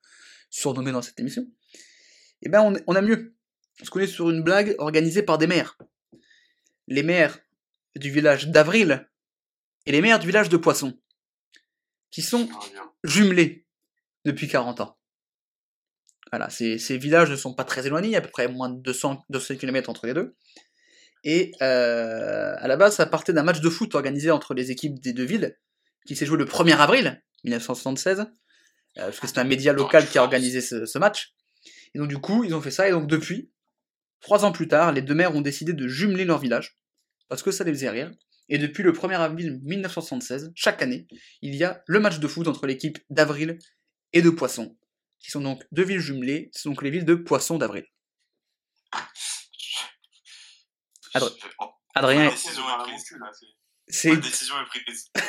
surnommé 0.50 0.92
dans 0.92 1.02
cette 1.02 1.20
émission. 1.20 1.46
Eh 2.42 2.50
ben 2.50 2.62
on, 2.62 2.76
on 2.88 2.96
a 2.96 3.02
mieux. 3.02 3.36
On 3.82 3.86
se 3.86 3.90
connaît 3.90 4.08
sur 4.08 4.30
une 4.30 4.44
blague 4.44 4.76
organisée 4.78 5.24
par 5.24 5.38
des 5.38 5.48
maires. 5.48 5.78
Les 6.88 7.04
maires 7.04 7.40
du 7.96 8.12
village 8.12 8.48
d'Avril 8.48 9.10
et 9.86 9.92
les 9.92 10.02
maires 10.02 10.20
du 10.20 10.28
village 10.28 10.50
de 10.50 10.58
Poisson, 10.58 10.98
qui 12.12 12.22
sont 12.22 12.50
Ah, 12.52 12.92
jumelés 13.04 13.66
depuis 14.26 14.48
40 14.48 14.82
ans. 14.82 14.98
Voilà, 16.32 16.50
ces, 16.50 16.78
ces 16.78 16.98
villages 16.98 17.32
ne 17.32 17.36
sont 17.36 17.54
pas 17.54 17.64
très 17.64 17.88
éloignés, 17.88 18.10
il 18.10 18.12
y 18.12 18.16
a 18.16 18.20
à 18.20 18.22
peu 18.22 18.30
près 18.30 18.48
moins 18.48 18.70
de 18.70 18.80
200, 18.82 19.26
200 19.30 19.56
km 19.56 19.90
entre 19.90 20.06
les 20.06 20.14
deux. 20.14 20.36
Et 21.24 21.52
euh, 21.62 22.56
à 22.58 22.68
la 22.68 22.78
base, 22.78 22.96
ça 22.96 23.06
partait 23.06 23.34
d'un 23.34 23.44
match 23.44 23.62
de 23.62 23.70
foot 23.70 23.96
organisé 23.96 24.30
entre 24.32 24.54
les 24.54 24.72
équipes 24.72 25.00
des 25.00 25.14
deux 25.14 25.26
villes, 25.26 25.58
qui 26.06 26.16
s'est 26.16 26.26
joué 26.26 26.38
le 26.38 26.46
1er 26.46 26.78
avril 26.78 27.22
1976, 27.46 28.20
euh, 28.20 28.26
parce 28.96 29.20
que 29.20 29.28
c'est 29.28 29.40
un 29.40 29.44
média 29.44 29.74
local 29.74 30.08
qui 30.08 30.18
a 30.18 30.24
organisé 30.24 30.62
ce, 30.62 30.86
ce 30.86 31.00
match. 31.00 31.34
Et 31.96 32.00
donc 32.00 32.10
du 32.10 32.20
coup, 32.20 32.44
ils 32.44 32.54
ont 32.54 32.62
fait 32.62 32.72
ça, 32.72 32.88
et 32.88 32.92
donc 32.92 33.08
depuis, 33.08 33.50
trois 34.22 34.46
ans 34.46 34.52
plus 34.52 34.68
tard, 34.68 34.92
les 34.92 35.02
deux 35.02 35.16
maires 35.16 35.36
ont 35.36 35.42
décidé 35.42 35.74
de 35.74 35.88
jumeler 35.88 36.26
leur 36.26 36.40
village, 36.40 36.78
parce 37.28 37.44
que 37.44 37.52
ça 37.52 37.64
les 37.64 37.72
faisait 37.74 37.90
rire. 37.90 38.12
Et 38.50 38.58
depuis 38.58 38.82
le 38.84 38.92
1er 38.92 39.18
avril 39.20 39.60
1976, 39.64 40.52
chaque 40.56 40.82
année, 40.82 41.08
il 41.42 41.54
y 41.56 41.64
a 41.64 41.84
le 41.86 42.00
match 42.00 42.18
de 42.20 42.28
foot 42.28 42.48
entre 42.48 42.66
l'équipe 42.66 42.98
d'Avril 43.10 43.60
et 44.14 44.22
de 44.24 44.30
Poisson, 44.32 44.76
qui 45.20 45.30
sont 45.30 45.42
donc 45.42 45.64
deux 45.72 45.84
villes 45.84 46.00
jumelées, 46.00 46.50
c'est 46.54 46.68
donc 46.68 46.82
les 46.82 46.90
villes 46.90 47.06
de 47.06 47.14
Poisson 47.16 47.58
d'Avril. 47.58 47.86
Oh, 51.60 51.70
Adrien, 51.96 52.20
La 52.26 52.28
est- 52.28 52.32
décision 52.32 52.64
Ah, 52.68 52.86
c'est- 53.88 54.10
La 54.10 54.16
décision 54.18 54.56
est 54.62 54.66
prise. 54.66 55.10
Ah. 55.16 55.22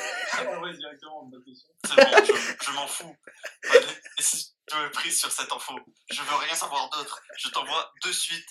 C'est 1.87 1.97
bon, 1.97 2.25
je, 2.27 2.65
je 2.67 2.71
m'en 2.73 2.87
fous. 2.87 3.17
La 3.65 3.81
décision 4.19 4.53
est 4.87 4.91
prise 4.93 5.19
sur 5.19 5.33
cette 5.33 5.51
info. 5.53 5.75
Je 6.11 6.21
veux 6.23 6.37
rien 6.37 6.55
savoir 6.55 6.89
d'autre. 6.91 7.23
Je 7.39 7.49
t'envoie 7.49 7.93
de 8.05 8.13
suite. 8.13 8.47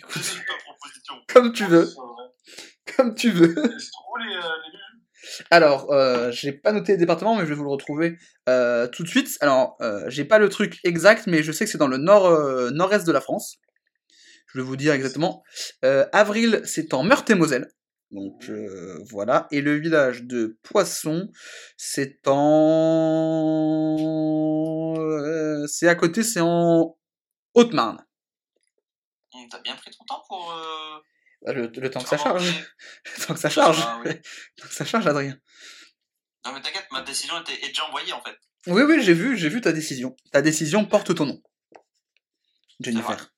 Ta 0.00 0.08
proposition. 0.08 1.14
comme 1.28 1.52
tu 1.52 1.64
veux, 1.64 1.84
vrai. 1.84 2.94
comme 2.96 3.14
tu 3.14 3.30
veux. 3.30 3.56
Euh. 3.58 3.78
Alors, 5.50 5.92
euh, 5.92 6.30
j'ai 6.30 6.52
pas 6.52 6.72
noté 6.72 6.92
le 6.92 6.98
département, 6.98 7.36
mais 7.36 7.42
je 7.42 7.48
vais 7.48 7.54
vous 7.54 7.64
le 7.64 7.70
retrouver 7.70 8.18
euh, 8.48 8.88
tout 8.88 9.02
de 9.02 9.08
suite. 9.08 9.36
Alors, 9.40 9.76
euh, 9.80 10.04
j'ai 10.08 10.24
pas 10.24 10.38
le 10.38 10.48
truc 10.48 10.78
exact, 10.84 11.26
mais 11.26 11.42
je 11.42 11.52
sais 11.52 11.64
que 11.64 11.70
c'est 11.70 11.78
dans 11.78 11.88
le 11.88 11.98
nord, 11.98 12.26
euh, 12.26 12.70
nord-est 12.70 13.06
de 13.06 13.12
la 13.12 13.20
France. 13.20 13.58
Je 14.52 14.58
vais 14.58 14.64
vous 14.64 14.76
dire 14.76 14.92
exactement. 14.92 15.42
Avril, 15.82 16.60
c'est 16.64 16.92
en 16.92 17.02
Meurthe-et-Moselle. 17.02 17.68
Donc 18.10 18.50
voilà. 19.10 19.46
Et 19.50 19.62
le 19.62 19.76
village 19.76 20.24
de 20.24 20.58
Poisson, 20.62 21.30
c'est 21.78 22.18
en. 22.26 23.96
c'est 25.66 25.88
à 25.88 25.94
côté, 25.94 26.22
c'est 26.22 26.40
en 26.42 26.98
Haute-Marne. 27.54 28.04
T'as 29.50 29.60
bien 29.60 29.76
pris 29.76 29.90
ton 29.90 30.04
temps 30.04 30.22
pour. 30.28 30.52
Euh, 30.52 30.98
Ah, 31.46 31.52
Le, 31.52 31.66
le 31.66 31.90
temps 31.90 32.00
que 32.02 32.08
ça 32.08 32.18
charge. 32.18 32.44
Le 33.18 33.26
temps 33.26 33.34
que 33.34 33.40
ça 33.40 33.50
charge. 33.50 33.78
Ah, 33.84 34.00
oui. 34.04 34.10
Le 34.56 34.62
temps 34.62 34.68
que 34.68 34.74
ça 34.74 34.84
charge, 34.84 35.06
Adrien. 35.06 35.36
Non 36.44 36.52
mais 36.52 36.60
t'inquiète, 36.60 36.86
ma 36.90 37.02
décision 37.02 37.40
était, 37.40 37.54
est 37.64 37.68
déjà 37.68 37.84
envoyée 37.86 38.12
en 38.12 38.22
fait. 38.22 38.36
Oui, 38.66 38.82
oui, 38.82 39.02
j'ai 39.02 39.14
vu, 39.14 39.36
j'ai 39.36 39.48
vu 39.48 39.60
ta 39.60 39.72
décision. 39.72 40.16
Ta 40.32 40.42
décision 40.42 40.84
porte 40.84 41.14
ton 41.14 41.26
nom. 41.26 41.40
Jennifer. 42.80 43.28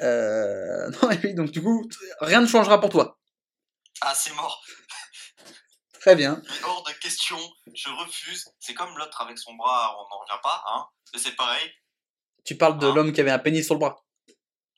Euh... 0.00 0.90
Non, 1.02 1.10
et 1.10 1.18
oui, 1.22 1.34
donc 1.34 1.50
du 1.52 1.62
coup, 1.62 1.88
rien 2.20 2.40
ne 2.40 2.46
changera 2.46 2.80
pour 2.80 2.90
toi. 2.90 3.18
Ah 4.00 4.14
c'est 4.16 4.32
mort. 4.34 4.62
Très 6.00 6.16
bien. 6.16 6.42
Mais 6.44 6.64
hors 6.64 6.82
de 6.82 6.92
question. 6.94 7.38
Je 7.72 7.88
refuse. 7.90 8.44
C'est 8.58 8.74
comme 8.74 8.96
l'autre 8.98 9.20
avec 9.20 9.38
son 9.38 9.54
bras, 9.54 9.94
on 9.96 10.02
n'en 10.08 10.18
revient 10.20 10.40
pas, 10.42 10.62
hein. 10.66 10.86
Mais 11.14 11.20
c'est 11.20 11.36
pareil. 11.36 11.70
Tu 12.44 12.56
parles 12.56 12.78
de 12.78 12.88
Ah. 12.88 12.92
l'homme 12.92 13.12
qui 13.12 13.20
avait 13.20 13.30
un 13.30 13.38
pénis 13.38 13.64
sur 13.64 13.74
le 13.76 13.78
bras. 13.80 14.04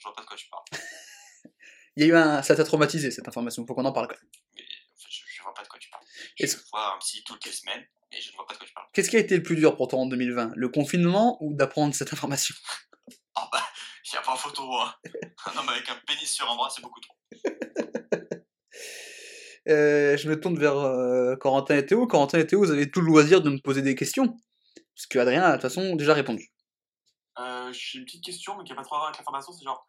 Je 0.04 0.08
vois 0.10 0.14
pas 0.14 0.20
de 0.22 0.26
quoi 0.26 0.36
tu 0.36 0.48
parles. 0.50 0.64
Il 1.96 2.02
y 2.02 2.06
a 2.06 2.08
eu 2.12 2.16
un... 2.16 2.42
Ça 2.42 2.54
t'a 2.54 2.64
traumatisé, 2.64 3.10
cette 3.10 3.26
information. 3.26 3.64
Faut 3.66 3.74
qu'on 3.74 3.84
en 3.86 3.92
parle 3.92 4.08
quand 4.08 4.16
même. 4.16 4.28
Mais 4.54 4.60
en 4.62 4.96
fait, 5.00 5.08
je, 5.08 5.20
je 5.34 5.42
vois 5.42 5.54
pas 5.54 5.62
de 5.62 5.68
quoi 5.68 5.78
tu 5.78 5.88
parles. 5.88 6.04
Je 6.36 6.44
Est-ce- 6.44 6.58
vois 6.70 6.94
un 6.94 6.98
psy 6.98 7.22
toutes 7.24 7.42
les 7.46 7.52
semaines, 7.52 7.86
mais 8.12 8.20
je 8.20 8.30
ne 8.30 8.36
vois 8.36 8.46
pas 8.46 8.52
de 8.52 8.58
quoi 8.58 8.66
tu 8.66 8.74
parles. 8.74 8.86
Qu'est-ce 8.92 9.08
qui 9.08 9.16
a 9.16 9.20
été 9.20 9.34
le 9.36 9.42
plus 9.42 9.56
dur 9.56 9.76
pour 9.76 9.88
toi 9.88 10.00
en 10.00 10.06
2020 10.06 10.52
Le 10.56 10.68
confinement 10.68 11.38
ou 11.40 11.54
d'apprendre 11.54 11.94
cette 11.94 12.12
information? 12.12 12.54
Ah 13.36 13.48
bah, 13.50 13.64
y 14.12 14.16
a 14.16 14.20
pas 14.22 14.36
photo, 14.36 14.62
hein. 14.74 14.94
Un 15.46 15.56
homme 15.58 15.68
avec 15.70 15.88
un 15.88 15.96
pénis 16.06 16.30
sur 16.30 16.50
un 16.50 16.54
bras, 16.56 16.68
c'est 16.68 16.82
beaucoup 16.82 17.00
trop. 17.00 17.14
Euh, 19.68 20.16
Je 20.18 20.28
me 20.28 20.38
tourne 20.38 20.58
vers 20.58 20.76
euh, 20.76 21.36
Corentin 21.36 21.76
et 21.76 21.86
Théo. 21.86 22.06
Corentin 22.06 22.38
et 22.38 22.46
Théo, 22.46 22.58
vous 22.58 22.70
avez 22.70 22.90
tout 22.90 23.00
le 23.00 23.06
loisir 23.06 23.40
de 23.40 23.48
me 23.50 23.58
poser 23.58 23.80
des 23.82 23.94
questions. 23.94 24.36
Parce 24.94 25.06
que 25.08 25.18
Adrien 25.18 25.42
a 25.42 25.48
de 25.52 25.52
toute 25.54 25.62
façon 25.62 25.96
déjà 25.96 26.12
répondu. 26.12 26.52
Euh, 27.38 27.72
J'ai 27.72 27.98
une 27.98 28.04
petite 28.04 28.22
question, 28.24 28.56
mais 28.58 28.64
qui 28.64 28.70
n'a 28.72 28.76
pas 28.76 28.82
trop 28.84 28.96
à 28.96 28.98
voir 28.98 29.08
avec 29.08 29.18
l'information. 29.18 29.52
C'est 29.52 29.64
genre, 29.64 29.86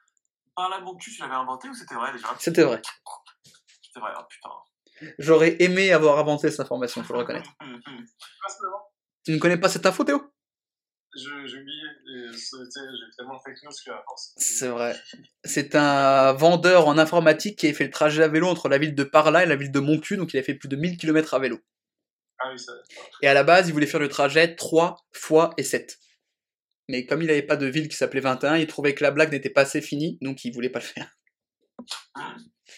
par 0.56 0.70
là, 0.70 0.80
mon 0.80 0.96
cul, 0.96 1.12
tu 1.12 1.22
l'avais 1.22 1.34
inventé 1.36 1.70
ou 1.70 1.74
c'était 1.74 1.96
vrai 1.96 2.12
déjà 2.12 2.28
C'était 2.40 2.64
vrai. 2.64 2.82
C'était 3.84 4.00
vrai, 4.00 4.12
ah 4.16 4.28
putain. 4.30 4.50
J'aurais 5.20 5.58
aimé 5.60 5.92
avoir 5.92 6.20
inventé 6.20 6.50
cette 6.50 6.60
information, 6.62 7.04
faut 7.04 7.14
le 7.14 7.20
reconnaître. 7.20 7.52
Hum, 7.62 7.74
hum. 7.86 8.06
Personnellement, 8.42 8.92
Tu 9.26 9.32
ne 9.34 9.40
connais 9.40 9.58
pas 9.58 9.70
cette 9.70 9.86
info, 9.86 10.04
Théo? 10.04 10.22
Je- 11.16 11.46
j'ai 11.48 11.58
oublié. 11.60 11.82
J'ai 12.06 13.16
tellement 13.18 13.40
fake 13.40 13.64
news 13.64 13.72
force. 14.06 14.34
C'est 14.38 14.68
vrai. 14.68 14.96
C'est 15.44 15.76
un 15.76 16.34
vendeur 16.34 16.88
en 16.88 16.98
informatique 16.98 17.58
qui 17.60 17.68
a 17.68 17.74
fait 17.74 17.86
le 17.86 17.90
trajet 17.92 18.24
à 18.24 18.28
vélo 18.28 18.48
entre 18.48 18.68
la 18.70 18.78
ville 18.78 18.96
de 18.96 19.04
Parla 19.04 19.44
et 19.44 19.46
la 19.46 19.56
ville 19.56 19.72
de 19.72 19.80
Montcu, 19.80 20.18
donc 20.18 20.34
il 20.34 20.38
a 20.40 20.44
fait 20.44 20.56
plus 20.56 20.68
de 20.70 20.76
1000 20.76 20.98
km 20.98 21.34
à 21.34 21.40
vélo. 21.40 21.60
Ah 22.40 22.50
oui, 22.52 22.60
ça. 22.60 22.74
Et 23.22 23.28
à 23.28 23.34
la 23.34 23.44
base, 23.44 23.70
il 23.70 23.74
voulait 23.74 23.88
faire 23.88 24.00
le 24.02 24.10
trajet 24.10 24.56
3 24.56 24.98
fois 25.14 25.52
et 25.58 25.64
7. 25.64 25.98
Mais 26.90 27.06
comme 27.06 27.22
il 27.22 27.28
n'avait 27.28 27.42
pas 27.42 27.56
de 27.56 27.66
ville 27.66 27.88
qui 27.88 27.96
s'appelait 27.96 28.22
21, 28.22 28.58
il 28.58 28.68
trouvait 28.68 28.94
que 28.94 29.04
la 29.04 29.12
blague 29.12 29.32
n'était 29.32 29.50
pas 29.50 29.62
assez 29.62 29.82
finie, 29.82 30.18
donc 30.22 30.44
il 30.46 30.52
voulait 30.54 30.70
pas 30.70 30.80
le 30.80 30.86
faire. 30.86 31.10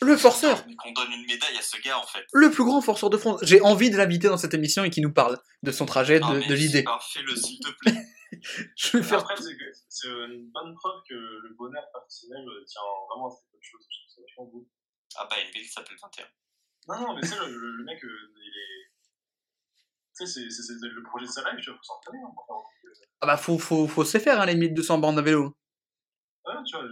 Le 0.01 0.18
forceur 0.18 0.66
Qu'on 0.78 0.91
donne 0.91 1.12
une 1.12 1.26
médaille 1.26 1.58
à 1.58 1.62
ce 1.62 1.80
gars, 1.82 1.97
en 1.97 2.05
fait. 2.05 2.26
Le 2.34 2.51
plus 2.51 2.64
grand 2.64 2.82
forceur 2.82 3.10
de 3.10 3.18
France 3.18 3.39
J'ai 3.43 3.62
envie 3.62 3.89
de 3.89 3.97
l'inviter 3.97 4.28
dans 4.28 4.38
cette 4.38 4.53
émission 4.53 4.84
et 4.84 4.89
qu'il 4.89 5.03
nous 5.03 5.14
parle 5.14 5.38
de 5.64 5.72
son 5.72 5.86
trajet, 5.86 6.20
de, 6.20 6.47
de 6.47 6.53
l'idée. 6.53 6.84
Fais-le, 7.14 7.36
s'il 7.36 7.60
te 7.60 7.70
plaît. 7.80 7.97
Je 8.76 8.97
vais 8.97 9.03
faire... 9.03 9.20
Après, 9.20 9.36
c'est 9.38 9.55
c'est 9.88 10.08
une 10.10 10.49
bonne 10.51 10.74
preuve 10.76 11.01
que 11.10 11.14
le 11.16 11.55
bonheur 11.58 11.84
personnel 11.93 12.43
euh, 12.45 12.66
tient 12.66 12.82
vraiment 13.10 13.28
à 13.28 14.22
vachement 14.22 14.45
beau. 14.51 14.68
Ah 15.16 15.28
bah, 15.30 15.38
une 15.45 15.51
ville 15.51 15.70
s'appelle 15.70 15.95
21. 16.01 16.26
Non, 16.89 17.08
non, 17.08 17.16
mais 17.16 17.22
tu 17.22 17.28
sais, 17.30 17.36
le, 17.39 17.47
le- 17.58 17.78
le 17.78 17.84
mec, 17.86 18.03
euh, 18.03 18.10
il 18.36 18.47
est. 18.49 18.91
Sais, 20.18 20.26
c'est- 20.26 20.41
le 20.41 21.03
projet 21.03 21.26
de 21.26 21.32
sa 21.32 21.41
life, 21.51 21.61
tu 21.61 21.70
vois, 21.70 21.78
faut 21.78 21.84
s'entraîner 21.84 22.20
hein, 22.24 22.32
truc. 22.36 23.07
Ah 23.22 23.28
bah 23.28 23.38
faut, 23.38 23.57
faut, 23.59 23.88
faut 23.88 24.03
se 24.03 24.18
faire 24.18 24.41
hein, 24.41 24.45
les 24.47 24.55
1200 24.55 24.97
bornes 24.97 25.20
à 25.20 25.22
vélo. 25.22 25.55
Ouais, 26.45 26.53
tu 26.65 26.76
vois, 26.76 26.86
le, 26.86 26.91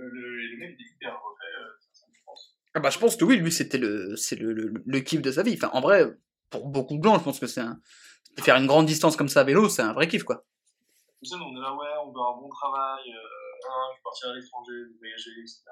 le, 0.00 0.36
le 0.36 0.56
mec, 0.58 0.76
il 0.78 0.84
est 0.86 0.90
hyper 0.94 1.12
refait, 1.14 1.60
euh, 1.60 1.68
ça, 1.92 2.06
je 2.12 2.20
pense. 2.24 2.56
Ah 2.74 2.80
bah 2.80 2.90
je 2.90 2.98
pense 2.98 3.16
que 3.16 3.24
oui, 3.24 3.36
lui 3.38 3.50
c'était 3.50 3.78
le, 3.78 4.14
c'est 4.16 4.36
le, 4.36 4.52
le, 4.52 4.72
le 4.84 5.00
kiff 5.00 5.22
de 5.22 5.32
sa 5.32 5.42
vie. 5.42 5.54
Enfin 5.54 5.70
en 5.72 5.80
vrai, 5.80 6.04
pour 6.50 6.68
beaucoup 6.68 6.98
de 6.98 7.02
gens, 7.02 7.18
je 7.18 7.24
pense 7.24 7.40
que 7.40 7.46
c'est 7.46 7.62
un... 7.62 7.80
Faire 8.38 8.56
une 8.56 8.66
grande 8.66 8.86
distance 8.86 9.16
comme 9.16 9.28
ça 9.28 9.40
à 9.40 9.44
vélo, 9.44 9.68
c'est 9.68 9.82
un 9.82 9.92
vrai 9.94 10.06
kiff 10.08 10.22
quoi. 10.22 10.44
Tu 11.22 11.30
sais, 11.30 11.36
nous, 11.36 11.44
on 11.44 11.56
est 11.56 11.60
là, 11.60 11.74
ouais, 11.74 11.88
on 12.04 12.12
veut 12.12 12.20
un 12.20 12.36
bon 12.40 12.50
travail, 12.50 13.00
euh, 13.08 13.68
hein, 13.70 13.82
je 13.92 13.96
vais 13.96 14.02
partir 14.04 14.28
à 14.28 14.34
l'étranger, 14.34 14.72
je 14.72 14.92
vais 14.92 14.98
voyager, 14.98 15.30
etc. 15.40 15.62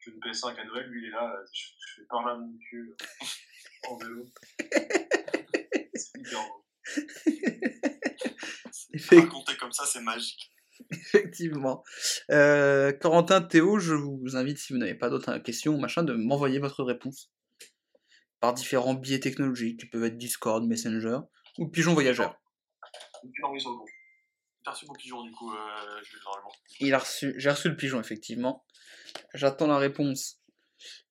Je 0.00 0.10
une 0.10 0.18
PS5 0.18 0.58
à 0.58 0.64
Noël, 0.64 0.86
lui, 0.88 1.02
il 1.02 1.08
est 1.08 1.10
là, 1.12 1.32
euh, 1.32 1.44
je, 1.52 1.62
je 1.86 1.94
fais 2.00 2.06
par 2.08 2.26
là 2.26 2.34
mon 2.36 2.52
cul, 2.58 2.90
euh, 2.90 3.88
en 3.88 3.96
vélo. 3.98 4.24
c'est 4.58 4.68
hyper 4.68 4.78
drôle. 4.80 5.18
Effect- 5.70 5.89
Raconter 9.10 9.56
comme 9.56 9.72
ça, 9.72 9.86
c'est 9.86 10.00
magique. 10.00 10.50
Effectivement. 10.90 11.84
Euh, 12.30 12.92
Corentin, 12.92 13.42
Théo, 13.42 13.78
je 13.78 13.94
vous 13.94 14.36
invite, 14.36 14.58
si 14.58 14.72
vous 14.72 14.78
n'avez 14.78 14.94
pas 14.94 15.10
d'autres 15.10 15.38
questions 15.38 15.74
ou 15.74 15.78
machin, 15.80 16.02
de 16.02 16.14
m'envoyer 16.14 16.58
votre 16.58 16.82
réponse 16.82 17.30
par 18.40 18.54
différents 18.54 18.94
biais 18.94 19.20
technologiques 19.20 19.80
qui 19.80 19.86
peuvent 19.86 20.04
être 20.04 20.16
Discord, 20.16 20.66
Messenger 20.66 21.18
ou 21.58 21.68
Pigeon 21.68 21.92
Voyageur. 21.94 22.36
Compte. 23.42 23.60
T'as 24.64 24.72
reçu 24.72 24.86
mon 24.86 24.94
pigeon, 24.94 25.22
du 25.22 25.30
coup, 25.32 25.52
euh, 25.52 25.56
je 26.02 26.16
vais 26.16 26.22
normalement. 26.24 26.52
Il 26.80 26.94
a 26.94 26.98
reçu, 26.98 27.34
j'ai 27.36 27.50
reçu 27.50 27.68
le 27.68 27.76
pigeon 27.76 28.00
effectivement. 28.00 28.64
J'attends 29.34 29.66
la 29.66 29.78
réponse 29.78 30.40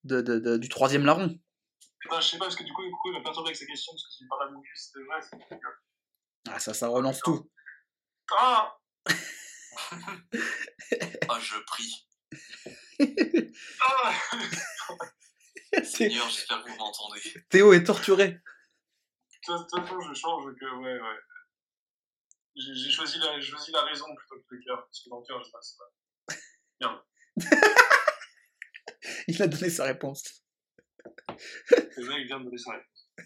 de, 0.04 0.22
de- 0.22 0.40
de- 0.40 0.58
du 0.58 0.70
troisième 0.70 1.06
larron. 1.06 1.40
Putain, 2.00 2.22
je 2.22 2.28
sais 2.28 2.38
pas, 2.38 2.46
parce 2.46 2.56
que 2.56 2.64
du 2.64 2.72
coup, 2.74 2.84
du 2.84 2.92
coup 2.92 3.10
il 3.10 3.14
m'a 3.14 3.22
perturbé 3.22 3.50
avec 3.50 3.58
sa 3.58 3.66
question, 3.66 3.92
parce 3.94 4.06
que 4.06 4.12
si 4.12 4.28
par 4.28 4.40
là 4.40 4.50
mon 4.52 4.62
cul, 4.62 4.76
c'était 4.76 5.04
vrai, 5.04 5.20
c'est 5.22 5.38
Ah 6.50 6.60
ça, 6.60 6.74
ça 6.74 6.88
relance 6.88 7.20
tout. 7.20 7.52
Ah 8.32 8.78
Ah, 11.30 11.40
je 11.40 11.60
prie. 11.66 12.08
Ah 13.82 14.14
Seigneur, 15.84 16.28
j'espère 16.30 16.64
que 16.64 16.70
vous 16.70 16.78
m'entendez. 16.78 17.22
Théo 17.50 17.74
est 17.74 17.84
torturé. 17.84 18.30
De 18.32 19.58
toute 19.58 19.70
façon, 19.70 20.00
je 20.02 20.14
change 20.14 20.54
que, 20.56 20.66
ouais, 20.66 21.00
ouais. 21.00 21.20
J'ai 22.56 22.92
choisi, 22.92 23.20
la, 23.20 23.40
choisi 23.40 23.72
la 23.72 23.84
raison 23.84 24.06
plutôt 24.16 24.36
que 24.36 24.56
le 24.56 24.62
cœur, 24.64 24.84
parce 24.86 25.04
que 25.04 25.10
dans 25.10 25.20
le 25.20 25.26
cœur, 25.26 25.44
je 25.44 25.50
sais 25.62 25.76
pas. 25.78 26.36
Merde. 26.82 27.04
Il 29.28 29.42
a 29.42 29.48
donné 29.48 29.70
sa 29.70 29.86
réponse. 29.86 30.44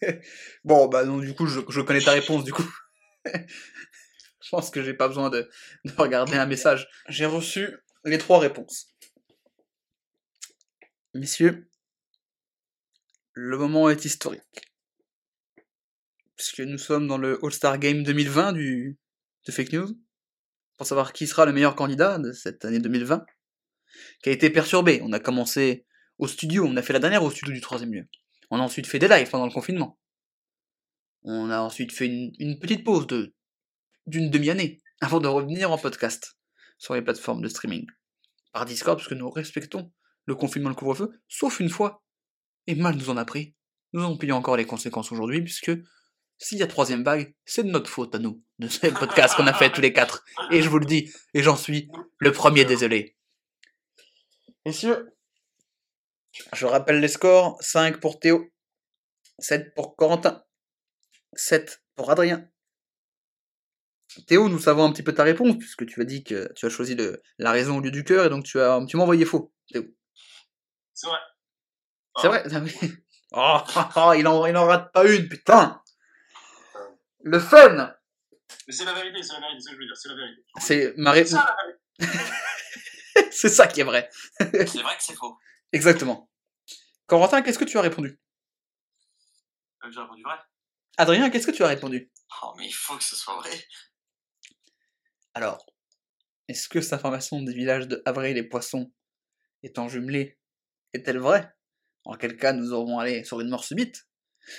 Bon, 0.63 0.87
bah 0.87 1.05
du 1.05 1.33
coup, 1.35 1.45
je, 1.45 1.81
connais 1.81 2.01
ta 2.01 2.11
réponse, 2.11 2.43
du 2.43 2.53
coup. 2.53 2.65
je 3.25 4.49
pense 4.49 4.69
que 4.69 4.83
j'ai 4.83 4.93
pas 4.93 5.07
besoin 5.07 5.29
de, 5.29 5.49
de 5.85 5.91
regarder 5.97 6.35
un 6.35 6.45
message. 6.45 6.87
J'ai 7.09 7.25
reçu 7.25 7.69
les 8.05 8.17
trois 8.17 8.39
réponses. 8.39 8.93
Messieurs, 11.13 11.69
le 13.33 13.57
moment 13.57 13.89
est 13.89 14.05
historique. 14.05 14.41
Puisque 16.35 16.61
nous 16.61 16.77
sommes 16.77 17.07
dans 17.07 17.17
le 17.17 17.39
All-Star 17.43 17.77
Game 17.77 18.03
2020 18.03 18.53
du, 18.53 18.97
de 19.45 19.51
Fake 19.51 19.73
News. 19.73 19.89
Pour 20.77 20.87
savoir 20.87 21.13
qui 21.13 21.27
sera 21.27 21.45
le 21.45 21.53
meilleur 21.53 21.75
candidat 21.75 22.17
de 22.17 22.31
cette 22.31 22.65
année 22.65 22.79
2020. 22.79 23.25
Qui 24.23 24.29
a 24.29 24.31
été 24.31 24.49
perturbé. 24.49 25.01
On 25.03 25.13
a 25.13 25.19
commencé 25.19 25.85
au 26.23 26.27
studio, 26.27 26.65
on 26.65 26.77
a 26.77 26.81
fait 26.81 26.93
la 26.93 26.99
dernière 26.99 27.23
au 27.23 27.29
studio 27.29 27.53
du 27.53 27.61
troisième 27.61 27.93
lieu. 27.93 28.07
On 28.49 28.59
a 28.59 28.63
ensuite 28.63 28.87
fait 28.87 28.99
des 28.99 29.07
lives 29.07 29.29
pendant 29.29 29.45
le 29.45 29.51
confinement. 29.51 29.99
On 31.23 31.49
a 31.49 31.59
ensuite 31.59 31.91
fait 31.91 32.05
une, 32.05 32.31
une 32.39 32.59
petite 32.59 32.83
pause 32.83 33.07
de 33.07 33.33
d'une 34.07 34.29
demi-année 34.29 34.81
avant 35.01 35.19
de 35.19 35.27
revenir 35.27 35.71
en 35.71 35.77
podcast 35.77 36.37
sur 36.77 36.93
les 36.93 37.01
plateformes 37.01 37.41
de 37.41 37.47
streaming. 37.47 37.85
Par 38.51 38.65
Discord, 38.65 38.97
parce 38.97 39.07
que 39.07 39.15
nous 39.15 39.29
respectons 39.29 39.91
le 40.25 40.35
confinement 40.35 40.69
le 40.69 40.75
couvre-feu, 40.75 41.11
sauf 41.27 41.59
une 41.59 41.69
fois. 41.69 42.03
Et 42.67 42.75
mal 42.75 42.95
nous 42.95 43.09
en 43.09 43.17
a 43.17 43.25
pris. 43.25 43.55
Nous 43.91 44.03
en 44.03 44.17
payons 44.17 44.37
encore 44.37 44.57
les 44.57 44.65
conséquences 44.65 45.11
aujourd'hui, 45.11 45.41
puisque 45.41 45.71
s'il 46.37 46.57
y 46.57 46.63
a 46.63 46.67
troisième 46.67 47.03
vague, 47.03 47.35
c'est 47.45 47.63
de 47.63 47.69
notre 47.69 47.89
faute 47.89 48.15
à 48.15 48.19
nous, 48.19 48.41
de 48.59 48.67
ces 48.67 48.91
podcasts 48.93 49.35
qu'on 49.35 49.47
a 49.47 49.53
fait 49.53 49.71
tous 49.71 49.81
les 49.81 49.93
quatre. 49.93 50.23
Et 50.51 50.61
je 50.61 50.69
vous 50.69 50.79
le 50.79 50.85
dis, 50.85 51.11
et 51.33 51.43
j'en 51.43 51.57
suis 51.57 51.89
le 52.19 52.31
premier 52.31 52.65
désolé. 52.65 53.17
Messieurs, 54.65 55.12
je 56.53 56.65
rappelle 56.65 56.99
les 56.99 57.07
scores 57.07 57.57
5 57.61 57.99
pour 57.99 58.19
Théo, 58.19 58.51
7 59.39 59.73
pour 59.75 59.95
Corentin, 59.95 60.43
7 61.33 61.81
pour 61.95 62.11
Adrien. 62.11 62.47
Théo, 64.27 64.47
nous 64.47 64.59
savons 64.59 64.85
un 64.85 64.91
petit 64.91 65.01
peu 65.03 65.13
ta 65.13 65.23
réponse, 65.23 65.57
puisque 65.57 65.85
tu 65.87 65.99
as 66.01 66.05
dit 66.05 66.23
que 66.23 66.51
tu 66.53 66.65
as 66.65 66.69
choisi 66.69 66.93
le- 66.95 67.21
la 67.39 67.51
raison 67.51 67.77
au 67.77 67.81
lieu 67.81 67.89
du 67.91 68.03
cœur, 68.03 68.25
et 68.25 68.29
donc 68.29 68.43
tu, 68.45 68.59
as, 68.59 68.79
tu 68.87 68.95
m'as 68.97 69.03
envoyé 69.03 69.25
faux, 69.25 69.51
Théo. 69.71 69.83
C'est 70.93 71.07
vrai. 71.07 71.19
C'est 72.21 72.27
vrai? 72.27 72.43
Ah. 72.45 72.63
Oh, 73.35 73.63
oh, 73.75 73.81
oh, 73.95 74.13
il, 74.15 74.27
en, 74.27 74.45
il 74.45 74.55
en 74.55 74.65
rate 74.67 74.91
pas 74.93 75.11
une, 75.11 75.27
putain 75.27 75.81
Le 77.23 77.39
fun 77.39 77.95
Mais 78.67 78.73
c'est 78.73 78.85
la 78.85 78.93
vérité, 78.93 79.23
c'est 79.23 79.33
la 79.33 79.39
vérité, 79.39 79.59
c'est 79.59 79.63
ce 79.63 79.69
que 79.69 79.73
je 79.75 79.79
veux 79.79 79.85
dire, 79.87 79.97
c'est 79.97 80.09
la 80.09 80.15
vérité. 80.15 80.43
C'est 80.59 80.93
ma 80.97 81.11
C'est 81.13 81.17
réponse. 81.17 81.31
ça 81.31 81.55
la 81.57 82.05
vérité. 82.05 82.29
C'est 83.31 83.49
ça 83.49 83.65
qui 83.65 83.81
est 83.81 83.83
vrai. 83.83 84.07
C'est 84.39 84.81
vrai 84.83 84.95
que 84.97 85.03
c'est 85.03 85.15
faux. 85.15 85.35
Exactement. 85.73 86.29
Corentin, 87.07 87.41
qu'est-ce 87.41 87.59
que 87.59 87.65
tu 87.65 87.77
as 87.77 87.81
répondu? 87.81 88.19
Euh, 89.83 89.91
J'ai 89.91 89.99
répondu 89.99 90.23
vrai. 90.23 90.37
Adrien, 90.97 91.29
qu'est-ce 91.29 91.47
que 91.47 91.51
tu 91.51 91.63
as 91.63 91.67
répondu? 91.67 92.11
Oh, 92.43 92.53
mais 92.57 92.67
il 92.67 92.71
faut 92.73 92.95
que 92.95 93.03
ce 93.03 93.15
soit 93.15 93.35
vrai. 93.37 93.51
Alors, 95.33 95.65
est-ce 96.47 96.69
que 96.69 96.79
cette 96.81 96.93
information 96.93 97.41
des 97.41 97.53
villages 97.53 97.87
de 97.87 98.01
Avril 98.05 98.35
les 98.35 98.43
Poissons 98.43 98.93
étant 99.63 99.89
jumelée 99.89 100.39
est-elle 100.93 101.17
vraie? 101.19 101.51
En 102.05 102.15
quel 102.15 102.37
cas 102.37 102.53
nous 102.53 102.71
aurons 102.73 102.99
allé 102.99 103.23
sur 103.23 103.41
une 103.41 103.49
mort 103.49 103.63
subite? 103.63 104.07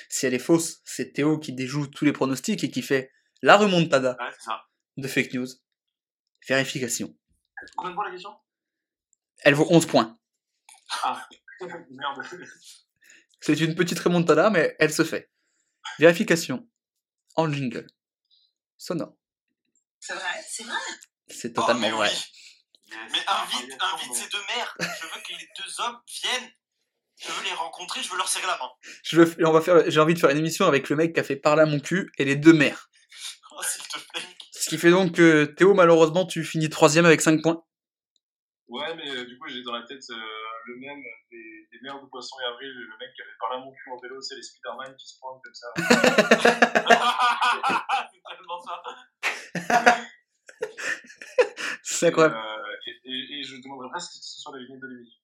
Si 0.09 0.27
elle 0.27 0.35
est 0.35 0.39
fausse, 0.39 0.81
c'est 0.85 1.12
Théo 1.12 1.39
qui 1.39 1.53
déjoue 1.53 1.87
tous 1.87 2.05
les 2.05 2.12
pronostics 2.12 2.65
et 2.65 2.71
qui 2.71 2.83
fait 2.83 3.12
la 3.43 3.57
remontada 3.57 4.17
Ouais, 4.19 4.31
c'est 4.33 4.45
ça. 4.47 4.65
de 4.97 5.07
fake 5.07 5.35
news. 5.35 5.47
Vérification. 6.49 7.15
Combien 7.77 7.95
de 7.95 8.03
la 8.05 8.11
question? 8.11 8.35
Elle 9.43 9.55
vaut 9.55 9.67
11 9.71 9.87
points. 9.87 10.19
Ah, 11.03 11.26
merde. 11.61 12.22
C'est 13.41 13.61
une 13.61 13.74
petite 13.74 13.99
remontada, 14.01 14.51
mais 14.51 14.74
elle 14.78 14.93
se 14.93 15.05
fait. 15.05 15.30
Vérification. 15.99 16.68
En 17.37 17.51
jingle. 17.53 17.87
Sonore. 18.78 19.14
C'est 20.01 20.14
vrai, 20.14 20.22
c'est 20.49 20.64
vrai. 20.64 20.74
C'est 21.28 21.53
Oh, 21.59 21.61
totalement 21.61 21.80
mais 21.80 21.91
vrai. 21.91 22.11
oui. 22.11 22.97
Mais 23.12 23.18
invite, 23.26 23.76
invite 23.80 24.14
ces 24.14 24.28
deux 24.28 24.43
mères. 24.55 24.76
Je 24.80 25.07
veux 25.07 25.22
que 25.22 25.32
les 25.32 25.49
deux 25.59 25.80
hommes 25.80 25.99
viennent. 26.22 26.51
Je 27.18 27.30
veux 27.30 27.45
les 27.45 27.53
rencontrer, 27.53 28.03
je 28.03 28.11
veux 28.11 28.16
leur 28.16 28.28
serrer 28.28 28.47
la 28.47 28.59
main. 28.59 28.70
Je 29.05 29.20
veux- 29.20 29.47
on 29.47 29.53
va 29.53 29.61
faire, 29.61 29.89
j'ai 29.91 30.01
envie 30.01 30.14
de 30.14 30.18
faire 30.18 30.30
une 30.30 30.39
émission 30.39 30.66
avec 30.66 30.89
le 30.91 30.97
mec 30.97 31.14
qui 31.14 31.20
a 31.20 31.24
fait 31.24 31.37
parler 31.37 31.62
à 31.62 31.66
mon 31.66 31.80
cul 31.80 32.11
et 32.18 32.24
les 32.24 32.37
deux 32.37 32.53
mères. 32.53 32.89
Oh, 33.53 33.62
s'il 33.62 33.82
te 33.89 33.99
plaît. 34.11 34.22
Ce 34.53 34.68
qui 34.68 34.78
fait 34.78 34.91
donc 34.91 35.14
que 35.14 35.45
Théo, 35.45 35.74
malheureusement, 35.74 36.26
tu 36.26 36.45
finis 36.45 36.68
troisième 36.70 37.05
avec 37.07 37.20
5 37.20 37.41
points. 37.43 37.64
Ouais, 38.68 38.95
mais 38.97 39.11
euh, 39.11 39.24
du 39.26 39.39
coup, 39.39 39.49
j'ai 39.49 39.62
dans 39.62 39.72
la 39.72 39.82
tête 39.87 40.03
euh, 40.11 40.16
le 40.67 40.77
même 40.77 41.03
des, 41.31 41.69
des 41.73 41.79
mères 41.83 42.01
de 42.01 42.07
poisson 42.07 42.37
et 42.43 42.47
avril, 42.47 42.73
le 42.73 42.97
mec 42.99 43.12
qui 43.15 43.23
avait 43.23 43.37
parlé 43.39 43.57
à 43.57 43.61
mon 43.61 43.73
cul 43.73 43.91
en 43.91 43.99
vélo, 44.01 44.21
c'est 44.21 44.35
les 44.37 44.43
Spider-Man 44.43 44.95
qui 44.97 45.07
se 45.09 45.19
pointent 45.21 45.43
comme 45.43 45.55
ça. 45.55 45.69
c'est 48.12 48.23
tellement 48.29 48.61
ça. 48.61 48.83
C'est 51.83 52.07
incroyable. 52.09 52.37
Euh, 52.37 52.87
et, 52.87 53.01
et, 53.05 53.41
et 53.41 53.43
je 53.43 53.57
demanderais 53.62 53.91
presque 53.91 54.12
que 54.12 54.19
ce 54.25 54.41
soit 54.41 54.57
la 54.57 54.62
vignette 54.65 54.81
de 54.81 54.87
l'émission. 54.89 55.21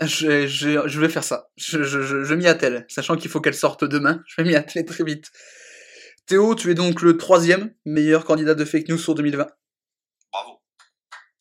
Je, 0.00 0.46
je, 0.46 0.88
je 0.88 1.00
vais 1.00 1.10
faire 1.10 1.24
ça. 1.24 1.50
Je, 1.56 1.82
je, 1.82 2.00
je, 2.00 2.24
je 2.24 2.34
m'y 2.34 2.46
attelle, 2.46 2.86
sachant 2.88 3.16
qu'il 3.16 3.30
faut 3.30 3.40
qu'elle 3.40 3.54
sorte 3.54 3.84
demain. 3.84 4.22
Je 4.26 4.40
vais 4.40 4.48
m'y 4.48 4.56
atteler 4.56 4.84
très 4.84 5.04
vite. 5.04 5.30
Théo, 6.26 6.54
tu 6.54 6.70
es 6.70 6.74
donc 6.74 7.02
le 7.02 7.16
troisième 7.18 7.74
meilleur 7.84 8.24
candidat 8.24 8.54
de 8.54 8.64
fake 8.64 8.88
news 8.88 8.98
sur 8.98 9.14
2020. 9.14 9.46
Bravo. 10.32 10.62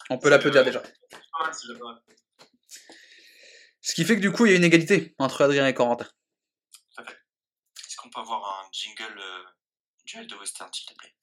On 0.10 0.18
peut 0.18 0.30
l'applaudir 0.30 0.66
déjà. 0.66 0.82
C'est 0.84 1.20
pas 1.32 1.44
mal, 1.44 1.54
c'est 1.54 1.68
déjà 1.68 1.80
pas 1.80 1.86
mal. 1.86 2.02
Ce 3.90 3.96
qui 3.96 4.06
fait 4.06 4.16
que 4.16 4.22
du 4.22 4.32
coup, 4.32 4.46
il 4.46 4.52
y 4.52 4.54
a 4.54 4.58
une 4.58 4.64
égalité 4.64 5.16
entre 5.18 5.44
Adrien 5.44 5.66
et 5.66 5.74
Corentin. 5.74 6.06
Est-ce 7.00 7.96
qu'on 7.98 8.12
peut 8.12 8.20
avoir 8.20 8.62
un 8.64 8.70
jingle 8.72 9.18
euh, 9.18 9.44
duel 10.06 10.28
de 10.28 10.36
western, 10.36 10.70
s'il 10.72 10.86
te 10.86 10.94
plaît? 10.94 11.16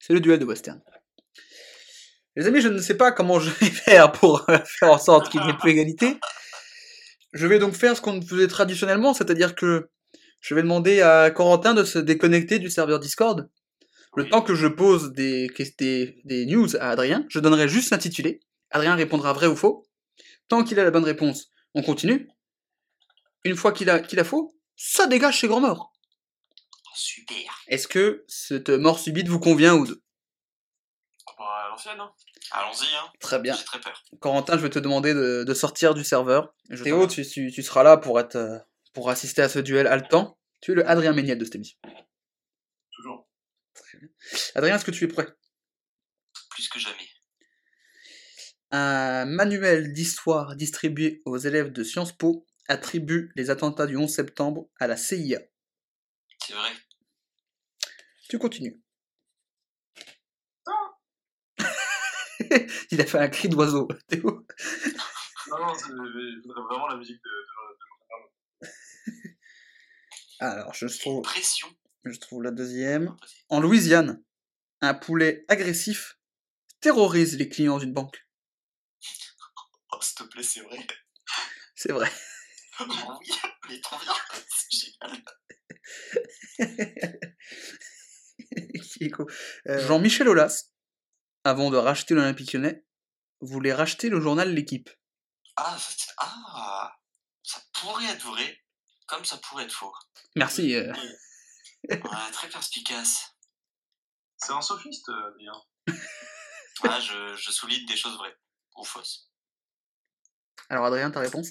C'est 0.00 0.12
le 0.12 0.18
duel 0.18 0.40
de 0.40 0.44
western. 0.44 0.82
Les 2.34 2.48
amis, 2.48 2.62
je 2.62 2.66
ne 2.66 2.80
sais 2.80 2.96
pas 2.96 3.12
comment 3.12 3.38
je 3.38 3.50
vais 3.50 3.70
faire 3.70 4.10
pour 4.10 4.44
euh, 4.50 4.58
faire 4.64 4.90
en 4.90 4.98
sorte 4.98 5.30
qu'il 5.30 5.40
n'y 5.42 5.50
ait 5.50 5.56
plus 5.56 5.70
égalité. 5.70 6.18
Je 7.32 7.46
vais 7.46 7.58
donc 7.58 7.74
faire 7.74 7.96
ce 7.96 8.00
qu'on 8.00 8.20
faisait 8.20 8.48
traditionnellement, 8.48 9.14
c'est-à-dire 9.14 9.54
que 9.54 9.90
je 10.40 10.54
vais 10.54 10.62
demander 10.62 11.00
à 11.00 11.30
Corentin 11.30 11.72
de 11.74 11.84
se 11.84 11.98
déconnecter 11.98 12.58
du 12.58 12.68
serveur 12.70 12.98
Discord. 13.00 13.48
Le 14.16 14.24
Oui. 14.24 14.30
temps 14.30 14.42
que 14.42 14.54
je 14.54 14.66
pose 14.66 15.12
des, 15.12 15.48
des, 15.78 16.20
des 16.24 16.46
news 16.46 16.76
à 16.76 16.90
Adrien, 16.90 17.24
je 17.30 17.38
donnerai 17.40 17.68
juste 17.68 17.90
l'intitulé. 17.90 18.40
Adrien 18.70 18.94
répondra 18.94 19.32
vrai 19.32 19.46
ou 19.46 19.56
faux. 19.56 19.86
Tant 20.48 20.64
qu'il 20.64 20.78
a 20.78 20.84
la 20.84 20.90
bonne 20.90 21.04
réponse, 21.04 21.50
on 21.74 21.82
continue. 21.82 22.28
Une 23.44 23.56
fois 23.56 23.72
qu'il 23.72 23.88
a, 23.88 24.00
qu'il 24.00 24.20
a 24.20 24.24
faux, 24.24 24.54
ça 24.76 25.06
dégage 25.06 25.38
chez 25.38 25.48
Grand 25.48 25.60
Mort. 25.60 25.92
Oh, 26.84 26.90
Super. 26.94 27.58
Est-ce 27.68 27.88
que 27.88 28.24
cette 28.28 28.68
mort 28.68 28.98
subite 28.98 29.28
vous 29.28 29.40
convient 29.40 29.74
ou 29.74 29.86
deux 29.86 30.02
Ah 31.26 31.32
bah, 31.38 31.44
à 31.66 31.68
l'ancienne, 31.70 31.98
hein. 31.98 32.10
Allons-y, 32.54 32.94
hein. 32.94 33.10
Très 33.18 33.38
bien. 33.38 33.54
J'ai 33.54 33.64
très 33.64 33.80
peur. 33.80 34.02
Corentin, 34.20 34.56
je 34.58 34.62
vais 34.62 34.70
te 34.70 34.78
demander 34.78 35.14
de, 35.14 35.44
de 35.44 35.54
sortir 35.54 35.94
du 35.94 36.04
serveur. 36.04 36.54
Je 36.68 36.82
Théo, 36.84 37.06
tu, 37.06 37.26
tu, 37.26 37.50
tu 37.50 37.62
seras 37.62 37.82
là 37.82 37.96
pour, 37.96 38.20
être, 38.20 38.36
euh, 38.36 38.58
pour 38.92 39.08
assister 39.08 39.40
à 39.40 39.48
ce 39.48 39.58
duel 39.58 39.86
haletant. 39.86 40.38
Tu 40.60 40.72
es 40.72 40.74
le 40.74 40.88
Adrien 40.88 41.12
Méniel 41.12 41.38
de 41.38 41.44
cette 41.44 41.54
émission. 41.54 41.78
Toujours. 42.94 43.26
Adrien, 44.54 44.76
est-ce 44.76 44.84
que 44.84 44.90
tu 44.90 45.04
es 45.04 45.08
prêt? 45.08 45.26
Plus 46.50 46.68
que 46.68 46.78
jamais. 46.78 47.08
Un 48.70 49.24
manuel 49.24 49.92
d'histoire 49.92 50.54
distribué 50.54 51.22
aux 51.24 51.38
élèves 51.38 51.72
de 51.72 51.82
Sciences 51.82 52.12
Po 52.12 52.46
attribue 52.68 53.32
les 53.34 53.50
attentats 53.50 53.86
du 53.86 53.96
11 53.96 54.10
septembre 54.12 54.68
à 54.78 54.86
la 54.86 54.96
CIA. 54.96 55.40
C'est 56.38 56.54
vrai. 56.54 56.70
Tu 58.28 58.38
continues. 58.38 58.82
Il 62.90 63.00
a 63.00 63.06
fait 63.06 63.18
un 63.18 63.28
cri 63.28 63.48
d'oiseau, 63.48 63.88
Théo. 64.08 64.46
Non, 65.48 65.58
non, 65.58 65.74
je 65.74 66.42
voudrais 66.42 66.62
vraiment 66.62 66.86
la 66.88 66.96
musique 66.96 67.20
de, 67.22 67.30
de, 68.62 68.66
de 68.66 69.36
Alors, 70.40 70.74
je 70.74 70.86
trouve, 70.86 71.22
Pression. 71.22 71.68
je 72.04 72.18
trouve 72.18 72.42
la 72.42 72.50
deuxième. 72.50 73.16
En 73.48 73.60
Louisiane, 73.60 74.22
un 74.80 74.94
poulet 74.94 75.44
agressif 75.48 76.18
terrorise 76.80 77.38
les 77.38 77.48
clients 77.48 77.78
d'une 77.78 77.92
banque. 77.92 78.26
Oh, 79.92 79.98
s'il 80.00 80.16
te 80.16 80.24
plaît, 80.24 80.42
c'est 80.42 80.60
vrai. 80.60 80.86
C'est 81.74 81.92
vrai. 81.92 82.10
oui, 82.80 83.32
mais 83.68 83.80
trop 83.80 83.98
bien. 84.00 84.12
C'est 84.48 84.72
génial. 84.72 85.22
Euh, 89.68 89.86
Jean-Michel 89.86 90.28
Aulas, 90.28 90.71
avant 91.44 91.70
de 91.70 91.76
racheter 91.76 92.14
l'Olympique 92.14 92.52
lyonnais, 92.52 92.84
voulait 93.40 93.74
racheter 93.74 94.08
le 94.08 94.20
journal 94.20 94.52
L'équipe. 94.54 94.88
Ah, 95.56 95.76
c'est- 95.78 96.12
ah. 96.18 96.96
ça 97.42 97.60
pourrait 97.74 98.06
être 98.06 98.24
vrai, 98.26 98.60
comme 99.06 99.24
ça 99.24 99.36
pourrait 99.38 99.64
être 99.64 99.72
faux. 99.74 99.92
Merci. 100.36 100.74
euh. 100.74 100.92
Ouais, 101.90 101.98
très 102.32 102.48
perspicace. 102.48 103.34
C'est 104.36 104.52
un 104.52 104.60
sophiste, 104.62 105.08
Adrien. 105.08 105.52
Ah, 106.84 107.00
je, 107.00 107.34
je 107.36 107.50
souligne 107.50 107.84
des 107.86 107.96
choses 107.96 108.16
vraies 108.16 108.36
ou 108.76 108.84
fausses. 108.84 109.28
Alors 110.68 110.86
Adrien, 110.86 111.10
ta 111.10 111.20
réponse? 111.20 111.48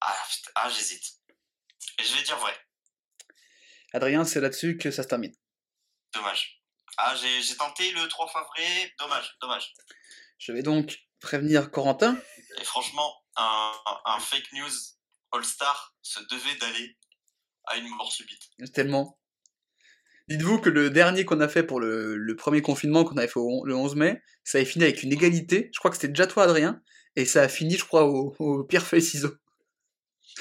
Ah, 0.00 0.14
putain, 0.30 0.50
ah 0.56 0.68
j'hésite. 0.68 1.04
Et 1.98 2.04
je 2.04 2.14
vais 2.14 2.22
dire 2.22 2.38
vrai. 2.38 2.54
Adrien, 3.94 4.24
c'est 4.24 4.40
là-dessus 4.40 4.76
que 4.76 4.90
ça 4.90 5.02
se 5.02 5.08
termine. 5.08 5.34
Dommage. 6.12 6.62
Ah, 6.98 7.14
j'ai 7.14 7.56
tenté 7.56 7.90
le 7.92 8.06
3 8.08 8.26
fois 8.28 8.46
vrai. 8.54 8.92
Dommage, 8.98 9.36
dommage. 9.40 9.72
Je 10.38 10.52
vais 10.52 10.62
donc 10.62 10.98
prévenir 11.20 11.70
Corentin. 11.70 12.18
Et 12.60 12.64
franchement, 12.64 13.12
un, 13.36 13.72
un 14.06 14.18
fake 14.20 14.52
news 14.52 14.70
All-Star 15.32 15.94
se 16.02 16.20
devait 16.30 16.54
d'aller 16.56 16.96
à 17.66 17.76
une 17.76 17.88
mort 17.88 18.12
subite. 18.12 18.42
Tellement. 18.72 19.18
Dites-vous 20.28 20.60
que 20.60 20.70
le 20.70 20.90
dernier 20.90 21.24
qu'on 21.24 21.40
a 21.40 21.48
fait 21.48 21.62
pour 21.62 21.78
le, 21.80 22.16
le 22.16 22.36
premier 22.36 22.60
confinement 22.62 23.04
qu'on 23.04 23.16
avait 23.16 23.28
fait 23.28 23.38
au- 23.38 23.64
le 23.64 23.76
11 23.76 23.94
mai, 23.94 24.20
ça 24.42 24.58
avait 24.58 24.64
fini 24.64 24.84
avec 24.84 25.02
une 25.02 25.12
égalité. 25.12 25.70
Je 25.72 25.78
crois 25.78 25.90
que 25.90 25.96
c'était 25.96 26.08
déjà 26.08 26.26
toi, 26.26 26.44
Adrien. 26.44 26.80
Et 27.14 27.24
ça 27.24 27.42
a 27.42 27.48
fini, 27.48 27.76
je 27.76 27.84
crois, 27.84 28.04
au, 28.04 28.34
au 28.38 28.64
pire 28.64 28.84
feuille 28.84 29.02
ciseaux. 29.02 29.34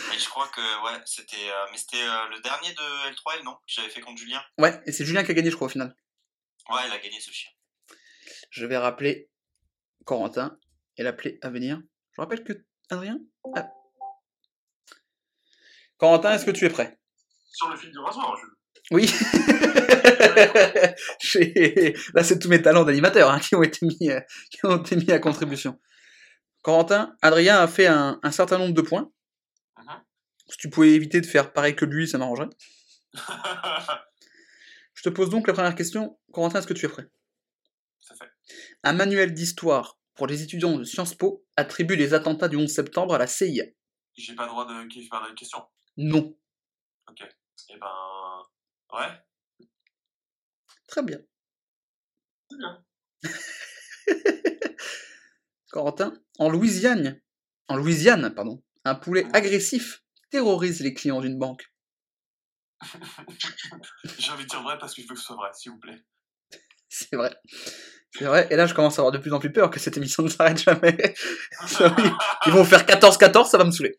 Mais 0.09 0.19
je 0.19 0.27
crois 0.27 0.47
que, 0.49 0.59
ouais, 0.85 0.99
c'était 1.05 1.37
euh, 1.49 1.65
mais 1.71 1.77
c'était 1.77 2.01
euh, 2.03 2.27
le 2.29 2.39
dernier 2.41 2.73
de 2.73 3.11
L3L, 3.13 3.43
non? 3.43 3.53
Que 3.53 3.59
j'avais 3.67 3.89
fait 3.89 4.01
contre 4.01 4.17
Julien. 4.19 4.43
Ouais, 4.57 4.81
et 4.85 4.91
c'est 4.91 5.05
Julien 5.05 5.23
qui 5.23 5.31
a 5.31 5.33
gagné, 5.35 5.51
je 5.51 5.55
crois, 5.55 5.67
au 5.67 5.69
final. 5.71 5.95
Ouais, 6.69 6.81
il 6.87 6.91
a 6.91 6.97
gagné 6.97 7.19
ce 7.19 7.31
chien. 7.31 7.51
Je 8.49 8.65
vais 8.65 8.77
rappeler 8.77 9.29
Corentin 10.05 10.57
et 10.97 11.03
l'appeler 11.03 11.37
à 11.41 11.49
venir. 11.49 11.81
Je 12.13 12.21
rappelle 12.21 12.43
que 12.43 12.53
Adrien. 12.89 13.19
Ah. 13.55 13.69
Corentin, 15.97 16.33
est-ce 16.33 16.45
que 16.45 16.51
tu 16.51 16.65
es 16.65 16.69
prêt? 16.69 16.99
Sur 17.51 17.69
le 17.69 17.77
fil 17.77 17.91
du 17.91 17.99
rasoir, 17.99 18.35
je... 18.37 18.45
Oui. 18.91 19.05
Là, 22.13 22.23
c'est 22.23 22.39
tous 22.39 22.49
mes 22.49 22.61
talents 22.61 22.83
d'animateur 22.83 23.31
hein, 23.31 23.39
qui 23.39 23.55
ont 23.55 23.63
été 23.63 23.85
mis, 23.85 24.11
euh, 24.11 24.19
qui 24.51 24.65
ont 24.65 24.77
été 24.77 24.95
mis 24.95 25.11
à 25.11 25.19
contribution. 25.19 25.79
Corentin, 26.61 27.15
Adrien 27.21 27.59
a 27.59 27.67
fait 27.67 27.87
un, 27.87 28.19
un 28.21 28.31
certain 28.31 28.57
nombre 28.57 28.73
de 28.73 28.81
points. 28.81 29.11
Mhm. 29.77 30.01
Si 30.49 30.57
tu 30.57 30.69
pouvais 30.69 30.91
éviter 30.91 31.21
de 31.21 31.25
faire 31.25 31.53
pareil 31.53 31.75
que 31.75 31.85
lui, 31.85 32.07
ça 32.07 32.17
m'arrangerait. 32.17 32.49
Je 35.05 35.11
te 35.11 35.15
pose 35.15 35.29
donc 35.29 35.45
la 35.45 35.53
première 35.53 35.75
question. 35.75 36.17
Corentin, 36.31 36.57
est-ce 36.57 36.65
que 36.65 36.73
tu 36.73 36.87
es 36.87 36.89
prêt? 36.89 37.07
Ça 37.99 38.15
fait. 38.15 38.25
Un 38.81 38.93
manuel 38.93 39.35
d'histoire 39.35 39.99
pour 40.15 40.25
les 40.25 40.41
étudiants 40.41 40.79
de 40.79 40.83
Sciences 40.83 41.13
Po 41.13 41.45
attribue 41.55 41.95
les 41.95 42.15
attentats 42.15 42.47
du 42.47 42.55
11 42.55 42.67
septembre 42.67 43.13
à 43.13 43.19
la 43.19 43.27
CIA. 43.27 43.65
J'ai 44.15 44.33
pas 44.33 44.45
le 44.45 44.49
droit 44.49 44.65
de 44.65 44.73
faire 44.89 45.29
de 45.29 45.35
questions. 45.35 45.63
Non. 45.97 46.35
Eh 47.69 47.77
ben... 47.77 47.87
Ouais. 48.93 49.11
Très 50.87 51.03
bien. 51.03 51.19
C'est 52.49 52.57
bien. 52.57 52.83
Corentin, 55.69 56.19
en 56.39 56.49
Louisiane, 56.49 57.21
en 57.67 57.75
Louisiane, 57.75 58.33
pardon, 58.33 58.63
un 58.85 58.95
poulet 58.95 59.27
agressif 59.33 60.03
terrorise 60.31 60.79
les 60.79 60.95
clients 60.95 61.21
d'une 61.21 61.37
banque. 61.37 61.74
J'ai 64.19 64.31
envie 64.31 64.43
de 64.43 64.49
dire 64.49 64.61
vrai 64.61 64.77
parce 64.77 64.93
que 64.93 65.01
je 65.01 65.07
veux 65.07 65.13
que 65.13 65.19
ce 65.19 65.25
soit 65.25 65.35
vrai, 65.35 65.49
s'il 65.53 65.71
vous 65.71 65.79
plaît. 65.79 66.03
C'est 66.89 67.15
vrai. 67.15 67.35
C'est 68.11 68.25
vrai. 68.25 68.47
Et 68.51 68.55
là, 68.55 68.65
je 68.65 68.73
commence 68.73 68.97
à 68.97 69.01
avoir 69.01 69.11
de 69.11 69.17
plus 69.17 69.33
en 69.33 69.39
plus 69.39 69.51
peur 69.51 69.69
que 69.69 69.79
cette 69.79 69.97
émission 69.97 70.23
ne 70.23 70.29
s'arrête 70.29 70.57
jamais. 70.57 70.95
Ils 72.45 72.51
vont 72.51 72.63
faire 72.63 72.85
14-14, 72.85 73.49
ça 73.49 73.57
va 73.57 73.65
me 73.65 73.71
saouler. 73.71 73.97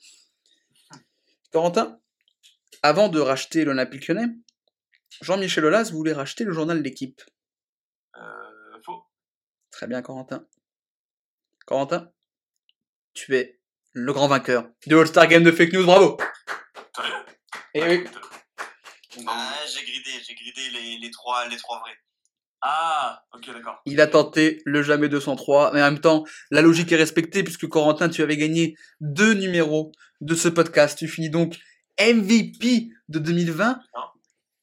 Corentin, 1.53 2.01
avant 2.83 3.09
de 3.09 3.21
racheter 3.21 3.65
l'Olympique 3.65 4.09
lyonnais, 4.09 4.33
Jean-Michel 5.21 5.65
Aulas 5.65 5.91
voulait 5.93 6.13
racheter 6.13 6.45
le 6.45 6.53
journal 6.53 6.81
L'équipe. 6.83 7.21
Euh, 8.17 8.81
faux. 8.85 9.05
Très 9.71 9.87
bien, 9.87 10.01
Corentin. 10.03 10.47
Corentin, 11.67 12.11
tu 13.13 13.37
es 13.37 13.61
le 13.93 14.13
grand 14.13 14.29
vainqueur 14.29 14.69
du 14.87 14.97
All-Star 14.97 15.27
Game 15.27 15.43
de 15.43 15.53
Fake 15.53 15.73
News, 15.73 15.85
bravo 15.85 16.19
Et 17.75 17.83
oui. 17.83 18.05
Ah, 19.27 19.55
j'ai 19.67 19.85
gridé, 19.85 20.11
j'ai 20.27 20.35
gridé 20.35 20.71
les, 20.71 20.99
les, 20.99 21.11
trois, 21.11 21.49
les 21.49 21.57
trois 21.57 21.81
vrais. 21.81 21.97
Ah, 22.63 23.23
ok, 23.35 23.53
d'accord. 23.53 23.81
Il 23.87 24.01
a 24.01 24.07
tenté 24.07 24.61
le 24.65 24.83
jamais 24.83 25.09
203, 25.09 25.73
mais 25.73 25.83
en 25.83 25.91
même 25.91 26.01
temps, 26.01 26.25
la 26.51 26.63
logique 26.63 26.91
est 26.93 26.97
respectée 26.97 27.43
puisque 27.43 27.67
Corentin, 27.69 28.09
tu 28.09 28.23
avais 28.23 28.37
gagné 28.37 28.75
deux 29.01 29.35
numéros 29.35 29.93
de 30.21 30.35
ce 30.35 30.49
podcast. 30.49 30.99
Tu 30.99 31.09
finis 31.09 31.31
donc 31.31 31.57
MVP 32.01 32.89
de 33.09 33.19
2020, 33.19 33.81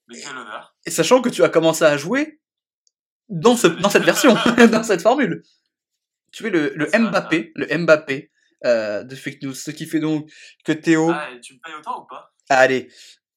Mais 0.08 0.20
quel 0.22 0.38
honneur. 0.38 0.76
et 0.86 0.92
sachant 0.92 1.22
que 1.22 1.30
tu 1.30 1.44
as 1.44 1.50
commencé 1.50 1.84
à 1.84 1.98
jouer 1.98 2.40
dans, 3.30 3.56
ce, 3.56 3.68
dans 3.68 3.90
cette 3.90 4.04
version, 4.04 4.34
dans 4.72 4.84
cette 4.84 5.02
formule. 5.02 5.44
Tu 6.32 6.48
es 6.48 6.50
le, 6.50 6.76
Mbappé, 6.94 7.52
le 7.56 7.78
Mbappé 7.78 8.32
euh, 8.66 9.04
de 9.04 9.16
Fake 9.16 9.42
News, 9.44 9.54
ce 9.54 9.72
qui 9.72 9.86
fait 9.86 10.00
donc 10.00 10.30
que 10.66 10.72
Théo... 10.72 11.12
Ah, 11.14 11.30
et 11.32 11.40
tu 11.40 11.54
me 11.54 11.60
payes 11.60 11.76
autant 11.76 12.02
ou 12.02 12.08
pas? 12.08 12.34
Allez. 12.50 12.90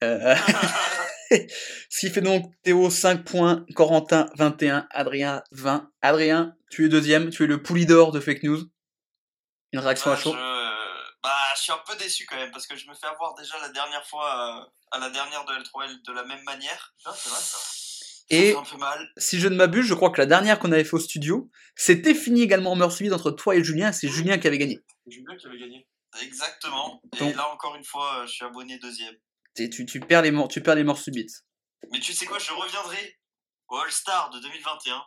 Euh, 0.05 0.35
ce 1.31 1.99
qui 2.01 2.11
fait 2.11 2.21
donc 2.21 2.45
Théo 2.63 2.91
5 2.91 3.25
points, 3.25 3.65
Corentin 3.75 4.29
21, 4.37 4.87
Adrien 4.91 5.43
20. 5.53 5.91
Adrien, 6.03 6.55
tu 6.71 6.87
es 6.87 6.89
deuxième, 6.89 7.31
tu 7.31 7.45
es 7.45 7.47
le 7.47 7.63
poulidor 7.63 8.13
de 8.13 8.21
Fake 8.21 8.43
News. 8.43 8.61
Une 9.73 9.81
réaction 9.81 10.11
à 10.11 10.15
Bah, 10.15 10.21
chaud? 10.21 10.33
je... 10.33 10.67
Bah, 11.23 11.33
je 11.57 11.63
suis 11.63 11.73
un 11.73 11.81
peu 11.87 11.97
déçu 11.97 12.25
quand 12.27 12.37
même 12.37 12.53
parce 12.53 12.67
que 12.67 12.77
je 12.77 12.89
me 12.89 12.95
fais 12.95 13.07
avoir 13.09 13.35
déjà 13.35 13.55
la 13.61 13.69
dernière 13.71 14.07
fois 14.07 14.61
euh, 14.61 14.71
à 14.93 14.99
la 15.01 15.11
dernière 15.11 15.45
de 15.45 15.53
L3L 15.55 16.07
de 16.07 16.13
la 16.13 16.25
même 16.25 16.43
manière. 16.45 16.95
Putain, 16.99 17.13
c'est 17.17 17.29
vrai 17.31 17.41
ça. 17.41 17.57
Ça 17.59 18.25
Et 18.31 18.53
fait 18.53 18.57
un 18.57 18.63
peu 18.63 18.77
mal. 18.77 19.09
si 19.17 19.41
je 19.41 19.49
ne 19.49 19.57
m'abuse, 19.57 19.87
je 19.87 19.95
crois 19.95 20.11
que 20.11 20.21
la 20.21 20.27
dernière 20.27 20.59
qu'on 20.61 20.71
avait 20.73 20.85
fait 20.85 20.95
au 20.95 21.01
studio, 21.01 21.51
c'était 21.75 22.15
fini 22.15 22.43
également 22.43 22.73
en 22.73 22.77
meurtre 22.77 23.03
entre 23.13 23.31
toi 23.33 23.57
et 23.57 23.65
Julien, 23.65 23.91
c'est 23.93 24.09
Julien 24.09 24.39
qui 24.39 24.47
avait 24.47 24.59
gagné. 24.59 24.81
C'est 25.05 25.13
Julien 25.15 25.37
qui 25.37 25.47
avait 25.47 25.59
gagné. 25.59 25.89
Exactement. 26.23 27.03
Et 27.15 27.19
Donc- 27.19 27.37
là, 27.37 27.49
encore 27.53 27.75
une 27.77 27.85
fois, 27.85 28.21
euh, 28.23 28.27
je 28.27 28.33
suis 28.33 28.45
abonné 28.45 28.79
deuxième. 28.79 29.15
Tu, 29.57 29.87
tu, 29.87 30.01
perds 30.01 30.23
les 30.23 30.31
morts, 30.31 30.49
tu 30.49 30.63
perds 30.63 30.75
les 30.75 30.85
morts 30.85 30.99
subites. 30.99 31.45
Mais 31.91 32.01
tu 32.01 32.13
sais 32.13 32.27
quoi, 32.27 32.39
je 32.39 32.53
reviendrai 32.53 33.19
au 33.69 33.77
All-Star 33.77 34.31
de 34.31 34.39
2021. 34.41 35.03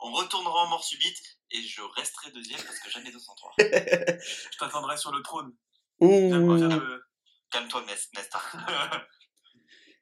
On 0.00 0.12
retournera 0.12 0.64
en 0.64 0.68
mort 0.68 0.84
subite 0.84 1.18
et 1.50 1.62
je 1.62 1.80
resterai 1.82 2.30
deuxième 2.32 2.62
parce 2.62 2.78
que 2.80 2.90
jamais 2.90 3.10
203. 3.10 3.54
Je 3.58 4.58
t'attendrai 4.58 4.96
sur 4.96 5.12
le 5.12 5.22
trône. 5.22 5.54
Ouh. 6.00 6.30
Calme-toi, 7.50 7.82
Nest- 7.86 8.12
Nesta. 8.14 8.40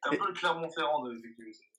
T'es 0.03 0.09
un 0.09 0.17
peu 0.17 0.27
le 0.27 0.33
Clermont-Ferrand 0.33 1.03
de. 1.03 1.21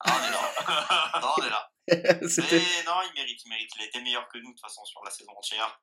Ah, 0.01 0.17
on 0.17 0.25
est 0.25 0.31
là. 0.31 1.21
non, 1.21 1.29
on 1.37 1.43
est 1.45 1.51
là. 1.51 1.71
Mais 1.89 2.85
non, 2.87 3.01
il 3.09 3.13
mérite, 3.15 3.41
il 3.45 3.49
mérite. 3.49 3.71
Il 3.77 3.83
a 3.83 3.87
été 3.87 4.01
meilleur 4.01 4.29
que 4.29 4.39
nous, 4.39 4.51
de 4.51 4.55
toute 4.55 4.61
façon, 4.61 4.85
sur 4.85 5.03
la 5.05 5.11
saison 5.11 5.33
entière. 5.37 5.81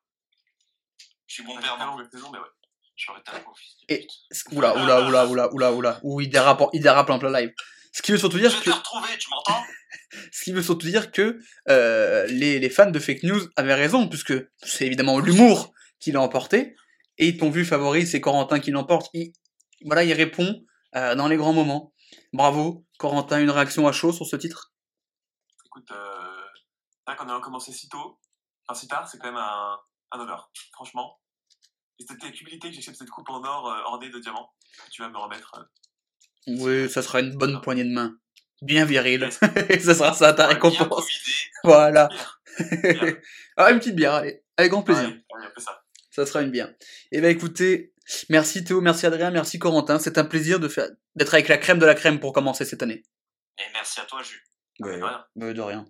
Je 1.26 1.34
suis 1.34 1.42
bon 1.44 1.58
perdant. 1.60 1.96
mais 1.96 2.02
ouais. 2.38 2.44
J'aurais 2.96 3.22
ta 3.22 3.32
peau, 3.40 3.52
fils 3.54 3.76
de 3.88 3.94
Et- 3.94 4.00
pute. 4.00 4.52
Oula, 4.52 4.76
oula, 4.76 5.06
oula, 5.06 5.26
oula, 5.26 5.52
oula, 5.52 5.72
oula. 5.72 6.00
Ouh, 6.02 6.20
il 6.20 6.28
dérape, 6.30 6.60
en- 6.60 6.70
il 6.72 6.82
dérape 6.82 7.10
en 7.10 7.18
plein 7.18 7.32
live. 7.32 7.52
Ce 7.92 8.00
qui 8.02 8.12
veut 8.12 8.18
surtout 8.18 8.36
Je 8.38 8.42
dire 8.42 8.50
vais 8.52 8.64
que. 8.64 8.70
te 8.70 8.74
retrouver, 8.76 9.08
tu 9.18 9.28
m'entends? 9.30 9.62
Ce 10.32 10.44
qui 10.44 10.52
veut 10.52 10.62
surtout 10.62 10.86
dire 10.86 11.10
que 11.10 11.38
euh, 11.68 12.26
les, 12.26 12.58
les 12.58 12.70
fans 12.70 12.90
de 12.90 12.98
fake 12.98 13.22
news 13.22 13.40
avaient 13.56 13.74
raison, 13.74 14.08
puisque 14.08 14.34
c'est 14.62 14.86
évidemment 14.86 15.18
l'humour 15.18 15.72
qui 16.00 16.12
l'a 16.12 16.20
emporté, 16.20 16.76
et 17.18 17.28
ils 17.28 17.36
t'ont 17.38 17.50
vu 17.50 17.64
favori, 17.64 18.06
c'est 18.06 18.20
Corentin 18.20 18.60
qui 18.60 18.70
l'emporte. 18.70 19.08
Il, 19.14 19.32
voilà, 19.84 20.04
il 20.04 20.12
répond 20.12 20.62
euh, 20.96 21.14
dans 21.14 21.28
les 21.28 21.36
grands 21.36 21.52
moments. 21.54 21.92
Bravo, 22.34 22.84
Corentin, 22.98 23.40
une 23.40 23.50
réaction 23.50 23.88
à 23.88 23.92
chaud 23.92 24.12
sur 24.12 24.26
ce 24.26 24.36
titre? 24.36 24.72
Écoute, 25.66 25.90
euh, 25.92 26.44
là 27.06 27.14
qu'on 27.14 27.28
a 27.28 27.40
commencé 27.40 27.72
si 27.72 27.88
tôt, 27.88 28.18
enfin 28.68 28.78
si 28.78 28.86
tard, 28.88 29.08
c'est 29.08 29.18
quand 29.18 29.28
même 29.28 29.36
un, 29.36 29.78
un 30.12 30.20
honneur, 30.20 30.50
franchement. 30.72 31.18
Et 32.02 32.04
c'était 32.08 32.24
avec 32.26 32.40
humilité 32.40 32.68
que 32.68 32.74
j'accepte 32.74 32.98
cette 32.98 33.10
coupe 33.10 33.28
en 33.30 33.42
or 33.44 33.68
euh, 33.68 33.82
ornée 33.86 34.10
de 34.10 34.18
diamants 34.18 34.50
que 34.84 34.90
tu 34.90 35.02
vas 35.02 35.08
me 35.08 35.16
remettre. 35.16 35.52
euh. 35.58 36.54
Oui, 36.58 36.90
ça 36.90 37.02
sera 37.02 37.20
une 37.20 37.36
bonne 37.36 37.60
poignée 37.60 37.84
de 37.84 37.92
main. 37.92 38.16
Bien 38.60 38.84
viril. 38.84 39.28
Ça 39.80 39.94
sera 39.94 40.12
ça 40.12 40.32
ta 40.32 40.46
Bien 40.46 40.54
récompense. 40.54 41.06
Voilà. 41.64 42.08
Bien. 42.58 43.16
ah, 43.56 43.70
une 43.72 43.78
petite 43.80 43.96
bière, 43.96 44.14
allez. 44.14 44.44
Avec 44.56 44.70
grand 44.70 44.82
plaisir. 44.82 45.12
Ça. 45.56 45.82
Ça 46.10 46.26
sera 46.26 46.42
une 46.42 46.50
bière. 46.50 46.72
Eh 47.10 47.20
ben 47.20 47.28
écoutez, 47.30 47.92
merci 48.28 48.62
Théo, 48.62 48.80
merci 48.80 49.06
Adrien, 49.06 49.30
merci 49.30 49.58
Corentin. 49.58 49.98
C'est 49.98 50.18
un 50.18 50.24
plaisir 50.24 50.60
de 50.60 50.68
faire 50.68 50.88
d'être 51.16 51.34
avec 51.34 51.48
la 51.48 51.58
crème 51.58 51.78
de 51.78 51.86
la 51.86 51.94
crème 51.94 52.20
pour 52.20 52.32
commencer 52.32 52.64
cette 52.64 52.82
année. 52.82 53.02
Et 53.58 53.62
merci 53.72 54.00
à 54.00 54.04
toi, 54.04 54.22
Jules. 54.22 54.42
Ouais, 54.80 54.98
de 54.98 55.02
rien. 55.04 55.54
de 55.54 55.60
rien. 55.60 55.84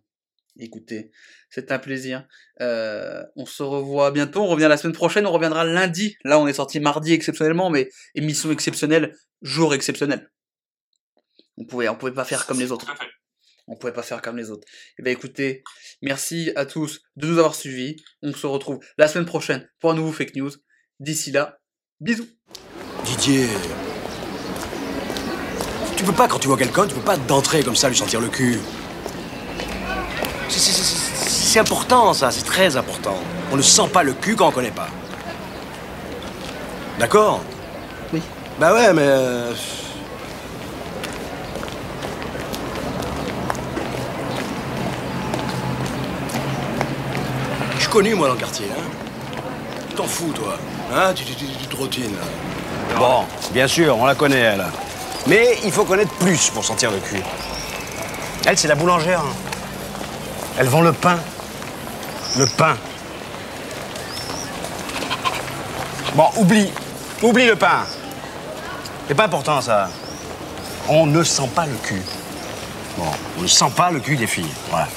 Écoutez, 0.58 1.10
c'est 1.48 1.72
un 1.72 1.78
plaisir. 1.78 2.26
Euh, 2.60 3.22
on 3.36 3.46
se 3.46 3.62
revoit 3.62 4.10
bientôt. 4.10 4.42
On 4.42 4.48
revient 4.48 4.68
la 4.68 4.76
semaine 4.76 4.94
prochaine. 4.94 5.26
On 5.26 5.32
reviendra 5.32 5.64
lundi. 5.64 6.16
Là, 6.24 6.38
on 6.38 6.46
est 6.46 6.52
sorti 6.52 6.78
mardi 6.78 7.12
exceptionnellement, 7.12 7.70
mais 7.70 7.88
émission 8.14 8.50
exceptionnelle, 8.50 9.16
jour 9.40 9.74
exceptionnel. 9.74 10.30
On 11.56 11.64
pouvait, 11.64 11.88
on 11.88 11.96
pouvait 11.96 12.12
pas 12.12 12.24
faire 12.24 12.46
comme 12.46 12.60
les 12.60 12.70
autres. 12.70 12.86
On 13.66 13.76
pouvait 13.76 13.92
pas 13.92 14.02
faire 14.02 14.20
comme 14.20 14.36
les 14.36 14.50
autres. 14.50 14.66
Eh 14.98 15.02
ben 15.02 15.10
écoutez, 15.12 15.62
merci 16.02 16.50
à 16.56 16.66
tous 16.66 17.00
de 17.16 17.26
nous 17.26 17.38
avoir 17.38 17.54
suivis. 17.54 17.96
On 18.22 18.32
se 18.32 18.46
retrouve 18.46 18.80
la 18.98 19.08
semaine 19.08 19.26
prochaine 19.26 19.68
pour 19.80 19.92
un 19.92 19.94
nouveau 19.94 20.12
fake 20.12 20.34
news. 20.36 20.50
D'ici 21.00 21.30
là, 21.30 21.58
bisous. 22.00 22.28
Didier. 23.04 23.46
Tu 25.96 26.04
peux 26.04 26.12
pas, 26.12 26.26
quand 26.26 26.38
tu 26.38 26.48
vois 26.48 26.58
quelqu'un, 26.58 26.86
tu 26.86 26.94
peux 26.94 27.00
pas 27.00 27.16
d'entrer 27.16 27.62
comme 27.62 27.76
ça, 27.76 27.88
lui 27.88 27.96
sentir 27.96 28.20
le 28.20 28.28
cul. 28.28 28.58
C'est- 30.58 31.58
important, 31.58 32.14
ça, 32.14 32.30
c'est 32.30 32.44
très 32.46 32.76
important. 32.78 33.14
On 33.52 33.56
ne 33.56 33.62
sent 33.62 33.88
pas 33.92 34.02
le 34.02 34.14
cul 34.14 34.36
quand 34.36 34.48
on 34.48 34.50
connaît 34.52 34.70
pas. 34.70 34.88
D'accord? 36.98 37.40
Oui. 38.12 38.22
Bah 38.58 38.72
ouais, 38.72 38.92
mais. 38.94 39.02
euh, 39.04 39.52
Je 47.76 47.80
suis 47.80 47.88
connu, 47.88 48.14
moi, 48.14 48.28
dans 48.28 48.34
le 48.34 48.40
quartier, 48.40 48.66
hein. 48.70 48.82
T'en 49.96 50.04
fous, 50.04 50.32
toi. 50.34 50.56
Hein 50.94 51.12
Tu, 51.14 51.24
tu, 51.24 51.34
tu, 51.34 51.44
tu 51.46 51.66
te 51.66 52.00
là. 52.00 52.98
Bon, 52.98 53.24
bien 53.52 53.66
sûr, 53.66 53.96
on 53.98 54.06
la 54.06 54.14
connaît, 54.14 54.38
elle. 54.40 54.64
Mais 55.26 55.58
il 55.64 55.72
faut 55.72 55.84
connaître 55.84 56.12
plus 56.14 56.50
pour 56.50 56.64
sentir 56.64 56.90
le 56.90 56.98
cul. 56.98 57.20
Elle, 58.46 58.58
c'est 58.58 58.68
la 58.68 58.74
boulangère. 58.74 59.20
hein. 59.20 59.51
Elle 60.58 60.66
vend 60.68 60.82
le 60.82 60.92
pain. 60.92 61.18
Le 62.38 62.46
pain. 62.46 62.76
Bon, 66.14 66.28
oublie. 66.36 66.70
Oublie 67.22 67.46
le 67.46 67.56
pain. 67.56 67.84
C'est 69.08 69.14
pas 69.14 69.24
important, 69.24 69.60
ça. 69.60 69.88
On 70.88 71.06
ne 71.06 71.22
sent 71.22 71.48
pas 71.54 71.66
le 71.66 71.74
cul. 71.82 72.02
Bon, 72.98 73.06
on 73.38 73.42
ne 73.42 73.46
sent 73.46 73.70
pas 73.76 73.90
le 73.90 74.00
cul 74.00 74.16
des 74.16 74.26
filles. 74.26 74.52
Voilà. 74.68 74.88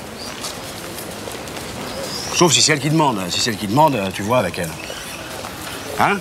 Sauf 2.35 2.51
si 2.51 2.61
c'est 2.61 2.73
elle 2.73 2.79
qui 2.79 2.89
demande. 2.89 3.19
Si 3.29 3.39
c'est 3.39 3.51
elle 3.51 3.57
qui 3.57 3.67
demande, 3.67 3.97
tu 4.13 4.21
vois 4.21 4.39
avec 4.39 4.59
elle. 4.59 4.69
Hein? 5.99 6.17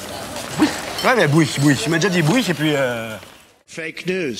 Oui. 0.60 0.68
Ouais, 1.04 1.16
mais 1.16 1.26
bouille, 1.26 1.50
bouille. 1.58 1.76
Tu 1.76 1.90
m'as 1.90 1.98
déjà 1.98 2.08
dit 2.08 2.22
bouille, 2.22 2.44
et 2.48 2.54
puis... 2.54 2.72
euh, 2.74 3.16
Fake 3.66 4.06
news. 4.06 4.36